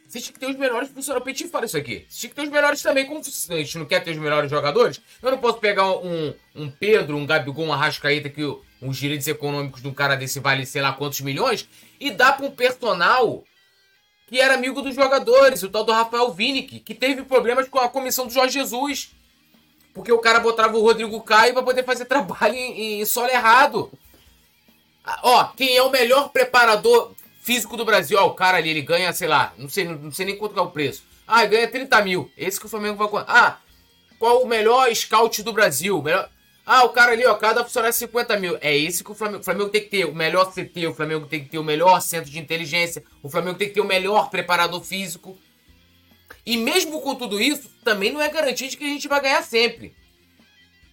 você 0.08 0.22
tinha 0.22 0.34
que 0.34 0.40
ter 0.40 0.46
os 0.46 0.58
melhores 0.58 0.90
funcionários. 0.90 1.24
O 1.24 1.26
Petit 1.26 1.48
fala 1.48 1.66
isso 1.66 1.78
aqui. 1.78 2.06
Você 2.08 2.20
tinha 2.20 2.30
que 2.30 2.36
ter 2.36 2.44
os 2.44 2.50
melhores 2.50 2.84
também. 2.84 3.08
Como 3.08 3.20
a 3.20 3.24
gente 3.24 3.78
não 3.80 3.86
quer 3.86 4.04
ter 4.04 4.12
os 4.12 4.18
melhores 4.18 4.50
jogadores, 4.52 5.02
eu 5.24 5.32
não 5.32 5.40
posso 5.40 5.58
pegar 5.58 5.90
um, 5.90 6.34
um 6.56 6.70
Pedro, 6.70 7.18
um 7.18 7.26
Gabigol, 7.26 7.66
um 7.66 7.74
Arrascaeta, 7.74 8.30
que 8.30 8.44
os 8.82 8.98
direitos 8.98 9.28
econômicos 9.28 9.82
de 9.82 9.88
um 9.88 9.94
cara 9.94 10.16
desse 10.16 10.40
vale 10.40 10.66
sei 10.66 10.82
lá 10.82 10.94
quantos 10.94 11.22
milhões, 11.22 11.68
e 12.00 12.10
dar 12.12 12.36
para 12.36 12.46
um 12.46 12.52
personal 12.52 13.44
que 14.28 14.40
era 14.40 14.54
amigo 14.54 14.82
dos 14.82 14.96
jogadores, 14.96 15.62
o 15.62 15.70
tal 15.70 15.84
do 15.84 15.92
Rafael 15.92 16.32
Vinick, 16.32 16.80
que 16.80 16.96
teve 16.96 17.24
problemas 17.24 17.68
com 17.68 17.80
a 17.80 17.90
comissão 17.90 18.26
do 18.26 18.34
Jorge 18.34 18.54
Jesus. 18.54 19.12
Porque 19.94 20.10
o 20.10 20.20
cara 20.20 20.40
botava 20.40 20.78
o 20.78 20.82
Rodrigo 20.82 21.22
Caio 21.22 21.54
para 21.54 21.64
poder 21.64 21.84
fazer 21.84 22.06
trabalho 22.08 22.56
em, 22.56 23.02
em 23.02 23.06
solo 23.06 23.30
errado. 23.30 23.92
Ah, 25.04 25.20
ó, 25.22 25.44
quem 25.56 25.76
é 25.76 25.84
o 25.84 25.90
melhor 25.90 26.30
preparador 26.30 27.12
físico 27.42 27.76
do 27.76 27.84
Brasil? 27.84 28.18
Ó, 28.18 28.28
o 28.28 28.34
cara 28.34 28.58
ali, 28.58 28.70
ele 28.70 28.82
ganha, 28.82 29.12
sei 29.12 29.28
lá, 29.28 29.54
não 29.58 29.68
sei, 29.68 29.84
não 29.84 30.12
sei 30.14 30.26
nem 30.26 30.38
quanto 30.38 30.58
é 30.58 30.62
o 30.62 30.72
preço. 30.72 31.04
Ah, 31.28 31.46
ganha 31.46 31.68
30 31.68 32.02
mil. 32.02 32.32
Esse 32.38 32.58
que 32.58 32.68
o 32.68 32.70
Flamengo 32.70 32.96
vai... 32.96 33.26
Ah, 33.28 33.58
qual 34.18 34.42
o 34.42 34.48
melhor 34.48 34.94
scout 34.96 35.44
do 35.44 35.52
Brasil? 35.52 36.02
Melhor... 36.02 36.30
Ah, 36.66 36.84
o 36.84 36.90
cara 36.90 37.12
ali, 37.12 37.26
ó, 37.26 37.34
cada 37.36 37.64
funcionário 37.64 37.90
é 37.90 37.98
50 37.98 38.40
mil. 38.40 38.58
É 38.62 38.76
esse 38.78 39.04
que 39.04 39.12
o 39.12 39.16
Flamengo, 39.16 39.42
o 39.42 39.44
Flamengo 39.44 39.70
tem 39.70 39.82
que 39.82 39.90
ter. 39.90 40.06
O 40.06 40.14
melhor 40.14 40.52
CT, 40.52 40.88
o 40.88 40.94
Flamengo 40.94 41.26
tem 41.26 41.44
que 41.44 41.50
ter 41.50 41.58
o 41.58 41.64
melhor 41.64 42.00
centro 42.02 42.30
de 42.30 42.40
inteligência, 42.40 43.04
o 43.24 43.30
Flamengo 43.30 43.58
tem 43.58 43.68
que 43.68 43.74
ter 43.74 43.82
o 43.82 43.86
melhor 43.86 44.30
preparador 44.30 44.84
físico. 44.84 45.38
E 46.46 46.58
mesmo 46.58 47.02
com 47.02 47.16
tudo 47.16 47.42
isso, 47.42 47.70
também 47.84 48.12
não 48.12 48.22
é 48.22 48.30
garantia 48.30 48.68
de 48.68 48.78
que 48.78 48.84
a 48.84 48.88
gente 48.88 49.08
vai 49.08 49.22
ganhar 49.22 49.44
sempre. 49.44 49.96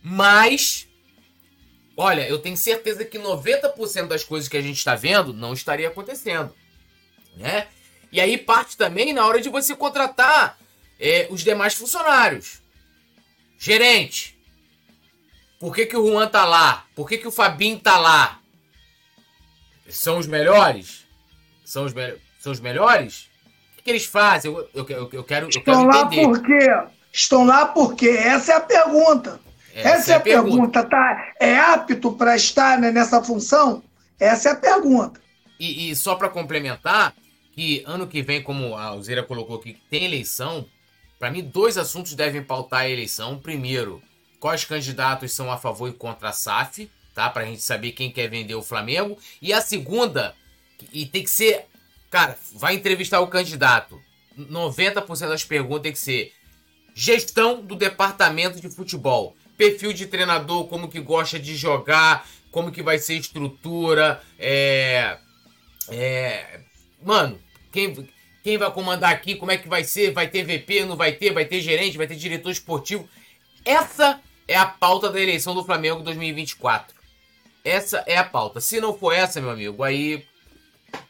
Mas, 0.02 0.88
olha, 1.96 2.26
eu 2.28 2.38
tenho 2.38 2.56
certeza 2.56 3.04
que 3.04 3.18
90% 3.18 4.06
das 4.06 4.24
coisas 4.24 4.48
que 4.48 4.56
a 4.56 4.62
gente 4.62 4.78
está 4.78 4.94
vendo 4.94 5.32
não 5.32 5.52
estaria 5.52 5.88
acontecendo. 5.88 6.54
Né? 7.36 7.68
E 8.10 8.20
aí 8.20 8.38
parte 8.38 8.76
também 8.76 9.12
na 9.12 9.26
hora 9.26 9.40
de 9.40 9.48
você 9.48 9.74
contratar 9.74 10.58
é, 10.98 11.28
os 11.30 11.42
demais 11.42 11.74
funcionários. 11.74 12.62
Gerente, 13.58 14.37
por 15.58 15.74
que, 15.74 15.86
que 15.86 15.96
o 15.96 16.06
Juan 16.06 16.28
tá 16.28 16.44
lá? 16.44 16.84
Por 16.94 17.08
que, 17.08 17.18
que 17.18 17.26
o 17.26 17.32
Fabinho 17.32 17.78
tá 17.78 17.98
lá? 17.98 18.38
São 19.88 20.18
os 20.18 20.26
melhores? 20.26 21.06
São 21.64 21.84
os, 21.84 21.92
me 21.92 22.14
são 22.38 22.52
os 22.52 22.60
melhores? 22.60 23.28
O 23.72 23.76
que, 23.76 23.82
que 23.82 23.90
eles 23.90 24.06
fazem? 24.06 24.52
Eu, 24.52 24.68
eu, 24.74 24.86
eu, 24.88 25.10
eu 25.12 25.24
quero, 25.24 25.48
Estão 25.48 25.82
eu 25.82 25.88
quero 25.90 25.98
lá 25.98 26.06
por 26.06 26.42
quê? 26.42 26.68
Estão 27.12 27.44
lá 27.44 27.66
por 27.66 27.94
quê? 27.94 28.08
Essa 28.10 28.52
é 28.52 28.56
a 28.56 28.60
pergunta. 28.60 29.40
Essa, 29.74 29.88
Essa 29.88 30.12
é, 30.12 30.14
é 30.14 30.16
a 30.16 30.20
pergunta. 30.20 30.50
pergunta. 30.50 30.84
Tá? 30.84 31.32
É 31.40 31.58
apto 31.58 32.12
para 32.12 32.36
estar 32.36 32.78
né, 32.78 32.90
nessa 32.90 33.22
função? 33.22 33.82
Essa 34.18 34.50
é 34.50 34.52
a 34.52 34.56
pergunta. 34.56 35.20
E, 35.58 35.90
e 35.90 35.96
só 35.96 36.14
para 36.14 36.28
complementar, 36.28 37.14
que 37.52 37.82
ano 37.86 38.06
que 38.06 38.22
vem, 38.22 38.42
como 38.42 38.76
a 38.76 38.84
Alzeira 38.84 39.22
colocou 39.22 39.56
aqui, 39.56 39.76
tem 39.90 40.04
eleição. 40.04 40.66
Para 41.18 41.30
mim, 41.30 41.42
dois 41.42 41.76
assuntos 41.76 42.14
devem 42.14 42.42
pautar 42.42 42.80
a 42.80 42.88
eleição. 42.88 43.38
Primeiro, 43.38 44.02
quais 44.40 44.64
candidatos 44.64 45.32
são 45.32 45.50
a 45.50 45.56
favor 45.56 45.88
e 45.88 45.92
contra 45.92 46.28
a 46.28 46.32
SAF, 46.32 46.90
tá? 47.14 47.28
Pra 47.28 47.44
gente 47.44 47.62
saber 47.62 47.92
quem 47.92 48.10
quer 48.10 48.28
vender 48.28 48.54
o 48.54 48.62
Flamengo. 48.62 49.18
E 49.42 49.52
a 49.52 49.60
segunda, 49.60 50.34
e 50.92 51.06
tem 51.06 51.22
que 51.22 51.30
ser. 51.30 51.66
Cara, 52.10 52.38
vai 52.54 52.74
entrevistar 52.74 53.20
o 53.20 53.26
candidato. 53.26 54.00
90% 54.38 55.28
das 55.28 55.44
perguntas 55.44 55.82
tem 55.82 55.92
que 55.92 55.98
ser 55.98 56.32
gestão 56.94 57.60
do 57.60 57.74
departamento 57.74 58.60
de 58.60 58.70
futebol. 58.70 59.36
Perfil 59.56 59.92
de 59.92 60.06
treinador, 60.06 60.68
como 60.68 60.88
que 60.88 61.00
gosta 61.00 61.38
de 61.38 61.56
jogar, 61.56 62.26
como 62.50 62.70
que 62.70 62.82
vai 62.82 62.98
ser 62.98 63.14
estrutura, 63.14 64.22
é. 64.38 65.18
É. 65.88 66.60
Mano, 67.02 67.38
quem, 67.72 68.08
quem 68.42 68.58
vai 68.58 68.70
comandar 68.70 69.12
aqui, 69.12 69.34
como 69.34 69.50
é 69.50 69.56
que 69.56 69.68
vai 69.68 69.84
ser, 69.84 70.12
vai 70.12 70.28
ter 70.28 70.44
VP, 70.44 70.84
não 70.84 70.96
vai 70.96 71.12
ter, 71.12 71.32
vai 71.32 71.44
ter 71.44 71.60
gerente, 71.60 71.98
vai 71.98 72.06
ter 72.06 72.16
diretor 72.16 72.50
esportivo. 72.50 73.08
Essa 73.64 74.20
é 74.48 74.56
a 74.56 74.66
pauta 74.66 75.10
da 75.10 75.20
eleição 75.20 75.54
do 75.54 75.62
Flamengo 75.62 76.02
2024. 76.02 76.96
Essa 77.62 78.02
é 78.06 78.16
a 78.16 78.24
pauta. 78.24 78.60
Se 78.60 78.80
não 78.80 78.96
for 78.96 79.12
essa, 79.12 79.40
meu 79.40 79.50
amigo, 79.50 79.84
aí 79.84 80.26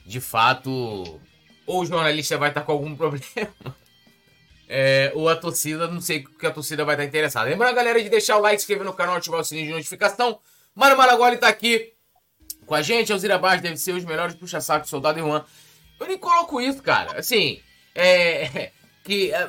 de 0.04 0.20
fato 0.20 0.70
ou 1.64 1.82
o 1.82 1.86
jornalista 1.86 2.36
vai 2.36 2.48
estar 2.48 2.62
com 2.62 2.72
algum 2.72 2.94
problema. 2.96 3.54
É, 4.68 5.12
ou 5.14 5.28
a 5.28 5.36
torcida, 5.36 5.86
não 5.86 6.00
sei 6.00 6.18
o 6.18 6.30
que 6.30 6.46
a 6.46 6.50
torcida 6.50 6.84
vai 6.84 6.94
estar 6.94 7.04
interessada. 7.04 7.48
Lembrando, 7.48 7.74
galera, 7.74 8.02
de 8.02 8.08
deixar 8.10 8.36
o 8.36 8.40
like, 8.40 8.58
se 8.58 8.64
inscrever 8.64 8.84
no 8.84 8.92
canal, 8.92 9.16
ativar 9.16 9.40
o 9.40 9.44
sininho 9.44 9.68
de 9.68 9.72
notificação. 9.72 10.40
Mano 10.74 10.96
Maragoli 10.96 11.36
está 11.36 11.48
aqui 11.48 11.92
com 12.66 12.74
a 12.74 12.82
gente. 12.82 13.12
Alzira 13.12 13.38
Barros 13.38 13.62
deve 13.62 13.76
ser 13.76 13.92
os 13.92 14.04
melhores 14.04 14.34
puxa-saco, 14.34 14.88
soldado 14.88 15.20
Juan. 15.20 15.44
Eu 16.00 16.06
nem 16.06 16.18
coloco 16.18 16.60
isso, 16.60 16.82
cara. 16.82 17.18
Assim, 17.18 17.60
É, 17.94 18.72
que 19.04 19.32
é, 19.32 19.48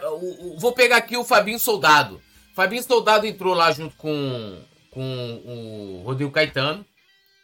vou 0.57 0.73
pegar 0.73 0.97
aqui 0.97 1.17
o 1.17 1.23
Fabinho 1.23 1.59
Soldado. 1.59 2.21
Fabinho 2.55 2.83
Soldado 2.83 3.25
entrou 3.25 3.53
lá 3.53 3.71
junto 3.71 3.95
com, 3.95 4.61
com 4.91 5.41
o 5.45 6.03
Rodrigo 6.05 6.31
Caetano, 6.31 6.85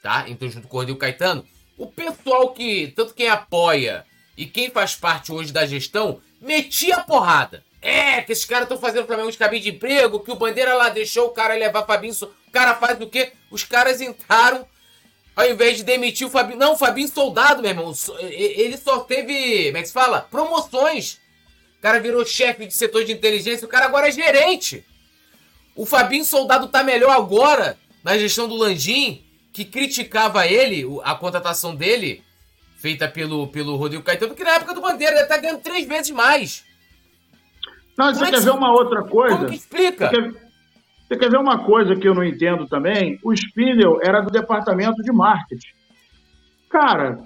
tá? 0.01 0.29
Entrou 0.29 0.49
junto 0.49 0.67
com 0.67 0.77
o 0.77 0.79
Rodrigo 0.79 0.99
Caetano. 0.99 1.45
O 1.77 1.87
pessoal 1.87 2.53
que, 2.53 2.93
tanto 2.95 3.13
quem 3.13 3.27
apoia 3.27 4.05
e 4.37 4.45
quem 4.45 4.69
faz 4.69 4.95
parte 4.95 5.31
hoje 5.31 5.51
da 5.51 5.65
gestão, 5.65 6.21
metia 6.41 6.97
a 6.97 7.03
porrada. 7.03 7.63
É, 7.81 8.21
que 8.21 8.31
esses 8.31 8.45
caras 8.45 8.63
estão 8.63 8.79
fazendo 8.79 9.03
o 9.03 9.07
Flamengo 9.07 9.31
de 9.31 9.37
cabine 9.37 9.61
de 9.61 9.69
emprego, 9.69 10.19
que 10.19 10.31
o 10.31 10.35
Bandeira 10.35 10.73
lá 10.73 10.89
deixou 10.89 11.27
o 11.27 11.31
cara 11.31 11.53
levar 11.53 11.85
Fabinho. 11.85 12.13
O 12.47 12.51
cara 12.51 12.75
faz 12.75 12.97
do 12.97 13.07
quê? 13.07 13.31
Os 13.51 13.63
caras 13.63 14.01
entraram, 14.01 14.65
ao 15.35 15.47
invés 15.47 15.77
de 15.77 15.83
demitir 15.83 16.25
o 16.25 16.29
Fabinho. 16.31 16.57
Não, 16.57 16.73
o 16.73 16.77
Fabinho 16.77 17.07
Soldado, 17.07 17.61
meu 17.61 17.69
irmão. 17.69 17.93
Ele 18.19 18.75
só 18.75 19.01
teve, 19.01 19.65
como 19.65 19.77
é 19.77 19.81
que 19.81 19.87
se 19.87 19.93
fala? 19.93 20.21
Promoções. 20.21 21.19
O 21.77 21.81
cara 21.81 21.99
virou 21.99 22.25
chefe 22.25 22.65
de 22.65 22.73
setor 22.73 23.03
de 23.03 23.11
inteligência, 23.11 23.65
o 23.67 23.69
cara 23.69 23.85
agora 23.85 24.07
é 24.07 24.11
gerente. 24.11 24.83
O 25.75 25.85
Fabinho 25.85 26.23
Soldado 26.23 26.67
tá 26.67 26.83
melhor 26.83 27.11
agora 27.11 27.77
na 28.03 28.17
gestão 28.17 28.47
do 28.47 28.55
Landim, 28.55 29.23
que 29.51 29.65
criticava 29.65 30.47
ele, 30.47 30.85
a 31.03 31.15
contratação 31.15 31.75
dele, 31.75 32.23
feita 32.77 33.07
pelo, 33.07 33.47
pelo 33.47 33.75
Rodrigo 33.75 34.03
Caetano, 34.03 34.35
que 34.35 34.43
na 34.43 34.51
época 34.51 34.73
do 34.73 34.81
Bandeira 34.81 35.17
ele 35.17 35.25
tá 35.25 35.37
ganhando 35.37 35.61
três 35.61 35.85
vezes 35.87 36.11
mais. 36.11 36.63
Não, 37.97 38.13
você 38.13 38.25
é 38.25 38.31
quer 38.31 38.41
ver 38.41 38.51
uma 38.51 38.71
outra 38.71 39.03
coisa? 39.03 39.35
Como 39.35 39.49
que 39.49 39.55
explica? 39.55 40.09
Você 40.09 40.21
quer, 40.21 40.31
você 41.07 41.17
quer 41.17 41.29
ver 41.29 41.37
uma 41.37 41.65
coisa 41.65 41.95
que 41.95 42.07
eu 42.07 42.13
não 42.13 42.23
entendo 42.23 42.67
também? 42.67 43.19
O 43.23 43.33
Spindle 43.33 43.99
era 44.03 44.21
do 44.21 44.31
departamento 44.31 45.01
de 45.01 45.11
marketing. 45.11 45.73
Cara, 46.69 47.23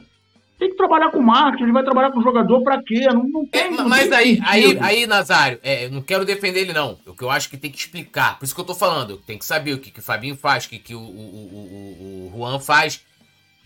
tem 0.60 0.70
que 0.70 0.76
trabalhar 0.76 1.10
com 1.10 1.22
marketing, 1.22 1.72
vai 1.72 1.84
trabalhar 1.84 2.12
com 2.12 2.22
jogador 2.22 2.62
para 2.62 2.84
quê? 2.84 3.07
Não, 3.07 3.24
não 3.24 3.45
tem, 3.45 3.62
é, 3.62 3.70
não 3.70 3.88
mas 3.88 4.10
tem 4.10 4.18
aí, 4.18 4.39
aí, 4.43 4.78
aí, 4.82 5.07
Nazário, 5.07 5.57
é, 5.64 5.88
não 5.88 6.01
quero 6.01 6.26
defender 6.26 6.60
ele, 6.60 6.74
não. 6.74 6.99
O 7.07 7.16
que 7.16 7.24
eu 7.24 7.32
acho 7.32 7.49
que 7.49 7.55
tem 7.55 7.72
que 7.72 7.78
explicar. 7.78 8.38
Por 8.38 8.43
isso 8.43 8.53
que 8.53 8.60
eu 8.60 8.66
tô 8.66 8.76
falando. 8.76 9.18
Tem 9.18 9.38
que 9.38 9.45
saber 9.45 9.72
o 9.72 9.80
que, 9.80 9.89
que 9.89 10.01
o 10.01 10.03
Fabinho 10.03 10.36
faz, 10.36 10.66
o 10.66 10.70
que, 10.70 10.78
que 10.78 10.93
o, 10.93 10.99
o, 10.99 11.01
o, 11.01 12.28
o 12.28 12.38
Juan 12.38 12.60
faz. 12.60 13.05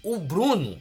O 0.04 0.20
Bruno, 0.20 0.80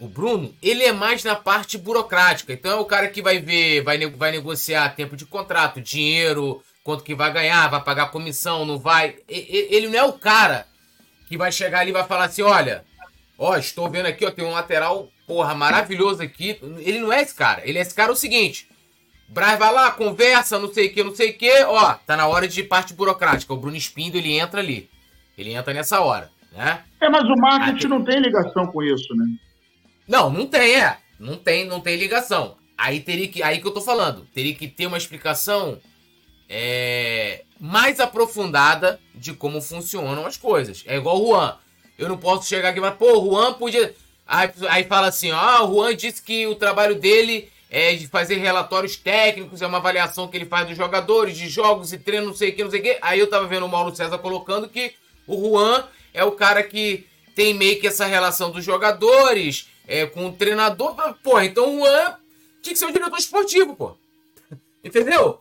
o 0.00 0.08
Bruno, 0.08 0.54
ele 0.62 0.84
é 0.84 0.92
mais 0.92 1.22
na 1.22 1.36
parte 1.36 1.76
burocrática. 1.76 2.54
Então 2.54 2.70
é 2.72 2.80
o 2.80 2.86
cara 2.86 3.08
que 3.08 3.20
vai 3.20 3.38
ver, 3.38 3.82
vai, 3.82 3.98
vai 4.08 4.30
negociar 4.30 4.96
tempo 4.96 5.14
de 5.16 5.26
contrato, 5.26 5.82
dinheiro, 5.82 6.62
quanto 6.82 7.04
que 7.04 7.14
vai 7.14 7.30
ganhar, 7.30 7.68
vai 7.68 7.84
pagar 7.84 8.10
comissão, 8.10 8.64
não 8.64 8.78
vai. 8.78 9.16
Ele 9.28 9.88
não 9.88 9.98
é 9.98 10.02
o 10.02 10.14
cara 10.14 10.66
que 11.28 11.36
vai 11.36 11.52
chegar 11.52 11.80
ali 11.80 11.90
e 11.90 11.92
vai 11.92 12.04
falar 12.04 12.24
assim: 12.24 12.40
olha, 12.40 12.86
ó, 13.36 13.54
estou 13.58 13.90
vendo 13.90 14.06
aqui, 14.06 14.24
ó, 14.24 14.30
tem 14.30 14.46
um 14.46 14.52
lateral, 14.52 15.11
porra, 15.26 15.54
maravilhoso 15.54 16.22
aqui. 16.22 16.58
Ele 16.78 17.00
não 17.00 17.12
é 17.12 17.22
esse 17.22 17.34
cara. 17.34 17.62
Ele 17.64 17.78
é 17.78 17.82
esse 17.82 17.94
cara 17.94 18.12
o 18.12 18.16
seguinte. 18.16 18.68
Braz 19.28 19.58
vai 19.58 19.72
lá, 19.72 19.90
conversa, 19.90 20.58
não 20.58 20.72
sei 20.72 20.88
o 20.88 20.92
que, 20.92 21.02
não 21.02 21.14
sei 21.14 21.30
o 21.30 21.38
que, 21.38 21.50
ó, 21.62 21.94
tá 21.94 22.16
na 22.18 22.26
hora 22.26 22.46
de 22.46 22.62
parte 22.62 22.92
burocrática. 22.92 23.54
O 23.54 23.56
Bruno 23.56 23.76
Espindo, 23.76 24.18
ele 24.18 24.38
entra 24.38 24.60
ali. 24.60 24.90
Ele 25.38 25.54
entra 25.54 25.72
nessa 25.72 26.00
hora, 26.02 26.30
né? 26.52 26.84
É, 27.00 27.08
mas 27.08 27.24
o 27.24 27.34
marketing 27.36 27.86
não 27.88 28.04
tem 28.04 28.20
ligação 28.20 28.66
com 28.66 28.82
isso, 28.82 29.14
né? 29.16 29.24
Não, 30.06 30.28
não 30.28 30.46
tem, 30.46 30.82
é. 30.82 30.98
Não 31.18 31.36
tem, 31.36 31.64
não 31.64 31.80
tem 31.80 31.96
ligação. 31.96 32.56
Aí 32.76 33.00
teria 33.00 33.28
que. 33.28 33.42
Aí 33.42 33.60
que 33.60 33.66
eu 33.66 33.72
tô 33.72 33.80
falando. 33.80 34.26
Teria 34.34 34.54
que 34.54 34.68
ter 34.68 34.86
uma 34.86 34.98
explicação 34.98 35.80
é, 36.48 37.44
mais 37.58 38.00
aprofundada 38.00 39.00
de 39.14 39.32
como 39.32 39.62
funcionam 39.62 40.26
as 40.26 40.36
coisas. 40.36 40.84
É 40.86 40.96
igual 40.96 41.22
o 41.22 41.28
Juan. 41.28 41.56
Eu 41.96 42.08
não 42.08 42.18
posso 42.18 42.48
chegar 42.48 42.70
aqui 42.70 42.78
e 42.78 42.82
falar, 42.82 42.96
pô, 42.96 43.18
o 43.18 43.30
Juan 43.30 43.54
podia. 43.54 43.94
Aí, 44.26 44.50
aí 44.68 44.84
fala 44.84 45.08
assim, 45.08 45.30
ó, 45.30 45.36
ah, 45.36 45.64
o 45.64 45.74
Juan 45.74 45.96
disse 45.96 46.22
que 46.22 46.46
o 46.46 46.54
trabalho 46.54 46.94
dele 46.94 47.50
é 47.70 47.94
de 47.94 48.06
fazer 48.06 48.36
relatórios 48.36 48.96
técnicos, 48.96 49.62
é 49.62 49.66
uma 49.66 49.78
avaliação 49.78 50.28
que 50.28 50.36
ele 50.36 50.44
faz 50.44 50.68
dos 50.68 50.76
jogadores, 50.76 51.36
de 51.36 51.48
jogos 51.48 51.92
e 51.92 51.98
treinos, 51.98 52.28
não 52.28 52.34
sei 52.34 52.50
o 52.50 52.54
que, 52.54 52.64
não 52.64 52.70
sei 52.70 52.80
o 52.80 52.82
que. 52.82 52.98
Aí 53.00 53.18
eu 53.18 53.30
tava 53.30 53.46
vendo 53.46 53.64
o 53.64 53.68
Mauro 53.68 53.96
César 53.96 54.18
colocando 54.18 54.68
que 54.68 54.94
o 55.26 55.34
Juan 55.34 55.84
é 56.12 56.22
o 56.22 56.32
cara 56.32 56.62
que 56.62 57.06
tem 57.34 57.54
meio 57.54 57.80
que 57.80 57.86
essa 57.86 58.04
relação 58.04 58.50
dos 58.50 58.64
jogadores, 58.64 59.68
é, 59.86 60.04
com 60.06 60.26
o 60.26 60.32
treinador. 60.32 60.94
Pô, 61.22 61.40
então 61.40 61.76
o 61.76 61.78
Juan 61.78 62.16
tinha 62.62 62.74
que 62.74 62.78
ser 62.78 62.86
o 62.86 62.92
diretor 62.92 63.18
esportivo, 63.18 63.74
pô. 63.74 63.96
Entendeu? 64.84 65.40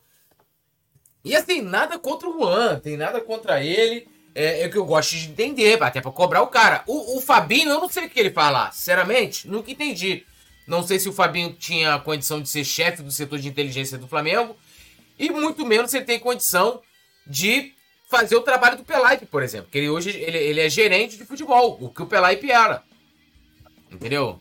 E 1.23 1.35
assim, 1.35 1.61
nada 1.61 1.99
contra 1.99 2.29
o 2.29 2.39
Juan, 2.39 2.79
tem 2.79 2.97
nada 2.97 3.21
contra 3.21 3.63
ele. 3.63 4.07
É, 4.33 4.63
é 4.63 4.67
o 4.67 4.71
que 4.71 4.77
eu 4.77 4.85
gosto 4.85 5.15
de 5.15 5.29
entender, 5.29 5.81
até 5.81 5.99
pra 6.01 6.11
cobrar 6.11 6.41
o 6.41 6.47
cara. 6.47 6.83
O, 6.87 7.17
o 7.17 7.21
Fabinho, 7.21 7.69
eu 7.69 7.79
não 7.79 7.89
sei 7.89 8.05
o 8.05 8.09
que 8.09 8.19
ele 8.19 8.31
fala, 8.31 8.71
sinceramente, 8.71 9.47
nunca 9.47 9.71
entendi. 9.71 10.25
Não 10.67 10.85
sei 10.85 10.99
se 10.99 11.09
o 11.09 11.13
Fabinho 11.13 11.53
tinha 11.53 11.99
condição 11.99 12.41
de 12.41 12.49
ser 12.49 12.63
chefe 12.63 13.01
do 13.01 13.11
setor 13.11 13.39
de 13.39 13.47
inteligência 13.47 13.97
do 13.97 14.07
Flamengo. 14.07 14.55
E 15.19 15.29
muito 15.29 15.65
menos 15.65 15.91
se 15.91 15.97
ele 15.97 16.05
tem 16.05 16.19
condição 16.19 16.81
de 17.27 17.73
fazer 18.09 18.35
o 18.35 18.41
trabalho 18.41 18.77
do 18.77 18.83
Pelaipe, 18.83 19.25
por 19.25 19.43
exemplo. 19.43 19.69
Que 19.71 19.79
ele 19.79 19.89
hoje 19.89 20.09
ele, 20.09 20.37
ele 20.37 20.61
é 20.61 20.69
gerente 20.69 21.17
de 21.17 21.25
futebol, 21.25 21.77
o 21.81 21.89
que 21.89 22.01
o 22.01 22.05
Pelaipe 22.05 22.49
era. 22.51 22.83
Entendeu? 23.91 24.39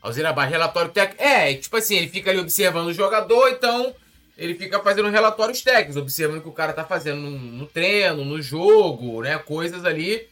Alzira 0.00 0.32
Barra, 0.32 0.48
relatório 0.48 0.90
técnico. 0.90 1.22
É, 1.22 1.54
tipo 1.54 1.76
assim, 1.76 1.96
ele 1.96 2.08
fica 2.08 2.30
ali 2.30 2.38
observando 2.38 2.86
o 2.86 2.94
jogador, 2.94 3.48
então 3.50 3.94
ele 4.40 4.54
fica 4.54 4.80
fazendo 4.80 5.10
relatórios 5.10 5.60
técnicos, 5.60 5.98
observando 5.98 6.38
o 6.38 6.42
que 6.42 6.48
o 6.48 6.52
cara 6.52 6.72
tá 6.72 6.82
fazendo 6.82 7.20
no, 7.20 7.30
no 7.30 7.66
treino, 7.66 8.24
no 8.24 8.40
jogo, 8.40 9.20
né? 9.20 9.36
Coisas 9.36 9.84
ali 9.84 10.26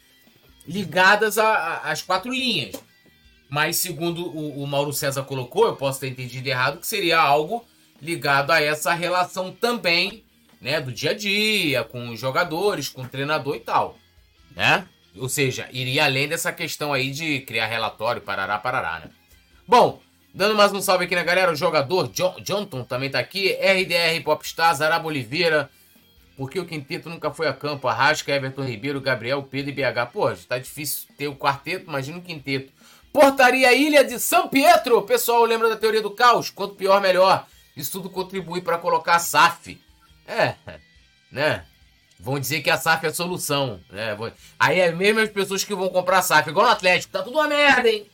ligadas 0.67 1.37
às 1.37 2.01
quatro 2.01 2.33
linhas. 2.33 2.75
Mas, 3.51 3.77
segundo 3.77 4.27
o, 4.27 4.63
o 4.63 4.67
Mauro 4.67 4.95
César 4.95 5.25
colocou, 5.25 5.67
eu 5.67 5.77
posso 5.77 6.01
ter 6.01 6.09
entendido 6.09 6.49
errado, 6.49 6.81
que 6.81 6.87
seria 6.87 7.21
algo 7.21 7.67
ligado 8.01 8.51
a 8.51 8.63
essa 8.63 8.95
relação 8.95 9.53
também, 9.53 10.25
né? 10.59 10.81
Do 10.81 10.91
dia 10.91 11.11
a 11.11 11.15
dia, 11.15 11.85
com 11.85 12.09
os 12.09 12.19
jogadores, 12.19 12.89
com 12.89 13.03
o 13.03 13.09
treinador 13.09 13.57
e 13.57 13.61
tal, 13.61 13.99
né? 14.57 14.89
Ou 15.19 15.29
seja, 15.29 15.69
iria 15.71 16.07
além 16.07 16.27
dessa 16.27 16.51
questão 16.51 16.95
aí 16.95 17.11
de 17.11 17.41
criar 17.41 17.67
relatório, 17.67 18.23
parará, 18.23 18.59
parará, 18.59 19.01
né? 19.01 19.11
Bom, 19.67 20.01
dando 20.39 20.55
mais 20.55 20.73
um 20.73 20.81
salve 20.81 21.05
aqui 21.05 21.17
na 21.17 21.25
galera, 21.25 21.51
o 21.51 21.57
jogador 21.57 22.09
John, 22.13 22.65
também 22.89 23.11
tá 23.11 23.19
aqui, 23.19 23.55
RDR 23.55 24.23
Popstar, 24.23 24.73
Zaraba 24.73 25.09
Oliveira, 25.09 25.69
porque 26.37 26.61
o 26.61 26.65
quinteto 26.65 27.11
nunca 27.11 27.33
foi 27.33 27.49
a 27.49 27.53
campo, 27.53 27.89
Arrasca, 27.89 28.31
Everton 28.31 28.63
Ribeiro, 28.63 29.01
Gabriel, 29.01 29.43
Pedro 29.43 29.73
e 29.73 29.75
BH. 29.75 30.13
Pô, 30.13 30.33
tá 30.49 30.57
difícil 30.57 31.09
ter 31.19 31.27
o 31.27 31.35
quarteto, 31.35 31.89
imagina 31.89 32.19
o 32.19 32.23
quinteto. 32.23 32.73
Portaria 33.13 33.75
Ilha 33.75 34.05
de 34.05 34.21
São 34.21 34.47
Pietro, 34.47 35.03
pessoal 35.03 35.45
lembra 35.45 35.71
da 35.71 35.77
teoria 35.77 36.01
do 36.01 36.13
caos? 36.13 36.51
Quanto 36.51 36.77
pior, 36.77 37.01
melhor. 37.01 37.45
Isso 37.77 37.91
tudo 37.91 38.09
contribui 38.09 38.61
para 38.61 38.79
colocar 38.79 39.17
a 39.17 39.19
SAF. 39.19 39.77
É, 40.25 40.55
né? 41.33 41.65
Vão 42.21 42.39
dizer 42.39 42.61
que 42.61 42.71
a 42.71 42.79
SAF 42.79 43.07
é 43.07 43.09
a 43.09 43.13
solução. 43.13 43.81
Né? 43.91 44.17
Aí 44.57 44.79
é 44.79 44.93
mesmo 44.93 45.19
as 45.19 45.31
pessoas 45.31 45.65
que 45.65 45.75
vão 45.75 45.89
comprar 45.89 46.19
a 46.19 46.23
SAF. 46.23 46.49
Igual 46.49 46.67
no 46.67 46.73
Atlético. 46.73 47.13
Tá 47.13 47.25
tudo 47.25 47.39
uma 47.39 47.49
merda, 47.49 47.89
hein? 47.89 48.07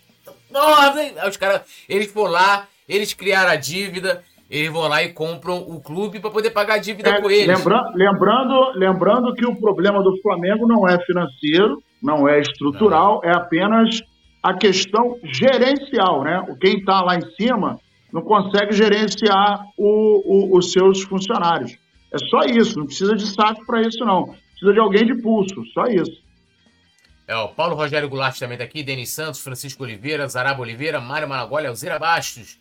Aí 0.55 1.28
os 1.28 1.36
caras, 1.36 1.62
eles 1.88 2.12
foram 2.12 2.32
lá, 2.32 2.66
eles 2.88 3.12
criaram 3.14 3.50
a 3.50 3.57
dívida, 3.57 4.22
eles 4.50 4.70
vão 4.70 4.86
lá 4.88 5.02
e 5.02 5.12
compram 5.12 5.59
o 5.59 5.80
clube 5.80 6.20
para 6.20 6.30
poder 6.30 6.50
pagar 6.50 6.74
a 6.74 6.78
dívida 6.78 7.11
é, 7.11 7.20
com 7.20 7.30
eles. 7.30 7.46
Lembra, 7.46 7.90
lembrando, 7.94 8.72
lembrando 8.74 9.34
que 9.34 9.46
o 9.46 9.57
problema 9.57 10.02
do 10.02 10.16
Flamengo 10.22 10.66
não 10.66 10.88
é 10.88 10.98
financeiro, 11.05 11.82
não 12.02 12.28
é 12.28 12.40
estrutural, 12.40 13.20
não. 13.22 13.30
é 13.30 13.34
apenas 13.34 14.00
a 14.42 14.55
questão 14.55 15.18
gerencial, 15.22 16.22
né? 16.22 16.44
Quem 16.61 16.78
está 16.78 17.00
lá 17.00 17.16
em 17.16 17.30
cima 17.32 17.78
não 18.12 18.22
consegue 18.22 18.72
gerenciar 18.72 19.64
o, 19.76 20.52
o, 20.55 20.59
os 20.59 20.70
seus 20.70 21.02
funcionários. 21.02 21.76
É 22.12 22.18
só 22.18 22.42
isso, 22.42 22.78
não 22.78 22.86
precisa 22.86 23.16
de 23.16 23.26
saco 23.26 23.66
para 23.66 23.80
isso, 23.80 24.05
não. 24.05 24.36
Precisa 24.50 24.72
de 24.72 24.78
alguém 24.78 25.05
de 25.05 25.20
pulso, 25.20 25.64
só 25.72 25.86
isso. 25.86 26.22
É, 27.27 27.35
o 27.37 27.49
Paulo 27.49 27.75
Rogério 27.75 28.09
Goulart 28.09 28.39
também 28.39 28.59
tá 28.59 28.64
aqui, 28.64 28.83
Denis 28.83 29.11
Santos, 29.11 29.41
Francisco 29.41 29.83
Oliveira, 29.83 30.29
Zaraba 30.29 30.61
Oliveira, 30.61 31.01
Mário 31.01 31.29
Malagoli, 31.29 31.66
Alzira 31.66 31.99
Bastos, 31.99 32.59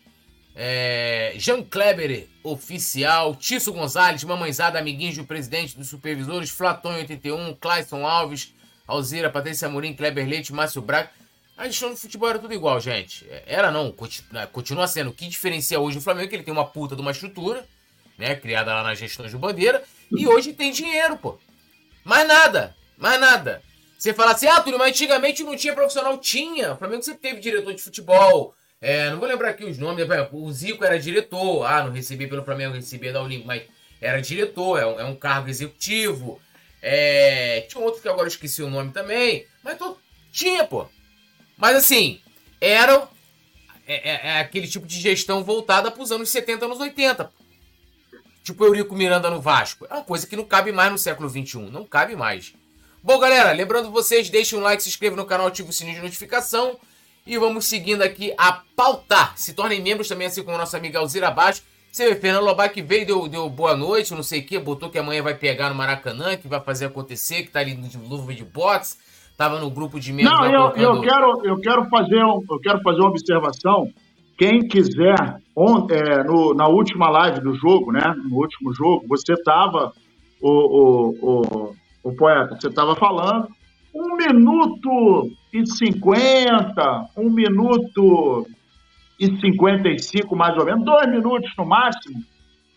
é, 0.54 1.34
Jean 1.36 1.62
Kleber, 1.62 2.26
oficial, 2.42 3.34
Tício 3.34 3.72
Gonzalez, 3.72 4.24
Mamãezada, 4.24 4.78
amiguinhos 4.78 5.16
do 5.16 5.24
presidente 5.24 5.76
dos 5.76 5.88
supervisores, 5.88 6.48
Flaton 6.48 6.94
81, 6.94 7.54
Clayson 7.56 8.06
Alves, 8.06 8.54
Alzira, 8.86 9.28
Patrícia 9.28 9.66
Amorim, 9.66 9.94
Kleber 9.94 10.26
Leite, 10.26 10.52
Márcio 10.52 10.80
Braga. 10.80 11.10
A 11.56 11.66
gestão 11.66 11.90
do 11.90 11.96
futebol 11.96 12.28
era 12.28 12.38
tudo 12.38 12.52
igual, 12.52 12.80
gente. 12.80 13.26
Era 13.46 13.70
não, 13.70 13.94
né, 14.32 14.46
continua 14.46 14.88
sendo. 14.88 15.10
O 15.10 15.12
que 15.12 15.28
diferencia 15.28 15.78
hoje 15.78 15.98
o 15.98 16.00
Flamengo 16.00 16.26
é 16.26 16.28
que 16.28 16.36
ele 16.36 16.42
tem 16.42 16.52
uma 16.52 16.64
puta 16.64 16.96
de 16.96 17.02
uma 17.02 17.12
estrutura, 17.12 17.64
né? 18.18 18.34
Criada 18.34 18.74
lá 18.74 18.82
nas 18.82 18.98
gestões 18.98 19.30
do 19.30 19.38
Bandeira. 19.38 19.82
E 20.10 20.26
hoje 20.26 20.52
tem 20.52 20.72
dinheiro, 20.72 21.16
pô. 21.16 21.38
Mais 22.04 22.26
nada. 22.26 22.74
Mais 22.98 23.20
nada. 23.20 23.62
Você 23.98 24.12
fala 24.12 24.32
assim, 24.32 24.46
ah, 24.46 24.60
Túlio, 24.60 24.78
mas 24.78 24.88
antigamente 24.88 25.42
não 25.42 25.56
tinha 25.56 25.74
profissional. 25.74 26.18
Tinha. 26.18 26.72
O 26.72 26.76
Flamengo 26.76 27.02
sempre 27.02 27.20
teve 27.22 27.40
diretor 27.40 27.74
de 27.74 27.82
futebol. 27.82 28.54
É, 28.80 29.08
não 29.10 29.18
vou 29.18 29.28
lembrar 29.28 29.50
aqui 29.50 29.64
os 29.64 29.78
nomes. 29.78 30.06
O 30.32 30.52
Zico 30.52 30.84
era 30.84 30.98
diretor. 30.98 31.64
Ah, 31.64 31.84
não 31.84 31.92
recebi 31.92 32.26
pelo 32.26 32.44
Flamengo, 32.44 32.74
recebia 32.74 33.12
da 33.12 33.22
Olimpo, 33.22 33.46
mas 33.46 33.62
era 34.00 34.20
diretor. 34.20 34.78
É 34.78 34.86
um, 34.86 35.00
é 35.00 35.04
um 35.04 35.16
cargo 35.16 35.48
executivo. 35.48 36.40
É, 36.82 37.62
tinha 37.62 37.82
outro 37.82 38.02
que 38.02 38.08
agora 38.08 38.28
esqueci 38.28 38.62
o 38.62 38.68
nome 38.68 38.92
também. 38.92 39.46
Mas 39.62 39.78
tô, 39.78 39.96
tinha, 40.30 40.64
pô. 40.64 40.86
Mas 41.56 41.76
assim, 41.76 42.20
eram 42.60 43.08
é, 43.86 44.10
é, 44.10 44.26
é 44.28 44.40
aquele 44.40 44.66
tipo 44.66 44.86
de 44.86 45.00
gestão 45.00 45.44
voltada 45.44 45.90
para 45.90 46.02
os 46.02 46.10
anos 46.10 46.28
70, 46.28 46.64
anos 46.64 46.80
80. 46.80 47.30
Tipo 48.42 48.64
Eurico 48.64 48.94
Miranda 48.94 49.30
no 49.30 49.40
Vasco. 49.40 49.86
É 49.88 49.94
uma 49.94 50.04
coisa 50.04 50.26
que 50.26 50.36
não 50.36 50.44
cabe 50.44 50.72
mais 50.72 50.92
no 50.92 50.98
século 50.98 51.28
XXI. 51.28 51.70
Não 51.70 51.84
cabe 51.84 52.14
mais. 52.14 52.54
Bom, 53.06 53.18
galera, 53.18 53.52
lembrando 53.52 53.90
vocês, 53.90 54.30
deixem 54.30 54.58
um 54.58 54.62
like, 54.62 54.82
se 54.82 54.88
inscrevam 54.88 55.18
no 55.18 55.26
canal, 55.26 55.48
ativem 55.48 55.68
o 55.68 55.74
sininho 55.74 55.96
de 55.96 56.02
notificação. 56.02 56.78
E 57.26 57.36
vamos 57.36 57.66
seguindo 57.66 58.00
aqui 58.00 58.32
a 58.38 58.62
pautar. 58.74 59.36
Se 59.36 59.52
tornem 59.52 59.82
membros 59.82 60.08
também, 60.08 60.26
assim 60.26 60.42
como 60.42 60.56
nossa 60.56 60.78
amiga 60.78 61.00
Alzira 61.00 61.30
Baixo. 61.30 61.62
Você 61.92 62.08
vê, 62.08 62.14
Fernando 62.18 62.46
Lobac 62.46 62.80
veio, 62.80 63.06
deu, 63.06 63.28
deu 63.28 63.50
boa 63.50 63.76
noite, 63.76 64.14
não 64.14 64.22
sei 64.22 64.40
o 64.40 64.46
que, 64.46 64.58
botou 64.58 64.88
que 64.88 64.98
amanhã 64.98 65.22
vai 65.22 65.34
pegar 65.34 65.68
no 65.68 65.74
Maracanã, 65.74 66.34
que 66.34 66.48
vai 66.48 66.60
fazer 66.60 66.86
acontecer, 66.86 67.42
que 67.42 67.50
tá 67.50 67.60
ali 67.60 67.74
no 67.74 68.08
luva 68.08 68.32
de 68.32 68.42
boxe, 68.42 68.96
tava 69.36 69.60
no 69.60 69.68
grupo 69.68 70.00
de 70.00 70.10
membros. 70.10 70.38
Não, 70.38 70.46
eu, 70.46 70.70
colocando... 70.70 70.82
eu, 70.82 71.00
quero, 71.02 71.46
eu, 71.46 71.60
quero 71.60 71.88
fazer 71.90 72.24
um, 72.24 72.42
eu 72.50 72.58
quero 72.58 72.80
fazer 72.80 73.00
uma 73.00 73.10
observação. 73.10 73.92
Quem 74.38 74.66
quiser, 74.66 75.42
on, 75.54 75.86
é, 75.90 76.24
no, 76.24 76.54
na 76.54 76.68
última 76.68 77.10
live 77.10 77.40
do 77.40 77.54
jogo, 77.54 77.92
né? 77.92 78.14
No 78.24 78.36
último 78.38 78.72
jogo, 78.72 79.04
você 79.06 79.36
tava, 79.42 79.92
o, 80.40 80.50
o, 80.50 81.18
o, 81.20 81.76
o 82.04 82.14
poeta, 82.14 82.56
você 82.60 82.70
tava 82.70 82.94
falando, 82.94 83.48
um 83.94 84.16
minuto 84.16 85.30
e 85.52 85.66
cinquenta, 85.66 87.08
um 87.16 87.30
minuto 87.30 88.46
e 89.18 89.40
55, 89.40 90.36
mais 90.36 90.56
ou 90.58 90.64
menos, 90.64 90.84
dois 90.84 91.08
minutos 91.08 91.50
no 91.56 91.64
máximo, 91.64 92.22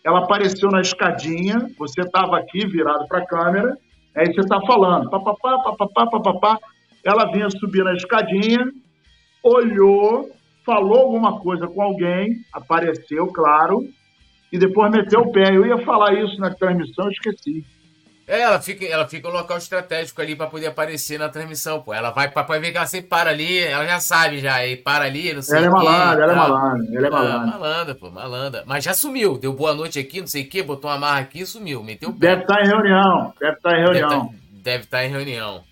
ela 0.04 0.20
apareceu 0.20 0.70
na 0.70 0.80
escadinha, 0.80 1.70
você 1.76 2.00
estava 2.00 2.38
aqui 2.38 2.66
virado 2.66 3.06
para 3.08 3.18
a 3.18 3.26
câmera, 3.26 3.76
aí 4.16 4.26
você 4.26 4.40
está 4.40 4.60
falando, 4.62 5.10
papapá, 5.10 5.58
papapá, 5.58 6.06
papapá, 6.06 6.58
ela 7.04 7.30
vinha 7.30 7.50
subir 7.50 7.84
na 7.84 7.94
escadinha, 7.94 8.70
olhou, 9.42 10.30
falou 10.64 11.00
alguma 11.00 11.40
coisa 11.40 11.66
com 11.66 11.82
alguém, 11.82 12.36
apareceu, 12.52 13.26
claro, 13.28 13.84
e 14.52 14.58
depois 14.58 14.90
meteu 14.90 15.20
o 15.20 15.32
pé. 15.32 15.54
Eu 15.54 15.66
ia 15.66 15.78
falar 15.78 16.14
isso 16.14 16.40
na 16.40 16.54
transmissão, 16.54 17.10
esqueci. 17.10 17.64
É, 18.28 18.42
ela 18.42 18.60
fica, 18.60 18.84
ela 18.84 19.08
fica 19.08 19.26
no 19.26 19.34
local 19.34 19.56
estratégico 19.56 20.20
ali 20.20 20.36
para 20.36 20.48
poder 20.48 20.66
aparecer 20.66 21.18
na 21.18 21.30
transmissão, 21.30 21.80
pô. 21.80 21.94
Ela 21.94 22.10
vai 22.10 22.30
para 22.30 22.58
ver 22.58 22.70
que 22.70 22.76
ela 22.76 22.86
sempre 22.86 23.08
para 23.08 23.30
ali, 23.30 23.58
ela 23.58 23.86
já 23.86 24.00
sabe 24.00 24.38
já, 24.38 24.66
e 24.66 24.76
para 24.76 25.06
ali, 25.06 25.32
não 25.32 25.40
sei 25.40 25.56
Ela 25.56 25.66
é 25.66 25.70
malandra, 25.70 26.24
ela 26.24 26.32
é 26.32 26.36
malandra, 26.36 26.98
ela 26.98 27.06
é 27.06 27.10
malandra. 27.10 27.48
É, 27.48 27.58
malandra, 27.58 27.94
pô, 27.94 28.10
malandra. 28.10 28.64
Mas 28.66 28.84
já 28.84 28.92
sumiu, 28.92 29.38
deu 29.38 29.54
boa 29.54 29.74
noite 29.74 29.98
aqui, 29.98 30.20
não 30.20 30.26
sei 30.26 30.42
o 30.42 30.48
quê, 30.48 30.62
botou 30.62 30.90
uma 30.90 30.98
marra 30.98 31.20
aqui 31.20 31.40
e 31.40 31.46
sumiu, 31.46 31.82
meteu 31.82 32.10
o 32.10 32.12
pé. 32.12 32.18
Deve 32.18 32.42
estar 32.42 32.56
tá 32.56 32.62
em 32.62 32.66
reunião, 32.66 33.34
deve 33.40 33.56
estar 33.56 33.70
tá 33.70 33.78
em 33.78 33.80
reunião. 33.80 34.26
Tá, 34.28 34.34
deve 34.52 34.84
estar 34.84 35.04
em 35.06 35.08
reunião. 35.08 35.64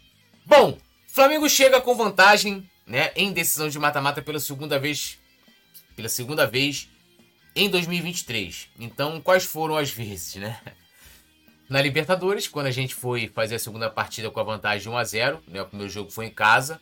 Bom, 0.46 0.78
Flamengo 1.06 1.50
chega 1.50 1.78
com 1.78 1.94
vantagem, 1.94 2.66
né, 2.86 3.10
em 3.14 3.32
decisão 3.32 3.68
de 3.68 3.78
mata-mata 3.78 4.22
pela 4.22 4.40
segunda 4.40 4.78
vez, 4.78 5.18
pela 5.94 6.08
segunda 6.08 6.46
vez 6.46 6.88
em 7.54 7.68
2023. 7.68 8.70
Então, 8.80 9.20
quais 9.20 9.44
foram 9.44 9.76
as 9.76 9.90
vezes, 9.90 10.36
né? 10.36 10.58
Na 11.68 11.82
Libertadores, 11.82 12.46
quando 12.46 12.66
a 12.66 12.70
gente 12.70 12.94
foi 12.94 13.26
fazer 13.28 13.56
a 13.56 13.58
segunda 13.58 13.90
partida 13.90 14.30
com 14.30 14.38
a 14.38 14.44
vantagem 14.44 14.90
1 14.90 14.96
a 14.96 15.04
0 15.04 15.42
né, 15.48 15.62
o 15.62 15.66
primeiro 15.66 15.92
jogo 15.92 16.10
foi 16.10 16.26
em 16.26 16.30
casa, 16.30 16.80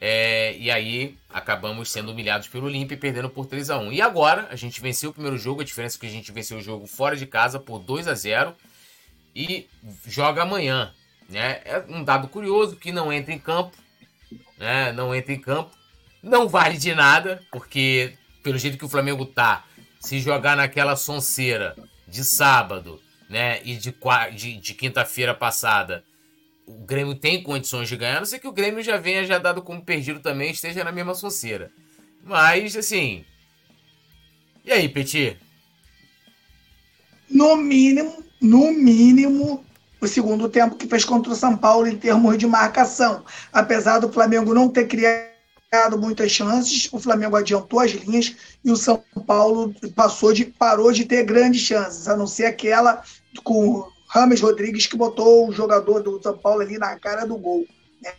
é, 0.00 0.56
e 0.58 0.68
aí 0.68 1.16
acabamos 1.30 1.90
sendo 1.90 2.10
humilhados 2.10 2.48
pelo 2.48 2.66
Olímpia 2.66 2.96
e 2.96 2.98
perdendo 2.98 3.30
por 3.30 3.46
3 3.46 3.70
a 3.70 3.78
1 3.78 3.92
E 3.92 4.02
agora, 4.02 4.48
a 4.50 4.56
gente 4.56 4.80
venceu 4.80 5.10
o 5.10 5.12
primeiro 5.12 5.38
jogo, 5.38 5.60
a 5.60 5.64
diferença 5.64 5.96
é 5.96 6.00
que 6.00 6.06
a 6.06 6.10
gente 6.10 6.32
venceu 6.32 6.58
o 6.58 6.62
jogo 6.62 6.86
fora 6.86 7.16
de 7.16 7.24
casa 7.24 7.60
por 7.60 7.78
2 7.78 8.08
a 8.08 8.14
0 8.14 8.54
e 9.34 9.68
joga 10.06 10.42
amanhã. 10.42 10.92
Né? 11.28 11.60
É 11.64 11.84
um 11.88 12.02
dado 12.02 12.26
curioso 12.28 12.76
que 12.76 12.90
não 12.90 13.12
entra 13.12 13.32
em 13.32 13.38
campo, 13.38 13.76
né? 14.58 14.92
não 14.92 15.14
entra 15.14 15.32
em 15.32 15.40
campo, 15.40 15.70
não 16.20 16.48
vale 16.48 16.76
de 16.76 16.94
nada, 16.94 17.40
porque 17.52 18.14
pelo 18.42 18.58
jeito 18.58 18.76
que 18.76 18.84
o 18.84 18.88
Flamengo 18.88 19.24
tá, 19.24 19.64
se 20.00 20.18
jogar 20.18 20.56
naquela 20.56 20.96
sonceira 20.96 21.76
de 22.08 22.24
sábado 22.24 23.00
né? 23.28 23.60
E 23.64 23.76
de, 23.76 23.94
de, 24.34 24.56
de 24.60 24.74
quinta-feira 24.74 25.34
passada 25.34 26.04
o 26.66 26.84
Grêmio 26.84 27.14
tem 27.14 27.42
condições 27.42 27.88
de 27.88 27.96
ganhar, 27.96 28.18
não 28.18 28.26
sei 28.26 28.40
que 28.40 28.48
o 28.48 28.52
Grêmio 28.52 28.82
já 28.82 28.96
venha 28.96 29.24
já 29.24 29.38
dado 29.38 29.62
como 29.62 29.84
perdido 29.84 30.18
também, 30.18 30.50
esteja 30.50 30.82
na 30.82 30.90
mesma 30.90 31.14
sonceira. 31.14 31.70
Mas, 32.24 32.76
assim. 32.76 33.24
E 34.64 34.72
aí, 34.72 34.88
Petit? 34.88 35.38
No 37.30 37.56
mínimo, 37.56 38.24
no 38.40 38.72
mínimo, 38.72 39.64
o 40.00 40.08
segundo 40.08 40.48
tempo 40.48 40.74
que 40.74 40.88
fez 40.88 41.04
contra 41.04 41.32
o 41.32 41.36
São 41.36 41.56
Paulo 41.56 41.86
em 41.86 41.96
termos 41.96 42.36
de 42.36 42.46
marcação. 42.48 43.24
Apesar 43.52 44.00
do 44.00 44.12
Flamengo 44.12 44.52
não 44.52 44.68
ter 44.68 44.88
criado 44.88 45.35
muitas 45.98 46.30
chances, 46.30 46.88
o 46.92 46.98
Flamengo 46.98 47.36
adiantou 47.36 47.80
as 47.80 47.90
linhas 47.90 48.34
e 48.64 48.70
o 48.70 48.76
São 48.76 49.02
Paulo 49.26 49.74
passou 49.94 50.32
de, 50.32 50.44
parou 50.44 50.92
de 50.92 51.04
ter 51.04 51.24
grandes 51.24 51.62
chances, 51.62 52.08
a 52.08 52.16
não 52.16 52.26
ser 52.26 52.46
aquela 52.46 53.02
com 53.44 53.86
Rames 54.08 54.40
Rodrigues 54.40 54.86
que 54.86 54.96
botou 54.96 55.48
o 55.48 55.52
jogador 55.52 56.02
do 56.02 56.20
São 56.22 56.36
Paulo 56.36 56.62
ali 56.62 56.78
na 56.78 56.98
cara 56.98 57.26
do 57.26 57.36
gol. 57.36 57.66
Né? 58.02 58.10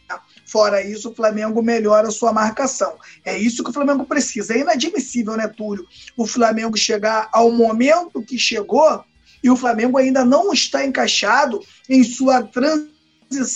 Fora 0.45 0.82
isso, 0.82 1.10
o 1.10 1.16
Flamengo 1.16 1.62
melhora 1.62 2.08
a 2.08 2.12
sua 2.12 2.32
marcação. 2.32 2.93
É 3.26 3.38
isso 3.38 3.64
que 3.64 3.70
o 3.70 3.74
Flamengo 3.74 4.05
precisa. 4.05 4.53
É 4.53 4.60
inadmissível, 4.60 5.36
né, 5.36 5.47
Túlio? 5.47 5.86
O 6.16 6.26
Flamengo 6.26 6.78
chegar 6.78 7.30
ao 7.32 7.51
momento 7.51 8.22
que 8.22 8.38
chegou 8.38 9.03
e 9.43 9.49
o 9.49 9.55
Flamengo 9.55 9.97
ainda 9.97 10.26
não 10.26 10.51
está 10.51 10.86
encaixado 10.86 11.60
em 11.89 12.03
sua 12.03 12.43
transição 12.43 12.96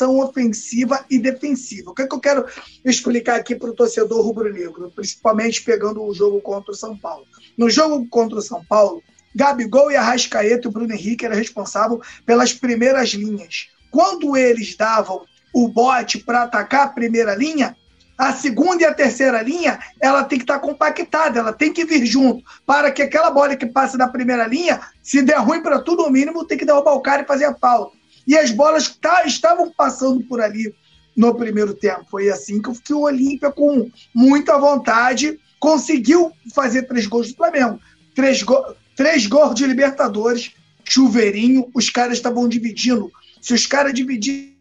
ofensiva 0.10 1.06
e 1.10 1.20
defensiva. 1.20 1.92
O 1.92 1.94
que, 1.94 2.04
é 2.04 2.08
que 2.08 2.16
eu 2.16 2.20
quero 2.20 2.46
explicar 2.84 3.36
aqui 3.36 3.56
para 3.56 3.70
o 3.70 3.76
torcedor 3.76 4.26
rubro-negro, 4.26 4.92
principalmente 4.96 5.64
pegando 5.64 6.04
o 6.04 6.14
jogo 6.14 6.42
contra 6.42 6.72
o 6.72 6.76
São 6.76 6.98
Paulo? 6.98 7.26
No 7.58 7.70
jogo 7.70 8.08
contra 8.10 8.38
o 8.38 8.42
São 8.42 8.64
Paulo, 8.66 9.04
Gabigol 9.36 9.92
e 9.92 9.96
Arrascaeta 9.96 10.68
e 10.68 10.70
o 10.70 10.72
Bruno 10.72 10.94
Henrique 10.94 11.26
eram 11.26 11.36
responsáveis 11.36 12.02
pelas 12.26 12.54
primeiras 12.54 13.10
linhas. 13.10 13.70
Quando 13.90 14.36
eles 14.38 14.76
davam 14.76 15.26
o 15.54 15.68
bote 15.68 16.20
para 16.20 16.44
atacar 16.44 16.86
a 16.86 16.90
primeira 16.90 17.36
linha, 17.36 17.76
a 18.18 18.34
segunda 18.34 18.84
e 18.84 18.86
a 18.86 18.94
terceira 18.94 19.42
linha, 19.42 19.80
ela 20.00 20.24
tem 20.24 20.38
que 20.38 20.44
estar 20.44 20.60
tá 20.60 20.60
compactada, 20.60 21.40
ela 21.40 21.52
tem 21.52 21.74
que 21.74 21.84
vir 21.84 22.06
junto, 22.06 22.44
para 22.66 22.92
que 22.92 23.02
aquela 23.02 23.32
bola 23.32 23.56
que 23.56 23.66
passa 23.66 23.98
da 23.98 24.08
primeira 24.08 24.46
linha, 24.46 24.80
se 25.02 25.22
der 25.24 25.40
ruim 25.40 25.62
para 25.62 25.80
tudo, 25.80 26.04
no 26.04 26.12
mínimo 26.12 26.46
tem 26.46 26.58
que 26.58 26.66
derrubar 26.66 26.94
o 26.94 27.02
cara 27.02 27.24
e 27.24 27.26
fazer 27.26 27.46
a 27.46 27.56
falta. 27.56 27.98
E 28.28 28.38
as 28.38 28.52
bolas 28.52 28.88
tá, 28.88 29.24
estavam 29.26 29.72
passando 29.72 30.24
por 30.26 30.42
ali 30.42 30.74
no 31.16 31.36
primeiro 31.36 31.74
tempo. 31.74 32.06
Foi 32.10 32.30
assim 32.30 32.62
que, 32.62 32.94
o 32.94 33.02
Olímpia, 33.02 33.52
com 33.52 33.90
muita 34.14 34.58
vontade, 34.58 35.40
conseguiu 35.60 36.32
fazer 36.54 36.84
três 36.84 37.08
gols 37.08 37.30
do 37.30 37.36
Flamengo. 37.36 37.80
Três 38.16 38.44
gols 38.44 38.76
Três 38.96 39.26
gols 39.26 39.56
de 39.56 39.66
Libertadores, 39.66 40.52
chuveirinho, 40.84 41.70
os 41.74 41.90
caras 41.90 42.18
estavam 42.18 42.48
dividindo. 42.48 43.12
Se 43.42 43.54
os 43.54 43.66
caras 43.66 43.94
dividissem 43.94 44.56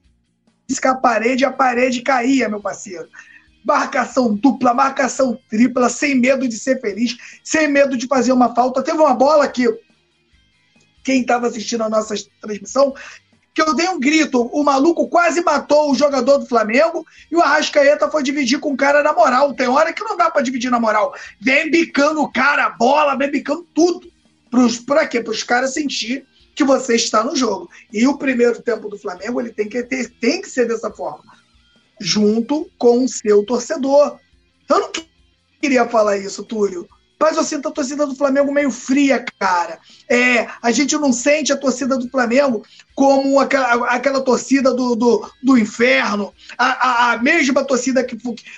com 0.80 0.88
a 0.88 0.94
parede, 0.94 1.44
a 1.44 1.52
parede 1.52 2.00
caía, 2.00 2.48
meu 2.48 2.60
parceiro. 2.60 3.08
Marcação 3.64 4.34
dupla, 4.34 4.72
marcação 4.72 5.38
tripla, 5.50 5.90
sem 5.90 6.14
medo 6.14 6.48
de 6.48 6.56
ser 6.56 6.80
feliz, 6.80 7.16
sem 7.44 7.68
medo 7.68 7.96
de 7.96 8.06
fazer 8.06 8.32
uma 8.32 8.54
falta. 8.54 8.82
Teve 8.82 8.98
uma 8.98 9.12
bola 9.12 9.46
que 9.48 9.68
quem 11.04 11.20
estava 11.20 11.48
assistindo 11.48 11.82
a 11.82 11.90
nossa 11.90 12.14
transmissão 12.40 12.94
que 13.54 13.62
eu 13.62 13.74
dei 13.74 13.88
um 13.88 13.98
grito. 13.98 14.42
O 14.52 14.62
maluco 14.62 15.08
quase 15.08 15.42
matou 15.42 15.90
o 15.90 15.94
jogador 15.94 16.38
do 16.38 16.46
Flamengo 16.46 17.06
e 17.30 17.36
o 17.36 17.40
Arrascaeta 17.40 18.10
foi 18.10 18.22
dividir 18.22 18.58
com 18.60 18.72
o 18.72 18.76
cara 18.76 19.02
na 19.02 19.12
moral. 19.12 19.54
Tem 19.54 19.68
hora 19.68 19.92
que 19.92 20.04
não 20.04 20.16
dá 20.16 20.30
para 20.30 20.42
dividir 20.42 20.70
na 20.70 20.80
moral. 20.80 21.14
Vem 21.40 21.70
bicando 21.70 22.22
o 22.22 22.30
cara, 22.30 22.70
bola, 22.70 23.16
vem 23.16 23.30
bicando 23.30 23.66
tudo. 23.74 24.10
Para 24.86 25.06
quê? 25.06 25.20
Para 25.20 25.32
os 25.32 25.42
caras 25.42 25.74
sentir 25.74 26.26
que 26.54 26.64
você 26.64 26.94
está 26.94 27.24
no 27.24 27.36
jogo. 27.36 27.70
E 27.92 28.06
o 28.06 28.18
primeiro 28.18 28.60
tempo 28.60 28.88
do 28.88 28.98
Flamengo 28.98 29.40
ele 29.40 29.50
tem 29.50 29.68
que, 29.68 29.82
ter, 29.82 30.10
tem 30.20 30.42
que 30.42 30.48
ser 30.48 30.66
dessa 30.66 30.90
forma, 30.90 31.24
junto 32.00 32.70
com 32.76 33.04
o 33.04 33.08
seu 33.08 33.44
torcedor. 33.44 34.18
Eu 34.68 34.80
não 34.80 34.92
queria 35.60 35.88
falar 35.88 36.18
isso, 36.18 36.44
Túlio, 36.44 36.88
mas 37.20 37.36
eu 37.36 37.44
sinto 37.44 37.68
a 37.68 37.70
torcida 37.70 38.06
do 38.06 38.16
Flamengo 38.16 38.50
meio 38.50 38.70
fria, 38.70 39.22
cara. 39.38 39.78
É, 40.08 40.48
a 40.62 40.70
gente 40.70 40.96
não 40.96 41.12
sente 41.12 41.52
a 41.52 41.56
torcida 41.56 41.98
do 41.98 42.08
Flamengo 42.08 42.64
como 42.94 43.38
aquela, 43.38 43.88
aquela 43.88 44.22
torcida 44.22 44.72
do, 44.72 44.96
do, 44.96 45.30
do 45.42 45.58
inferno, 45.58 46.32
a, 46.56 46.66
a, 46.66 47.12
a, 47.12 47.18
mesma 47.18 47.62
torcida 47.62 48.02
que 48.02 48.16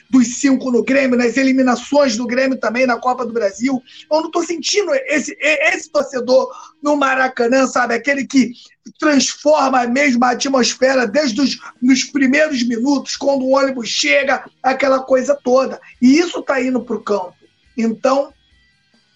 dos 0.09 0.37
cinco 0.37 0.71
no 0.71 0.85
Grêmio, 0.85 1.19
nas 1.19 1.37
eliminações 1.37 2.17
do 2.17 2.27
Grêmio 2.27 2.59
também 2.59 2.87
na 2.87 2.97
Copa 2.99 3.27
do 3.27 3.33
Brasil. 3.33 3.83
Eu 4.11 4.21
não 4.21 4.27
estou 4.27 4.45
sentindo 4.45 4.93
esse, 4.95 5.37
esse 5.41 5.91
torcedor 5.91 6.49
no 6.81 6.97
Maracanã, 6.97 7.67
sabe? 7.67 7.95
Aquele 7.95 8.25
que 8.25 8.53
transforma 8.99 9.87
mesmo 9.87 10.25
a 10.25 10.31
atmosfera 10.31 11.07
desde 11.07 11.41
os 11.41 11.59
nos 11.81 12.05
primeiros 12.05 12.63
minutos, 12.63 13.17
quando 13.17 13.43
o 13.43 13.57
ônibus 13.57 13.89
chega, 13.89 14.49
aquela 14.63 15.01
coisa 15.01 15.37
toda. 15.43 15.81
E 16.01 16.17
isso 16.17 16.39
está 16.39 16.61
indo 16.63 16.81
para 16.85 16.97
o 16.97 17.03
campo. 17.03 17.35
Então, 17.77 18.33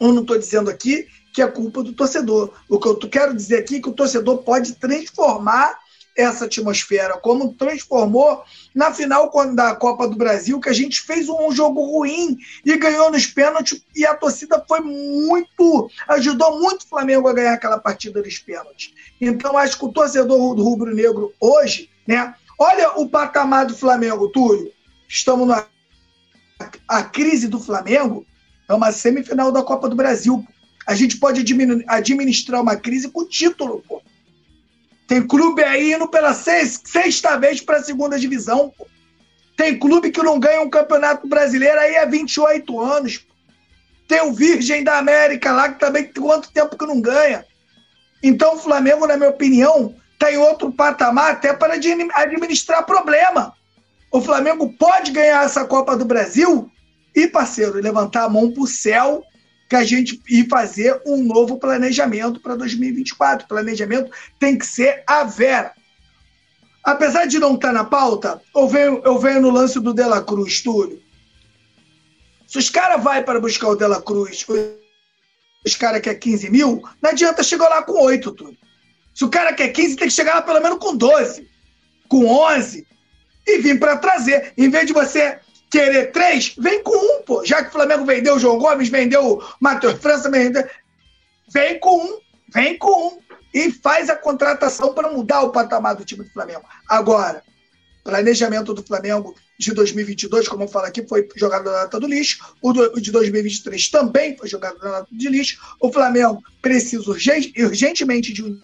eu 0.01 0.13
não 0.13 0.23
estou 0.23 0.39
dizendo 0.39 0.71
aqui 0.71 1.07
que 1.33 1.43
é 1.43 1.47
culpa 1.47 1.83
do 1.83 1.93
torcedor. 1.93 2.53
O 2.69 2.79
que 2.79 2.89
eu 2.89 2.97
quero 2.97 3.35
dizer 3.35 3.59
aqui 3.59 3.77
é 3.77 3.81
que 3.81 3.89
o 3.89 3.93
torcedor 3.93 4.39
pode 4.39 4.75
transformar 4.75 5.79
essa 6.17 6.47
atmosfera, 6.47 7.19
como 7.19 7.53
transformou 7.53 8.43
na 8.75 8.93
final 8.93 9.31
da 9.55 9.75
Copa 9.77 10.09
do 10.09 10.17
Brasil, 10.17 10.59
que 10.59 10.71
a 10.71 10.73
gente 10.73 11.03
fez 11.03 11.29
um 11.29 11.53
jogo 11.53 11.85
ruim 11.85 12.39
e 12.65 12.77
ganhou 12.79 13.11
nos 13.11 13.27
pênaltis, 13.27 13.83
e 13.95 14.07
a 14.07 14.15
torcida 14.15 14.65
foi 14.67 14.81
muito, 14.81 15.91
ajudou 16.09 16.59
muito 16.59 16.83
o 16.83 16.89
Flamengo 16.89 17.29
a 17.29 17.35
ganhar 17.35 17.53
aquela 17.53 17.79
partida 17.79 18.23
nos 18.23 18.39
pênaltis. 18.39 18.95
Então, 19.21 19.59
acho 19.59 19.79
que 19.79 19.85
o 19.85 19.93
torcedor 19.93 20.55
do 20.55 20.63
rubro-negro 20.63 21.35
hoje, 21.39 21.91
né? 22.07 22.35
Olha 22.59 22.99
o 22.99 23.07
patamar 23.07 23.67
do 23.67 23.77
Flamengo, 23.77 24.29
Túlio. 24.29 24.73
Estamos 25.07 25.47
na 25.47 25.67
a 26.89 27.03
crise 27.03 27.49
do 27.49 27.61
Flamengo, 27.61 28.25
é 28.69 28.75
uma 28.75 28.93
semifinal 28.93 29.53
da 29.53 29.63
Copa 29.63 29.89
do 29.89 29.97
Brasil. 29.97 30.45
A 30.87 30.95
gente 30.95 31.19
pode 31.19 31.41
administrar 31.89 32.61
uma 32.61 32.77
crise 32.77 33.09
com 33.09 33.27
título, 33.27 33.83
pô. 33.89 34.03
Tem 35.07 35.25
clube 35.25 35.63
aí 35.63 35.93
indo 35.93 36.09
pela 36.09 36.35
sexta 36.35 37.37
vez 37.39 37.61
para 37.61 37.79
a 37.79 37.83
segunda 37.83 38.19
divisão. 38.19 38.73
Pô. 38.77 38.87
Tem 39.57 39.79
clube 39.79 40.11
que 40.11 40.23
não 40.23 40.39
ganha 40.39 40.61
um 40.61 40.71
campeonato 40.71 41.29
brasileiro 41.29 41.79
aí 41.79 41.97
há 41.97 42.05
28 42.05 42.81
anos. 42.81 43.19
Pô. 43.19 43.35
Tem 44.09 44.21
o 44.23 44.33
Virgem 44.33 44.85
da 44.85 44.99
América 44.99 45.53
lá 45.53 45.69
que 45.73 45.81
também 45.81 46.05
tem 46.05 46.23
quanto 46.23 46.53
tempo 46.53 46.77
que 46.77 46.87
não 46.87 47.01
ganha. 47.01 47.45
Então 48.23 48.55
o 48.55 48.59
Flamengo, 48.59 49.07
na 49.07 49.17
minha 49.17 49.31
opinião, 49.31 49.95
está 50.13 50.33
em 50.33 50.37
outro 50.37 50.73
patamar 50.73 51.33
até 51.33 51.53
para 51.53 51.75
administrar 51.75 52.87
problema. 52.87 53.53
O 54.11 54.21
Flamengo 54.21 54.73
pode 54.73 55.11
ganhar 55.11 55.45
essa 55.45 55.65
Copa 55.65 55.97
do 55.97 56.05
Brasil 56.05 56.71
e, 57.17 57.27
parceiro, 57.27 57.81
levantar 57.81 58.25
a 58.25 58.29
mão 58.29 58.53
para 58.53 58.63
o 58.63 58.67
céu 58.67 59.25
que 59.69 59.75
a 59.75 59.83
gente 59.83 60.23
ir 60.29 60.47
fazer 60.49 61.01
um 61.07 61.25
novo 61.25 61.59
planejamento 61.59 62.39
para 62.39 62.55
2024. 62.55 63.47
O 63.47 63.49
planejamento 63.49 64.13
tem 64.39 64.57
que 64.57 64.67
ser 64.67 65.03
a 65.07 65.25
vera. 65.25 65.73
Apesar 66.85 67.25
de 67.27 67.39
não 67.39 67.55
estar 67.55 67.69
tá 67.69 67.73
na 67.73 67.85
pauta, 67.85 68.41
eu 68.55 68.69
venho, 68.69 69.03
eu 69.05 69.19
venho 69.19 69.41
no 69.41 69.51
lance 69.51 69.81
do 69.81 69.95
Dela 69.95 70.23
Cruz, 70.23 70.61
Túlio. 70.61 71.03
Se 72.47 72.59
os 72.59 72.71
caras 72.71 73.03
vão 73.03 73.21
para 73.25 73.41
buscar 73.41 73.69
o 73.71 73.75
Dela 73.75 74.01
Cruz, 74.01 74.47
os 75.67 75.75
caras 75.75 76.01
querem 76.01 76.21
15 76.21 76.51
mil, 76.51 76.83
não 77.03 77.11
adianta 77.11 77.43
chegar 77.43 77.69
lá 77.69 77.83
com 77.83 78.01
8, 78.05 78.31
Túlio. 78.33 78.59
Se 79.13 79.25
o 79.25 79.31
cara 79.31 79.53
quer 79.55 79.69
15, 79.69 79.97
tem 79.97 80.07
que 80.07 80.15
chegar 80.15 80.35
lá 80.35 80.43
pelo 80.43 80.61
menos 80.61 80.79
com 80.79 80.95
12, 80.95 81.49
com 82.09 82.27
11, 82.27 82.87
e 83.47 83.59
vir 83.59 83.81
para 83.81 83.97
trazer. 83.97 84.53
Em 84.57 84.69
vez 84.69 84.87
de 84.87 84.93
você 84.93 85.41
querer 85.77 86.11
três, 86.11 86.55
vem 86.57 86.83
com 86.83 86.97
um, 86.97 87.23
pô. 87.23 87.45
Já 87.45 87.63
que 87.63 87.69
o 87.69 87.73
Flamengo 87.73 88.07
vendeu 88.07 88.37
o 88.37 88.39
João 88.39 88.59
Gomes, 88.59 88.89
vendeu 88.89 89.35
o 89.35 89.43
Matheus 89.61 90.01
França, 90.01 90.31
vem 90.31 91.79
com 91.79 92.03
um, 92.03 92.19
vem 92.53 92.79
com 92.79 93.09
um. 93.09 93.19
E 93.53 93.71
faz 93.71 94.11
a 94.11 94.17
contratação 94.17 94.93
para 94.93 95.11
mudar 95.11 95.43
o 95.43 95.51
patamar 95.51 95.95
do 95.95 96.05
time 96.05 96.25
do 96.25 96.31
Flamengo. 96.31 96.63
Agora, 96.89 97.43
planejamento 98.05 98.75
do 98.75 98.83
Flamengo 98.83 99.35
de 99.59 99.73
2022, 99.73 100.47
como 100.47 100.65
eu 100.65 100.69
falo 100.69 100.87
aqui, 100.87 101.07
foi 101.07 101.27
jogado 101.37 101.65
na 101.65 101.85
data 101.85 101.99
do 101.99 102.07
lixo. 102.07 102.39
O, 102.61 102.73
do, 102.73 103.01
de 103.01 103.11
2023 103.11 103.89
também 103.89 104.37
foi 104.37 104.49
jogado 104.49 104.79
na 104.79 104.91
data 104.91 105.09
de 105.11 105.29
lixo. 105.29 105.59
O 105.81 105.91
Flamengo 105.91 106.43
precisa 106.61 107.09
urgente, 107.11 107.53
urgentemente 107.63 108.33
de 108.33 108.43
um 108.43 108.61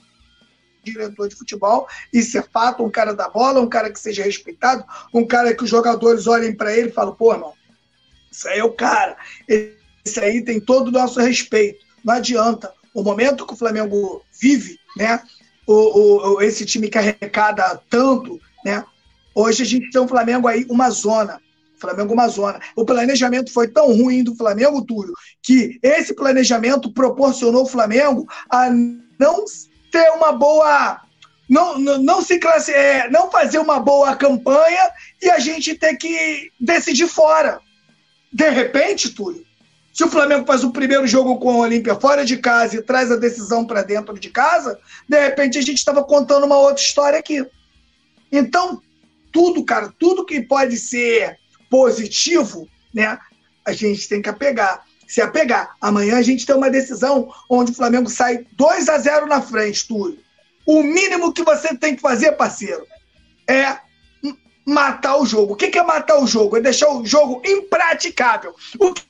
diretor 0.83 1.28
de 1.28 1.37
futebol, 1.37 1.87
isso 2.12 2.37
é 2.37 2.43
fato, 2.43 2.85
um 2.85 2.91
cara 2.91 3.14
da 3.14 3.28
bola, 3.28 3.61
um 3.61 3.68
cara 3.68 3.91
que 3.91 4.01
seja 4.01 4.24
respeitado, 4.24 4.85
um 5.12 5.26
cara 5.26 5.55
que 5.55 5.64
os 5.64 5.70
jogadores 5.70 6.26
olhem 6.26 6.55
para 6.55 6.76
ele 6.76 6.89
e 6.89 6.93
falem, 6.93 7.14
pô, 7.14 7.33
irmão, 7.33 7.55
isso 8.30 8.49
aí 8.49 8.59
é 8.59 8.64
o 8.64 8.72
cara, 8.72 9.16
esse 9.47 10.20
aí 10.20 10.43
tem 10.43 10.61
todo 10.61 10.89
o 10.89 10.93
nosso 10.93 11.20
respeito. 11.20 11.85
Não 12.05 12.14
adianta. 12.14 12.72
O 12.95 13.03
momento 13.03 13.47
que 13.47 13.55
o 13.55 13.57
Flamengo 13.57 14.22
vive, 14.41 14.78
né? 14.97 15.22
O, 15.66 16.35
o, 16.35 16.43
esse 16.43 16.66
time 16.66 16.89
que 16.89 16.99
arrecada 16.99 17.80
tanto, 17.89 18.41
né? 18.64 18.85
Hoje 19.35 19.62
a 19.62 19.66
gente 19.66 19.91
tem 19.91 20.01
um 20.01 20.09
Flamengo 20.09 20.49
aí, 20.49 20.66
uma 20.68 20.91
zona. 20.91 21.41
Flamengo 21.76 22.12
uma 22.14 22.28
zona. 22.28 22.61
O 22.76 22.85
planejamento 22.85 23.53
foi 23.53 23.68
tão 23.68 23.93
ruim 23.93 24.22
do 24.22 24.37
Flamengo, 24.37 24.85
Túlio, 24.85 25.12
que 25.43 25.78
esse 25.83 26.14
planejamento 26.14 26.93
proporcionou 26.93 27.62
o 27.64 27.68
Flamengo 27.68 28.26
a 28.49 28.70
não 29.18 29.45
ter 29.93 30.11
uma 30.11 30.32
boa. 30.32 31.01
Não, 31.49 31.78
não, 31.78 31.99
não 31.99 32.22
se 32.22 32.38
classe, 32.38 32.72
é, 32.72 33.11
não 33.11 33.30
fazer 33.30 33.59
uma 33.59 33.78
boa 33.78 34.16
campanha 34.16 34.90
e 35.20 35.30
a 35.30 35.38
gente 35.38 35.74
ter 35.74 35.97
que 35.97 36.51
decidir 36.59 37.07
fora. 37.07 37.61
De 38.32 38.49
repente, 38.49 39.11
Túlio, 39.11 39.45
se 39.93 40.03
o 40.03 40.09
Flamengo 40.09 40.47
faz 40.47 40.64
o 40.64 40.70
primeiro 40.70 41.07
jogo 41.07 41.38
com 41.38 41.57
o 41.57 41.59
Olímpia 41.59 41.95
fora 41.95 42.24
de 42.24 42.38
casa 42.38 42.76
e 42.76 42.82
traz 42.82 43.12
a 43.12 43.16
decisão 43.16 43.66
para 43.66 43.82
dentro 43.82 44.18
de 44.18 44.30
casa, 44.30 44.78
de 45.07 45.20
repente 45.20 45.59
a 45.59 45.62
gente 45.62 45.76
estava 45.76 46.03
contando 46.03 46.47
uma 46.47 46.57
outra 46.57 46.82
história 46.82 47.18
aqui. 47.18 47.45
Então, 48.30 48.80
tudo, 49.30 49.62
cara, 49.62 49.93
tudo 49.99 50.24
que 50.24 50.40
pode 50.40 50.78
ser 50.78 51.36
positivo, 51.68 52.66
né, 52.95 53.18
a 53.64 53.72
gente 53.72 54.09
tem 54.09 54.22
que 54.22 54.30
apegar 54.30 54.82
se 55.13 55.21
apegar. 55.21 55.77
Amanhã 55.79 56.17
a 56.17 56.23
gente 56.23 56.47
tem 56.47 56.57
uma 56.57 56.71
decisão 56.71 57.31
onde 57.47 57.71
o 57.71 57.75
Flamengo 57.75 58.09
sai 58.09 58.47
2 58.53 58.89
a 58.89 58.97
0 58.97 59.27
na 59.27 59.43
frente, 59.43 59.87
Túlio. 59.87 60.19
O 60.65 60.83
mínimo 60.83 61.35
que 61.35 61.43
você 61.43 61.77
tem 61.77 61.95
que 61.95 62.01
fazer, 62.01 62.33
parceiro, 62.33 62.87
é 63.47 63.77
matar 64.65 65.19
o 65.19 65.27
jogo. 65.27 65.53
O 65.53 65.57
que 65.57 65.79
é 65.79 65.83
matar 65.83 66.19
o 66.19 66.27
jogo? 66.27 66.57
É 66.57 66.63
deixar 66.63 66.89
o 66.89 67.05
jogo 67.05 67.43
impraticável. 67.45 68.55
O 68.79 68.95
que 68.95 69.03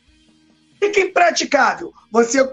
é 0.81 1.05
impraticável? 1.05 1.93
Você, 2.11 2.45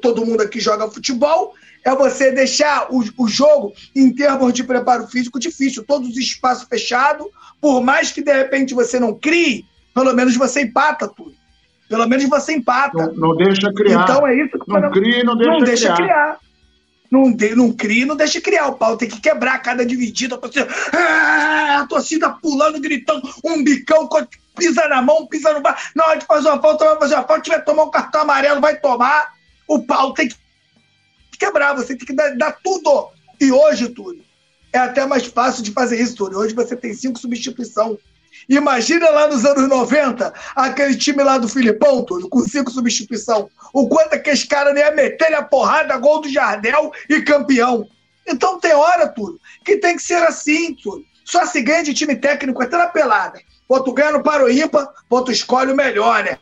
todo 0.00 0.24
mundo 0.24 0.42
aqui 0.42 0.60
joga 0.60 0.88
futebol, 0.88 1.54
é 1.84 1.92
você 1.92 2.30
deixar 2.30 2.86
o, 2.94 3.02
o 3.18 3.26
jogo 3.26 3.72
em 3.96 4.14
termos 4.14 4.52
de 4.52 4.62
preparo 4.62 5.08
físico 5.08 5.40
difícil, 5.40 5.82
todos 5.82 6.10
os 6.10 6.16
espaços 6.16 6.68
fechados, 6.68 7.26
por 7.60 7.82
mais 7.82 8.12
que 8.12 8.22
de 8.22 8.32
repente 8.32 8.74
você 8.74 9.00
não 9.00 9.12
crie, 9.12 9.66
pelo 9.92 10.14
menos 10.14 10.36
você 10.36 10.62
empata 10.62 11.08
tudo. 11.08 11.35
Pelo 11.88 12.06
menos 12.06 12.28
você 12.28 12.52
empata. 12.54 13.06
Não, 13.06 13.14
não 13.14 13.36
deixa 13.36 13.72
criar. 13.72 14.02
Então 14.02 14.26
é 14.26 14.34
isso 14.34 14.58
que 14.58 14.72
não 14.72 14.90
cria, 14.90 15.24
não 15.24 15.36
deixa, 15.36 15.52
não 15.52 15.60
deixa 15.60 15.94
criar. 15.94 15.96
criar. 15.96 16.38
Não, 17.10 17.32
de, 17.32 17.54
não 17.54 17.72
cria, 17.72 18.06
não 18.06 18.16
deixa 18.16 18.40
criar. 18.40 18.66
O 18.68 18.74
pau 18.74 18.96
tem 18.96 19.08
que 19.08 19.20
quebrar 19.20 19.58
cada 19.58 19.86
dividida. 19.86 20.34
A 20.34 20.38
torcida, 20.38 20.68
ah, 20.92 21.80
a 21.82 21.86
torcida 21.86 22.30
pulando, 22.30 22.80
gritando, 22.80 23.22
um 23.44 23.62
bicão, 23.62 24.08
pisa 24.56 24.88
na 24.88 25.00
mão, 25.00 25.26
pisa 25.26 25.52
no 25.52 25.60
bar. 25.60 25.78
Na 25.94 26.06
hora 26.06 26.18
de 26.18 26.26
fazer 26.26 26.48
uma 26.48 26.60
falta, 26.60 26.84
vai 26.84 26.98
fazer 26.98 27.14
uma 27.14 27.24
falta, 27.24 27.42
tiver 27.42 27.60
tomar 27.60 27.84
um 27.84 27.90
cartão 27.90 28.22
amarelo, 28.22 28.60
vai 28.60 28.76
tomar. 28.76 29.34
O 29.68 29.80
pau 29.82 30.12
tem 30.12 30.28
que 30.28 30.36
quebrar, 31.38 31.74
você 31.74 31.96
tem 31.96 32.06
que 32.06 32.14
dar, 32.14 32.36
dar 32.36 32.52
tudo. 32.62 33.10
E 33.40 33.52
hoje, 33.52 33.88
Túlio, 33.88 34.24
é 34.72 34.78
até 34.78 35.06
mais 35.06 35.26
fácil 35.26 35.62
de 35.62 35.70
fazer 35.70 36.00
isso, 36.00 36.16
Túlio. 36.16 36.38
Hoje 36.38 36.54
você 36.54 36.74
tem 36.74 36.92
cinco 36.94 37.18
substituições 37.18 37.98
Imagina 38.48 39.10
lá 39.10 39.26
nos 39.26 39.44
anos 39.44 39.68
90, 39.68 40.32
aquele 40.54 40.96
time 40.96 41.22
lá 41.22 41.38
do 41.38 41.48
Filipão, 41.48 42.04
tudo, 42.04 42.28
com 42.28 42.40
cinco 42.40 42.70
substituição. 42.70 43.48
O 43.72 43.88
quanto 43.88 44.14
é 44.14 44.18
que 44.18 44.30
esse 44.30 44.46
cara 44.46 44.72
não 44.72 44.78
ia 44.78 44.92
meter 44.92 45.34
a 45.34 45.42
porrada, 45.42 45.96
gol 45.98 46.20
do 46.20 46.28
Jardel 46.28 46.92
e 47.08 47.22
campeão. 47.22 47.88
Então 48.26 48.58
tem 48.60 48.72
hora, 48.72 49.08
tudo, 49.08 49.40
que 49.64 49.76
tem 49.78 49.96
que 49.96 50.02
ser 50.02 50.22
assim, 50.22 50.74
tudo. 50.74 51.04
Só 51.24 51.44
se 51.44 51.60
ganha 51.60 51.82
de 51.82 51.94
time 51.94 52.14
técnico 52.14 52.62
até 52.62 52.76
na 52.76 52.86
pelada. 52.86 53.40
Ou 53.68 53.82
tu 53.82 53.92
ganha 53.92 54.12
no 54.12 54.22
Paroímpa, 54.22 54.92
ou 55.10 55.24
tu 55.24 55.32
escolhe 55.32 55.72
o 55.72 55.76
melhor, 55.76 56.22
né? 56.22 56.38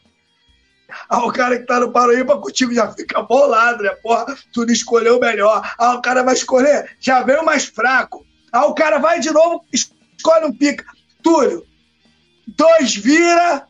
Ah, 1.08 1.24
o 1.24 1.32
cara 1.32 1.58
que 1.58 1.66
tá 1.66 1.80
no 1.80 1.90
Paroímpa 1.90 2.38
contigo 2.38 2.72
já 2.72 2.92
fica 2.92 3.22
bolado, 3.22 3.82
né? 3.82 3.90
Porra, 4.02 4.36
tu 4.52 4.64
não 4.64 4.72
escolheu 4.72 5.16
o 5.16 5.20
melhor. 5.20 5.74
Ah, 5.78 5.94
o 5.94 6.02
cara 6.02 6.22
vai 6.22 6.34
escolher, 6.34 6.96
já 7.00 7.22
veio 7.22 7.44
mais 7.44 7.64
fraco. 7.64 8.26
Ah, 8.52 8.66
o 8.66 8.74
cara 8.74 8.98
vai 8.98 9.20
de 9.20 9.30
novo, 9.30 9.64
escolhe 9.72 10.46
um 10.46 10.52
pica. 10.52 10.84
Túlio, 11.22 11.64
dois 12.46 12.94
vira, 12.94 13.66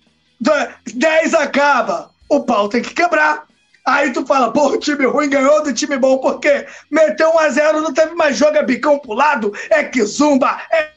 dez 0.95 1.35
acaba. 1.35 2.11
O 2.29 2.41
pau 2.41 2.69
tem 2.69 2.83
que 2.83 2.95
quebrar. 2.95 3.45
Aí 3.85 4.13
tu 4.13 4.25
fala, 4.25 4.51
pô, 4.51 4.69
o 4.69 4.79
time 4.79 5.05
ruim 5.05 5.29
ganhou 5.29 5.63
do 5.63 5.73
time 5.73 5.99
bom, 5.99 6.17
por 6.17 6.41
quê? 6.41 6.67
Meteu 6.91 7.29
um 7.31 7.39
a 7.39 7.51
zero, 7.51 7.83
não 7.83 7.93
teve 7.93 8.15
mais 8.15 8.37
jogo, 8.37 8.57
é 8.57 8.63
bicão 8.63 8.99
pro 8.99 9.13
lado, 9.13 9.53
é 9.69 9.85
que 9.85 10.03
zumba, 10.07 10.59
é, 10.73 10.89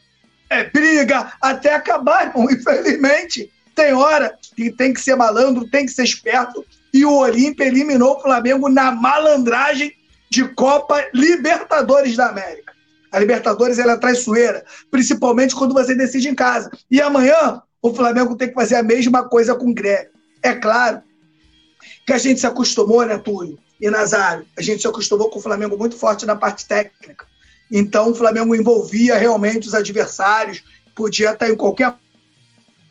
é 0.50 0.64
briga, 0.70 1.34
até 1.42 1.74
acabar, 1.74 2.28
irmão. 2.28 2.48
Infelizmente, 2.50 3.52
tem 3.76 3.94
hora 3.94 4.34
que 4.56 4.72
tem 4.72 4.94
que 4.94 5.02
ser 5.02 5.16
malandro, 5.16 5.70
tem 5.70 5.86
que 5.86 5.92
ser 5.92 6.04
esperto, 6.04 6.66
e 6.94 7.06
o 7.06 7.14
Olímpia 7.14 7.66
eliminou 7.66 8.18
o 8.18 8.22
Flamengo 8.22 8.70
na 8.70 8.90
malandragem 8.90 9.92
de 10.30 10.48
Copa 10.48 11.06
Libertadores 11.14 12.16
da 12.16 12.28
América. 12.30 12.74
A 13.12 13.20
Libertadores 13.20 13.80
ela 13.80 13.94
é 13.94 13.98
traiçoeira, 13.98 14.66
principalmente 14.90 15.56
quando 15.56 15.74
você 15.74 15.94
decide 15.94 16.30
em 16.30 16.36
casa. 16.36 16.72
E 16.90 17.02
amanhã 17.02 17.62
o 17.82 17.94
Flamengo 17.94 18.36
tem 18.36 18.48
que 18.48 18.54
fazer 18.54 18.76
a 18.76 18.84
mesma 18.84 19.28
coisa 19.28 19.56
com 19.56 19.70
o 19.70 19.74
Grêmio. 19.74 20.10
É 20.42 20.54
claro 20.54 21.02
que 22.06 22.14
a 22.14 22.18
gente 22.18 22.40
se 22.40 22.48
acostumou, 22.48 23.06
né, 23.06 23.18
Túlio 23.18 23.58
e 23.80 23.90
Nazário? 23.90 24.46
A 24.58 24.62
gente 24.62 24.82
se 24.82 24.88
acostumou 24.88 25.30
com 25.30 25.40
o 25.40 25.42
Flamengo 25.42 25.78
muito 25.78 25.96
forte 25.96 26.26
na 26.26 26.36
parte 26.36 26.66
técnica. 26.66 27.26
Então, 27.72 28.12
o 28.12 28.16
Flamengo 28.16 28.56
envolvia 28.56 29.18
realmente 29.18 29.68
os 29.68 29.74
adversários, 29.74 30.64
podia 30.96 31.32
estar 31.32 31.50
em 31.50 31.56
qualquer 31.56 31.94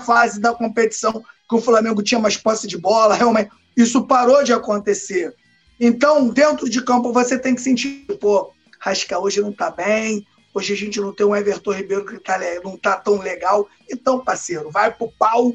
fase 0.05 0.41
da 0.41 0.53
competição 0.53 1.24
que 1.49 1.55
o 1.55 1.61
Flamengo 1.61 2.03
tinha 2.03 2.20
mais 2.20 2.37
posse 2.37 2.66
de 2.66 2.76
bola, 2.76 3.14
realmente. 3.14 3.51
Isso 3.76 4.07
parou 4.07 4.43
de 4.45 4.53
acontecer. 4.53 5.34
Então, 5.78 6.28
dentro 6.28 6.68
de 6.68 6.82
campo, 6.82 7.12
você 7.12 7.39
tem 7.39 7.55
que 7.55 7.61
sentir, 7.61 8.07
pô, 8.20 8.53
Rasca 8.78 9.18
hoje 9.18 9.41
não 9.41 9.53
tá 9.53 9.70
bem, 9.70 10.26
Hoje 10.57 10.72
a 10.72 10.76
gente 10.76 10.98
não 10.98 11.12
tem 11.12 11.26
um 11.26 11.36
Everton 11.36 11.70
Ribeiro 11.70 12.07
que 12.07 12.18
tá, 12.18 12.40
não 12.64 12.78
tá 12.78 12.96
tão 12.96 13.18
legal. 13.18 13.68
Então, 13.92 14.24
parceiro, 14.24 14.70
vai 14.70 14.90
pro 14.90 15.12
pau, 15.18 15.52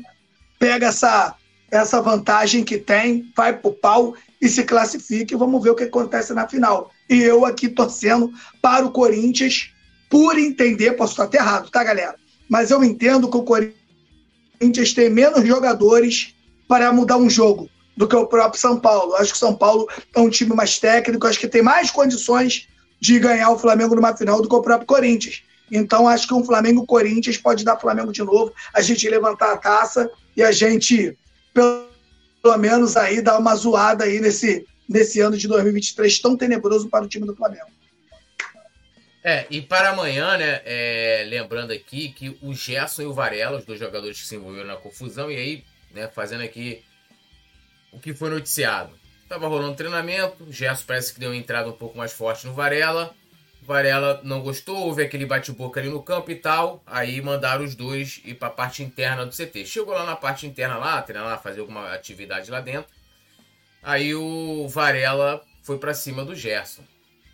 pega 0.60 0.89
essa, 0.89 1.34
essa 1.72 1.99
vantagem 1.99 2.64
que 2.64 2.78
tem, 2.78 3.34
vai 3.36 3.58
pro 3.58 3.74
pau 3.74 4.14
e 4.39 4.47
se 4.47 4.64
classifique. 4.64 5.36
Vamos 5.36 5.64
ver 5.64 5.72
o 5.72 5.76
que 5.76 5.86
acontece 5.86 6.36
na 6.36 6.47
final. 6.47 6.91
E 7.10 7.20
eu 7.20 7.47
aqui 7.47 7.68
torcendo 7.68 8.32
para 8.62 8.86
o 8.86 8.91
Corinthians, 8.91 9.72
por 10.08 10.38
entender, 10.38 10.91
posso 10.91 11.14
estar 11.14 11.24
até 11.24 11.39
errado, 11.39 11.72
tá, 11.72 11.84
galera? 11.84 12.16
Mas 12.47 12.70
eu 12.70 12.84
entendo 12.84 13.28
que 13.28 13.38
o 13.38 13.43
Corinthians 13.43 14.93
tem 14.93 15.10
menos 15.10 15.47
jogadores 15.47 16.36
para 16.68 16.93
mudar 16.93 17.18
um 17.18 17.28
jogo 17.28 17.68
do 17.97 18.08
que 18.08 18.16
o 18.16 18.28
próprio 18.28 18.62
São 18.62 18.80
Paulo. 18.80 19.16
Acho 19.16 19.32
que 19.32 19.38
o 19.38 19.39
São 19.39 19.56
Paulo 19.56 19.88
é 20.16 20.20
um 20.20 20.30
time 20.30 20.54
mais 20.54 20.78
técnico, 20.78 21.26
acho 21.26 21.39
que 21.39 21.47
tem 21.47 21.64
mais 21.64 21.89
condições 21.89 22.68
de 23.02 23.20
ganhar 23.20 23.49
o 23.49 23.58
Flamengo 23.58 23.95
numa 23.95 24.16
final 24.16 24.39
do 24.41 24.47
que 24.47 24.56
o 24.56 24.62
próprio 24.62 24.86
Corinthians. 24.86 25.41
Então, 25.72 26.08
acho 26.08 26.28
que 26.28 26.34
um 26.34 26.45
Flamengo-Corinthians 26.45 27.38
pode 27.38 27.64
dar 27.64 27.80
Flamengo 27.80 28.12
de 28.12 28.22
novo, 28.22 28.54
a 28.74 28.82
gente 28.82 29.10
levantar 29.10 29.54
a 29.54 29.58
taça 29.58 30.10
e 30.38 30.43
a 30.43 30.52
gente, 30.52 31.18
pelo 31.54 32.58
menos, 32.60 32.95
aí 32.95 33.22
dar 33.22 33.39
uma 33.39 33.56
zoada 33.56 34.04
aí 34.04 34.20
nesse, 34.20 34.68
nesse 34.88 35.20
ano 35.20 35.36
de 35.36 35.47
2023 35.47 36.20
tão 36.20 36.38
tenebroso 36.38 36.89
para 36.89 37.06
o 37.06 37.08
time 37.08 37.26
do 37.26 37.36
Flamengo. 37.36 37.72
É, 39.24 39.45
e 39.49 39.62
para 39.62 39.89
amanhã, 39.89 40.38
né, 40.38 40.62
é, 40.66 41.26
lembrando 41.28 41.72
aqui 41.72 42.10
que 42.10 42.38
o 42.41 42.54
Gerson 42.54 43.04
e 43.04 43.06
o 43.06 43.14
Varela, 43.14 43.60
os 43.60 43.66
dois 43.66 43.80
jogadores 43.80 44.20
que 44.20 44.28
se 44.28 44.36
envolveram 44.36 44.68
na 44.68 44.76
confusão, 44.76 45.32
e 45.32 45.38
aí, 45.38 45.64
né, 45.91 46.08
fazendo 46.08 46.43
aqui 46.43 46.84
o 47.91 47.99
que 47.99 48.14
foi 48.14 48.30
noticiado. 48.30 49.01
Tava 49.32 49.48
rolando 49.48 49.78
treinamento, 49.78 50.52
Gerson 50.52 50.84
parece 50.86 51.14
que 51.14 51.20
deu 51.22 51.30
uma 51.30 51.38
entrada 51.38 51.70
um 51.70 51.72
pouco 51.72 51.98
mais 51.98 52.12
forte 52.12 52.46
no 52.46 52.54
Varela. 52.54 53.16
Varela 53.62 54.20
não 54.26 54.42
gostou, 54.42 54.76
houve 54.76 55.04
aquele 55.04 55.26
bate-boca 55.26 55.80
ali 55.80 55.88
no 55.88 56.04
campo 56.04 56.30
e 56.32 56.36
tal. 56.36 56.84
Aí 56.86 57.22
mandaram 57.22 57.64
os 57.64 57.74
dois 57.74 58.20
ir 58.26 58.34
para 58.34 58.50
a 58.50 58.52
parte 58.52 58.84
interna 58.84 59.26
do 59.26 59.34
CT. 59.34 59.66
Chegou 59.66 59.94
lá 59.94 60.06
na 60.06 60.18
parte 60.18 60.46
interna 60.46 60.76
lá, 60.76 61.02
treinar 61.02 61.42
fazer 61.42 61.62
alguma 61.62 61.94
atividade 61.94 62.52
lá 62.52 62.60
dentro. 62.60 62.92
Aí 63.82 64.14
o 64.14 64.68
Varela 64.68 65.42
foi 65.64 65.78
para 65.78 65.94
cima 65.94 66.26
do 66.26 66.36
Gerson. 66.36 66.84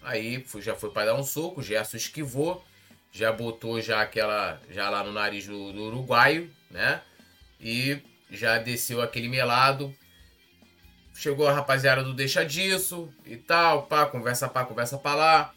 Aí 0.04 0.46
já 0.60 0.76
foi 0.76 0.92
para 0.92 1.08
dar 1.08 1.16
um 1.16 1.24
soco, 1.24 1.62
o 1.62 1.64
Gerson 1.64 1.98
esquivou, 1.98 2.64
já 3.12 3.32
botou 3.32 3.82
já 3.82 4.04
aquela 4.04 4.62
já 4.70 4.88
lá 4.88 5.04
no 5.04 5.12
nariz 5.12 5.48
do, 5.48 5.74
do 5.74 5.86
uruguaio, 5.86 6.48
né? 6.70 7.02
E 7.60 7.98
já 8.30 8.60
desceu 8.60 9.02
aquele 9.02 9.28
melado, 9.28 9.92
Chegou 11.18 11.48
a 11.48 11.52
rapaziada 11.52 12.04
do 12.04 12.14
Deixa 12.14 12.46
Disso 12.46 13.12
e 13.26 13.36
tal, 13.36 13.88
pá, 13.88 14.06
conversa 14.06 14.48
pá, 14.48 14.64
conversa 14.64 15.00
pra 15.00 15.16
lá. 15.16 15.54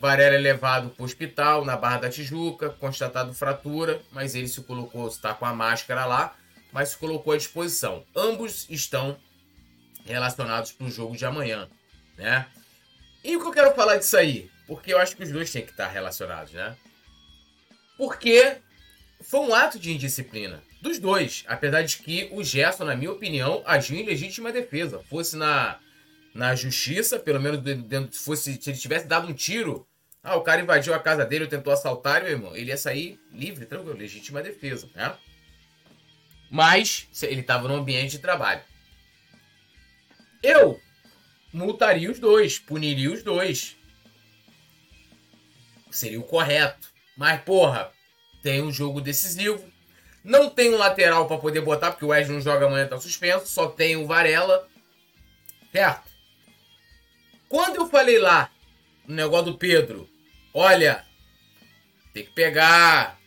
Varela 0.00 0.36
é 0.36 0.38
levado 0.38 0.88
pro 0.88 1.04
hospital 1.04 1.66
na 1.66 1.76
Barra 1.76 1.98
da 1.98 2.08
Tijuca, 2.08 2.70
constatado 2.70 3.34
fratura, 3.34 4.00
mas 4.10 4.34
ele 4.34 4.48
se 4.48 4.62
colocou, 4.62 5.06
está 5.06 5.34
com 5.34 5.44
a 5.44 5.52
máscara 5.52 6.06
lá, 6.06 6.34
mas 6.72 6.88
se 6.88 6.96
colocou 6.96 7.34
à 7.34 7.36
disposição. 7.36 8.06
Ambos 8.16 8.66
estão 8.70 9.18
relacionados 10.06 10.72
para 10.72 10.86
o 10.86 10.90
jogo 10.90 11.14
de 11.14 11.26
amanhã, 11.26 11.68
né? 12.16 12.46
E 13.22 13.36
o 13.36 13.40
que 13.40 13.48
eu 13.48 13.52
quero 13.52 13.74
falar 13.74 13.98
disso 13.98 14.16
aí? 14.16 14.50
Porque 14.66 14.94
eu 14.94 14.98
acho 14.98 15.14
que 15.14 15.24
os 15.24 15.30
dois 15.30 15.52
têm 15.52 15.62
que 15.62 15.72
estar 15.72 15.88
relacionados, 15.88 16.54
né? 16.54 16.74
Porque 17.98 18.56
foi 19.20 19.40
um 19.40 19.54
ato 19.54 19.78
de 19.78 19.92
indisciplina 19.92 20.62
dos 20.82 20.98
dois. 20.98 21.44
Apesar 21.46 21.82
de 21.82 21.96
que 21.98 22.28
o 22.32 22.42
Gerson, 22.42 22.84
na 22.84 22.96
minha 22.96 23.12
opinião, 23.12 23.62
agiu 23.64 23.96
em 23.96 24.04
legítima 24.04 24.52
defesa. 24.52 25.00
Fosse 25.08 25.36
na, 25.36 25.78
na 26.34 26.54
justiça, 26.56 27.20
pelo 27.20 27.40
menos 27.40 27.60
dentro, 27.60 28.18
fosse, 28.18 28.60
se 28.60 28.70
ele 28.70 28.78
tivesse 28.78 29.06
dado 29.06 29.28
um 29.28 29.32
tiro, 29.32 29.86
ah, 30.22 30.36
o 30.36 30.42
cara 30.42 30.60
invadiu 30.60 30.92
a 30.92 30.98
casa 30.98 31.24
dele 31.24 31.44
ou 31.44 31.50
tentou 31.50 31.72
assaltar, 31.72 32.22
meu 32.22 32.32
irmão, 32.32 32.56
ele 32.56 32.70
ia 32.70 32.76
sair 32.76 33.18
livre, 33.32 33.64
tranquilo, 33.64 33.96
legítima 33.96 34.42
defesa, 34.42 34.90
né? 34.94 35.16
Mas 36.50 37.08
ele 37.22 37.40
estava 37.40 37.68
no 37.68 37.76
ambiente 37.76 38.12
de 38.12 38.18
trabalho. 38.18 38.60
Eu 40.42 40.80
multaria 41.52 42.10
os 42.10 42.18
dois, 42.18 42.58
puniria 42.58 43.10
os 43.10 43.22
dois. 43.22 43.76
Seria 45.90 46.18
o 46.18 46.24
correto. 46.24 46.90
Mas, 47.16 47.40
porra, 47.42 47.92
tem 48.42 48.62
um 48.62 48.72
jogo 48.72 49.00
decisivo. 49.00 49.71
Não 50.24 50.48
tem 50.48 50.72
um 50.72 50.78
lateral 50.78 51.26
para 51.26 51.38
poder 51.38 51.60
botar, 51.60 51.90
porque 51.90 52.04
o 52.04 52.08
Wesley 52.08 52.36
não 52.36 52.42
joga 52.42 52.66
amanhã, 52.66 52.86
tá 52.86 52.98
suspenso. 52.98 53.46
Só 53.46 53.68
tem 53.68 53.96
o 53.96 54.06
Varela. 54.06 54.68
Certo? 55.72 56.10
Quando 57.48 57.76
eu 57.76 57.88
falei 57.88 58.18
lá, 58.18 58.50
no 59.06 59.14
negócio 59.14 59.46
do 59.46 59.58
Pedro, 59.58 60.08
olha, 60.54 61.04
tem 62.14 62.24
que 62.24 62.30
pegar. 62.30 63.18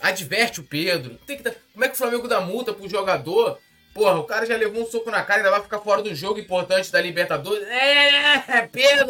Adverte 0.00 0.60
o 0.60 0.64
Pedro. 0.64 1.18
Tem 1.26 1.36
que 1.36 1.42
dar... 1.42 1.54
Como 1.72 1.84
é 1.84 1.88
que 1.88 1.94
o 1.94 1.98
Flamengo 1.98 2.26
dá 2.26 2.40
multa 2.40 2.72
pro 2.72 2.88
jogador? 2.88 3.58
Porra, 3.94 4.18
o 4.18 4.24
cara 4.24 4.46
já 4.46 4.56
levou 4.56 4.82
um 4.82 4.90
soco 4.90 5.10
na 5.10 5.22
cara 5.22 5.40
e 5.40 5.44
ainda 5.44 5.50
vai 5.50 5.62
ficar 5.62 5.80
fora 5.80 6.02
do 6.02 6.14
jogo 6.14 6.40
importante 6.40 6.90
da 6.90 7.00
Libertadores. 7.00 7.68
É, 7.68 8.66
Pedro, 8.72 9.08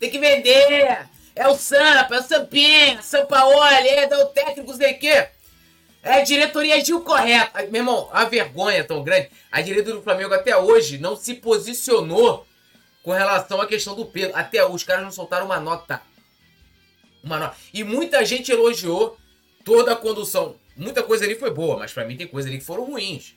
tem 0.00 0.10
que 0.10 0.18
vender. 0.18 1.08
É 1.36 1.48
o 1.48 1.56
Sampa, 1.56 2.16
é 2.16 2.18
o 2.18 2.22
Sampinha, 2.22 3.02
Sampaoli, 3.02 3.88
é 3.88 4.06
o 4.16 4.26
técnico, 4.26 4.74
sei 4.74 4.94
quê. 4.94 5.28
É, 6.04 6.20
a 6.20 6.22
diretoria 6.22 6.76
agiu 6.76 7.00
correto. 7.00 7.56
Meu 7.70 7.80
irmão, 7.80 8.10
a 8.12 8.26
vergonha 8.26 8.78
é 8.78 8.82
tão 8.82 9.02
grande. 9.02 9.30
A 9.50 9.62
diretoria 9.62 9.94
do 9.94 10.02
Flamengo 10.02 10.34
até 10.34 10.54
hoje 10.54 10.98
não 10.98 11.16
se 11.16 11.32
posicionou 11.34 12.46
com 13.02 13.10
relação 13.10 13.58
à 13.58 13.66
questão 13.66 13.94
do 13.94 14.04
Pedro. 14.04 14.36
Até 14.36 14.62
hoje, 14.62 14.76
os 14.76 14.84
caras 14.84 15.02
não 15.02 15.10
soltaram 15.10 15.46
uma 15.46 15.58
nota. 15.58 16.02
Uma 17.22 17.38
nota. 17.38 17.56
E 17.72 17.82
muita 17.82 18.22
gente 18.22 18.52
elogiou 18.52 19.16
toda 19.64 19.92
a 19.92 19.96
condução. 19.96 20.56
Muita 20.76 21.02
coisa 21.02 21.24
ali 21.24 21.36
foi 21.36 21.50
boa, 21.50 21.78
mas 21.78 21.92
para 21.92 22.04
mim 22.04 22.18
tem 22.18 22.26
coisas 22.26 22.50
ali 22.50 22.60
que 22.60 22.66
foram 22.66 22.84
ruins. 22.84 23.34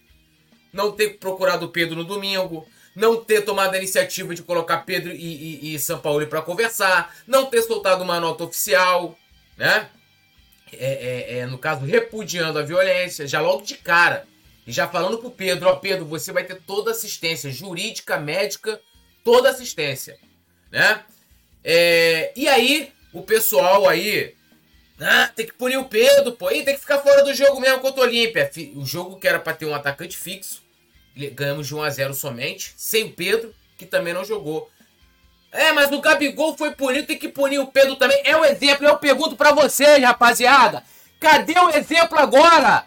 Não 0.73 0.91
ter 0.91 1.17
procurado 1.17 1.67
o 1.67 1.69
Pedro 1.69 1.95
no 1.95 2.03
domingo, 2.03 2.67
não 2.93 3.23
ter 3.23 3.43
tomado 3.43 3.75
a 3.75 3.77
iniciativa 3.77 4.35
de 4.35 4.43
colocar 4.43 4.79
Pedro 4.79 5.13
e, 5.13 5.15
e, 5.71 5.75
e 5.75 5.79
São 5.79 5.99
Paulo 5.99 6.27
para 6.27 6.41
conversar, 6.41 7.15
não 7.25 7.45
ter 7.45 7.61
soltado 7.61 8.03
uma 8.03 8.19
nota 8.19 8.43
oficial, 8.43 9.17
né? 9.55 9.89
É, 10.73 11.35
é, 11.35 11.37
é, 11.39 11.45
no 11.45 11.57
caso, 11.57 11.85
repudiando 11.85 12.59
a 12.59 12.63
violência, 12.63 13.27
já 13.27 13.39
logo 13.39 13.63
de 13.63 13.75
cara. 13.75 14.25
E 14.65 14.71
já 14.71 14.87
falando 14.87 15.17
pro 15.17 15.31
Pedro, 15.31 15.69
ó, 15.69 15.75
Pedro, 15.75 16.05
você 16.05 16.31
vai 16.31 16.43
ter 16.43 16.61
toda 16.61 16.91
assistência 16.91 17.49
jurídica, 17.49 18.17
médica, 18.17 18.81
toda 19.23 19.49
assistência, 19.49 20.17
né? 20.71 21.03
É, 21.63 22.33
e 22.35 22.47
aí, 22.47 22.91
o 23.13 23.21
pessoal 23.21 23.87
aí, 23.87 24.35
ah, 24.99 25.31
tem 25.35 25.45
que 25.45 25.53
punir 25.53 25.77
o 25.77 25.85
Pedro, 25.85 26.33
pô, 26.33 26.49
e 26.51 26.63
tem 26.63 26.75
que 26.75 26.81
ficar 26.81 26.99
fora 26.99 27.23
do 27.23 27.33
jogo 27.33 27.59
mesmo 27.59 27.79
contra 27.79 28.01
o 28.01 28.03
Olímpia. 28.03 28.49
O 28.75 28.85
jogo 28.85 29.19
que 29.19 29.27
era 29.27 29.39
para 29.39 29.53
ter 29.53 29.65
um 29.65 29.75
atacante 29.75 30.17
fixo, 30.17 30.61
ganhamos 31.33 31.67
de 31.67 31.75
1 31.75 31.83
a 31.83 31.89
0 31.89 32.13
somente, 32.13 32.73
sem 32.75 33.05
o 33.05 33.13
Pedro, 33.13 33.53
que 33.77 33.85
também 33.85 34.13
não 34.13 34.25
jogou. 34.25 34.69
É, 35.57 35.71
mas 35.71 35.91
o 35.91 35.99
Gabigol 35.99 36.55
foi 36.55 36.69
punido, 36.69 37.07
tem 37.07 37.17
que 37.17 37.27
punir 37.27 37.57
o 37.57 37.65
Pedro 37.65 37.95
também. 37.95 38.21
É 38.23 38.37
o 38.37 38.45
exemplo. 38.45 38.85
Eu 38.85 38.95
pergunto 38.99 39.35
para 39.35 39.51
vocês, 39.51 40.03
rapaziada. 40.03 40.83
Cadê 41.19 41.57
o 41.59 41.71
exemplo 41.71 42.19
agora? 42.19 42.85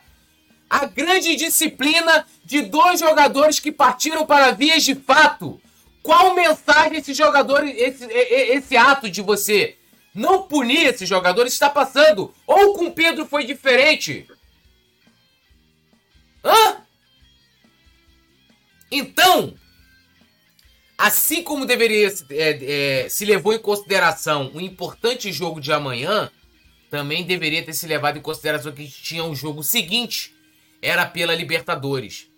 A 0.69 0.87
grande 0.87 1.35
disciplina 1.35 2.25
de 2.45 2.63
dois 2.63 3.01
jogadores 3.01 3.59
que 3.59 3.73
partiram 3.73 4.25
para 4.25 4.53
vias 4.53 4.85
de 4.85 4.95
fato. 4.95 5.61
Qual 6.01 6.33
mensagem 6.33 6.99
esse 6.99 7.13
jogador, 7.13 7.67
esse, 7.67 8.05
esse 8.05 8.77
ato 8.77 9.11
de 9.11 9.21
você 9.21 9.77
não 10.15 10.45
punir 10.45 10.87
esses 10.87 11.09
jogadores 11.09 11.53
está 11.53 11.69
passando? 11.69 12.33
Ou 12.47 12.75
com 12.75 12.85
o 12.85 12.93
Pedro 12.93 13.27
foi 13.27 13.45
diferente? 13.45 14.29
Hã? 16.45 16.77
Então, 18.93 19.57
Assim 21.01 21.43
como 21.43 21.65
deveria 21.65 22.13
é, 22.29 23.05
é, 23.05 23.09
se 23.09 23.25
levou 23.25 23.55
em 23.55 23.59
consideração 23.59 24.51
o 24.53 24.61
importante 24.61 25.33
jogo 25.33 25.59
de 25.59 25.73
amanhã, 25.73 26.31
também 26.91 27.25
deveria 27.25 27.65
ter 27.65 27.73
se 27.73 27.87
levado 27.87 28.19
em 28.19 28.21
consideração 28.21 28.71
que 28.71 28.87
tinha 28.87 29.25
um 29.25 29.35
jogo 29.35 29.63
seguinte, 29.63 30.37
era 30.83 31.07
pela 31.07 31.35
Libertadores. 31.35 32.29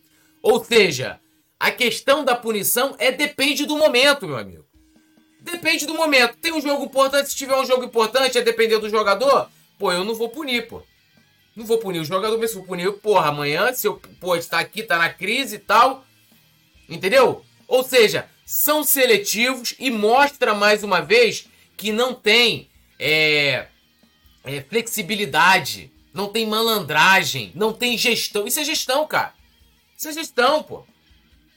Ou 0.41 0.65
seja, 0.65 1.19
a 1.59 1.73
questão 1.73 2.25
da 2.25 2.37
punição 2.37 2.95
é 3.01 3.11
depende 3.11 3.67
do 3.67 3.77
momento, 3.77 4.29
meu 4.29 4.37
amigo. 4.37 4.65
Depende 5.41 5.85
do 5.85 5.95
momento. 5.95 6.37
Tem 6.37 6.53
um 6.53 6.61
jogo 6.61 6.85
importante, 6.85 7.31
se 7.31 7.37
tiver 7.37 7.57
um 7.57 7.67
jogo 7.67 7.83
importante, 7.83 8.39
é 8.39 8.43
depender 8.43 8.79
do 8.79 8.89
jogador. 8.89 9.51
Pô, 9.77 9.91
eu 9.91 10.05
não 10.05 10.15
vou 10.15 10.29
punir, 10.29 10.69
pô. 10.69 10.85
Não 11.57 11.67
vou 11.67 11.79
punir 11.79 11.99
o 11.99 12.05
jogador, 12.05 12.39
mas 12.39 12.53
se 12.53 12.57
eu 12.57 12.63
punir, 12.63 12.93
porra, 12.93 13.31
amanhã, 13.31 13.73
se 13.73 13.89
eu, 13.89 14.01
pô, 14.21 14.37
está 14.37 14.61
aqui, 14.61 14.85
tá 14.85 14.99
na 14.99 15.11
crise 15.11 15.57
e 15.57 15.59
tal. 15.59 16.05
Entendeu? 16.89 17.45
Ou 17.67 17.83
seja, 17.83 18.31
são 18.53 18.85
seletivos 18.85 19.75
e 19.79 19.91
mostra 19.91 20.53
mais 20.53 20.85
uma 20.85 21.01
vez 21.01 21.49
que 21.75 21.91
não 21.91 22.13
tem 22.13 22.69
é, 22.99 23.67
é, 24.45 24.61
flexibilidade, 24.61 25.91
não 26.13 26.29
tem 26.29 26.47
malandragem, 26.47 27.51
não 27.55 27.73
tem 27.73 27.97
gestão. 27.97 28.47
Isso 28.47 28.61
é 28.61 28.65
gestão, 28.65 29.07
cara. 29.07 29.33
Isso 29.97 30.07
é 30.07 30.13
gestão, 30.13 30.63
pô. 30.63 30.85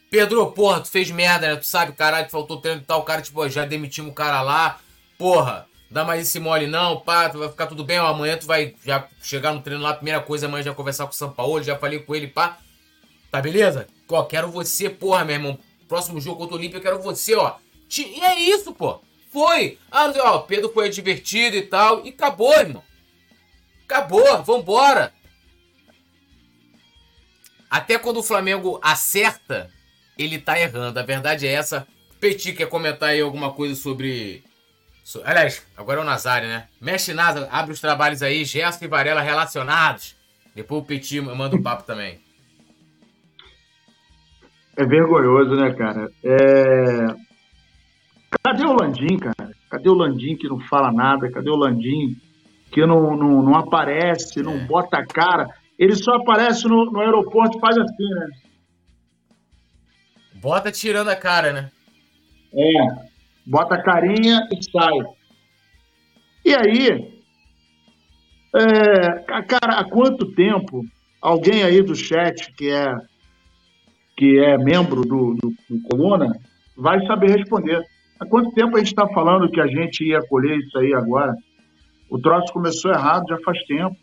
Pedro, 0.09 0.49
porra, 0.53 0.79
tu 0.79 0.87
fez 0.87 1.11
merda, 1.11 1.49
né? 1.49 1.55
Tu 1.57 1.69
sabe, 1.69 1.91
caralho, 1.91 2.29
faltou 2.29 2.61
treino 2.61 2.79
e 2.79 2.85
tal. 2.85 3.01
O 3.01 3.03
cara, 3.03 3.21
tipo, 3.21 3.47
já 3.49 3.65
demitimos 3.65 4.11
o 4.11 4.15
cara 4.15 4.41
lá. 4.41 4.79
Porra, 5.17 5.67
dá 5.91 6.05
mais 6.05 6.21
esse 6.21 6.39
mole, 6.39 6.65
não, 6.65 7.01
pá, 7.01 7.27
vai 7.27 7.49
ficar 7.49 7.67
tudo 7.67 7.83
bem, 7.83 7.99
ó, 7.99 8.07
amanhã 8.07 8.37
tu 8.37 8.47
vai 8.47 8.73
já 8.85 9.05
chegar 9.21 9.53
no 9.53 9.61
treino 9.61 9.83
lá, 9.83 9.93
primeira 9.93 10.21
coisa, 10.21 10.45
amanhã 10.45 10.63
já 10.63 10.73
conversar 10.73 11.05
com 11.05 11.11
o 11.11 11.15
São 11.15 11.31
Paulo, 11.31 11.61
já 11.61 11.77
falei 11.77 11.99
com 11.99 12.15
ele, 12.15 12.27
pá. 12.27 12.57
Tá 13.29 13.41
beleza? 13.41 13.85
Ó, 14.07 14.23
quero 14.23 14.49
você, 14.49 14.89
porra, 14.89 15.25
meu 15.25 15.35
irmão. 15.35 15.59
Próximo 15.87 16.19
jogo 16.19 16.39
contra 16.39 16.55
o 16.55 16.57
Olímpia, 16.57 16.77
eu 16.77 16.81
quero 16.81 17.01
você, 17.01 17.35
ó. 17.35 17.55
E 17.97 18.21
é 18.21 18.39
isso, 18.39 18.73
pô. 18.73 19.01
Foi. 19.31 19.77
Ah, 19.91 20.11
ó, 20.23 20.39
Pedro 20.39 20.71
foi 20.73 20.89
divertido 20.89 21.55
e 21.55 21.61
tal. 21.61 22.05
E 22.05 22.09
acabou, 22.09 22.53
irmão. 22.53 22.83
Acabou, 23.83 24.43
vambora. 24.43 25.13
Até 27.69 27.99
quando 27.99 28.17
o 28.17 28.23
Flamengo 28.23 28.79
acerta, 28.81 29.69
ele 30.17 30.39
tá 30.39 30.59
errando. 30.59 30.99
A 30.99 31.03
verdade 31.03 31.45
é 31.45 31.51
essa. 31.51 31.87
Petit 32.19 32.53
quer 32.53 32.69
comentar 32.69 33.09
aí 33.09 33.21
alguma 33.21 33.51
coisa 33.51 33.75
sobre. 33.75 34.43
Aliás, 35.23 35.61
agora 35.77 35.99
é 35.99 36.01
o 36.01 36.05
Nazário, 36.05 36.47
né? 36.47 36.67
Mexe 36.81 37.13
nada, 37.13 37.47
abre 37.51 37.73
os 37.73 37.79
trabalhos 37.79 38.23
aí, 38.23 38.43
Gerson 38.43 38.85
e 38.85 38.87
Varela 38.87 39.21
relacionados. 39.21 40.15
Depois 40.55 40.81
o 40.81 40.85
Petit 40.85 41.21
manda 41.21 41.55
um 41.55 41.61
papo 41.61 41.83
também. 41.83 42.24
É 44.77 44.85
vergonhoso, 44.85 45.55
né, 45.55 45.73
cara? 45.73 46.09
É... 46.23 47.25
Cadê 48.43 48.65
o 48.65 48.73
Landim, 48.73 49.17
cara? 49.17 49.51
Cadê 49.69 49.89
o 49.89 49.93
Landim 49.93 50.35
que 50.35 50.47
não 50.47 50.59
fala 50.59 50.91
nada? 50.91 51.31
Cadê 51.31 51.49
o 51.49 51.55
Landim 51.55 52.15
que 52.71 52.85
não, 52.85 53.15
não, 53.15 53.41
não 53.41 53.55
aparece, 53.55 54.43
não 54.43 54.55
é. 54.55 54.65
bota 54.65 54.97
a 54.97 55.05
cara? 55.05 55.47
Ele 55.79 55.95
só 55.95 56.15
aparece 56.15 56.67
no, 56.67 56.85
no 56.85 56.99
aeroporto 56.99 57.57
e 57.57 57.61
faz 57.61 57.77
assim, 57.77 58.09
né? 58.19 58.27
Bota 60.35 60.71
tirando 60.71 61.09
a 61.09 61.15
cara, 61.15 61.53
né? 61.53 61.71
É, 62.53 63.07
bota 63.45 63.75
a 63.75 63.81
carinha 63.81 64.47
e 64.51 64.63
sai. 64.63 64.91
E 66.43 66.53
aí, 66.53 67.15
é, 68.53 69.19
cara, 69.43 69.79
há 69.79 69.89
quanto 69.89 70.33
tempo 70.33 70.85
alguém 71.21 71.63
aí 71.63 71.81
do 71.81 71.95
chat 71.95 72.53
que 72.53 72.69
é 72.69 72.85
que 74.15 74.39
é 74.39 74.57
membro 74.57 75.01
do, 75.01 75.35
do, 75.35 75.53
do 75.69 76.35
vai 76.77 77.05
saber 77.05 77.37
responder. 77.37 77.81
Há 78.19 78.25
quanto 78.25 78.51
tempo 78.51 78.75
a 78.75 78.79
gente 78.79 78.87
está 78.87 79.07
falando 79.09 79.51
que 79.51 79.59
a 79.59 79.67
gente 79.67 80.05
ia 80.05 80.21
colher 80.27 80.57
isso 80.57 80.77
aí 80.77 80.93
agora? 80.93 81.35
O 82.09 82.19
troço 82.19 82.53
começou 82.53 82.91
errado 82.91 83.25
já 83.27 83.37
faz 83.39 83.61
tempo. 83.65 83.95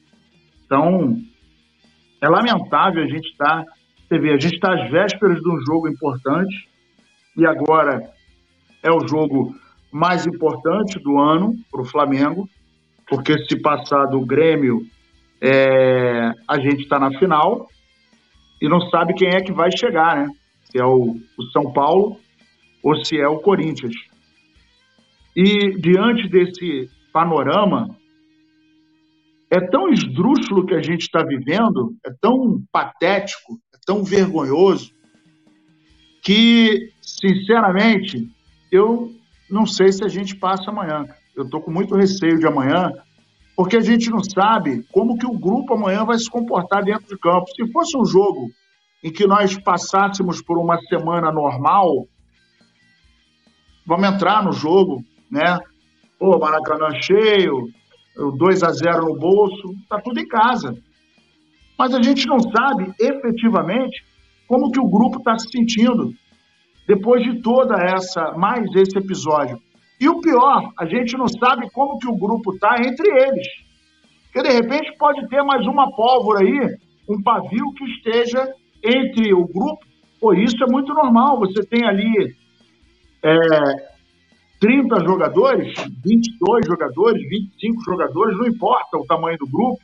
Então, 0.65 1.17
é 2.21 2.29
lamentável 2.29 3.03
a 3.03 3.07
gente 3.07 3.29
estar. 3.29 3.65
Tá, 3.65 3.73
você 4.09 4.19
vê, 4.19 4.31
a 4.31 4.39
gente 4.39 4.55
está 4.55 4.75
às 4.75 4.91
vésperas 4.91 5.41
de 5.41 5.49
um 5.49 5.59
jogo 5.65 5.89
importante 5.89 6.69
e 7.37 7.47
agora 7.47 8.11
é 8.83 8.91
o 8.91 9.07
jogo 9.09 9.55
mais 9.91 10.27
importante 10.27 10.99
do 10.99 11.19
ano 11.19 11.55
para 11.71 11.81
o 11.81 11.87
Flamengo, 11.87 12.49
porque 13.09 13.39
se 13.47 13.61
passar 13.61 14.07
do 14.07 14.25
Grêmio, 14.25 14.83
é, 15.41 16.33
a 16.47 16.61
gente 16.61 16.83
está 16.83 16.99
na 16.99 17.11
final 17.19 17.69
e 18.63 18.69
não 18.69 18.81
sabe 18.91 19.13
quem 19.15 19.29
é 19.29 19.41
que 19.41 19.53
vai 19.53 19.77
chegar, 19.77 20.17
né? 20.17 20.29
Se 20.71 20.79
é 20.79 20.85
o, 20.85 21.17
o 21.37 21.43
São 21.53 21.73
Paulo 21.73 22.17
ou 22.81 23.05
se 23.05 23.19
é 23.19 23.27
o 23.27 23.41
Corinthians. 23.41 23.95
E 25.35 25.77
diante 25.81 26.29
desse 26.29 26.89
panorama, 27.13 27.97
é 29.51 29.61
tão 29.61 29.89
esdrúxulo 29.89 30.65
que 30.65 30.75
a 30.75 30.81
gente 30.81 31.03
está 31.03 31.25
vivendo, 31.25 31.97
é 32.07 32.11
tão 32.21 32.63
patético, 32.71 33.59
é 33.75 33.79
tão 33.85 34.05
vergonhoso, 34.05 34.93
que, 36.23 36.93
sinceramente, 37.03 38.31
eu 38.71 39.11
não 39.51 39.67
sei 39.67 39.91
se 39.91 40.05
a 40.05 40.09
gente 40.09 40.37
passa 40.37 40.71
amanhã. 40.71 41.05
Eu 41.35 41.45
estou 41.45 41.61
com 41.61 41.73
muito 41.73 41.97
receio 41.97 42.39
de 42.39 42.47
amanhã, 42.47 42.93
porque 43.57 43.77
a 43.77 43.81
gente 43.81 44.11
não 44.11 44.23
sabe 44.23 44.83
como 44.93 45.17
que 45.17 45.27
o 45.27 45.39
grupo 45.39 45.75
amanhã 45.75 46.05
vai 46.05 46.19
se 46.19 46.31
comportar 46.31 46.83
dentro 46.85 47.07
de 47.07 47.19
campo. 47.19 47.47
Se 47.55 47.71
fosse 47.71 47.97
um 47.97 48.05
jogo 48.05 48.51
em 49.03 49.13
que 49.13 49.27
nós 49.27 49.59
passássemos 49.59 50.43
por 50.43 50.59
uma 50.59 50.79
semana 50.83 51.31
normal, 51.31 52.07
vamos 53.87 54.09
entrar 54.09 54.45
no 54.45 54.53
jogo, 54.53 55.05
né? 55.31 55.59
Pô, 56.19 56.39
Maracanã 56.39 56.89
cheio, 57.01 57.69
2 58.17 58.63
a 58.63 58.71
0 58.71 59.07
no 59.07 59.19
bolso, 59.19 59.75
tá 59.89 60.01
tudo 60.01 60.21
em 60.21 60.29
casa. 60.29 60.77
Mas 61.79 61.95
a 61.95 62.01
gente 62.01 62.27
não 62.27 62.39
sabe 62.39 62.93
efetivamente 62.99 64.05
como 64.47 64.71
que 64.71 64.81
o 64.81 64.89
grupo 64.89 65.19
está 65.19 65.39
se 65.39 65.51
sentindo 65.51 66.13
depois 66.87 67.23
de 67.23 67.41
toda 67.41 67.75
essa, 67.83 68.33
mais 68.33 68.65
esse 68.77 68.97
episódio. 68.97 69.61
E 70.03 70.09
o 70.09 70.21
pior, 70.21 70.73
a 70.77 70.85
gente 70.85 71.17
não 71.17 71.29
sabe 71.29 71.71
como 71.71 71.97
que 71.97 72.09
o 72.09 72.17
grupo 72.17 72.53
está 72.53 72.75
entre 72.85 73.09
eles. 73.09 73.47
Porque 74.25 74.49
de 74.49 74.53
repente 74.53 74.99
pode 74.99 75.29
ter 75.29 75.45
mais 75.45 75.65
uma 75.65 75.95
pólvora 75.95 76.41
aí, 76.41 76.77
um 77.09 77.23
pavio 77.23 77.73
que 77.75 77.85
esteja 77.85 78.53
entre 78.83 79.33
o 79.33 79.47
grupo. 79.47 79.79
Pô, 80.21 80.35
isso 80.35 80.57
é 80.65 80.67
muito 80.67 80.93
normal. 80.93 81.39
Você 81.39 81.65
tem 81.65 81.85
ali 81.85 82.35
é, 83.23 83.37
30 84.59 85.05
jogadores, 85.05 85.73
22 86.05 86.67
jogadores, 86.67 87.23
25 87.29 87.85
jogadores, 87.85 88.37
não 88.37 88.49
importa 88.49 88.99
o 88.99 89.07
tamanho 89.07 89.39
do 89.39 89.47
grupo, 89.47 89.79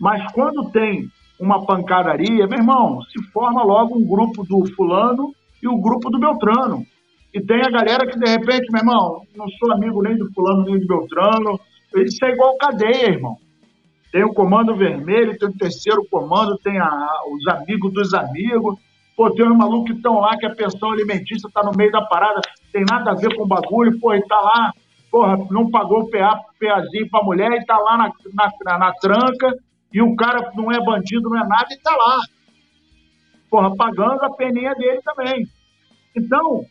mas 0.00 0.32
quando 0.32 0.72
tem 0.72 1.08
uma 1.38 1.64
pancadaria, 1.64 2.48
meu 2.48 2.58
irmão, 2.58 3.00
se 3.02 3.22
forma 3.30 3.62
logo 3.62 3.96
um 3.96 4.04
grupo 4.04 4.42
do 4.42 4.66
fulano 4.74 5.32
e 5.62 5.68
o 5.68 5.80
grupo 5.80 6.10
do 6.10 6.18
Beltrano. 6.18 6.84
E 7.32 7.40
tem 7.40 7.62
a 7.62 7.70
galera 7.70 8.06
que, 8.06 8.18
de 8.18 8.28
repente, 8.28 8.70
meu 8.70 8.80
irmão, 8.80 9.22
não 9.34 9.48
sou 9.48 9.72
amigo 9.72 10.02
nem 10.02 10.16
do 10.16 10.30
fulano 10.32 10.64
nem 10.64 10.78
do 10.78 10.86
Beltrano. 10.86 11.58
Isso 11.96 12.24
é 12.24 12.30
igual 12.30 12.56
cadeia, 12.58 13.10
irmão. 13.10 13.38
Tem 14.12 14.22
o 14.22 14.34
comando 14.34 14.76
vermelho, 14.76 15.38
tem 15.38 15.48
o 15.48 15.56
terceiro 15.56 16.06
comando, 16.10 16.58
tem 16.58 16.78
a, 16.78 17.20
os 17.28 17.48
amigos 17.48 17.92
dos 17.92 18.12
amigos. 18.12 18.76
Pô, 19.16 19.30
tem 19.30 19.46
uns 19.46 19.56
malucos 19.56 19.90
que 19.90 19.96
estão 19.96 20.20
lá 20.20 20.36
que 20.36 20.44
a 20.44 20.54
pensão 20.54 20.90
alimentícia 20.90 21.46
está 21.46 21.62
no 21.62 21.72
meio 21.76 21.90
da 21.90 22.02
parada, 22.02 22.40
tem 22.72 22.84
nada 22.88 23.12
a 23.12 23.14
ver 23.14 23.34
com 23.34 23.42
o 23.42 23.46
bagulho, 23.46 23.98
pô, 24.00 24.14
e 24.14 24.22
tá 24.26 24.40
lá, 24.40 24.72
porra, 25.10 25.38
não 25.50 25.70
pagou 25.70 26.00
o 26.00 26.10
PA, 26.10 26.40
PAzinho 26.58 27.08
pra 27.10 27.22
mulher 27.22 27.52
e 27.52 27.64
tá 27.64 27.78
lá 27.78 27.96
na, 27.98 28.12
na, 28.34 28.78
na, 28.78 28.92
tranca, 28.94 29.54
e 29.92 30.00
o 30.00 30.16
cara 30.16 30.50
não 30.54 30.72
é 30.72 30.82
bandido, 30.82 31.28
não 31.28 31.38
é 31.38 31.46
nada, 31.46 31.66
e 31.70 31.78
tá 31.78 31.94
lá. 31.94 32.20
Porra, 33.50 33.76
pagando 33.76 34.24
a 34.24 34.30
peninha 34.30 34.74
dele 34.74 35.00
também. 35.04 35.46
Então, 36.16 36.64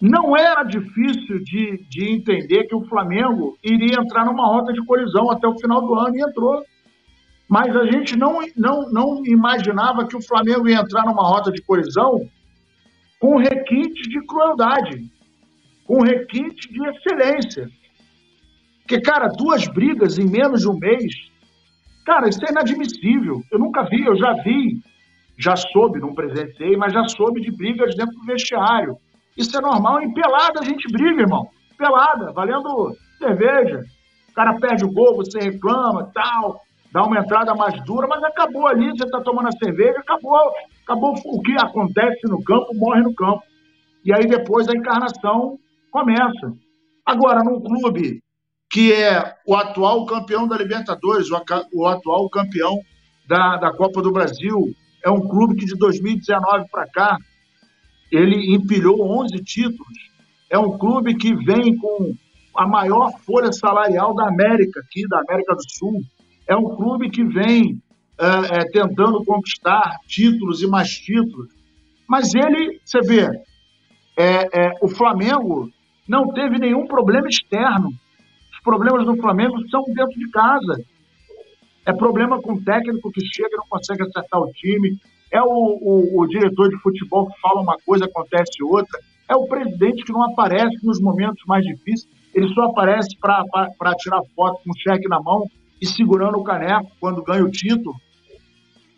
não 0.00 0.36
era 0.36 0.62
difícil 0.64 1.42
de, 1.42 1.84
de 1.88 2.10
entender 2.10 2.64
que 2.64 2.74
o 2.74 2.84
Flamengo 2.86 3.56
iria 3.62 4.00
entrar 4.00 4.24
numa 4.24 4.46
rota 4.46 4.72
de 4.72 4.84
colisão 4.84 5.30
até 5.30 5.46
o 5.46 5.58
final 5.58 5.80
do 5.80 5.94
ano 5.94 6.16
e 6.16 6.22
entrou. 6.22 6.62
Mas 7.48 7.74
a 7.76 7.84
gente 7.86 8.16
não, 8.16 8.40
não, 8.56 8.90
não 8.90 9.26
imaginava 9.26 10.06
que 10.06 10.16
o 10.16 10.22
Flamengo 10.22 10.68
ia 10.68 10.80
entrar 10.80 11.04
numa 11.04 11.22
rota 11.22 11.52
de 11.52 11.62
colisão 11.62 12.28
com 13.20 13.36
requinte 13.36 14.02
de 14.08 14.20
crueldade, 14.26 15.10
com 15.84 16.02
requinte 16.02 16.72
de 16.72 16.86
excelência. 16.88 17.68
Porque, 18.80 19.00
cara, 19.00 19.28
duas 19.28 19.66
brigas 19.66 20.18
em 20.18 20.28
menos 20.28 20.60
de 20.60 20.68
um 20.68 20.78
mês, 20.78 21.14
cara, 22.04 22.28
isso 22.28 22.44
é 22.44 22.50
inadmissível. 22.50 23.42
Eu 23.50 23.58
nunca 23.58 23.84
vi, 23.84 24.04
eu 24.04 24.16
já 24.16 24.34
vi, 24.42 24.82
já 25.38 25.56
soube, 25.56 26.00
não 26.00 26.14
presenciei, 26.14 26.76
mas 26.76 26.92
já 26.92 27.06
soube 27.08 27.40
de 27.40 27.50
brigas 27.50 27.94
dentro 27.94 28.14
do 28.14 28.26
vestiário. 28.26 28.98
Isso 29.36 29.56
é 29.56 29.60
normal. 29.60 30.00
Em 30.00 30.12
pelada 30.12 30.60
a 30.60 30.64
gente 30.64 30.90
briga, 30.90 31.22
irmão. 31.22 31.48
Pelada, 31.76 32.32
valendo 32.32 32.94
cerveja. 33.18 33.82
O 34.30 34.34
cara 34.34 34.58
perde 34.58 34.84
o 34.84 34.92
gol, 34.92 35.16
você 35.16 35.38
reclama, 35.38 36.10
tal 36.12 36.60
dá 36.94 37.02
uma 37.02 37.18
entrada 37.18 37.52
mais 37.56 37.84
dura, 37.84 38.06
mas 38.06 38.22
acabou 38.22 38.68
ali, 38.68 38.88
você 38.90 39.04
está 39.04 39.20
tomando 39.20 39.48
a 39.48 39.58
cerveja, 39.58 39.98
acabou, 39.98 40.38
acabou 40.84 41.12
o 41.24 41.42
que 41.42 41.52
acontece 41.58 42.20
no 42.28 42.40
campo, 42.44 42.72
morre 42.72 43.02
no 43.02 43.12
campo. 43.12 43.42
E 44.04 44.14
aí 44.14 44.24
depois 44.28 44.68
a 44.68 44.76
encarnação 44.76 45.58
começa. 45.90 46.52
Agora, 47.04 47.42
num 47.42 47.60
clube 47.60 48.22
que 48.70 48.92
é 48.92 49.34
o 49.44 49.56
atual 49.56 50.06
campeão 50.06 50.46
da 50.46 50.56
Libertadores, 50.56 51.28
o, 51.30 51.86
atual 51.88 52.30
campeão 52.30 52.78
da, 53.26 53.56
da 53.56 53.72
Copa 53.72 54.00
do 54.00 54.12
Brasil, 54.12 54.72
é 55.04 55.10
um 55.10 55.20
clube 55.20 55.56
que 55.56 55.66
de 55.66 55.76
2019 55.76 56.66
para 56.70 56.86
cá 56.86 57.18
ele 58.14 58.54
empilhou 58.54 59.20
11 59.22 59.36
títulos. 59.42 60.10
É 60.50 60.58
um 60.58 60.78
clube 60.78 61.14
que 61.16 61.34
vem 61.34 61.76
com 61.76 62.14
a 62.56 62.66
maior 62.66 63.12
folha 63.24 63.52
salarial 63.52 64.14
da 64.14 64.28
América, 64.28 64.80
aqui 64.80 65.06
da 65.08 65.20
América 65.20 65.54
do 65.54 65.62
Sul 65.68 66.00
é 66.46 66.54
um 66.56 66.76
clube 66.76 67.10
que 67.10 67.24
vem 67.24 67.82
é, 68.18 68.26
é, 68.58 68.64
tentando 68.70 69.24
conquistar 69.24 69.98
títulos 70.06 70.62
e 70.62 70.66
mais 70.66 70.90
títulos. 70.90 71.48
Mas 72.08 72.34
ele, 72.34 72.80
você 72.84 73.00
vê, 73.00 73.26
é, 74.16 74.66
é, 74.66 74.72
o 74.82 74.88
Flamengo 74.88 75.70
não 76.06 76.28
teve 76.32 76.58
nenhum 76.58 76.86
problema 76.86 77.28
externo. 77.28 77.88
Os 78.52 78.60
problemas 78.62 79.06
do 79.06 79.16
Flamengo 79.16 79.56
são 79.68 79.82
dentro 79.86 80.18
de 80.18 80.30
casa. 80.30 80.84
É 81.86 81.92
problema 81.92 82.40
com 82.40 82.54
o 82.54 82.62
técnico 82.62 83.10
que 83.10 83.24
chega 83.24 83.48
e 83.52 83.56
não 83.56 83.66
consegue 83.68 84.02
acertar 84.02 84.40
o 84.40 84.52
time. 84.52 84.98
É 85.34 85.42
o, 85.42 85.48
o, 85.48 86.20
o 86.20 86.26
diretor 86.28 86.68
de 86.68 86.80
futebol 86.80 87.26
que 87.26 87.40
fala 87.40 87.60
uma 87.60 87.76
coisa, 87.84 88.04
acontece 88.04 88.62
outra. 88.62 89.00
É 89.28 89.34
o 89.34 89.48
presidente 89.48 90.04
que 90.04 90.12
não 90.12 90.22
aparece 90.22 90.76
nos 90.86 91.00
momentos 91.00 91.42
mais 91.48 91.64
difíceis. 91.64 92.08
ele 92.32 92.48
só 92.54 92.66
aparece 92.66 93.18
para 93.18 93.94
tirar 93.96 94.22
foto 94.36 94.60
com 94.62 94.70
o 94.70 94.78
cheque 94.78 95.08
na 95.08 95.20
mão 95.20 95.44
e 95.82 95.86
segurando 95.86 96.38
o 96.38 96.44
caneco 96.44 96.88
quando 97.00 97.24
ganha 97.24 97.44
o 97.44 97.50
título. 97.50 97.96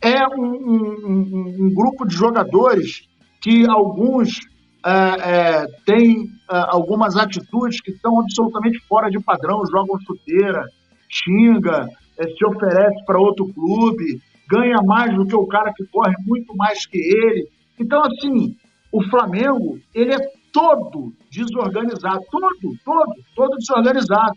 É 0.03 0.29
um, 0.29 0.45
um, 0.45 1.57
um 1.61 1.75
grupo 1.75 2.07
de 2.07 2.15
jogadores 2.15 3.09
que 3.41 3.67
alguns 3.67 4.41
é, 4.85 4.93
é, 4.93 5.67
têm 5.87 6.27
é, 6.51 6.65
algumas 6.69 7.17
atitudes 7.17 7.81
que 7.81 7.93
estão 7.93 8.21
absolutamente 8.21 8.79
fora 8.87 9.09
de 9.09 9.19
padrão, 9.21 9.65
jogam 9.71 9.99
chuteira, 10.01 10.65
xinga, 11.09 11.89
é, 12.19 12.25
se 12.29 12.45
oferece 12.45 13.05
para 13.07 13.19
outro 13.19 13.47
clube, 13.55 14.21
ganha 14.49 14.77
mais 14.85 15.15
do 15.15 15.27
que 15.27 15.35
o 15.35 15.47
cara 15.47 15.73
que 15.75 15.85
corre 15.87 16.15
muito 16.27 16.55
mais 16.57 16.87
que 16.87 16.99
ele. 16.99 17.49
Então, 17.79 18.03
assim, 18.03 18.57
o 18.93 19.03
Flamengo, 19.05 19.79
ele 19.95 20.15
é 20.15 20.19
todo 20.53 21.13
desorganizado, 21.31 22.25
todo, 22.31 22.77
todo, 22.85 23.15
todo 23.35 23.57
desorganizado. 23.59 24.37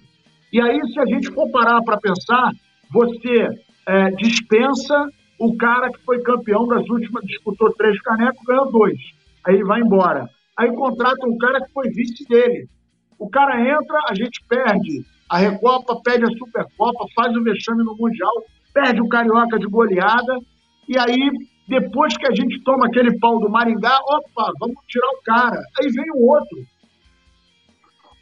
E 0.51 0.59
aí, 0.59 0.79
se 0.91 0.99
a 0.99 1.05
gente 1.05 1.31
for 1.31 1.49
parar 1.51 1.81
para 1.83 1.97
pensar, 1.97 2.51
você 2.91 3.47
é, 3.87 4.11
dispensa 4.11 5.09
o 5.39 5.55
cara 5.55 5.91
que 5.91 5.99
foi 6.03 6.21
campeão 6.21 6.67
das 6.67 6.87
últimas, 6.89 7.23
disputou 7.25 7.73
três 7.73 7.99
canecos, 8.01 8.45
ganhou 8.45 8.71
dois. 8.71 8.99
Aí 9.45 9.55
ele 9.55 9.63
vai 9.63 9.79
embora. 9.79 10.29
Aí 10.57 10.69
contrata 10.73 11.25
um 11.25 11.37
cara 11.37 11.63
que 11.63 11.71
foi 11.71 11.89
vice 11.89 12.27
dele. 12.27 12.67
O 13.17 13.29
cara 13.29 13.61
entra, 13.61 13.99
a 14.09 14.13
gente 14.13 14.43
perde 14.47 15.05
a 15.29 15.37
Recopa, 15.37 16.01
perde 16.03 16.25
a 16.25 16.37
Supercopa, 16.37 17.05
faz 17.15 17.35
o 17.35 17.43
vexame 17.43 17.83
no 17.83 17.95
Mundial, 17.95 18.33
perde 18.79 19.01
o 19.01 19.09
Carioca 19.09 19.59
de 19.59 19.67
goleada, 19.67 20.33
e 20.87 20.97
aí, 20.97 21.29
depois 21.67 22.15
que 22.17 22.25
a 22.25 22.33
gente 22.33 22.63
toma 22.63 22.87
aquele 22.87 23.19
pau 23.19 23.39
do 23.39 23.49
Maringá, 23.49 23.99
opa, 24.07 24.51
vamos 24.59 24.77
tirar 24.87 25.07
o 25.07 25.21
cara. 25.23 25.61
Aí 25.79 25.91
vem 25.91 26.11
o 26.15 26.25
outro. 26.27 26.57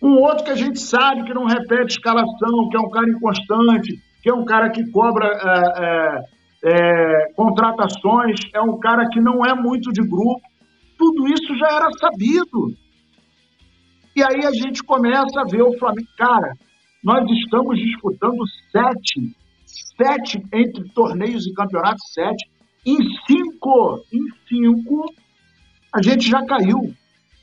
Um 0.01 0.22
outro 0.22 0.43
que 0.43 0.51
a 0.51 0.55
gente 0.55 0.80
sabe 0.80 1.24
que 1.24 1.34
não 1.34 1.45
repete 1.45 1.93
escalação, 1.93 2.70
que 2.70 2.78
é 2.78 2.80
um 2.80 2.89
cara 2.89 3.10
inconstante, 3.10 3.97
que 4.22 4.30
é 4.30 4.34
um 4.34 4.45
cara 4.45 4.70
que 4.70 4.89
cobra 4.91 5.28
é, 5.28 5.86
é, 5.86 6.72
é, 6.72 7.34
contratações, 7.36 8.39
é 8.53 8.62
um 8.62 8.78
cara 8.80 9.08
que 9.10 9.20
não 9.20 9.45
é 9.45 9.55
muito 9.55 9.91
de 9.91 10.01
grupo. 10.01 10.41
Tudo 10.97 11.28
isso 11.28 11.55
já 11.58 11.68
era 11.68 11.89
sabido. 11.99 12.76
E 14.16 14.24
aí 14.24 14.45
a 14.45 14.51
gente 14.51 14.84
começa 14.84 15.39
a 15.39 15.45
ver 15.45 15.62
o 15.62 15.78
Flamengo. 15.80 16.08
Cara, 16.18 16.51
nós 17.03 17.24
estamos 17.32 17.78
disputando 17.80 18.43
sete, 18.72 19.36
sete 19.95 20.41
entre 20.53 20.89
torneios 20.89 21.45
e 21.45 21.53
campeonatos, 21.53 22.13
sete. 22.13 22.49
Em 22.86 22.97
cinco, 23.28 24.01
em 24.13 24.24
cinco, 24.47 25.13
a 25.93 26.01
gente 26.01 26.30
já 26.30 26.45
caiu. 26.45 26.93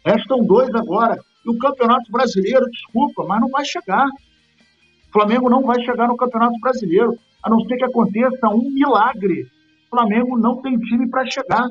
Restam 0.04 0.44
dois 0.44 0.74
agora. 0.74 1.18
E 1.44 1.50
o 1.50 1.58
Campeonato 1.58 2.10
Brasileiro, 2.10 2.64
desculpa, 2.70 3.24
mas 3.26 3.40
não 3.40 3.48
vai 3.48 3.64
chegar. 3.64 4.06
O 4.06 5.12
Flamengo 5.12 5.50
não 5.50 5.62
vai 5.62 5.82
chegar 5.84 6.08
no 6.08 6.16
Campeonato 6.16 6.58
Brasileiro, 6.60 7.18
a 7.42 7.50
não 7.50 7.60
ser 7.60 7.76
que 7.76 7.84
aconteça 7.84 8.48
um 8.48 8.70
milagre. 8.70 9.42
O 9.86 9.90
Flamengo 9.90 10.38
não 10.38 10.62
tem 10.62 10.78
time 10.78 11.08
para 11.08 11.26
chegar, 11.26 11.68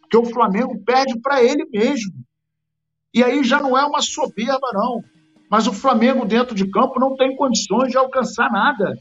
porque 0.00 0.16
o 0.16 0.24
Flamengo 0.24 0.78
perde 0.84 1.18
para 1.20 1.42
ele 1.42 1.64
mesmo. 1.72 2.12
E 3.14 3.22
aí 3.22 3.44
já 3.44 3.60
não 3.60 3.78
é 3.78 3.84
uma 3.86 4.02
soberba, 4.02 4.68
não. 4.72 5.02
Mas 5.48 5.68
o 5.68 5.72
Flamengo, 5.72 6.26
dentro 6.26 6.54
de 6.54 6.68
campo, 6.68 6.98
não 6.98 7.14
tem 7.16 7.36
condições 7.36 7.90
de 7.90 7.96
alcançar 7.96 8.50
nada. 8.50 8.98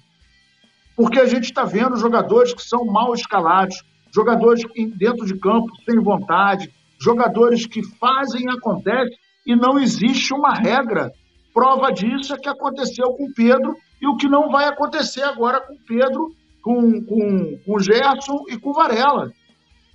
Porque 0.96 1.20
a 1.20 1.26
gente 1.26 1.46
está 1.46 1.64
vendo 1.64 1.98
jogadores 1.98 2.54
que 2.54 2.62
são 2.62 2.86
mal 2.86 3.14
escalados, 3.14 3.84
jogadores 4.14 4.64
dentro 4.96 5.26
de 5.26 5.36
campo 5.39 5.72
sem 5.86 6.00
vontade, 6.00 6.72
jogadores 7.00 7.66
que 7.66 7.82
fazem 7.98 8.46
e 8.46 8.50
acontece 8.50 9.16
e 9.46 9.56
não 9.56 9.80
existe 9.80 10.34
uma 10.34 10.54
regra. 10.54 11.12
Prova 11.54 11.91
disso 11.91 12.34
é 12.34 12.38
que 12.38 12.50
aconteceu 12.50 13.12
com 13.14 13.26
o 13.26 13.34
Pedro 13.34 13.76
e 14.02 14.08
o 14.08 14.16
que 14.16 14.28
não 14.28 14.50
vai 14.50 14.66
acontecer 14.66 15.24
agora 15.24 15.62
com 15.62 15.74
o 15.74 15.80
Pedro, 15.86 16.36
com, 16.62 17.04
com, 17.04 17.58
com 17.66 17.76
o 17.76 17.80
Gerson 17.80 18.46
e 18.50 18.58
com 18.58 18.70
o 18.70 18.74
Varela. 18.74 19.32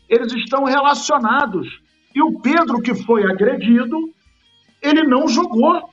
Eles 0.09 0.32
estão 0.34 0.64
relacionados. 0.64 1.66
E 2.14 2.22
o 2.22 2.40
Pedro, 2.40 2.80
que 2.80 2.94
foi 2.94 3.24
agredido, 3.24 3.96
ele 4.82 5.03
não 5.05 5.28
jogou. 5.28 5.88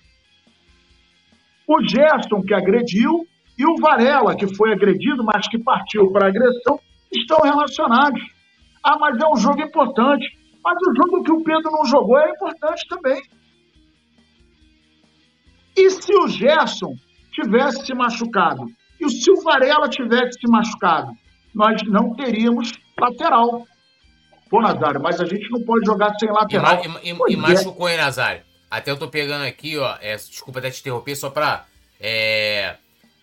O 1.68 1.82
Gerson, 1.82 2.42
que 2.42 2.54
agrediu, 2.54 3.28
e 3.58 3.66
o 3.66 3.78
Varela, 3.78 4.36
que 4.36 4.54
foi 4.56 4.74
agredido, 4.74 5.24
mas 5.24 5.48
que 5.48 5.58
partiu 5.58 6.12
para 6.12 6.28
agressão, 6.28 6.80
estão 7.12 7.40
relacionados. 7.42 8.22
Ah, 8.84 8.98
mas 9.00 9.18
é 9.20 9.28
um 9.28 9.38
jogo 9.38 9.62
importante. 9.62 10.28
Mas 10.64 10.78
o 10.88 10.96
jogo 10.96 11.24
que 11.24 11.32
o 11.32 11.44
Pedro 11.44 11.72
não 11.72 11.86
jogou 11.86 12.18
é 12.18 12.32
importante 12.32 12.88
também. 12.90 13.22
E 15.78 15.90
se 15.90 16.14
o 16.16 16.28
Gerson 16.28 16.96
tivesse 17.32 17.86
se 17.86 17.94
machucado? 17.94 18.66
E 19.00 19.10
se 19.10 19.30
o 19.32 19.42
Varela 19.42 19.88
tivesse 19.88 20.40
se 20.40 20.50
machucado? 20.50 21.12
Nós 21.54 21.82
não 21.88 22.14
teríamos 22.16 22.72
lateral. 23.00 23.66
Pô, 24.50 24.62
Nazário, 24.62 25.02
mas 25.02 25.20
a 25.20 25.26
gente 25.26 25.50
não 25.50 25.64
pode 25.64 25.86
jogar 25.86 26.14
sem 26.20 26.30
lateral. 26.30 26.82
E, 27.04 27.10
e, 27.10 27.12
e, 27.12 27.34
e 27.34 27.36
machucou, 27.36 27.90
hein, 27.90 27.98
Nazário? 27.98 28.42
Até 28.70 28.92
eu 28.92 28.98
tô 28.98 29.08
pegando 29.08 29.44
aqui, 29.44 29.78
ó. 29.78 29.98
É, 30.02 30.16
desculpa 30.16 30.60
até 30.60 30.72
te 30.72 30.82
interromper, 30.82 31.16
só 31.16 31.30
pra. 31.30 31.66
É, 32.00 32.76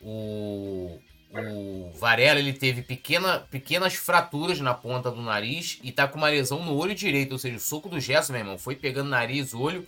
o, 0.02 0.98
o 1.30 1.90
Varela 1.98 2.38
ele 2.38 2.52
teve 2.52 2.82
pequena, 2.82 3.38
pequenas 3.50 3.94
fraturas 3.94 4.60
na 4.60 4.74
ponta 4.74 5.10
do 5.10 5.22
nariz 5.22 5.78
e 5.82 5.92
tá 5.92 6.06
com 6.06 6.18
uma 6.18 6.28
lesão 6.28 6.64
no 6.64 6.76
olho 6.76 6.94
direito. 6.94 7.32
Ou 7.32 7.38
seja, 7.38 7.56
o 7.56 7.60
soco 7.60 7.88
do 7.88 8.00
Gerson, 8.00 8.32
meu 8.32 8.40
irmão, 8.40 8.58
foi 8.58 8.76
pegando 8.76 9.08
nariz, 9.08 9.54
olho. 9.54 9.86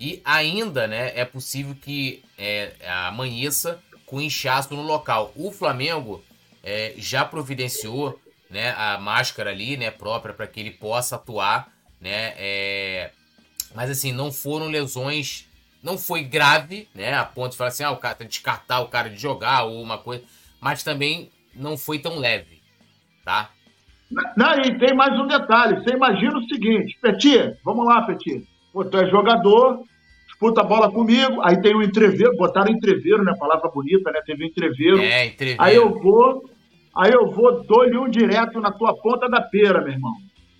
E 0.00 0.22
ainda, 0.24 0.86
né, 0.86 1.12
é 1.14 1.26
possível 1.26 1.76
que 1.80 2.24
é, 2.38 2.72
amanheça 3.06 3.78
com 4.06 4.20
inchaço 4.20 4.74
no 4.74 4.82
local. 4.82 5.30
O 5.36 5.52
Flamengo 5.52 6.24
é, 6.64 6.94
já 6.96 7.24
providenciou 7.24 8.18
né, 8.48 8.74
a 8.76 8.98
máscara 8.98 9.50
ali, 9.50 9.76
né, 9.76 9.90
própria 9.90 10.34
para 10.34 10.46
que 10.46 10.58
ele 10.58 10.72
possa 10.72 11.16
atuar, 11.16 11.72
né, 12.00 12.34
é, 12.36 13.10
mas 13.74 13.90
assim, 13.90 14.10
não 14.10 14.32
foram 14.32 14.66
lesões, 14.66 15.46
não 15.82 15.96
foi 15.96 16.22
grave, 16.22 16.88
né, 16.94 17.14
a 17.14 17.24
ponto 17.24 17.52
de 17.52 17.56
falar 17.56 17.68
assim, 17.68 17.84
ah, 17.84 17.90
o 17.90 17.96
cara 17.96 18.24
descartar 18.24 18.80
o 18.80 18.88
cara 18.88 19.08
de 19.08 19.16
jogar 19.16 19.64
ou 19.64 19.82
uma 19.82 19.98
coisa, 19.98 20.24
mas 20.60 20.82
também 20.82 21.30
não 21.54 21.76
foi 21.76 21.98
tão 21.98 22.18
leve, 22.18 22.60
tá? 23.24 23.50
Não, 24.36 24.52
e 24.60 24.78
tem 24.78 24.94
mais 24.94 25.18
um 25.18 25.26
detalhe, 25.26 25.76
você 25.76 25.94
imagina 25.94 26.38
o 26.38 26.48
seguinte, 26.48 26.98
Petit, 27.00 27.56
vamos 27.64 27.86
lá, 27.86 28.02
Petit, 28.02 28.46
Pô, 28.72 28.84
tu 28.84 28.96
é 28.96 29.06
jogador, 29.08 29.82
disputa 30.26 30.60
a 30.60 30.64
bola 30.64 30.90
comigo, 30.90 31.40
aí 31.42 31.60
tem 31.60 31.74
um 31.74 31.82
entreveiro, 31.82 32.36
botaram 32.36 32.70
entreveiro, 32.70 33.24
né? 33.24 33.34
Palavra 33.38 33.68
bonita, 33.68 34.10
né? 34.12 34.20
Teve 34.24 34.44
um 34.44 34.46
entreveiro. 34.46 34.98
É, 34.98 35.26
entreveiro. 35.26 35.62
Aí 35.62 35.74
eu 35.74 35.98
vou, 36.00 36.48
aí 36.94 37.10
eu 37.12 37.30
vou, 37.32 37.64
dou-lhe 37.64 37.98
um 37.98 38.08
direto 38.08 38.60
na 38.60 38.70
tua 38.70 38.94
ponta 38.94 39.28
da 39.28 39.40
pera, 39.40 39.80
meu 39.80 39.92
irmão. 39.92 40.12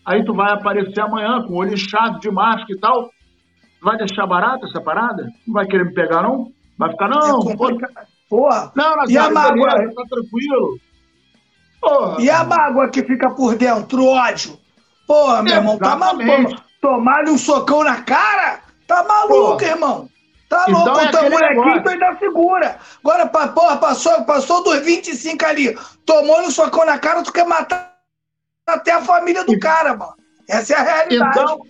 Aí 0.04 0.24
tu 0.24 0.34
vai 0.34 0.52
aparecer 0.52 1.00
amanhã 1.00 1.42
com 1.42 1.52
o 1.52 1.56
olho 1.58 1.74
inchado 1.74 2.18
de 2.18 2.30
máscara 2.30 2.72
e 2.72 2.78
tal. 2.78 3.10
Vai 3.82 3.96
deixar 3.96 4.26
barato 4.26 4.66
essa 4.66 4.80
parada? 4.80 5.28
Não 5.46 5.54
vai 5.54 5.66
querer 5.66 5.84
me 5.84 5.94
pegar, 5.94 6.22
não? 6.22 6.52
Vai 6.78 6.90
ficar, 6.90 7.08
não, 7.08 7.50
é 7.50 7.56
Porra. 8.28 8.72
Não, 8.76 9.08
e 9.08 9.18
a 9.18 9.30
mágoa? 9.30 9.68
tá 9.68 10.02
tranquilo. 10.08 10.78
Porra. 11.80 12.20
E 12.20 12.30
a 12.30 12.44
mágoa 12.44 12.88
que 12.88 13.02
fica 13.02 13.30
por 13.30 13.56
dentro, 13.56 14.06
ódio? 14.06 14.58
Porra, 15.06 15.42
meu 15.42 15.54
irmão, 15.54 15.78
tá 15.78 15.96
maluco? 15.96 16.62
Tomar-lhe 16.80 17.30
um 17.30 17.38
socão 17.38 17.82
na 17.82 18.02
cara? 18.02 18.60
Tá 18.86 19.02
maluco, 19.02 19.58
porra. 19.58 19.64
irmão? 19.64 20.08
Tá 20.48 20.64
então 20.68 20.84
louco, 20.84 21.00
é 21.00 21.04
o 21.04 21.10
teu 21.10 21.30
molequinho 21.30 21.82
tu 21.82 21.88
ainda 21.88 22.16
segura. 22.18 22.78
Agora, 23.02 23.26
porra, 23.26 23.76
passou, 23.76 24.24
passou 24.24 24.64
dos 24.64 24.80
25 24.80 25.46
ali, 25.46 25.78
tomou-lhe 26.04 26.46
um 26.46 26.50
socão 26.50 26.84
na 26.84 26.98
cara, 26.98 27.22
tu 27.22 27.32
quer 27.32 27.46
matar 27.46 27.94
até 28.66 28.92
a 28.92 29.00
família 29.00 29.44
do 29.44 29.58
cara, 29.58 29.96
mano. 29.96 30.14
Essa 30.48 30.74
é 30.74 30.76
a 30.76 30.82
realidade. 30.82 31.38
Então, 31.38 31.60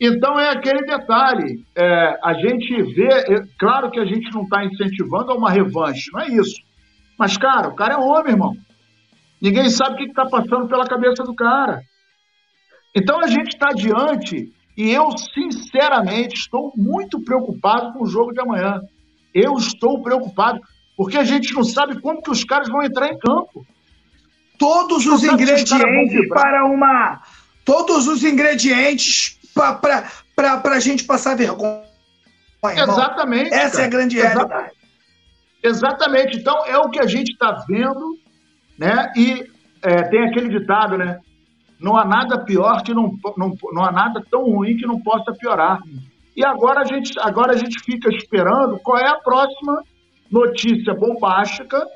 então 0.00 0.38
é 0.38 0.50
aquele 0.50 0.82
detalhe. 0.82 1.64
É, 1.74 2.18
a 2.22 2.34
gente 2.34 2.82
vê, 2.94 3.08
é, 3.08 3.42
claro 3.58 3.90
que 3.90 3.98
a 3.98 4.04
gente 4.04 4.32
não 4.32 4.42
está 4.42 4.64
incentivando 4.64 5.32
a 5.32 5.34
uma 5.34 5.50
revanche, 5.50 6.10
não 6.12 6.20
é 6.20 6.28
isso. 6.28 6.60
Mas, 7.18 7.36
cara, 7.36 7.68
o 7.68 7.74
cara 7.74 7.94
é 7.94 7.96
homem, 7.96 8.32
irmão. 8.32 8.54
Ninguém 9.40 9.68
sabe 9.70 9.94
o 9.94 9.96
que 9.96 10.04
está 10.04 10.26
passando 10.26 10.68
pela 10.68 10.86
cabeça 10.86 11.22
do 11.24 11.34
cara. 11.34 11.82
Então 12.94 13.20
a 13.20 13.26
gente 13.26 13.48
está 13.48 13.68
diante, 13.68 14.52
e 14.76 14.90
eu, 14.90 15.10
sinceramente, 15.34 16.36
estou 16.36 16.72
muito 16.76 17.20
preocupado 17.20 17.92
com 17.92 18.04
o 18.04 18.06
jogo 18.06 18.32
de 18.32 18.40
amanhã. 18.40 18.80
Eu 19.34 19.54
estou 19.54 20.00
preocupado, 20.02 20.60
porque 20.96 21.18
a 21.18 21.24
gente 21.24 21.52
não 21.52 21.64
sabe 21.64 22.00
como 22.00 22.22
que 22.22 22.30
os 22.30 22.44
caras 22.44 22.68
vão 22.68 22.82
entrar 22.82 23.08
em 23.08 23.18
campo. 23.18 23.66
Todos 24.56 25.06
os 25.06 25.22
ingredientes 25.22 26.28
para 26.28 26.64
uma. 26.66 27.20
Todos 27.64 28.08
os 28.08 28.24
ingredientes 28.24 29.37
para 29.58 30.74
a 30.74 30.80
gente 30.80 31.04
passar 31.04 31.36
vergonha. 31.36 31.82
Exatamente. 32.64 33.52
Essa 33.52 33.70
cara. 33.70 33.82
é 33.82 33.86
a 33.86 33.90
grande 33.90 34.16
realidade. 34.16 34.72
Exatamente. 35.62 36.38
Então, 36.38 36.64
é 36.66 36.78
o 36.78 36.90
que 36.90 37.00
a 37.00 37.06
gente 37.06 37.32
está 37.32 37.64
vendo, 37.68 38.18
né? 38.78 39.12
E 39.16 39.50
é, 39.82 40.02
tem 40.04 40.24
aquele 40.24 40.48
ditado, 40.48 40.96
né? 40.96 41.20
Não 41.80 41.96
há 41.96 42.04
nada 42.04 42.44
pior 42.44 42.82
que 42.82 42.92
não, 42.92 43.12
não, 43.36 43.56
não 43.72 43.84
há 43.84 43.92
nada 43.92 44.22
tão 44.30 44.42
ruim 44.42 44.76
que 44.76 44.86
não 44.86 45.00
possa 45.00 45.32
piorar. 45.32 45.78
E 46.36 46.44
agora 46.44 46.80
a 46.80 46.84
gente, 46.84 47.12
agora 47.20 47.52
a 47.52 47.56
gente 47.56 47.80
fica 47.84 48.08
esperando 48.10 48.78
qual 48.80 48.98
é 48.98 49.08
a 49.08 49.16
próxima 49.16 49.82
notícia 50.30 50.94
bombástica 50.94 51.86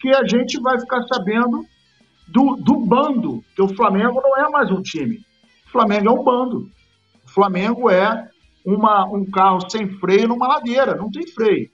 que 0.00 0.14
a 0.14 0.26
gente 0.26 0.60
vai 0.60 0.78
ficar 0.78 1.02
sabendo 1.12 1.64
do, 2.28 2.56
do 2.56 2.76
bando, 2.76 3.42
que 3.54 3.62
o 3.62 3.74
Flamengo 3.74 4.20
não 4.22 4.36
é 4.36 4.48
mais 4.50 4.70
um 4.70 4.82
time. 4.82 5.24
O 5.66 5.70
Flamengo 5.70 6.08
é 6.08 6.12
um 6.12 6.22
bando. 6.22 6.70
Flamengo 7.34 7.90
é 7.90 8.28
uma, 8.64 9.04
um 9.06 9.24
carro 9.30 9.68
sem 9.68 9.88
freio 9.98 10.28
numa 10.28 10.46
ladeira, 10.46 10.94
não 10.94 11.10
tem 11.10 11.26
freio. 11.26 11.68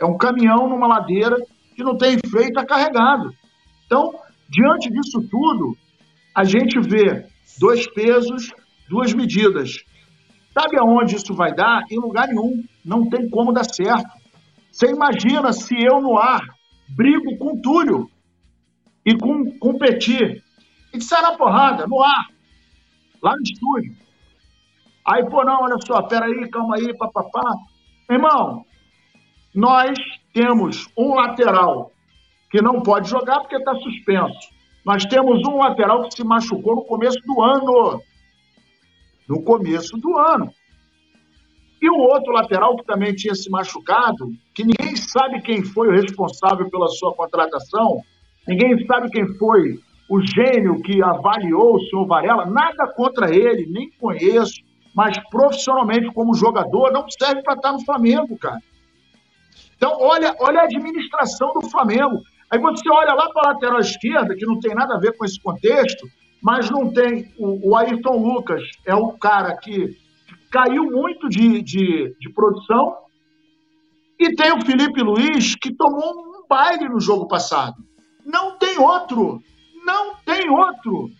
É 0.00 0.04
um 0.04 0.18
caminhão 0.18 0.68
numa 0.68 0.86
ladeira 0.86 1.36
que 1.74 1.84
não 1.84 1.96
tem 1.96 2.18
freio 2.28 2.48
está 2.48 2.66
carregado. 2.66 3.32
Então, 3.86 4.12
diante 4.48 4.90
disso 4.90 5.26
tudo, 5.30 5.76
a 6.34 6.44
gente 6.44 6.78
vê 6.80 7.24
dois 7.58 7.86
pesos, 7.92 8.52
duas 8.88 9.14
medidas. 9.14 9.84
Sabe 10.52 10.78
aonde 10.78 11.16
isso 11.16 11.34
vai 11.34 11.54
dar? 11.54 11.82
Em 11.90 11.98
lugar 11.98 12.26
nenhum. 12.26 12.64
Não 12.84 13.08
tem 13.08 13.28
como 13.30 13.52
dar 13.52 13.64
certo. 13.64 14.10
Você 14.70 14.90
imagina 14.90 15.52
se 15.52 15.74
eu 15.74 16.00
no 16.00 16.18
ar 16.18 16.42
brigo 16.88 17.36
com 17.38 17.60
Túlio 17.60 18.10
e 19.04 19.16
com, 19.16 19.58
com 19.58 19.78
Petit. 19.78 20.42
E 20.92 21.00
sai 21.00 21.22
na 21.22 21.36
porrada, 21.36 21.86
no 21.86 22.02
ar, 22.02 22.26
lá 23.22 23.34
no 23.36 23.42
estúdio. 23.42 24.05
Aí, 25.06 25.24
pô, 25.30 25.44
não, 25.44 25.62
olha 25.62 25.76
só, 25.86 26.02
peraí, 26.02 26.50
calma 26.50 26.76
aí, 26.76 26.96
papapá. 26.96 27.54
Irmão, 28.10 28.64
nós 29.54 29.96
temos 30.34 30.88
um 30.98 31.14
lateral 31.14 31.92
que 32.50 32.60
não 32.60 32.82
pode 32.82 33.08
jogar 33.08 33.40
porque 33.40 33.56
está 33.56 33.74
suspenso. 33.76 34.50
Nós 34.84 35.04
temos 35.04 35.46
um 35.46 35.58
lateral 35.58 36.02
que 36.02 36.14
se 36.14 36.24
machucou 36.24 36.76
no 36.76 36.84
começo 36.84 37.18
do 37.24 37.42
ano. 37.42 38.02
No 39.28 39.42
começo 39.42 39.96
do 39.96 40.18
ano. 40.18 40.50
E 41.80 41.88
o 41.88 41.98
outro 41.98 42.32
lateral 42.32 42.76
que 42.76 42.84
também 42.84 43.14
tinha 43.14 43.34
se 43.34 43.48
machucado, 43.48 44.32
que 44.54 44.64
ninguém 44.64 44.96
sabe 44.96 45.40
quem 45.42 45.62
foi 45.62 45.88
o 45.88 45.92
responsável 45.92 46.68
pela 46.68 46.88
sua 46.88 47.14
contratação, 47.14 48.00
ninguém 48.48 48.84
sabe 48.86 49.10
quem 49.10 49.26
foi 49.36 49.78
o 50.08 50.20
gênio 50.20 50.80
que 50.82 51.02
avaliou 51.02 51.76
o 51.76 51.80
senhor 51.80 52.06
Varela, 52.06 52.46
nada 52.46 52.92
contra 52.94 53.34
ele, 53.34 53.66
nem 53.66 53.90
conheço, 53.98 54.65
mas 54.96 55.18
profissionalmente 55.28 56.10
como 56.14 56.34
jogador 56.34 56.90
não 56.90 57.04
serve 57.10 57.42
para 57.42 57.52
estar 57.52 57.70
no 57.70 57.84
Flamengo, 57.84 58.38
cara. 58.38 58.62
Então, 59.76 59.94
olha, 60.00 60.34
olha 60.40 60.60
a 60.60 60.64
administração 60.64 61.52
do 61.52 61.68
Flamengo. 61.68 62.22
Aí 62.50 62.58
você 62.58 62.88
olha 62.90 63.12
lá 63.12 63.28
para 63.28 63.50
a 63.50 63.52
lateral 63.52 63.78
esquerda, 63.78 64.34
que 64.34 64.46
não 64.46 64.58
tem 64.58 64.74
nada 64.74 64.94
a 64.94 64.98
ver 64.98 65.14
com 65.14 65.26
esse 65.26 65.38
contexto, 65.38 66.08
mas 66.42 66.70
não 66.70 66.90
tem. 66.90 67.30
O, 67.38 67.70
o 67.70 67.76
Ayrton 67.76 68.16
Lucas 68.16 68.62
é 68.86 68.94
o 68.94 69.12
cara 69.12 69.54
que 69.58 69.98
caiu 70.50 70.84
muito 70.84 71.28
de, 71.28 71.60
de, 71.60 72.16
de 72.18 72.32
produção. 72.32 72.96
E 74.18 74.34
tem 74.34 74.50
o 74.50 74.64
Felipe 74.64 75.02
Luiz, 75.02 75.56
que 75.56 75.74
tomou 75.74 76.40
um 76.40 76.46
baile 76.48 76.88
no 76.88 76.98
jogo 76.98 77.28
passado. 77.28 77.76
Não 78.24 78.56
tem 78.56 78.78
outro. 78.78 79.42
Não 79.84 80.14
tem 80.24 80.48
outro. 80.48 81.10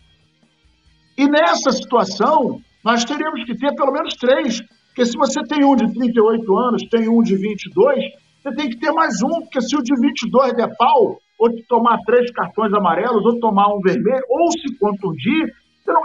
E 1.19 1.29
nessa 1.29 1.73
situação, 1.73 2.63
nós 2.87 3.05
teríamos 3.05 3.43
que 3.43 3.57
ter 3.57 3.75
pelo 3.75 3.91
menos 3.91 4.15
três. 4.15 4.63
Porque 4.87 5.05
se 5.05 5.19
você 5.19 5.43
tem 5.43 5.65
um 5.65 5.75
de 5.75 5.93
38 5.93 6.57
anos, 6.57 6.89
tem 6.89 7.09
um 7.09 7.21
de 7.21 7.35
22, 7.35 7.99
você 8.41 8.55
tem 8.55 8.71
que 8.71 8.79
ter 8.79 8.93
mais 8.93 9.21
um, 9.25 9.41
porque 9.41 9.61
se 9.61 9.77
o 9.77 9.83
de 9.83 9.93
22 10.01 10.53
der 10.55 10.71
pau, 10.77 11.19
ou 11.37 11.51
tomar 11.69 11.99
três 12.07 12.31
cartões 12.31 12.73
amarelos, 12.73 13.25
ou 13.27 13.41
tomar 13.41 13.75
um 13.75 13.81
vermelho, 13.81 14.25
ou 14.31 14.53
se 14.53 14.79
contundir, 14.79 15.53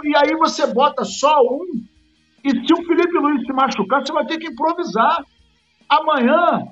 e 0.04 0.16
aí 0.16 0.36
você 0.36 0.74
bota 0.74 1.04
só 1.04 1.32
um, 1.40 1.84
e 2.44 2.50
se 2.50 2.74
o 2.74 2.84
Felipe 2.84 3.16
Luiz 3.16 3.46
se 3.46 3.52
machucar, 3.52 4.04
você 4.04 4.12
vai 4.12 4.26
ter 4.26 4.38
que 4.38 4.48
improvisar. 4.48 5.24
Amanhã, 5.88 6.66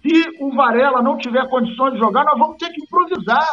se 0.00 0.22
o 0.40 0.54
Varela 0.54 1.02
não 1.02 1.18
tiver 1.18 1.46
condições 1.48 1.94
de 1.94 1.98
jogar, 1.98 2.24
nós 2.24 2.38
vamos 2.38 2.56
ter 2.56 2.70
que 2.70 2.82
improvisar. 2.82 3.50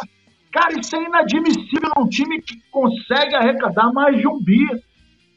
Cara, 0.52 0.78
isso 0.78 0.94
é 0.94 1.02
inadmissível 1.02 1.90
num 1.98 2.08
time 2.08 2.40
que 2.40 2.54
consegue 2.70 3.34
arrecadar 3.34 3.92
mais 3.92 4.16
de 4.16 4.28
um 4.28 4.38
bi. 4.40 4.64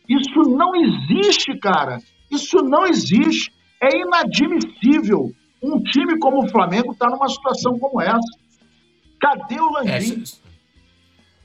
Isso 0.07 0.49
não 0.49 0.75
existe, 0.75 1.57
cara. 1.59 1.99
Isso 2.31 2.57
não 2.57 2.85
existe. 2.85 3.51
É 3.81 3.97
inadmissível 3.97 5.33
um 5.61 5.81
time 5.81 6.17
como 6.19 6.43
o 6.43 6.49
Flamengo 6.49 6.91
estar 6.91 7.07
tá 7.07 7.11
numa 7.11 7.27
situação 7.27 7.77
como 7.79 8.01
essa. 8.01 8.19
Cadê 9.19 9.59
o 9.59 9.71
Landim? 9.71 9.89
É, 9.89 9.99
deixa 9.99 10.37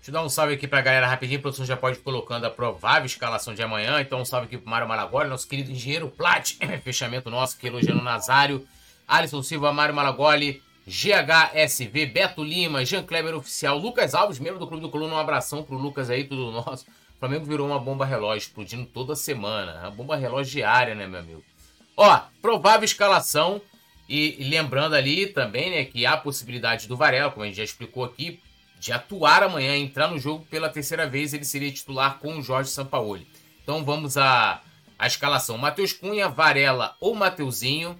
eu 0.09 0.13
dar 0.13 0.23
um 0.23 0.29
salve 0.29 0.55
aqui 0.55 0.69
pra 0.69 0.81
galera 0.81 1.07
rapidinho. 1.07 1.39
A 1.39 1.43
produção 1.43 1.65
já 1.65 1.77
pode 1.77 1.99
ir 1.99 2.03
colocando 2.03 2.45
a 2.45 2.51
provável 2.51 3.07
escalação 3.07 3.55
de 3.55 3.63
amanhã. 3.63 4.01
Então, 4.01 4.21
um 4.21 4.25
salve 4.25 4.47
aqui 4.47 4.59
pro 4.59 4.71
Mário 4.71 4.89
Malagoli, 4.89 5.29
nosso 5.29 5.49
querido 5.49 5.71
engenheiro 5.71 6.09
Plat. 6.09 6.55
Fechamento 6.85 7.31
nosso 7.31 7.57
aqui 7.57 7.67
elogiando 7.67 8.01
o 8.01 8.05
Nazário. 8.05 8.67
Alisson 9.07 9.43
Silva, 9.43 9.73
Mário 9.73 9.95
Malagoli, 9.95 10.63
GHSV, 10.87 12.07
Beto 12.07 12.43
Lima, 12.43 12.85
Jean 12.85 13.03
Kleber 13.03 13.35
Oficial, 13.35 13.77
Lucas 13.79 14.15
Alves, 14.15 14.39
membro 14.39 14.59
do 14.59 14.67
Clube 14.67 14.83
do 14.83 14.91
Coluna. 14.91 15.15
Um 15.15 15.19
abração 15.19 15.63
pro 15.63 15.77
Lucas 15.77 16.11
aí, 16.11 16.25
tudo 16.25 16.51
nosso. 16.51 16.87
Flamengo 17.23 17.45
virou 17.45 17.69
uma 17.69 17.79
bomba 17.79 18.05
relógio, 18.05 18.49
explodindo 18.49 18.85
toda 18.85 19.15
semana. 19.15 19.79
Uma 19.79 19.93
bomba 19.93 20.17
relógio 20.17 20.55
diária, 20.55 20.93
né, 20.93 21.07
meu 21.07 21.21
amigo? 21.21 21.45
Ó, 21.97 22.21
provável 22.41 22.85
escalação. 22.85 23.63
E, 24.09 24.43
lembrando 24.51 24.97
ali 24.97 25.29
também, 25.29 25.71
né, 25.71 25.85
que 25.85 26.05
há 26.05 26.15
a 26.15 26.17
possibilidade 26.17 26.89
do 26.89 26.97
Varela, 26.97 27.31
como 27.31 27.45
a 27.45 27.47
gente 27.47 27.59
já 27.59 27.63
explicou 27.63 28.03
aqui, 28.03 28.41
de 28.81 28.91
atuar 28.91 29.45
amanhã, 29.45 29.77
entrar 29.77 30.09
no 30.09 30.19
jogo 30.19 30.45
pela 30.47 30.69
terceira 30.69 31.07
vez, 31.07 31.33
ele 31.33 31.45
seria 31.45 31.71
titular 31.71 32.19
com 32.19 32.39
o 32.39 32.43
Jorge 32.43 32.71
Sampaoli. 32.71 33.25
Então 33.63 33.85
vamos 33.85 34.17
à, 34.17 34.61
à 34.99 35.07
escalação. 35.07 35.57
Matheus 35.57 35.93
Cunha, 35.93 36.29
Varela 36.29 36.97
ou 37.01 37.15
Mateuzinho, 37.15 37.97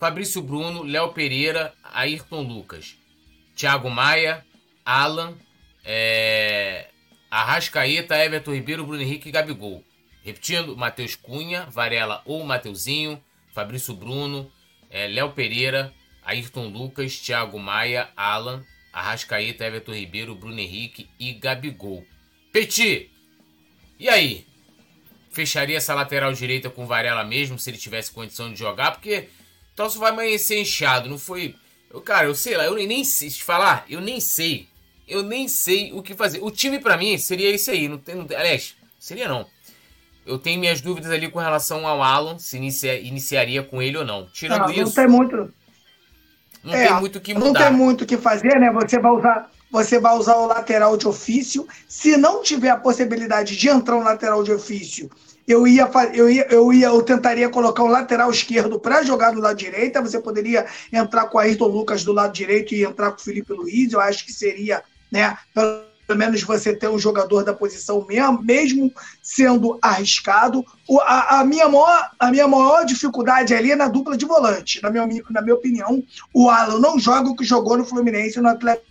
Fabrício 0.00 0.40
Bruno, 0.40 0.82
Léo 0.84 1.12
Pereira, 1.12 1.74
Ayrton 1.84 2.40
Lucas, 2.44 2.96
Thiago 3.54 3.90
Maia, 3.90 4.42
Alan, 4.86 5.34
é, 5.84 6.91
Arrascaeta, 7.32 8.14
Everton 8.22 8.52
Ribeiro, 8.52 8.84
Bruno 8.84 9.00
Henrique 9.00 9.30
e 9.30 9.32
Gabigol. 9.32 9.82
Repetindo, 10.22 10.76
Matheus 10.76 11.16
Cunha, 11.16 11.64
Varela 11.64 12.20
ou 12.26 12.44
Mateuzinho, 12.44 13.18
Fabrício 13.54 13.94
Bruno, 13.94 14.52
é, 14.90 15.06
Léo 15.06 15.32
Pereira, 15.32 15.94
Ayrton 16.22 16.68
Lucas, 16.68 17.18
Thiago 17.18 17.58
Maia, 17.58 18.10
Alan, 18.14 18.62
Arrascaeta, 18.92 19.64
Everton 19.64 19.94
Ribeiro, 19.94 20.34
Bruno 20.34 20.60
Henrique 20.60 21.08
e 21.18 21.32
Gabigol. 21.32 22.04
Petit, 22.52 23.10
e 23.98 24.10
aí? 24.10 24.46
Fecharia 25.30 25.78
essa 25.78 25.94
lateral 25.94 26.34
direita 26.34 26.68
com 26.68 26.84
Varela 26.84 27.24
mesmo, 27.24 27.58
se 27.58 27.70
ele 27.70 27.78
tivesse 27.78 28.12
condição 28.12 28.52
de 28.52 28.58
jogar? 28.58 28.90
Porque 28.90 29.30
só 29.74 29.88
vai 29.88 30.10
amanhecer 30.10 30.60
inchado, 30.60 31.08
não 31.08 31.18
foi... 31.18 31.54
Eu, 31.90 32.02
cara, 32.02 32.26
eu 32.26 32.34
sei 32.34 32.58
lá, 32.58 32.66
eu 32.66 32.74
nem 32.74 33.02
sei 33.04 33.30
te 33.30 33.42
falar, 33.42 33.86
eu 33.88 34.02
nem 34.02 34.20
sei. 34.20 34.68
Eu 35.06 35.22
nem 35.22 35.48
sei 35.48 35.92
o 35.92 36.02
que 36.02 36.14
fazer. 36.14 36.40
O 36.42 36.50
time 36.50 36.78
para 36.78 36.96
mim 36.96 37.18
seria 37.18 37.50
esse 37.50 37.70
aí, 37.70 37.88
não 37.88 37.98
tem, 37.98 38.14
não 38.14 38.26
tem, 38.26 38.36
aliás, 38.36 38.74
seria 38.98 39.28
não 39.28 39.46
eu 40.26 40.38
tenho 40.38 40.60
minhas 40.60 40.80
dúvidas 40.80 41.10
ali 41.10 41.28
com 41.30 41.38
relação 41.38 41.86
ao 41.86 42.02
Alan, 42.02 42.38
se 42.38 42.56
inicia, 42.56 42.98
iniciaria 43.00 43.62
com 43.62 43.82
ele 43.82 43.96
ou 43.98 44.04
não. 44.04 44.26
Tirando 44.32 44.60
não, 44.60 44.70
isso. 44.70 44.82
Não 44.82 44.92
tem 44.92 45.08
muito. 45.08 45.52
Não 46.62 46.74
é, 46.74 46.86
tem 46.86 47.00
muito 47.00 47.16
o 47.16 47.20
que 47.20 47.34
mudar. 47.34 47.46
Não 47.46 47.54
tem 47.54 47.72
muito 47.72 48.02
o 48.02 48.06
que 48.06 48.16
fazer, 48.16 48.58
né? 48.58 48.70
Você 48.72 48.98
vai 48.98 49.12
usar. 49.12 49.50
Você 49.70 49.98
vai 49.98 50.14
usar 50.14 50.36
o 50.36 50.46
lateral 50.46 50.96
de 50.96 51.08
ofício. 51.08 51.66
Se 51.88 52.16
não 52.16 52.42
tiver 52.42 52.70
a 52.70 52.76
possibilidade 52.76 53.56
de 53.56 53.68
entrar 53.68 53.96
um 53.96 54.02
lateral 54.02 54.44
de 54.44 54.52
ofício, 54.52 55.10
eu 55.48 55.66
ia, 55.66 55.90
eu 56.12 56.28
ia, 56.28 56.46
eu 56.50 56.72
ia, 56.72 56.86
eu 56.88 57.02
tentaria 57.02 57.48
colocar 57.48 57.82
um 57.82 57.88
lateral 57.88 58.30
esquerdo 58.30 58.78
para 58.78 59.02
jogar 59.02 59.32
do 59.32 59.40
lado 59.40 59.56
direito. 59.56 60.00
Você 60.02 60.20
poderia 60.20 60.66
entrar 60.92 61.26
com 61.26 61.38
o 61.38 61.40
Ayrton 61.40 61.66
Lucas 61.66 62.04
do 62.04 62.12
lado 62.12 62.32
direito 62.32 62.74
e 62.74 62.84
entrar 62.84 63.10
com 63.10 63.18
o 63.18 63.24
Felipe 63.24 63.52
Luiz. 63.52 63.92
Eu 63.92 64.00
acho 64.00 64.24
que 64.24 64.32
seria, 64.32 64.84
né? 65.12 65.36
Pelo 65.54 66.18
menos 66.18 66.42
você 66.42 66.74
ter 66.74 66.88
um 66.88 66.98
jogador 66.98 67.44
da 67.44 67.54
posição 67.54 68.04
mesmo, 68.06 68.42
mesmo 68.42 68.92
sendo 69.22 69.78
arriscado. 69.80 70.64
O, 70.88 70.98
a, 71.00 71.40
a, 71.40 71.44
minha 71.44 71.68
maior, 71.68 72.10
a 72.18 72.30
minha 72.30 72.48
maior 72.48 72.84
dificuldade 72.84 73.54
ali 73.54 73.70
é 73.70 73.76
na 73.76 73.88
dupla 73.88 74.16
de 74.16 74.24
volante. 74.24 74.82
Na 74.82 74.90
minha, 74.90 75.06
na 75.30 75.42
minha 75.42 75.54
opinião, 75.54 76.02
o 76.34 76.50
Alan 76.50 76.80
não 76.80 76.98
joga 76.98 77.28
o 77.28 77.36
que 77.36 77.44
jogou 77.44 77.76
no 77.76 77.84
Fluminense 77.84 78.40
no 78.40 78.48
Atlético 78.48 78.84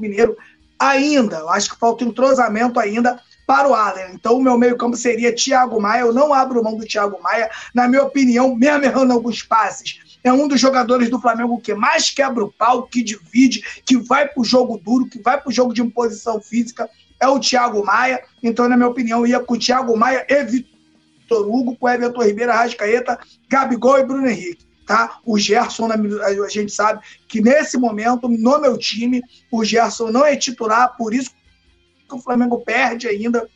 Mineiro 0.00 0.36
ainda. 0.78 1.38
Eu 1.38 1.50
acho 1.50 1.70
que 1.70 1.78
falta 1.78 2.04
entrosamento 2.04 2.80
ainda 2.80 3.20
para 3.46 3.68
o 3.68 3.74
Alan. 3.74 4.10
Então, 4.12 4.36
o 4.38 4.42
meu 4.42 4.56
meio-campo 4.56 4.96
seria 4.96 5.34
Thiago 5.34 5.80
Maia. 5.80 6.02
Eu 6.02 6.12
não 6.12 6.32
abro 6.32 6.62
mão 6.62 6.76
do 6.76 6.86
Thiago 6.86 7.20
Maia. 7.22 7.50
Na 7.74 7.86
minha 7.86 8.02
opinião, 8.02 8.54
mesmo 8.54 8.84
errando 8.84 9.12
alguns 9.12 9.42
passes, 9.42 10.00
é 10.24 10.32
um 10.32 10.48
dos 10.48 10.58
jogadores 10.58 11.10
do 11.10 11.20
Flamengo 11.20 11.60
que 11.60 11.74
mais 11.74 12.08
quebra 12.08 12.42
o 12.42 12.50
pau, 12.50 12.84
que 12.84 13.02
divide, 13.02 13.62
que 13.84 13.98
vai 13.98 14.26
pro 14.26 14.42
jogo 14.42 14.78
duro, 14.78 15.06
que 15.06 15.20
vai 15.20 15.38
pro 15.38 15.52
jogo 15.52 15.74
de 15.74 15.82
imposição 15.82 16.40
física, 16.40 16.88
é 17.20 17.28
o 17.28 17.38
Thiago 17.38 17.84
Maia. 17.84 18.22
Então, 18.42 18.66
na 18.66 18.76
minha 18.76 18.88
opinião, 18.88 19.26
ia 19.26 19.38
com 19.38 19.52
o 19.52 19.58
Thiago 19.58 19.94
Maia 19.96 20.26
e 20.26 20.44
Vitor 20.44 21.46
Hugo, 21.46 21.76
com 21.76 21.88
Everton 21.88 22.22
Ribeiro, 22.22 22.52
Arrascaeta, 22.52 23.18
Gabigol 23.50 23.98
e 23.98 24.04
Bruno 24.04 24.26
Henrique. 24.26 24.64
Tá? 24.86 25.18
O 25.24 25.38
Gerson, 25.38 25.88
a 25.90 26.48
gente 26.48 26.72
sabe 26.72 27.02
que 27.28 27.40
nesse 27.40 27.76
momento, 27.76 28.26
no 28.26 28.58
meu 28.58 28.78
time, 28.78 29.22
o 29.50 29.62
Gerson 29.62 30.10
não 30.10 30.24
é 30.24 30.36
titular, 30.36 30.96
por 30.96 31.12
isso 31.12 31.30
que 32.08 32.14
o 32.14 32.20
Flamengo 32.20 32.60
perde 32.60 33.08
ainda 33.08 33.46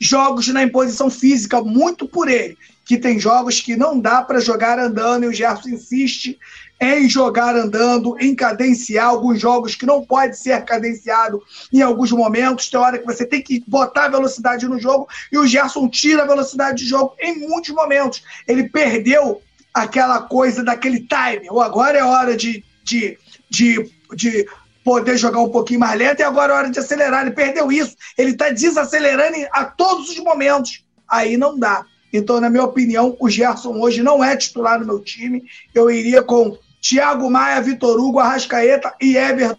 jogos 0.00 0.48
na 0.48 0.62
imposição 0.62 1.10
física, 1.10 1.60
muito 1.62 2.08
por 2.08 2.28
ele. 2.28 2.56
Que 2.90 2.98
tem 2.98 3.20
jogos 3.20 3.60
que 3.60 3.76
não 3.76 4.00
dá 4.00 4.20
para 4.20 4.40
jogar 4.40 4.76
andando 4.76 5.22
e 5.22 5.28
o 5.28 5.32
Gerson 5.32 5.68
insiste 5.68 6.36
em 6.80 7.08
jogar 7.08 7.54
andando, 7.54 8.18
em 8.18 8.34
cadenciar 8.34 9.06
alguns 9.06 9.40
jogos 9.40 9.76
que 9.76 9.86
não 9.86 10.04
pode 10.04 10.36
ser 10.36 10.60
cadenciado 10.64 11.40
em 11.72 11.82
alguns 11.82 12.10
momentos. 12.10 12.68
Tem 12.68 12.80
hora 12.80 12.98
que 12.98 13.06
você 13.06 13.24
tem 13.24 13.40
que 13.40 13.62
botar 13.64 14.08
velocidade 14.08 14.66
no 14.66 14.76
jogo 14.76 15.08
e 15.30 15.38
o 15.38 15.46
Gerson 15.46 15.88
tira 15.88 16.24
a 16.24 16.26
velocidade 16.26 16.82
de 16.82 16.88
jogo 16.88 17.14
em 17.20 17.38
muitos 17.38 17.72
momentos. 17.72 18.24
Ele 18.44 18.68
perdeu 18.68 19.40
aquela 19.72 20.22
coisa 20.22 20.64
daquele 20.64 20.98
time. 20.98 21.48
Ou 21.48 21.60
agora 21.60 21.96
é 21.96 22.02
hora 22.02 22.36
de, 22.36 22.64
de, 22.82 23.16
de, 23.48 23.88
de 24.16 24.48
poder 24.82 25.16
jogar 25.16 25.38
um 25.38 25.50
pouquinho 25.50 25.78
mais 25.78 25.96
lento 25.96 26.18
e 26.18 26.24
agora 26.24 26.52
é 26.52 26.56
hora 26.56 26.70
de 26.72 26.80
acelerar. 26.80 27.22
Ele 27.24 27.36
perdeu 27.36 27.70
isso. 27.70 27.94
Ele 28.18 28.32
está 28.32 28.50
desacelerando 28.50 29.36
a 29.52 29.64
todos 29.64 30.10
os 30.10 30.18
momentos. 30.18 30.84
Aí 31.08 31.36
não 31.36 31.56
dá. 31.56 31.84
Então, 32.12 32.40
na 32.40 32.50
minha 32.50 32.64
opinião, 32.64 33.16
o 33.20 33.28
Gerson 33.28 33.78
hoje 33.78 34.02
não 34.02 34.22
é 34.22 34.36
titular 34.36 34.80
no 34.80 34.86
meu 34.86 35.00
time. 35.00 35.44
Eu 35.74 35.90
iria 35.90 36.22
com 36.22 36.56
Thiago 36.80 37.30
Maia, 37.30 37.60
Vitor 37.60 37.98
Hugo, 38.00 38.18
Arrascaeta 38.18 38.94
e 39.00 39.16
Everton 39.16 39.58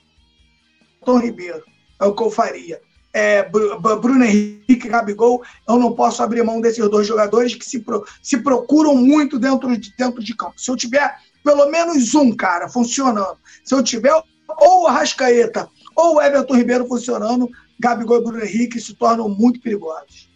Ribeiro. 1.21 1.63
É 1.99 2.05
o 2.05 2.13
que 2.13 2.23
eu 2.23 2.31
faria. 2.31 2.81
É, 3.13 3.43
Bruno 3.43 4.23
Henrique 4.23 4.87
Gabigol, 4.87 5.43
eu 5.67 5.77
não 5.77 5.93
posso 5.93 6.23
abrir 6.23 6.43
mão 6.43 6.61
desses 6.61 6.87
dois 6.89 7.05
jogadores 7.05 7.53
que 7.53 7.65
se, 7.65 7.79
pro, 7.79 8.05
se 8.21 8.37
procuram 8.37 8.95
muito 8.95 9.37
dentro 9.37 9.77
de, 9.77 9.93
dentro 9.97 10.23
de 10.23 10.35
campo. 10.35 10.59
Se 10.59 10.71
eu 10.71 10.77
tiver 10.77 11.13
pelo 11.43 11.69
menos 11.69 12.15
um 12.15 12.33
cara 12.33 12.69
funcionando, 12.69 13.37
se 13.65 13.75
eu 13.75 13.83
tiver 13.83 14.13
ou 14.47 14.83
o 14.83 14.87
Arrascaeta 14.87 15.69
ou 15.95 16.15
o 16.15 16.21
Everton 16.21 16.55
Ribeiro 16.55 16.87
funcionando, 16.87 17.49
Gabigol 17.79 18.19
e 18.19 18.23
Bruno 18.23 18.43
Henrique 18.43 18.79
se 18.79 18.93
tornam 18.93 19.27
muito 19.27 19.59
perigosos. 19.59 20.30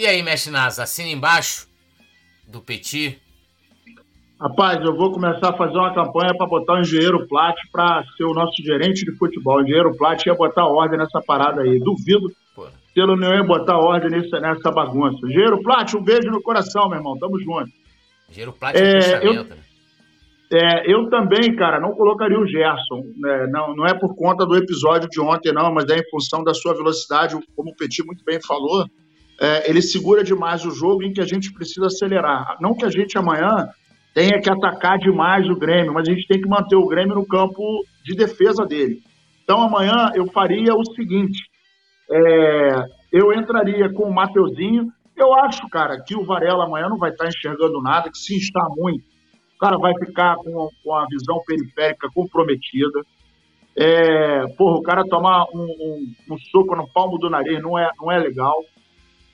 E 0.00 0.06
aí, 0.06 0.22
mestre 0.22 0.50
Nasa, 0.50 0.84
assina 0.84 1.10
embaixo 1.10 1.68
do 2.48 2.62
Petit 2.62 3.20
Rapaz, 4.40 4.82
eu 4.82 4.96
vou 4.96 5.12
começar 5.12 5.50
a 5.50 5.52
fazer 5.52 5.76
uma 5.76 5.92
campanha 5.92 6.34
para 6.34 6.46
botar 6.46 6.76
o 6.76 6.80
engenheiro 6.80 7.28
Plat 7.28 7.54
para 7.70 8.02
ser 8.16 8.24
o 8.24 8.32
nosso 8.32 8.62
gerente 8.62 9.04
de 9.04 9.12
futebol. 9.18 9.58
O 9.58 9.60
engenheiro 9.60 9.94
Plat 9.98 10.24
ia 10.24 10.34
botar 10.34 10.64
ordem 10.64 10.98
nessa 10.98 11.20
parada 11.20 11.60
aí. 11.60 11.78
Duvido 11.80 12.32
Pô. 12.56 12.66
que 12.94 12.98
ele 12.98 13.14
não 13.14 13.34
ia 13.34 13.44
botar 13.44 13.76
ordem 13.76 14.08
nessa, 14.08 14.40
nessa 14.40 14.70
bagunça. 14.70 15.18
Engenheiro 15.26 15.62
Plat, 15.62 15.92
um 15.92 16.02
beijo 16.02 16.30
no 16.30 16.40
coração, 16.40 16.88
meu 16.88 16.96
irmão. 16.96 17.18
Tamo 17.18 17.38
junto. 17.38 17.70
Engenheiro 18.30 18.54
Plat 18.54 18.74
é, 18.74 19.20
eu, 19.22 19.44
né? 19.44 19.56
é, 20.50 20.90
eu 20.90 21.10
também, 21.10 21.54
cara, 21.54 21.78
não 21.78 21.92
colocaria 21.92 22.40
o 22.40 22.46
Gerson. 22.46 23.04
Né? 23.18 23.48
Não, 23.48 23.76
não 23.76 23.84
é 23.84 23.92
por 23.92 24.16
conta 24.16 24.46
do 24.46 24.56
episódio 24.56 25.10
de 25.10 25.20
ontem, 25.20 25.52
não, 25.52 25.70
mas 25.70 25.86
é 25.90 25.98
em 25.98 26.10
função 26.10 26.42
da 26.42 26.54
sua 26.54 26.72
velocidade, 26.72 27.36
como 27.54 27.72
o 27.72 27.76
Petit 27.76 28.02
muito 28.02 28.24
bem 28.24 28.40
falou. 28.40 28.86
É, 29.40 29.70
ele 29.70 29.80
segura 29.80 30.22
demais 30.22 30.66
o 30.66 30.70
jogo 30.70 31.02
em 31.02 31.12
que 31.12 31.20
a 31.20 31.26
gente 31.26 31.52
precisa 31.52 31.86
acelerar. 31.86 32.58
Não 32.60 32.74
que 32.74 32.84
a 32.84 32.90
gente 32.90 33.16
amanhã 33.16 33.68
tenha 34.14 34.38
que 34.40 34.50
atacar 34.50 34.98
demais 34.98 35.48
o 35.48 35.56
Grêmio, 35.56 35.94
mas 35.94 36.06
a 36.06 36.12
gente 36.12 36.26
tem 36.26 36.40
que 36.40 36.48
manter 36.48 36.76
o 36.76 36.86
Grêmio 36.86 37.14
no 37.14 37.26
campo 37.26 37.62
de 38.04 38.14
defesa 38.14 38.66
dele. 38.66 39.00
Então 39.42 39.62
amanhã 39.62 40.10
eu 40.14 40.26
faria 40.26 40.74
o 40.74 40.84
seguinte: 40.94 41.42
é, 42.10 42.84
eu 43.10 43.32
entraria 43.32 43.90
com 43.92 44.04
o 44.04 44.14
Mateuzinho. 44.14 44.92
Eu 45.16 45.34
acho, 45.34 45.68
cara, 45.68 46.02
que 46.02 46.14
o 46.14 46.24
Varela 46.24 46.64
amanhã 46.64 46.88
não 46.88 46.98
vai 46.98 47.10
estar 47.10 47.26
enxergando 47.26 47.80
nada, 47.82 48.10
que 48.10 48.18
se 48.18 48.36
está 48.36 48.66
muito, 48.76 49.04
o 49.54 49.58
cara 49.58 49.76
vai 49.78 49.92
ficar 49.98 50.36
com, 50.36 50.68
com 50.82 50.94
a 50.94 51.06
visão 51.06 51.42
periférica 51.46 52.08
comprometida. 52.14 53.02
É, 53.76 54.46
porra, 54.56 54.78
o 54.78 54.82
cara 54.82 55.04
tomar 55.04 55.44
um, 55.54 55.62
um, 55.62 56.34
um 56.34 56.38
soco 56.38 56.74
no 56.74 56.88
palmo 56.88 57.18
do 57.18 57.30
nariz 57.30 57.62
não 57.62 57.78
é, 57.78 57.88
não 58.00 58.10
é 58.10 58.18
legal, 58.18 58.56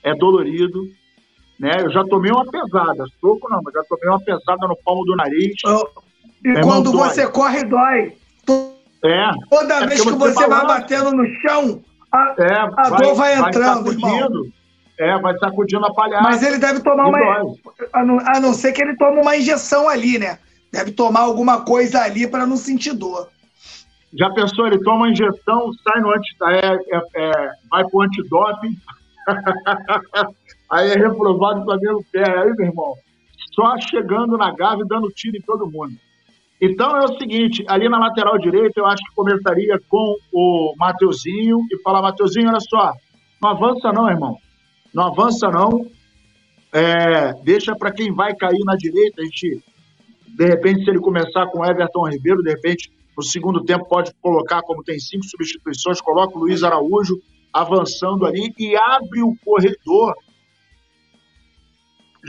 é 0.07 0.15
dolorido 0.15 0.81
né? 1.59 1.71
Eu 1.79 1.91
já 1.91 2.03
tomei 2.03 2.31
uma 2.31 2.45
pesada, 2.45 3.03
soco 3.19 3.49
não, 3.49 3.61
mas 3.63 3.73
já 3.73 3.83
tomei 3.89 4.09
uma 4.09 4.19
pesada 4.19 4.67
no 4.67 4.77
palmo 4.83 5.03
do 5.05 5.15
nariz. 5.15 5.55
Oh, 5.65 5.87
e 6.45 6.61
quando 6.61 6.91
você 6.91 7.23
dói. 7.23 7.31
corre, 7.31 7.63
dói. 7.63 8.13
É. 9.03 9.31
Toda 9.49 9.73
é 9.75 9.87
vez 9.87 10.01
que 10.01 10.11
você, 10.11 10.33
você 10.33 10.47
vai 10.47 10.67
batendo 10.67 11.11
no 11.11 11.25
chão, 11.41 11.81
a, 12.11 12.35
é, 12.37 12.53
a 12.53 12.89
vai, 12.89 13.01
dor 13.01 13.15
vai 13.15 13.39
entrando, 13.39 13.83
vai 13.85 13.93
irmão. 13.93 14.43
É, 14.99 15.17
vai 15.19 15.37
sacudindo 15.37 15.85
a 15.85 15.93
palhada. 15.93 16.23
Mas 16.23 16.41
ele 16.41 16.57
deve 16.57 16.79
tomar 16.79 17.07
uma. 17.07 17.19
A 17.93 18.03
não, 18.03 18.19
a 18.19 18.39
não 18.39 18.53
ser 18.53 18.71
que 18.71 18.81
ele 18.81 18.95
tome 18.95 19.19
uma 19.19 19.37
injeção 19.37 19.87
ali, 19.87 20.17
né? 20.17 20.39
Deve 20.71 20.91
tomar 20.91 21.21
alguma 21.21 21.61
coisa 21.61 22.01
ali 22.01 22.27
para 22.27 22.45
não 22.47 22.57
sentir 22.57 22.93
dor. 22.93 23.29
Já 24.13 24.29
pensou? 24.31 24.65
Ele 24.65 24.79
toma 24.79 24.97
uma 24.97 25.09
injeção, 25.09 25.71
sai 25.83 26.01
no 26.01 26.11
anti, 26.11 26.35
é, 26.41 26.95
é, 26.95 27.01
é, 27.15 27.51
vai 27.69 27.83
pro 27.85 28.01
antidoping. 28.01 28.75
Aí 30.71 30.91
é 30.91 30.95
reprovado 30.95 31.63
com 31.63 31.71
a 31.71 31.77
mesma. 31.77 31.99
Aí, 32.15 32.53
meu 32.57 32.67
irmão, 32.67 32.93
só 33.53 33.77
chegando 33.79 34.37
na 34.37 34.53
gava 34.53 34.81
e 34.81 34.87
dando 34.87 35.09
tiro 35.09 35.37
em 35.37 35.41
todo 35.41 35.69
mundo. 35.69 35.95
Então 36.59 36.95
é 36.97 37.05
o 37.05 37.17
seguinte, 37.19 37.63
ali 37.67 37.87
na 37.87 37.99
lateral 37.99 38.37
direita, 38.39 38.79
eu 38.79 38.85
acho 38.87 39.03
que 39.03 39.15
começaria 39.15 39.79
com 39.87 40.15
o 40.33 40.73
Mateuzinho 40.75 41.59
e 41.71 41.81
falar, 41.83 42.01
Mateuzinho, 42.01 42.49
olha 42.49 42.59
só, 42.59 42.93
não 43.41 43.51
avança 43.51 43.91
não, 43.91 44.09
irmão. 44.09 44.37
Não 44.93 45.03
avança 45.05 45.49
não. 45.49 45.85
É, 46.73 47.33
deixa 47.43 47.75
para 47.75 47.91
quem 47.91 48.11
vai 48.11 48.35
cair 48.35 48.63
na 48.65 48.75
direita. 48.75 49.21
A 49.21 49.25
gente, 49.25 49.63
de 50.27 50.45
repente, 50.45 50.83
se 50.83 50.89
ele 50.89 50.99
começar 50.99 51.45
com 51.47 51.63
Everton 51.63 52.09
Ribeiro, 52.09 52.41
de 52.41 52.49
repente, 52.49 52.91
no 53.15 53.23
segundo 53.23 53.63
tempo 53.63 53.87
pode 53.87 54.11
colocar, 54.21 54.61
como 54.63 54.83
tem 54.83 54.99
cinco 54.99 55.25
substituições, 55.25 56.01
coloca 56.01 56.35
o 56.35 56.39
Luiz 56.39 56.63
Araújo 56.63 57.21
avançando 57.53 58.25
ali 58.25 58.53
e 58.57 58.75
abre 58.75 59.21
o 59.23 59.35
corredor 59.43 60.13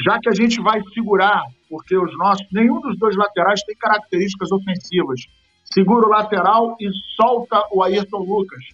já 0.04 0.18
que 0.20 0.28
a 0.28 0.32
gente 0.32 0.60
vai 0.60 0.80
segurar, 0.94 1.42
porque 1.68 1.96
os 1.96 2.16
nossos, 2.18 2.46
nenhum 2.52 2.80
dos 2.80 2.98
dois 2.98 3.16
laterais 3.16 3.62
tem 3.62 3.76
características 3.76 4.50
ofensivas. 4.52 5.20
Segura 5.64 6.06
o 6.06 6.10
lateral 6.10 6.76
e 6.80 6.88
solta 7.16 7.62
o 7.72 7.82
Ayrton 7.82 8.18
Lucas. 8.18 8.64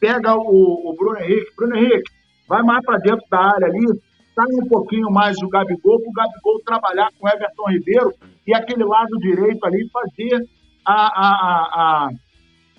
Pega 0.00 0.34
o, 0.36 0.90
o 0.90 0.94
Bruno 0.96 1.18
Henrique. 1.18 1.56
Bruno 1.56 1.76
Henrique, 1.76 2.10
vai 2.48 2.62
mais 2.62 2.84
para 2.84 2.98
dentro 2.98 3.24
da 3.30 3.40
área 3.40 3.66
ali, 3.66 3.86
sai 4.34 4.46
um 4.62 4.68
pouquinho 4.68 5.10
mais 5.10 5.36
o 5.42 5.48
Gabigol, 5.48 5.98
para 6.00 6.10
o 6.10 6.12
Gabigol 6.12 6.60
trabalhar 6.64 7.10
com 7.18 7.26
o 7.26 7.28
Everton 7.28 7.70
Ribeiro 7.70 8.12
e 8.46 8.54
aquele 8.54 8.84
lado 8.84 9.18
direito 9.18 9.64
ali 9.64 9.88
fazer 9.90 10.46
a, 10.84 10.92
a, 10.92 11.28
a, 11.28 12.08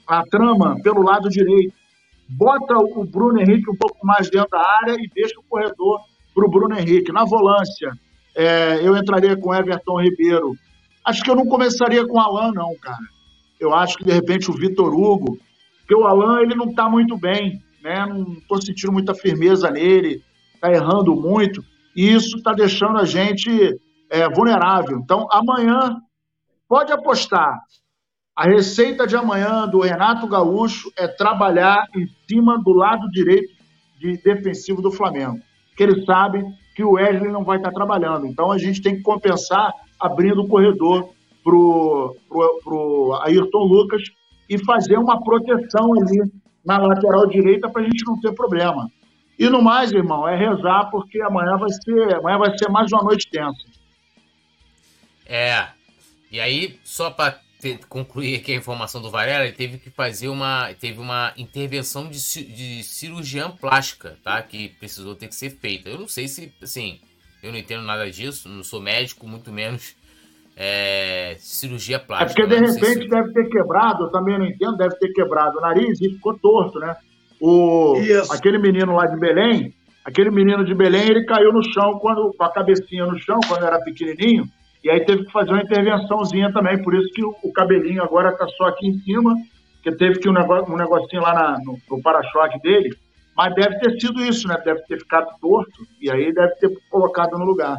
a, 0.08 0.20
a 0.20 0.24
trama 0.28 0.78
pelo 0.84 1.02
lado 1.02 1.30
direito. 1.30 1.74
Bota 2.30 2.78
o 2.78 3.06
Bruno 3.06 3.40
Henrique 3.40 3.70
um 3.70 3.76
pouco 3.76 4.06
mais 4.06 4.30
dentro 4.30 4.50
da 4.52 4.62
área 4.82 4.96
e 5.00 5.10
deixa 5.14 5.40
o 5.40 5.44
corredor 5.44 6.02
para 6.34 6.46
o 6.46 6.50
Bruno 6.50 6.78
Henrique. 6.78 7.12
Na 7.12 7.24
volância, 7.24 7.92
é, 8.36 8.80
eu 8.86 8.96
entraria 8.96 9.36
com 9.36 9.56
Everton 9.56 10.02
Ribeiro. 10.02 10.54
Acho 11.04 11.24
que 11.24 11.30
eu 11.30 11.36
não 11.36 11.46
começaria 11.46 12.06
com 12.06 12.18
o 12.18 12.20
Alan, 12.20 12.52
não, 12.52 12.76
cara. 12.76 12.98
Eu 13.60 13.74
acho 13.74 13.98
que, 13.98 14.04
de 14.04 14.12
repente, 14.12 14.52
o 14.52 14.54
Vitor 14.54 14.94
Hugo, 14.94 15.40
porque 15.80 15.96
o 15.96 16.06
Alan, 16.06 16.42
ele 16.42 16.54
não 16.54 16.70
está 16.70 16.90
muito 16.90 17.18
bem, 17.18 17.62
né? 17.82 18.06
Não 18.06 18.34
estou 18.34 18.62
sentindo 18.62 18.92
muita 18.92 19.16
firmeza 19.16 19.72
nele, 19.72 20.22
está 20.54 20.72
errando 20.72 21.16
muito, 21.16 21.64
e 21.96 22.14
isso 22.14 22.38
está 22.38 22.54
deixando 22.54 23.00
a 23.00 23.06
gente 23.06 23.80
é, 24.10 24.30
vulnerável. 24.30 25.00
Então, 25.00 25.28
amanhã, 25.32 25.98
pode 26.68 26.92
apostar, 26.92 27.60
a 28.38 28.46
receita 28.46 29.08
de 29.08 29.16
amanhã 29.16 29.68
do 29.68 29.82
Renato 29.82 30.28
Gaúcho 30.28 30.92
é 30.96 31.08
trabalhar 31.08 31.88
em 31.96 32.08
cima 32.30 32.62
do 32.64 32.72
lado 32.72 33.10
direito 33.10 33.52
de 34.00 34.16
defensivo 34.18 34.82
do 34.82 34.92
Flamengo 34.92 35.42
que 35.78 35.84
ele 35.84 36.04
sabe 36.04 36.44
que 36.76 36.84
o 36.84 36.94
Wesley 36.94 37.32
não 37.32 37.44
vai 37.44 37.58
estar 37.58 37.72
trabalhando. 37.72 38.26
Então 38.26 38.52
a 38.52 38.58
gente 38.58 38.82
tem 38.82 38.96
que 38.96 39.04
compensar 39.04 39.72
abrindo 40.00 40.42
o 40.42 40.48
corredor 40.48 41.14
para 41.44 41.56
o 41.56 43.20
Ayrton 43.24 43.64
Lucas 43.64 44.02
e 44.50 44.58
fazer 44.66 44.98
uma 44.98 45.24
proteção 45.24 45.94
ali 45.94 46.32
na 46.66 46.80
lateral 46.80 47.28
direita 47.28 47.70
para 47.70 47.84
a 47.84 47.86
gente 47.86 48.04
não 48.06 48.20
ter 48.20 48.34
problema. 48.34 48.90
E 49.40 49.48
no 49.50 49.62
mais, 49.62 49.92
irmão, 49.92 50.28
é 50.28 50.36
rezar 50.36 50.90
porque 50.90 51.22
amanhã 51.22 51.58
vai 51.58 51.70
ser, 51.70 52.16
amanhã 52.16 52.40
vai 52.40 52.58
ser 52.58 52.70
mais 52.70 52.92
uma 52.92 53.04
noite 53.04 53.30
tensa. 53.30 53.66
É. 55.28 55.68
E 56.32 56.40
aí, 56.40 56.80
só 56.84 57.12
para 57.12 57.40
concluir 57.90 58.36
aqui 58.36 58.52
a 58.54 58.56
informação 58.56 59.02
do 59.02 59.10
Varela, 59.10 59.46
ele 59.46 59.54
teve 59.54 59.78
que 59.78 59.90
fazer 59.90 60.28
uma, 60.28 60.74
teve 60.80 61.00
uma 61.00 61.34
intervenção 61.38 62.08
de, 62.08 62.20
de 62.44 62.84
cirurgiã 62.84 63.50
plástica, 63.50 64.18
tá? 64.24 64.42
Que 64.42 64.70
precisou 64.70 65.16
ter 65.16 65.28
que 65.28 65.36
ser 65.36 65.50
feita. 65.50 65.90
Eu 65.90 66.00
não 66.00 66.08
sei 66.08 66.28
se, 66.28 66.54
assim, 66.62 67.00
eu 67.42 67.52
não 67.52 67.58
entendo 67.58 67.84
nada 67.84 68.10
disso, 68.10 68.48
não 68.48 68.64
sou 68.64 68.82
médico, 68.82 69.28
muito 69.28 69.52
menos 69.52 69.96
é, 70.56 71.36
cirurgia 71.40 72.00
plástica. 72.00 72.42
É 72.42 72.46
porque 72.46 72.56
de 72.56 72.66
repente 72.66 73.04
se... 73.04 73.10
deve 73.10 73.34
ter 73.34 73.50
quebrado, 73.50 74.06
eu 74.06 74.12
também 74.12 74.38
não 74.38 74.46
entendo, 74.46 74.78
deve 74.78 74.96
ter 74.98 75.14
quebrado 75.14 75.58
o 75.58 75.62
nariz 75.62 76.00
e 76.02 76.10
ficou 76.10 76.38
torto, 76.38 76.80
né? 76.80 76.96
O, 77.40 77.96
aquele 78.32 78.58
menino 78.58 78.96
lá 78.96 79.06
de 79.06 79.18
Belém, 79.20 79.74
aquele 80.04 80.32
menino 80.32 80.66
de 80.66 80.74
Belém, 80.74 81.08
ele 81.10 81.26
caiu 81.26 81.54
no 81.54 81.64
chão 81.64 82.00
quando, 82.00 82.34
com 82.34 82.44
a 82.44 82.52
cabecinha 82.52 83.06
no 83.06 83.18
chão, 83.20 83.40
quando 83.48 83.66
era 83.66 83.80
pequenininho, 83.80 84.50
e 84.88 84.90
aí 84.90 85.04
teve 85.04 85.26
que 85.26 85.32
fazer 85.34 85.52
uma 85.52 85.62
intervençãozinha 85.62 86.50
também, 86.54 86.82
por 86.82 86.96
isso 86.96 87.12
que 87.14 87.22
o, 87.22 87.52
cabelinho 87.52 88.02
agora 88.02 88.30
está 88.30 88.48
só 88.48 88.68
aqui 88.68 88.88
em 88.88 88.98
cima, 89.02 89.36
que 89.84 89.92
teve 89.92 90.18
que 90.18 90.30
um, 90.30 90.32
negócio, 90.32 90.74
um 90.74 90.78
negocinho 90.78 91.22
lá 91.22 91.34
na, 91.34 91.60
no, 91.60 91.78
no 91.92 92.02
para-choque 92.02 92.58
dele, 92.62 92.98
Mas 93.36 93.54
deve 93.54 93.78
ter 93.80 94.00
sido 94.00 94.24
isso, 94.24 94.48
né? 94.48 94.56
Deve 94.64 94.82
ter 94.84 94.98
ficado 95.00 95.28
torto 95.42 95.86
e 96.00 96.10
aí 96.10 96.34
deve 96.34 96.56
ter 96.56 96.70
colocado 96.90 97.38
no 97.38 97.44
lugar. 97.44 97.76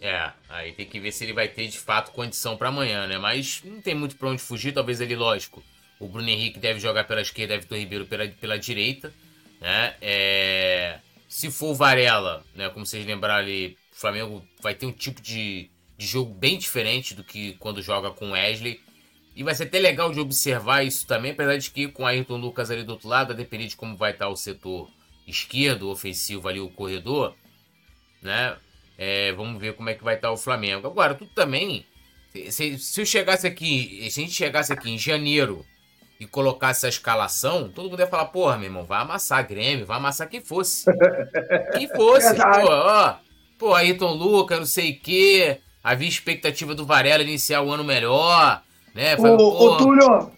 É, 0.00 0.30
aí 0.48 0.72
tem 0.72 0.86
que 0.86 0.98
ver 0.98 1.12
se 1.12 1.22
ele 1.22 1.34
vai 1.34 1.48
ter 1.48 1.68
de 1.68 1.78
fato 1.78 2.12
condição 2.12 2.56
para 2.56 2.68
amanhã, 2.68 3.06
né? 3.06 3.18
Mas 3.18 3.62
não 3.62 3.82
tem 3.82 3.94
muito 3.94 4.16
para 4.16 4.30
onde 4.30 4.40
fugir, 4.40 4.72
talvez 4.72 5.02
ele, 5.02 5.14
lógico. 5.14 5.62
O 6.00 6.08
Bruno 6.08 6.30
Henrique 6.30 6.58
deve 6.58 6.80
jogar 6.80 7.04
pela 7.04 7.20
esquerda, 7.20 7.60
o 7.70 7.74
Ribeiro 7.74 8.06
pela, 8.06 8.26
pela 8.26 8.58
direita, 8.58 9.12
né? 9.60 9.94
É, 10.00 10.98
se 11.28 11.50
for 11.50 11.72
o 11.72 11.74
Varela, 11.74 12.42
né? 12.54 12.70
Como 12.70 12.86
vocês 12.86 13.04
lembraram 13.04 13.44
ali, 13.44 13.76
o 13.92 14.00
Flamengo 14.00 14.42
vai 14.62 14.74
ter 14.74 14.86
um 14.86 14.92
tipo 14.92 15.20
de, 15.20 15.70
de 15.96 16.06
jogo 16.06 16.34
bem 16.34 16.58
diferente 16.58 17.14
do 17.14 17.24
que 17.24 17.54
quando 17.54 17.82
joga 17.82 18.10
com 18.10 18.32
Wesley. 18.32 18.80
E 19.34 19.42
vai 19.42 19.54
ser 19.54 19.64
até 19.64 19.78
legal 19.78 20.10
de 20.12 20.20
observar 20.20 20.82
isso 20.82 21.06
também, 21.06 21.32
apesar 21.32 21.58
de 21.58 21.70
que 21.70 21.88
com 21.88 22.06
Ayrton 22.06 22.36
Lucas 22.36 22.70
ali 22.70 22.82
do 22.82 22.92
outro 22.92 23.08
lado, 23.08 23.32
a 23.32 23.36
depender 23.36 23.66
de 23.66 23.76
como 23.76 23.96
vai 23.96 24.12
estar 24.12 24.28
o 24.28 24.36
setor 24.36 24.88
esquerdo, 25.26 25.90
ofensivo 25.90 26.48
ali, 26.48 26.60
o 26.60 26.70
corredor, 26.70 27.34
né? 28.22 28.56
É, 28.96 29.32
vamos 29.32 29.60
ver 29.60 29.74
como 29.74 29.90
é 29.90 29.94
que 29.94 30.04
vai 30.04 30.14
estar 30.14 30.30
o 30.30 30.36
Flamengo. 30.36 30.86
Agora, 30.86 31.14
tudo 31.14 31.30
também. 31.34 31.84
Se, 32.50 32.78
se 32.78 33.00
eu 33.00 33.06
chegasse 33.06 33.46
aqui, 33.46 34.08
se 34.10 34.20
a 34.20 34.22
gente 34.22 34.34
chegasse 34.34 34.72
aqui 34.72 34.90
em 34.90 34.98
janeiro 34.98 35.64
e 36.18 36.26
colocasse 36.26 36.86
a 36.86 36.88
escalação, 36.88 37.68
todo 37.68 37.90
mundo 37.90 38.00
ia 38.00 38.06
falar, 38.06 38.26
porra, 38.26 38.56
meu 38.56 38.66
irmão, 38.66 38.84
vai 38.84 39.02
amassar 39.02 39.46
Grêmio, 39.46 39.84
vai 39.84 39.98
amassar 39.98 40.28
quem 40.28 40.40
fosse. 40.40 40.84
quem 41.72 41.88
fosse, 41.88 42.34
pô, 42.34 42.68
ó. 42.70 43.16
Pô, 43.58 43.74
Ayrton 43.74 44.12
Lucas, 44.12 44.58
não 44.58 44.66
sei 44.66 44.92
o 44.92 45.00
quê. 45.00 45.60
Havia 45.86 46.08
expectativa 46.08 46.74
do 46.74 46.84
Varela 46.84 47.22
iniciar 47.22 47.62
o 47.62 47.70
ano 47.70 47.84
melhor. 47.84 48.60
Né? 48.92 49.16
Falei, 49.16 49.34
ô, 49.34 49.36
ô, 49.36 49.76
Túlio, 49.76 50.32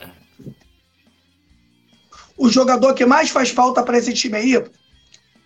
o 2.37 2.51
jogador 2.51 2.93
que 2.93 3.07
mais 3.07 3.31
faz 3.31 3.49
falta 3.49 3.83
para 3.83 3.97
esse 3.97 4.13
time 4.13 4.37
aí 4.37 4.63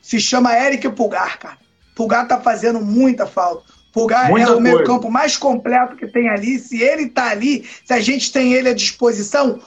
se 0.01 0.19
chama 0.19 0.59
Eric 0.59 0.91
Pulgar, 0.91 1.39
cara. 1.39 1.59
Pulgar 1.95 2.27
tá 2.27 2.41
fazendo 2.41 2.81
muita 2.81 3.29
falta. 3.29 3.63
Pulgar 3.93 4.29
muita 4.29 4.51
é 4.51 4.53
o 4.53 4.61
meio 4.61 4.83
campo 4.83 5.09
mais 5.09 5.37
completo 5.37 5.95
que 5.95 6.09
tem 6.09 6.29
ali. 6.29 6.59
Se 6.59 6.83
ele 6.83 7.09
tá 7.09 7.29
ali, 7.29 7.65
se 7.85 7.93
a 7.93 8.01
gente 8.01 8.33
tem 8.33 8.55
ele 8.55 8.71
à 8.71 8.75
disposição, 8.75 9.61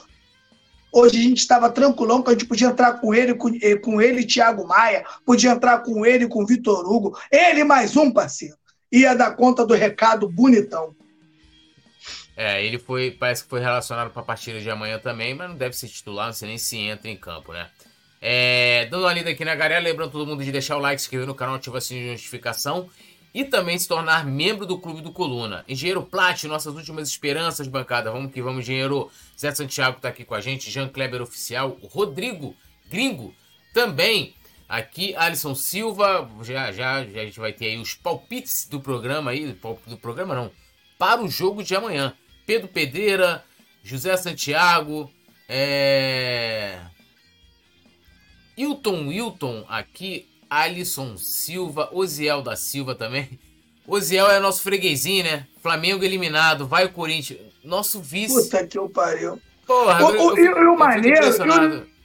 hoje 0.92 1.18
a 1.18 1.22
gente 1.22 1.38
estava 1.38 1.70
tranquilão 1.70 2.22
que 2.22 2.28
a 2.28 2.32
gente 2.34 2.44
podia 2.44 2.68
entrar 2.68 3.00
com 3.00 3.14
ele, 3.14 3.32
com, 3.32 3.48
eh, 3.62 3.76
com 3.76 4.02
ele 4.02 4.20
e 4.20 4.26
Thiago 4.26 4.68
Maia, 4.68 5.02
podia 5.24 5.52
entrar 5.52 5.78
com 5.78 6.04
ele 6.04 6.28
com 6.28 6.44
Vitor 6.44 6.84
Hugo. 6.84 7.18
Ele 7.32 7.64
mais 7.64 7.96
um, 7.96 8.10
parceiro. 8.10 8.54
Ia 8.92 9.14
dar 9.14 9.32
conta 9.32 9.66
do 9.66 9.74
recado 9.74 10.28
bonitão. 10.28 10.94
É, 12.36 12.64
ele 12.64 12.78
foi, 12.78 13.10
parece 13.10 13.44
que 13.44 13.50
foi 13.50 13.60
relacionado 13.60 14.10
para 14.10 14.20
a 14.20 14.24
partida 14.24 14.60
de 14.60 14.70
amanhã 14.70 14.98
também, 14.98 15.34
mas 15.34 15.48
não 15.48 15.56
deve 15.56 15.74
ser 15.74 15.88
titular, 15.88 16.26
não 16.26 16.34
sei 16.34 16.48
nem 16.48 16.58
se 16.58 16.76
entra 16.76 17.10
em 17.10 17.16
campo, 17.16 17.52
né? 17.52 17.68
É, 18.20 18.86
dando 18.90 19.04
uma 19.04 19.12
lida 19.12 19.30
aqui 19.30 19.44
na 19.44 19.54
galera, 19.54 19.80
lembrando 19.80 20.10
todo 20.10 20.26
mundo 20.26 20.44
de 20.44 20.52
deixar 20.52 20.76
o 20.76 20.80
like, 20.80 21.00
se 21.00 21.06
inscrever 21.06 21.26
no 21.26 21.34
canal, 21.34 21.54
ativar 21.54 21.78
o 21.78 21.80
sininho 21.80 22.06
de 22.06 22.10
notificação 22.12 22.90
e 23.32 23.44
também 23.44 23.78
se 23.78 23.86
tornar 23.86 24.24
membro 24.24 24.64
do 24.64 24.78
Clube 24.78 25.00
do 25.02 25.12
Coluna. 25.12 25.64
Engenheiro 25.68 26.02
Plat, 26.02 26.44
nossas 26.44 26.74
últimas 26.74 27.08
esperanças, 27.08 27.68
bancada. 27.68 28.10
Vamos 28.10 28.32
que 28.32 28.40
vamos, 28.40 28.64
engenheiro. 28.64 29.10
Zé 29.38 29.54
Santiago 29.54 30.00
tá 30.00 30.08
aqui 30.08 30.24
com 30.24 30.34
a 30.34 30.40
gente, 30.40 30.70
Jean 30.70 30.88
Kleber 30.88 31.20
Oficial, 31.20 31.78
Rodrigo 31.82 32.56
Gringo 32.90 33.34
também. 33.74 34.34
Aqui, 34.68 35.14
Alisson 35.16 35.54
Silva, 35.54 36.28
já, 36.42 36.72
já, 36.72 37.04
já 37.04 37.20
a 37.20 37.24
gente 37.24 37.38
vai 37.38 37.52
ter 37.52 37.66
aí 37.66 37.78
os 37.78 37.94
palpites 37.94 38.66
do 38.68 38.80
programa 38.80 39.30
aí, 39.30 39.56
do 39.86 39.96
programa 39.96 40.34
não, 40.34 40.50
para 40.98 41.22
o 41.22 41.28
jogo 41.28 41.62
de 41.62 41.74
amanhã. 41.74 42.12
Pedro 42.44 42.68
Pedreira, 42.68 43.44
José 43.82 44.16
Santiago, 44.16 45.10
é... 45.48 46.80
Hilton 48.56 49.08
Wilton 49.08 49.64
aqui, 49.68 50.26
Alisson 50.50 51.16
Silva, 51.16 51.88
Oziel 51.92 52.42
da 52.42 52.56
Silva 52.56 52.94
também. 52.94 53.38
Oziel 53.86 54.28
é 54.30 54.40
nosso 54.40 54.62
freguesinho, 54.62 55.22
né? 55.22 55.46
Flamengo 55.62 56.04
eliminado, 56.04 56.66
vai 56.66 56.86
o 56.86 56.92
Corinthians. 56.92 57.38
Nosso 57.62 58.00
vice. 58.00 58.34
Puta 58.34 58.66
que 58.66 58.78
eu 58.78 58.88
pariu. 58.88 59.40
Porra, 59.64 60.04
o, 60.04 60.32
o, 60.32 60.38
eu, 60.38 60.62
e 60.62 60.66
o 60.66 60.76
maneiro, 60.76 61.28
o 61.28 61.95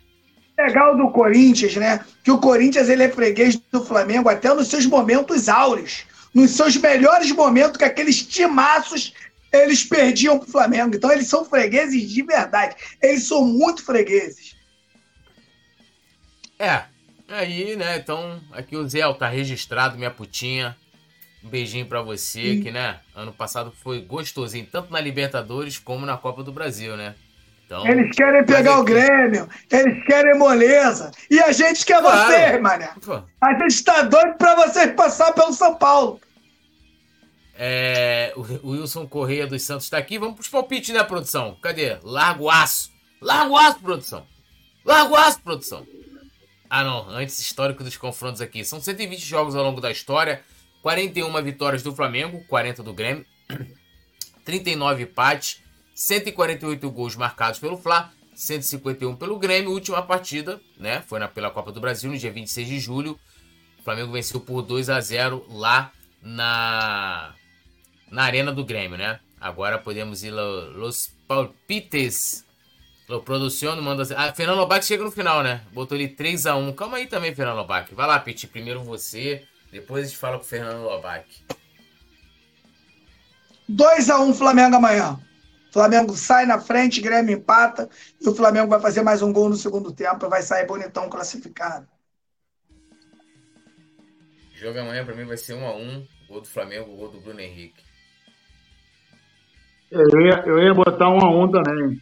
legal 0.66 0.98
do 0.98 1.10
Corinthians, 1.10 1.76
né? 1.76 2.04
Que 2.24 2.32
o 2.32 2.38
Corinthians 2.38 2.90
ele 2.90 3.04
é 3.04 3.10
freguês 3.10 3.56
do 3.72 3.84
Flamengo 3.84 4.30
até 4.30 4.54
nos 4.54 4.68
seus 4.68 4.86
momentos 4.86 5.50
áureos. 5.50 6.06
Nos 6.34 6.52
seus 6.52 6.78
melhores 6.78 7.32
momentos, 7.32 7.78
que 7.78 7.84
aqueles 7.84 8.26
timaços 8.26 9.14
eles 9.52 9.84
perdiam 9.84 10.40
pro 10.40 10.50
Flamengo. 10.50 10.96
Então 10.96 11.12
eles 11.12 11.28
são 11.28 11.44
fregueses 11.44 12.10
de 12.10 12.24
verdade. 12.24 12.76
Eles 13.02 13.24
são 13.24 13.46
muito 13.46 13.84
fregueses. 13.84 14.56
É. 16.58 16.84
Aí, 17.28 17.76
né? 17.76 17.98
Então, 17.98 18.42
aqui 18.52 18.76
o 18.76 18.88
Zé 18.88 19.02
tá 19.14 19.28
registrado, 19.28 19.98
minha 19.98 20.12
putinha. 20.12 20.76
Um 21.44 21.50
beijinho 21.50 21.86
para 21.88 22.02
você, 22.02 22.56
Sim. 22.56 22.62
que, 22.62 22.72
né? 22.72 23.00
Ano 23.16 23.34
passado 23.34 23.74
foi 23.84 24.02
gostosinho, 24.02 24.68
tanto 24.72 24.92
na 24.92 25.02
Libertadores 25.02 25.80
como 25.80 26.06
na 26.06 26.16
Copa 26.16 26.44
do 26.44 26.52
Brasil, 26.52 26.96
né? 26.96 27.16
Então, 27.72 27.88
eles 27.88 28.14
querem 28.14 28.44
pegar 28.44 28.80
o 28.80 28.84
Grêmio, 28.84 29.48
eles 29.72 30.06
querem 30.06 30.38
moleza. 30.38 31.10
E 31.30 31.40
a 31.40 31.54
gente 31.54 31.86
quer 31.86 32.02
claro. 32.02 32.30
vocês, 32.30 32.62
mané. 32.62 32.94
A 33.40 33.54
gente 33.54 33.84
tá 33.86 34.02
doido 34.02 34.36
pra 34.36 34.56
vocês 34.56 34.92
passar 34.94 35.32
pelo 35.32 35.54
São 35.54 35.76
Paulo. 35.76 36.20
É, 37.56 38.34
o 38.36 38.72
Wilson 38.72 39.08
Correia 39.08 39.48
dos 39.48 39.64
Santos 39.64 39.86
está 39.86 39.98
aqui. 39.98 40.20
Vamos 40.20 40.36
para 40.36 40.42
os 40.42 40.50
palpites, 40.50 40.94
né, 40.94 41.02
produção? 41.02 41.58
Cadê? 41.62 41.98
Largo 42.04 42.50
aço. 42.50 42.92
Largo 43.22 43.56
aço, 43.56 43.80
produção. 43.80 44.28
Largo 44.84 45.16
aço, 45.16 45.40
produção. 45.42 45.88
Ah, 46.70 46.84
não. 46.84 47.10
Antes, 47.10 47.40
histórico 47.40 47.86
dos 47.86 47.96
confrontos 47.96 48.42
aqui. 48.42 48.66
São 48.66 48.82
120 48.82 49.22
jogos 49.22 49.56
ao 49.56 49.64
longo 49.64 49.80
da 49.80 49.92
história. 49.92 50.42
41 50.82 51.42
vitórias 51.42 51.82
do 51.82 51.96
Flamengo, 51.96 52.44
40 52.50 52.84
do 52.84 52.94
Grêmio. 52.94 53.26
39 54.44 55.04
empates. 55.04 55.62
148 55.94 56.90
gols 56.90 57.16
marcados 57.16 57.60
pelo 57.60 57.78
Fla. 57.78 58.12
151 58.34 59.16
pelo 59.16 59.38
Grêmio. 59.38 59.72
Última 59.72 60.02
partida, 60.02 60.60
né? 60.78 61.02
Foi 61.02 61.20
na, 61.20 61.28
pela 61.28 61.52
Copa 61.52 61.72
do 61.72 61.82
Brasil, 61.82 62.10
no 62.10 62.18
dia 62.18 62.32
26 62.32 62.68
de 62.68 62.80
julho. 62.80 63.20
O 63.80 63.84
Flamengo 63.84 64.12
venceu 64.12 64.40
por 64.40 64.62
2 64.62 64.90
a 64.90 65.00
0 65.00 65.46
lá 65.50 65.92
na 66.22 67.34
na 68.10 68.24
arena 68.24 68.52
do 68.52 68.66
Grêmio, 68.66 68.98
né? 68.98 69.20
Agora 69.40 69.80
podemos 69.80 70.24
ir 70.24 70.32
los 70.32 71.12
palpites. 71.28 72.46
Lo 73.08 73.22
produciono, 73.22 73.82
manda. 73.82 74.04
Ah, 74.16 74.32
Fernando 74.32 74.60
Lobac 74.60 74.86
chega 74.86 75.04
no 75.04 75.12
final, 75.12 75.42
né? 75.42 75.62
Botou 75.74 75.98
ele 75.98 76.10
3x1. 76.10 76.76
Calma 76.76 76.98
aí 76.98 77.08
também, 77.08 77.34
Fernando 77.34 77.58
Lobac. 77.58 77.94
Vai 77.94 78.08
lá, 78.08 78.20
Piti. 78.20 78.48
Primeiro 78.48 78.84
você, 78.84 79.44
depois 79.72 80.06
a 80.06 80.08
gente 80.08 80.18
fala 80.18 80.38
com 80.38 80.44
o 80.44 80.48
Fernando 80.48 80.84
Lobac. 80.84 81.26
2x1 83.70 84.34
Flamengo 84.34 84.76
amanhã. 84.76 85.20
Flamengo 85.72 86.16
sai 86.18 86.46
na 86.46 86.60
frente, 86.60 87.00
Grêmio 87.00 87.38
empata 87.38 87.90
e 88.20 88.28
o 88.28 88.36
Flamengo 88.36 88.68
vai 88.68 88.80
fazer 88.82 89.02
mais 89.02 89.22
um 89.22 89.32
gol 89.32 89.50
no 89.50 89.56
segundo 89.56 89.92
tempo 89.94 90.26
e 90.26 90.30
vai 90.30 90.42
sair 90.42 90.68
bonitão 90.68 91.10
classificado. 91.10 91.88
O 94.54 94.58
jogo 94.58 94.80
amanhã 94.80 95.06
para 95.06 95.16
mim 95.16 95.24
vai 95.24 95.38
ser 95.38 95.54
1 95.54 95.66
a 95.66 95.76
1 95.76 96.08
gol 96.28 96.42
do 96.42 96.48
Flamengo, 96.48 96.96
gol 96.96 97.10
do 97.10 97.22
Bruno 97.22 97.40
Henrique. 97.40 97.82
Eu 99.90 100.22
ia, 100.22 100.44
eu 100.46 100.60
ia 100.60 100.74
botar 100.74 101.10
um 101.10 101.20
a 101.20 101.30
um 101.30 101.50
também. 101.50 102.02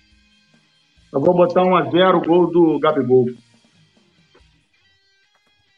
Eu 1.11 1.19
vou 1.19 1.33
botar 1.33 1.63
um 1.63 1.75
a 1.75 1.89
zero 1.89 2.21
gol 2.21 2.51
do 2.51 2.79
Gabigol. 2.79 3.27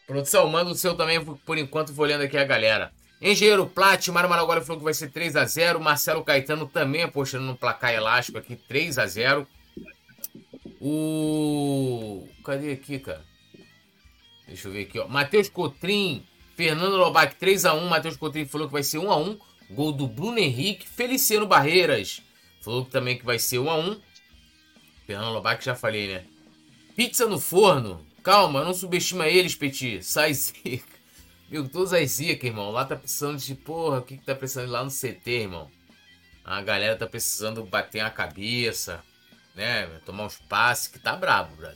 Produção, 0.07 0.49
manda 0.49 0.71
o 0.71 0.75
seu 0.75 0.95
também, 0.95 1.23
por 1.23 1.57
enquanto 1.57 1.93
vou 1.93 2.05
olhando 2.05 2.23
aqui 2.23 2.37
a 2.37 2.43
galera. 2.43 2.91
Engenheiro 3.21 3.67
Plat, 3.67 4.07
Mário 4.07 4.29
Maragoli 4.29 4.61
falou 4.61 4.79
que 4.79 4.83
vai 4.83 4.93
ser 4.95 5.09
3 5.11 5.35
a 5.35 5.45
0 5.45 5.79
Marcelo 5.79 6.23
Caetano 6.23 6.65
também 6.65 7.03
apostando 7.03 7.45
no 7.45 7.55
placar 7.55 7.93
elástico 7.93 8.39
aqui, 8.39 8.55
3 8.55 8.97
a 8.97 9.05
0 9.05 9.47
O. 10.81 12.27
Cadê 12.43 12.71
aqui, 12.71 12.97
cara? 12.97 13.23
Deixa 14.47 14.67
eu 14.67 14.71
ver 14.71 14.83
aqui, 14.83 14.97
ó. 14.97 15.07
Matheus 15.07 15.49
Cotrim, 15.49 16.25
Fernando 16.57 16.97
Lobac 16.97 17.35
3 17.35 17.65
a 17.65 17.75
1 17.75 17.87
Matheus 17.87 18.17
Cotrim 18.17 18.45
falou 18.45 18.67
que 18.67 18.73
vai 18.73 18.83
ser 18.83 18.97
1 18.97 19.11
a 19.11 19.17
1 19.17 19.39
Gol 19.69 19.91
do 19.91 20.07
Bruno 20.07 20.39
Henrique. 20.39 20.87
Feliciano 20.87 21.45
Barreiras 21.45 22.21
falou 22.61 22.83
também 22.85 23.17
que 23.17 23.25
vai 23.25 23.37
ser 23.37 23.59
1 23.59 23.69
a 23.69 23.77
1 23.77 24.01
Fernando 25.05 25.33
Lobac 25.33 25.63
já 25.63 25.75
falei, 25.75 26.07
né? 26.07 26.23
Pizza 26.95 27.27
no 27.27 27.39
forno. 27.39 28.05
Calma, 28.23 28.63
não 28.63 28.73
subestima 28.73 29.27
eles, 29.27 29.55
Petit. 29.55 30.03
Sai 30.03 30.33
zica. 30.33 31.00
Viu, 31.51 31.67
todas 31.67 31.91
as 31.91 32.11
zicas, 32.11 32.45
irmão. 32.45 32.71
Lá 32.71 32.85
tá 32.85 32.95
precisando 32.95 33.37
de. 33.37 33.53
Porra, 33.53 33.97
o 33.97 34.01
que, 34.01 34.15
que 34.15 34.25
tá 34.25 34.33
precisando 34.33 34.71
lá 34.71 34.81
no 34.85 34.89
CT, 34.89 35.29
irmão? 35.29 35.69
A 36.45 36.61
galera 36.61 36.95
tá 36.95 37.05
precisando 37.05 37.61
bater 37.65 37.99
a 37.99 38.09
cabeça, 38.09 39.01
né? 39.53 39.85
Tomar 40.05 40.27
uns 40.27 40.37
passes, 40.47 40.87
que 40.87 40.97
tá 40.97 41.13
brabo, 41.13 41.53
brother. 41.57 41.75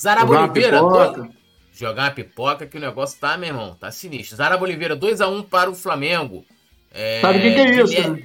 Zarabo 0.00 0.32
Oliveira, 0.32 0.78
dois... 0.78 1.28
jogar 1.72 2.04
uma 2.04 2.10
pipoca 2.12 2.66
que 2.66 2.76
o 2.76 2.80
negócio 2.80 3.18
tá, 3.18 3.36
meu 3.36 3.48
irmão, 3.48 3.74
tá 3.74 3.90
sinistro. 3.90 4.36
Zarabo 4.36 4.64
Oliveira, 4.64 4.96
2x1 4.96 5.48
para 5.48 5.70
o 5.70 5.74
Flamengo. 5.74 6.46
É, 6.92 7.20
Sabe 7.20 7.38
o 7.38 7.42
que, 7.42 7.52
que, 7.52 7.60
é 7.60 7.82
isso? 7.82 8.12
O 8.12 8.16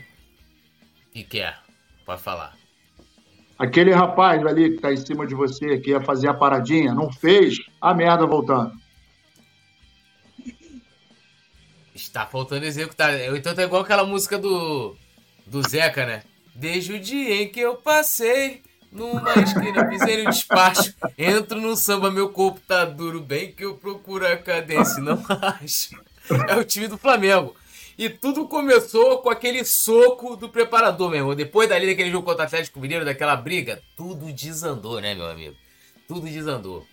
que, 1.13 1.23
que 1.23 1.39
é? 1.39 1.55
Pode 2.05 2.21
falar. 2.21 2.55
Aquele 3.57 3.91
rapaz 3.91 4.45
ali 4.45 4.75
que 4.75 4.81
tá 4.81 4.93
em 4.93 4.97
cima 4.97 5.25
de 5.25 5.33
você, 5.33 5.79
que 5.79 5.89
ia 5.89 6.01
fazer 6.01 6.27
a 6.27 6.33
paradinha, 6.33 6.93
não 6.93 7.11
fez, 7.11 7.57
a 7.81 7.91
merda 7.91 8.27
voltando. 8.27 8.80
Está 11.93 12.26
faltando 12.26 12.65
executar. 12.65 13.13
Então 13.35 13.53
tá 13.53 13.63
igual 13.63 13.81
aquela 13.81 14.05
música 14.05 14.38
do, 14.38 14.95
do 15.45 15.68
Zeca, 15.68 16.05
né? 16.05 16.23
Desde 16.55 16.93
o 16.93 16.99
dia 16.99 17.41
em 17.41 17.49
que 17.49 17.59
eu 17.59 17.76
passei 17.76 18.61
numa 18.91 19.34
esquina, 19.35 19.88
pisei 19.88 20.23
no 20.23 20.30
despacho, 20.30 20.93
entro 21.18 21.61
no 21.61 21.76
samba, 21.76 22.11
meu 22.11 22.30
corpo 22.30 22.59
tá 22.68 22.84
duro, 22.84 23.22
bem 23.22 23.51
que 23.51 23.63
eu 23.63 23.76
procuro 23.76 24.27
a 24.27 24.35
cadência, 24.35 25.01
não 25.01 25.23
acho. 25.61 25.95
É 26.47 26.55
o 26.55 26.63
time 26.63 26.88
do 26.88 26.97
Flamengo. 26.97 27.55
E 27.97 28.09
tudo 28.09 28.47
começou 28.47 29.19
com 29.19 29.30
aquele 29.30 29.63
soco 29.63 30.35
do 30.35 30.49
preparador, 30.49 31.09
meu 31.09 31.19
irmão. 31.19 31.35
Depois 31.35 31.69
dali 31.69 31.85
daquele 31.88 32.11
jogo 32.11 32.26
contra 32.26 32.43
o 32.43 32.47
Atlético 32.47 32.80
Mineiro, 32.80 33.05
daquela 33.05 33.35
briga, 33.35 33.81
tudo 33.95 34.31
desandou, 34.31 34.99
né, 34.99 35.13
meu 35.13 35.30
amigo? 35.30 35.55
Tudo 36.07 36.27
desandou. 36.27 36.85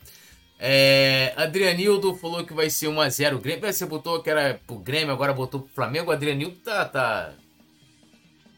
É, 0.60 1.32
Adrianildo 1.36 2.16
falou 2.16 2.44
que 2.44 2.52
vai 2.52 2.68
ser 2.68 2.86
1x0 2.86 3.36
o 3.36 3.38
Grêmio. 3.38 3.72
Você 3.72 3.86
botou 3.86 4.20
que 4.20 4.28
era 4.28 4.60
pro 4.66 4.76
Grêmio, 4.76 5.12
agora 5.12 5.32
botou 5.32 5.60
pro 5.60 5.74
Flamengo. 5.74 6.10
Adrianildo 6.10 6.56
tá. 6.56 6.84
tá... 6.84 7.32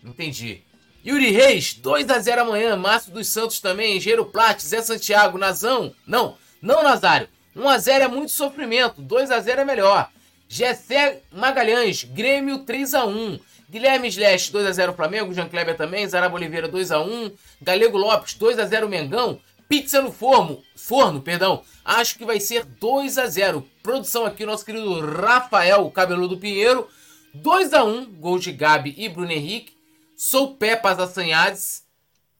Entendi. 0.02 0.62
Yuri 1.04 1.30
Reis, 1.30 1.78
2x0 1.82 2.38
amanhã. 2.38 2.76
Márcio 2.76 3.12
dos 3.12 3.28
Santos 3.28 3.60
também. 3.60 4.00
Gero 4.00 4.24
Plat, 4.24 4.60
Zé 4.60 4.80
Santiago, 4.82 5.38
Nazão. 5.38 5.94
Não, 6.06 6.36
não, 6.60 6.82
Nazário. 6.82 7.28
1x0 7.56 8.00
é 8.00 8.08
muito 8.08 8.32
sofrimento. 8.32 9.02
2x0 9.02 9.58
é 9.58 9.64
melhor. 9.64 10.10
Gessé 10.48 11.22
Magalhães, 11.30 12.04
Grêmio 12.04 12.60
3x1. 12.60 13.40
Guilherme 13.70 14.08
Slash, 14.08 14.52
2x0 14.52 14.96
Flamengo. 14.96 15.32
Jean 15.32 15.48
Kleber 15.48 15.76
também. 15.76 16.06
Zaraba 16.08 16.34
Oliveira, 16.34 16.68
2x1. 16.68 17.32
Galego 17.62 17.96
Lopes, 17.96 18.34
2x0 18.34 18.88
Mengão. 18.88 19.40
Pizza 19.70 20.02
no 20.02 20.10
forno, 20.10 20.60
forno, 20.74 21.22
perdão. 21.22 21.62
Acho 21.84 22.18
que 22.18 22.24
vai 22.24 22.40
ser 22.40 22.64
2 22.64 23.16
a 23.18 23.28
0. 23.28 23.64
Produção 23.84 24.26
aqui, 24.26 24.44
nosso 24.44 24.64
querido 24.64 24.98
Rafael 24.98 25.88
Cabeludo 25.92 26.36
Pinheiro. 26.38 26.88
2 27.32 27.72
a 27.72 27.84
1, 27.84 28.14
gol 28.14 28.40
de 28.40 28.50
Gabi 28.50 28.92
e 28.98 29.08
Bruno 29.08 29.30
Henrique. 29.30 29.72
Sou 30.16 30.56
Pepas 30.56 30.98
Assanhades. 30.98 31.84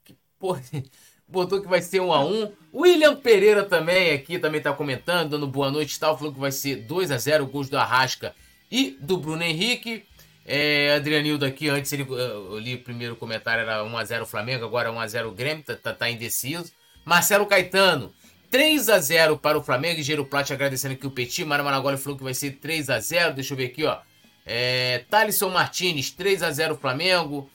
Que 0.05 0.17
porra, 0.41 0.61
botou 1.29 1.63
que 1.63 1.69
vai 1.69 1.81
ser 1.81 2.01
1 2.01 2.13
a 2.13 2.25
1. 2.25 2.53
William 2.75 3.15
Pereira 3.15 3.63
também 3.63 4.11
aqui 4.11 4.37
também 4.37 4.61
tá 4.61 4.73
comentando, 4.73 5.31
dando 5.31 5.47
boa 5.47 5.71
noite 5.71 5.95
e 5.95 6.01
tal, 6.01 6.19
falou 6.19 6.35
que 6.35 6.41
vai 6.41 6.51
ser 6.51 6.79
2 6.79 7.13
a 7.13 7.17
0, 7.17 7.47
gols 7.47 7.69
do 7.69 7.79
Arrasca 7.79 8.35
e 8.69 8.99
do 9.01 9.17
Bruno 9.17 9.45
Henrique. 9.45 10.03
É, 10.45 10.97
Adrianildo 10.97 11.45
aqui, 11.45 11.69
antes 11.69 11.93
ele, 11.93 12.05
eu 12.11 12.59
li 12.59 12.75
o 12.75 12.83
primeiro 12.83 13.15
comentário, 13.15 13.63
era 13.63 13.85
1x0 13.85 14.27
Flamengo, 14.27 14.65
agora 14.65 14.91
1x0 14.91 15.33
Grêmio, 15.33 15.63
tá, 15.63 15.77
tá, 15.77 15.93
tá 15.93 16.11
indeciso. 16.11 16.73
Marcelo 17.05 17.47
Caetano, 17.47 18.13
3 18.51 18.89
a 18.89 18.99
0 18.99 19.39
para 19.39 19.59
o 19.59 19.63
Flamengo. 19.63 20.01
E 20.01 20.03
Gero 20.03 20.25
Plat 20.25 20.51
agradecendo 20.51 20.95
aqui 20.95 21.07
o 21.07 21.11
Petit. 21.11 21.45
Mara 21.45 21.63
Maragoli 21.63 21.97
falou 21.97 22.19
que 22.19 22.25
vai 22.25 22.35
ser 22.35 22.53
3 22.53 22.91
a 22.91 23.01
0 23.01 23.35
Deixa 23.35 23.53
eu 23.53 23.57
ver 23.57 23.67
aqui, 23.67 23.85
ó. 23.85 23.99
É, 24.45 25.05
Thalisson 25.09 25.51
Martinez, 25.51 26.11
3 26.11 26.43
a 26.43 26.51
0 26.51 26.77
Flamengo. 26.77 27.49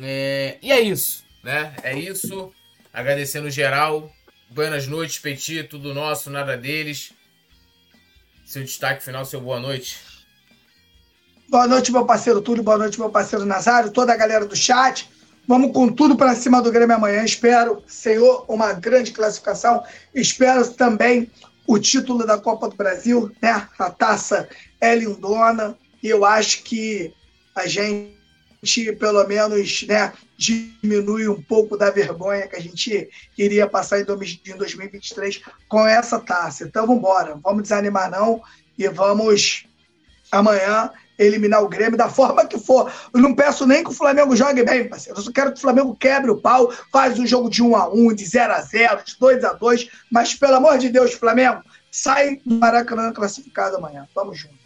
É, 0.00 0.58
e 0.60 0.70
é 0.70 0.80
isso, 0.80 1.24
né? 1.42 1.74
É 1.82 1.98
isso. 1.98 2.52
Agradecendo 2.92 3.50
geral. 3.50 4.10
Boas 4.50 4.86
noites, 4.86 5.18
Petit. 5.18 5.64
Tudo 5.64 5.94
nosso, 5.94 6.28
nada 6.30 6.56
deles. 6.56 7.12
Seu 8.44 8.64
destaque 8.64 9.02
final, 9.02 9.24
seu 9.24 9.40
boa 9.40 9.60
noite. 9.60 9.98
Boa 11.48 11.66
noite, 11.66 11.90
meu 11.90 12.04
parceiro 12.04 12.40
Túlio. 12.40 12.62
Boa 12.62 12.78
noite, 12.78 12.98
meu 12.98 13.10
parceiro 13.10 13.44
Nazário. 13.44 13.90
Toda 13.90 14.12
a 14.12 14.16
galera 14.16 14.44
do 14.44 14.56
chat. 14.56 15.08
Vamos 15.50 15.72
com 15.72 15.88
tudo 15.88 16.16
para 16.16 16.36
cima 16.36 16.62
do 16.62 16.70
Grêmio 16.70 16.94
amanhã. 16.94 17.24
Espero, 17.24 17.82
Senhor, 17.84 18.44
uma 18.46 18.72
grande 18.72 19.10
classificação. 19.10 19.82
Espero 20.14 20.72
também 20.74 21.28
o 21.66 21.76
título 21.76 22.24
da 22.24 22.38
Copa 22.38 22.68
do 22.68 22.76
Brasil, 22.76 23.32
né? 23.42 23.66
A 23.76 23.90
taça 23.90 24.48
é 24.80 24.94
lindona 24.94 25.76
e 26.00 26.06
eu 26.06 26.24
acho 26.24 26.62
que 26.62 27.12
a 27.52 27.66
gente, 27.66 28.14
pelo 29.00 29.26
menos, 29.26 29.82
né, 29.88 30.12
diminui 30.38 31.26
um 31.26 31.42
pouco 31.42 31.76
da 31.76 31.90
vergonha 31.90 32.46
que 32.46 32.54
a 32.54 32.62
gente 32.62 33.10
iria 33.36 33.66
passar 33.66 33.98
em 33.98 34.04
2023 34.04 35.42
com 35.68 35.84
essa 35.84 36.20
taça. 36.20 36.62
Então, 36.62 36.86
vamos 36.86 37.00
embora. 37.00 37.34
Vamos 37.42 37.64
desanimar 37.64 38.08
não 38.08 38.40
e 38.78 38.86
vamos 38.86 39.66
amanhã 40.30 40.92
eliminar 41.24 41.62
o 41.62 41.68
Grêmio 41.68 41.96
da 41.96 42.08
forma 42.08 42.46
que 42.46 42.58
for. 42.58 42.92
Eu 43.12 43.20
não 43.20 43.34
peço 43.34 43.66
nem 43.66 43.84
que 43.84 43.90
o 43.90 43.94
Flamengo 43.94 44.34
jogue 44.34 44.64
bem, 44.64 44.88
parceiro. 44.88 45.18
Eu 45.18 45.22
só 45.22 45.32
quero 45.32 45.52
que 45.52 45.58
o 45.58 45.60
Flamengo 45.60 45.94
quebre 45.94 46.30
o 46.30 46.40
pau, 46.40 46.72
faz 46.92 47.18
um 47.18 47.26
jogo 47.26 47.50
de 47.50 47.62
1 47.62 47.76
a 47.76 47.88
1 47.88 48.14
de 48.14 48.24
0 48.24 48.52
a 48.52 48.60
0 48.60 49.04
de 49.04 49.18
2 49.18 49.44
a 49.44 49.52
2 49.52 49.88
Mas, 50.10 50.34
pelo 50.34 50.54
amor 50.54 50.78
de 50.78 50.88
Deus, 50.88 51.12
Flamengo, 51.12 51.62
sai 51.90 52.40
do 52.44 52.54
Maracanã 52.56 53.12
classificado 53.12 53.76
amanhã. 53.76 54.08
Vamos 54.14 54.38
junto. 54.38 54.58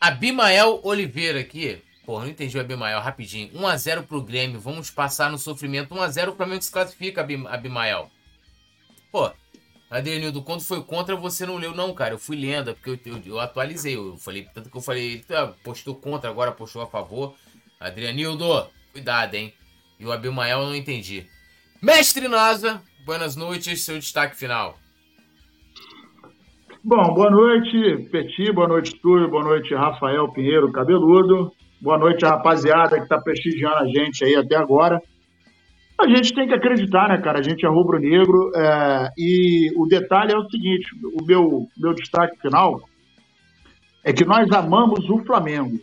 Abimael 0.00 0.80
Oliveira 0.82 1.40
aqui. 1.40 1.82
Porra, 2.04 2.24
não 2.24 2.30
entendi 2.30 2.58
o 2.58 2.60
Abimael, 2.60 3.00
rapidinho. 3.00 3.50
1x0 3.54 4.02
pro 4.02 4.22
Grêmio, 4.22 4.60
vamos 4.60 4.90
passar 4.90 5.30
no 5.30 5.38
sofrimento. 5.38 5.94
1x0 5.94 6.28
o 6.28 6.36
Flamengo 6.36 6.62
se 6.62 6.70
classifica, 6.70 7.26
Abimael. 7.48 8.10
Pô, 9.10 9.30
Adrianildo, 9.90 10.42
quando 10.42 10.62
foi 10.62 10.82
contra, 10.82 11.14
você 11.14 11.46
não 11.46 11.56
leu, 11.56 11.74
não, 11.74 11.94
cara. 11.94 12.14
Eu 12.14 12.18
fui 12.18 12.36
lendo, 12.36 12.74
porque 12.74 12.90
eu, 12.90 13.14
eu, 13.14 13.22
eu 13.26 13.40
atualizei. 13.40 13.96
Eu 13.96 14.16
falei, 14.16 14.46
tanto 14.52 14.70
que 14.70 14.76
eu 14.76 14.80
falei, 14.80 15.18
tá, 15.20 15.54
postou 15.62 15.94
contra, 15.94 16.30
agora 16.30 16.52
postou 16.52 16.82
a 16.82 16.86
favor. 16.86 17.34
Adrianildo, 17.78 18.66
cuidado, 18.92 19.34
hein? 19.34 19.52
E 19.98 20.06
o 20.06 20.12
Abimael 20.12 20.60
eu 20.60 20.66
não 20.66 20.74
entendi. 20.74 21.26
Mestre 21.80 22.28
Nasa, 22.28 22.82
boas 23.04 23.36
noites, 23.36 23.84
seu 23.84 23.98
destaque 23.98 24.36
final. 24.36 24.78
Bom, 26.82 27.14
boa 27.14 27.30
noite, 27.30 28.08
Petit, 28.10 28.52
boa 28.52 28.68
noite, 28.68 28.94
Túlio, 29.00 29.30
boa 29.30 29.44
noite, 29.44 29.74
Rafael 29.74 30.30
Pinheiro 30.32 30.70
Cabeludo. 30.72 31.52
Boa 31.80 31.98
noite, 31.98 32.24
rapaziada 32.24 32.96
que 32.96 33.02
está 33.04 33.18
prestigiando 33.20 33.76
a 33.76 33.86
gente 33.86 34.24
aí 34.24 34.34
até 34.34 34.56
agora. 34.56 35.00
A 36.00 36.08
gente 36.08 36.34
tem 36.34 36.46
que 36.46 36.54
acreditar, 36.54 37.08
né, 37.08 37.18
cara? 37.18 37.38
A 37.38 37.42
gente 37.42 37.64
é 37.64 37.68
rubro-negro 37.68 38.50
é, 38.54 39.10
e 39.16 39.72
o 39.76 39.86
detalhe 39.86 40.32
é 40.32 40.36
o 40.36 40.48
seguinte: 40.50 40.86
o 41.02 41.24
meu, 41.24 41.68
meu 41.76 41.94
destaque 41.94 42.40
final 42.40 42.80
é 44.02 44.12
que 44.12 44.24
nós 44.24 44.50
amamos 44.50 45.08
o 45.08 45.24
Flamengo. 45.24 45.78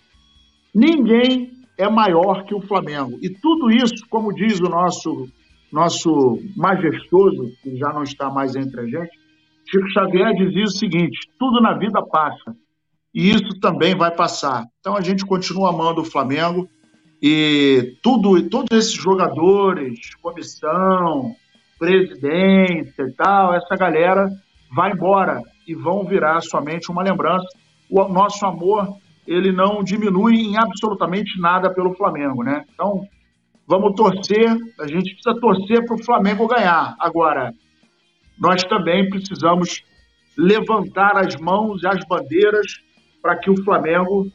Ninguém 0.74 1.52
é 1.78 1.90
maior 1.90 2.44
que 2.44 2.54
o 2.54 2.62
Flamengo. 2.62 3.18
E 3.22 3.30
tudo 3.30 3.72
isso, 3.72 4.06
como 4.10 4.34
diz 4.34 4.60
o 4.60 4.70
nosso, 4.70 5.28
nosso 5.72 6.40
majestoso, 6.56 7.52
que 7.64 7.78
já 7.78 7.92
não 7.94 8.04
está 8.04 8.30
mais 8.30 8.56
entre 8.56 8.82
a 8.82 8.86
gente, 8.86 9.12
Chico 9.66 9.88
Xavier 9.90 10.34
dizia 10.36 10.66
o 10.66 10.72
seguinte: 10.72 11.18
tudo 11.40 11.62
na 11.62 11.74
vida 11.78 12.02
passa. 12.06 12.56
E 13.14 13.30
isso 13.30 13.60
também 13.60 13.96
vai 13.96 14.12
passar. 14.12 14.66
Então 14.80 14.96
a 14.96 15.02
gente 15.02 15.26
continua 15.26 15.70
amando 15.70 16.02
o 16.02 16.06
Flamengo 16.06 16.70
e 17.22 17.98
tudo, 18.02 18.50
todos 18.50 18.76
esses 18.76 18.94
jogadores, 18.94 20.16
comissão, 20.16 21.36
presidência 21.78 23.04
e 23.04 23.12
tal, 23.14 23.54
essa 23.54 23.76
galera 23.76 24.28
vai 24.74 24.92
embora 24.92 25.42
e 25.68 25.76
vão 25.76 26.04
virar 26.04 26.42
somente 26.42 26.90
uma 26.90 27.04
lembrança. 27.04 27.48
O 27.90 28.08
nosso 28.08 28.44
amor, 28.46 28.98
ele 29.28 29.52
não 29.52 29.84
diminui 29.84 30.36
em 30.36 30.58
absolutamente 30.58 31.40
nada 31.40 31.72
pelo 31.72 31.94
Flamengo, 31.94 32.44
né? 32.44 32.66
Então, 32.74 33.08
vamos 33.68 33.94
torcer, 33.96 34.58
a 34.80 34.88
gente 34.88 35.14
precisa 35.14 35.40
torcer 35.40 35.86
para 35.86 35.96
o 35.96 36.04
Flamengo 36.04 36.48
ganhar. 36.48 36.96
Agora, 37.00 37.54
nós 38.40 38.64
também 38.64 39.08
precisamos 39.10 39.84
levantar 40.36 41.18
as 41.18 41.36
mãos 41.36 41.84
e 41.84 41.88
as 41.88 42.04
bandeiras 42.08 42.82
para 43.22 43.36
que 43.36 43.52
o 43.52 43.64
Flamengo 43.64 44.28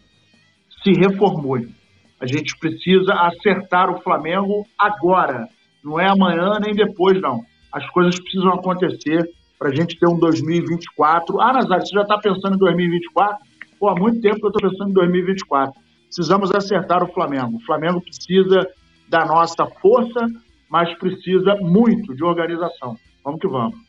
se 0.84 0.92
reformule. 0.92 1.74
A 2.20 2.26
gente 2.26 2.56
precisa 2.58 3.12
acertar 3.12 3.90
o 3.90 4.00
Flamengo 4.00 4.66
agora. 4.78 5.48
Não 5.84 6.00
é 6.00 6.08
amanhã 6.08 6.58
nem 6.60 6.74
depois, 6.74 7.20
não. 7.20 7.44
As 7.72 7.88
coisas 7.90 8.18
precisam 8.18 8.52
acontecer 8.52 9.28
para 9.58 9.68
a 9.68 9.74
gente 9.74 9.98
ter 9.98 10.08
um 10.08 10.18
2024. 10.18 11.40
Ah, 11.40 11.52
Nazário, 11.52 11.86
você 11.86 11.94
já 11.94 12.02
está 12.02 12.18
pensando 12.18 12.56
em 12.56 12.58
2024? 12.58 13.38
Pô, 13.78 13.88
há 13.88 13.94
muito 13.94 14.20
tempo 14.20 14.36
que 14.36 14.46
eu 14.46 14.50
estou 14.50 14.70
pensando 14.70 14.90
em 14.90 14.94
2024. 14.94 15.80
Precisamos 16.06 16.50
acertar 16.54 17.02
o 17.02 17.12
Flamengo. 17.12 17.56
O 17.56 17.64
Flamengo 17.66 18.00
precisa 18.00 18.66
da 19.08 19.24
nossa 19.24 19.66
força, 19.80 20.26
mas 20.68 20.92
precisa 20.98 21.54
muito 21.56 22.14
de 22.14 22.24
organização. 22.24 22.96
Vamos 23.22 23.40
que 23.40 23.48
vamos. 23.48 23.85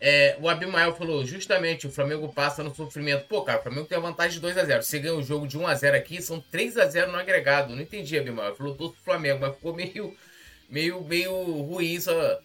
É, 0.00 0.36
o 0.40 0.48
Abimael 0.48 0.94
falou, 0.94 1.24
justamente, 1.24 1.86
o 1.86 1.90
Flamengo 1.90 2.32
passa 2.32 2.62
no 2.62 2.74
sofrimento. 2.74 3.26
Pô, 3.26 3.42
cara, 3.42 3.58
o 3.58 3.62
Flamengo 3.62 3.86
tem 3.86 3.98
a 3.98 4.00
vantagem 4.00 4.40
de 4.40 4.46
2x0. 4.46 4.82
Você 4.82 4.98
ganha 4.98 5.14
o 5.14 5.22
jogo 5.22 5.46
de 5.46 5.58
1x0 5.58 5.94
aqui, 5.94 6.22
são 6.22 6.42
3x0 6.52 7.08
no 7.08 7.16
agregado. 7.16 7.74
Não 7.74 7.82
entendi, 7.82 8.16
Abimael. 8.16 8.54
Falou 8.54 8.76
todo 8.76 8.92
o 8.92 9.04
Flamengo, 9.04 9.40
mas 9.40 9.54
ficou 9.56 9.74
meio, 9.74 10.16
meio, 10.70 11.02
meio 11.02 11.32
ruim 11.62 12.00
sua, 12.00 12.40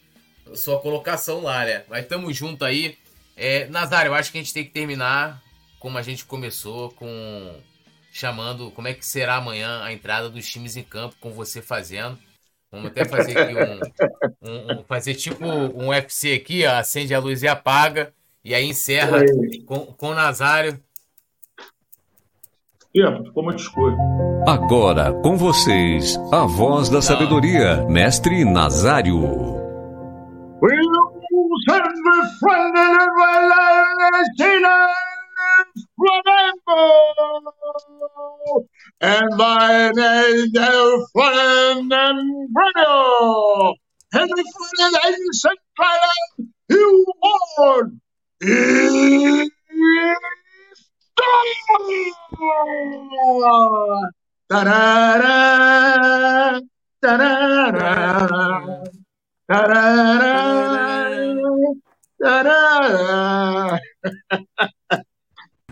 sua 0.56 0.80
colocação 0.80 1.42
lá, 1.42 1.64
né? 1.64 1.84
Mas 1.88 2.08
tamo 2.08 2.34
junto 2.34 2.66
aí. 2.66 2.98
É, 3.38 3.68
Nazário, 3.68 4.10
eu 4.10 4.16
acho 4.16 4.32
que 4.32 4.38
a 4.40 4.42
gente 4.42 4.54
tem 4.54 4.64
que 4.64 4.72
terminar 4.72 5.42
como 5.80 5.98
a 5.98 6.02
gente 6.02 6.26
começou, 6.26 6.92
com 6.92 7.62
chamando 8.12 8.70
como 8.72 8.88
é 8.88 8.94
que 8.94 9.06
será 9.06 9.38
amanhã 9.38 9.82
a 9.84 9.92
entrada 9.92 10.30
dos 10.30 10.48
times 10.50 10.76
em 10.78 10.84
campo, 10.84 11.16
com 11.20 11.32
você 11.32 11.62
fazendo. 11.62 12.18
Vamos 12.74 12.88
até 12.88 13.06
fazer 13.06 13.38
aqui 13.38 13.54
um, 14.42 14.50
um, 14.50 14.72
um, 14.72 14.84
fazer 14.86 15.14
tipo 15.14 15.46
um 15.46 15.90
UFC 15.90 16.34
aqui, 16.34 16.66
ó, 16.66 16.72
acende 16.72 17.14
a 17.14 17.20
luz 17.20 17.44
e 17.44 17.48
apaga, 17.48 18.12
e 18.44 18.56
aí 18.56 18.66
encerra 18.66 19.24
com, 19.68 19.86
com 19.86 20.08
o 20.08 20.16
Nazário. 20.16 20.80
Tempo, 22.92 23.26
ficou 23.26 23.44
muito 23.44 23.60
escuro. 23.60 23.96
Agora, 24.48 25.14
com 25.22 25.38
vocês, 25.38 26.18
a 26.32 26.48
voz 26.48 26.90
da 26.90 27.00
sabedoria, 27.00 27.86
Mestre 27.86 28.44
Nazário. 28.44 29.22
And 39.02 39.30
my 39.38 39.92
name 39.96 40.52
is 40.54 41.12
Fernando 41.16 42.48
Bruno. 42.52 43.76
And 44.14 44.30
the 44.30 44.44
Fernando 44.54 45.18
Central, 45.32 46.00
you 46.70 47.06
won. 47.22 48.02
Tarara, 54.52 55.40
tarara, 57.02 58.84
tarara, 59.50 60.34
tarara. 62.22 63.80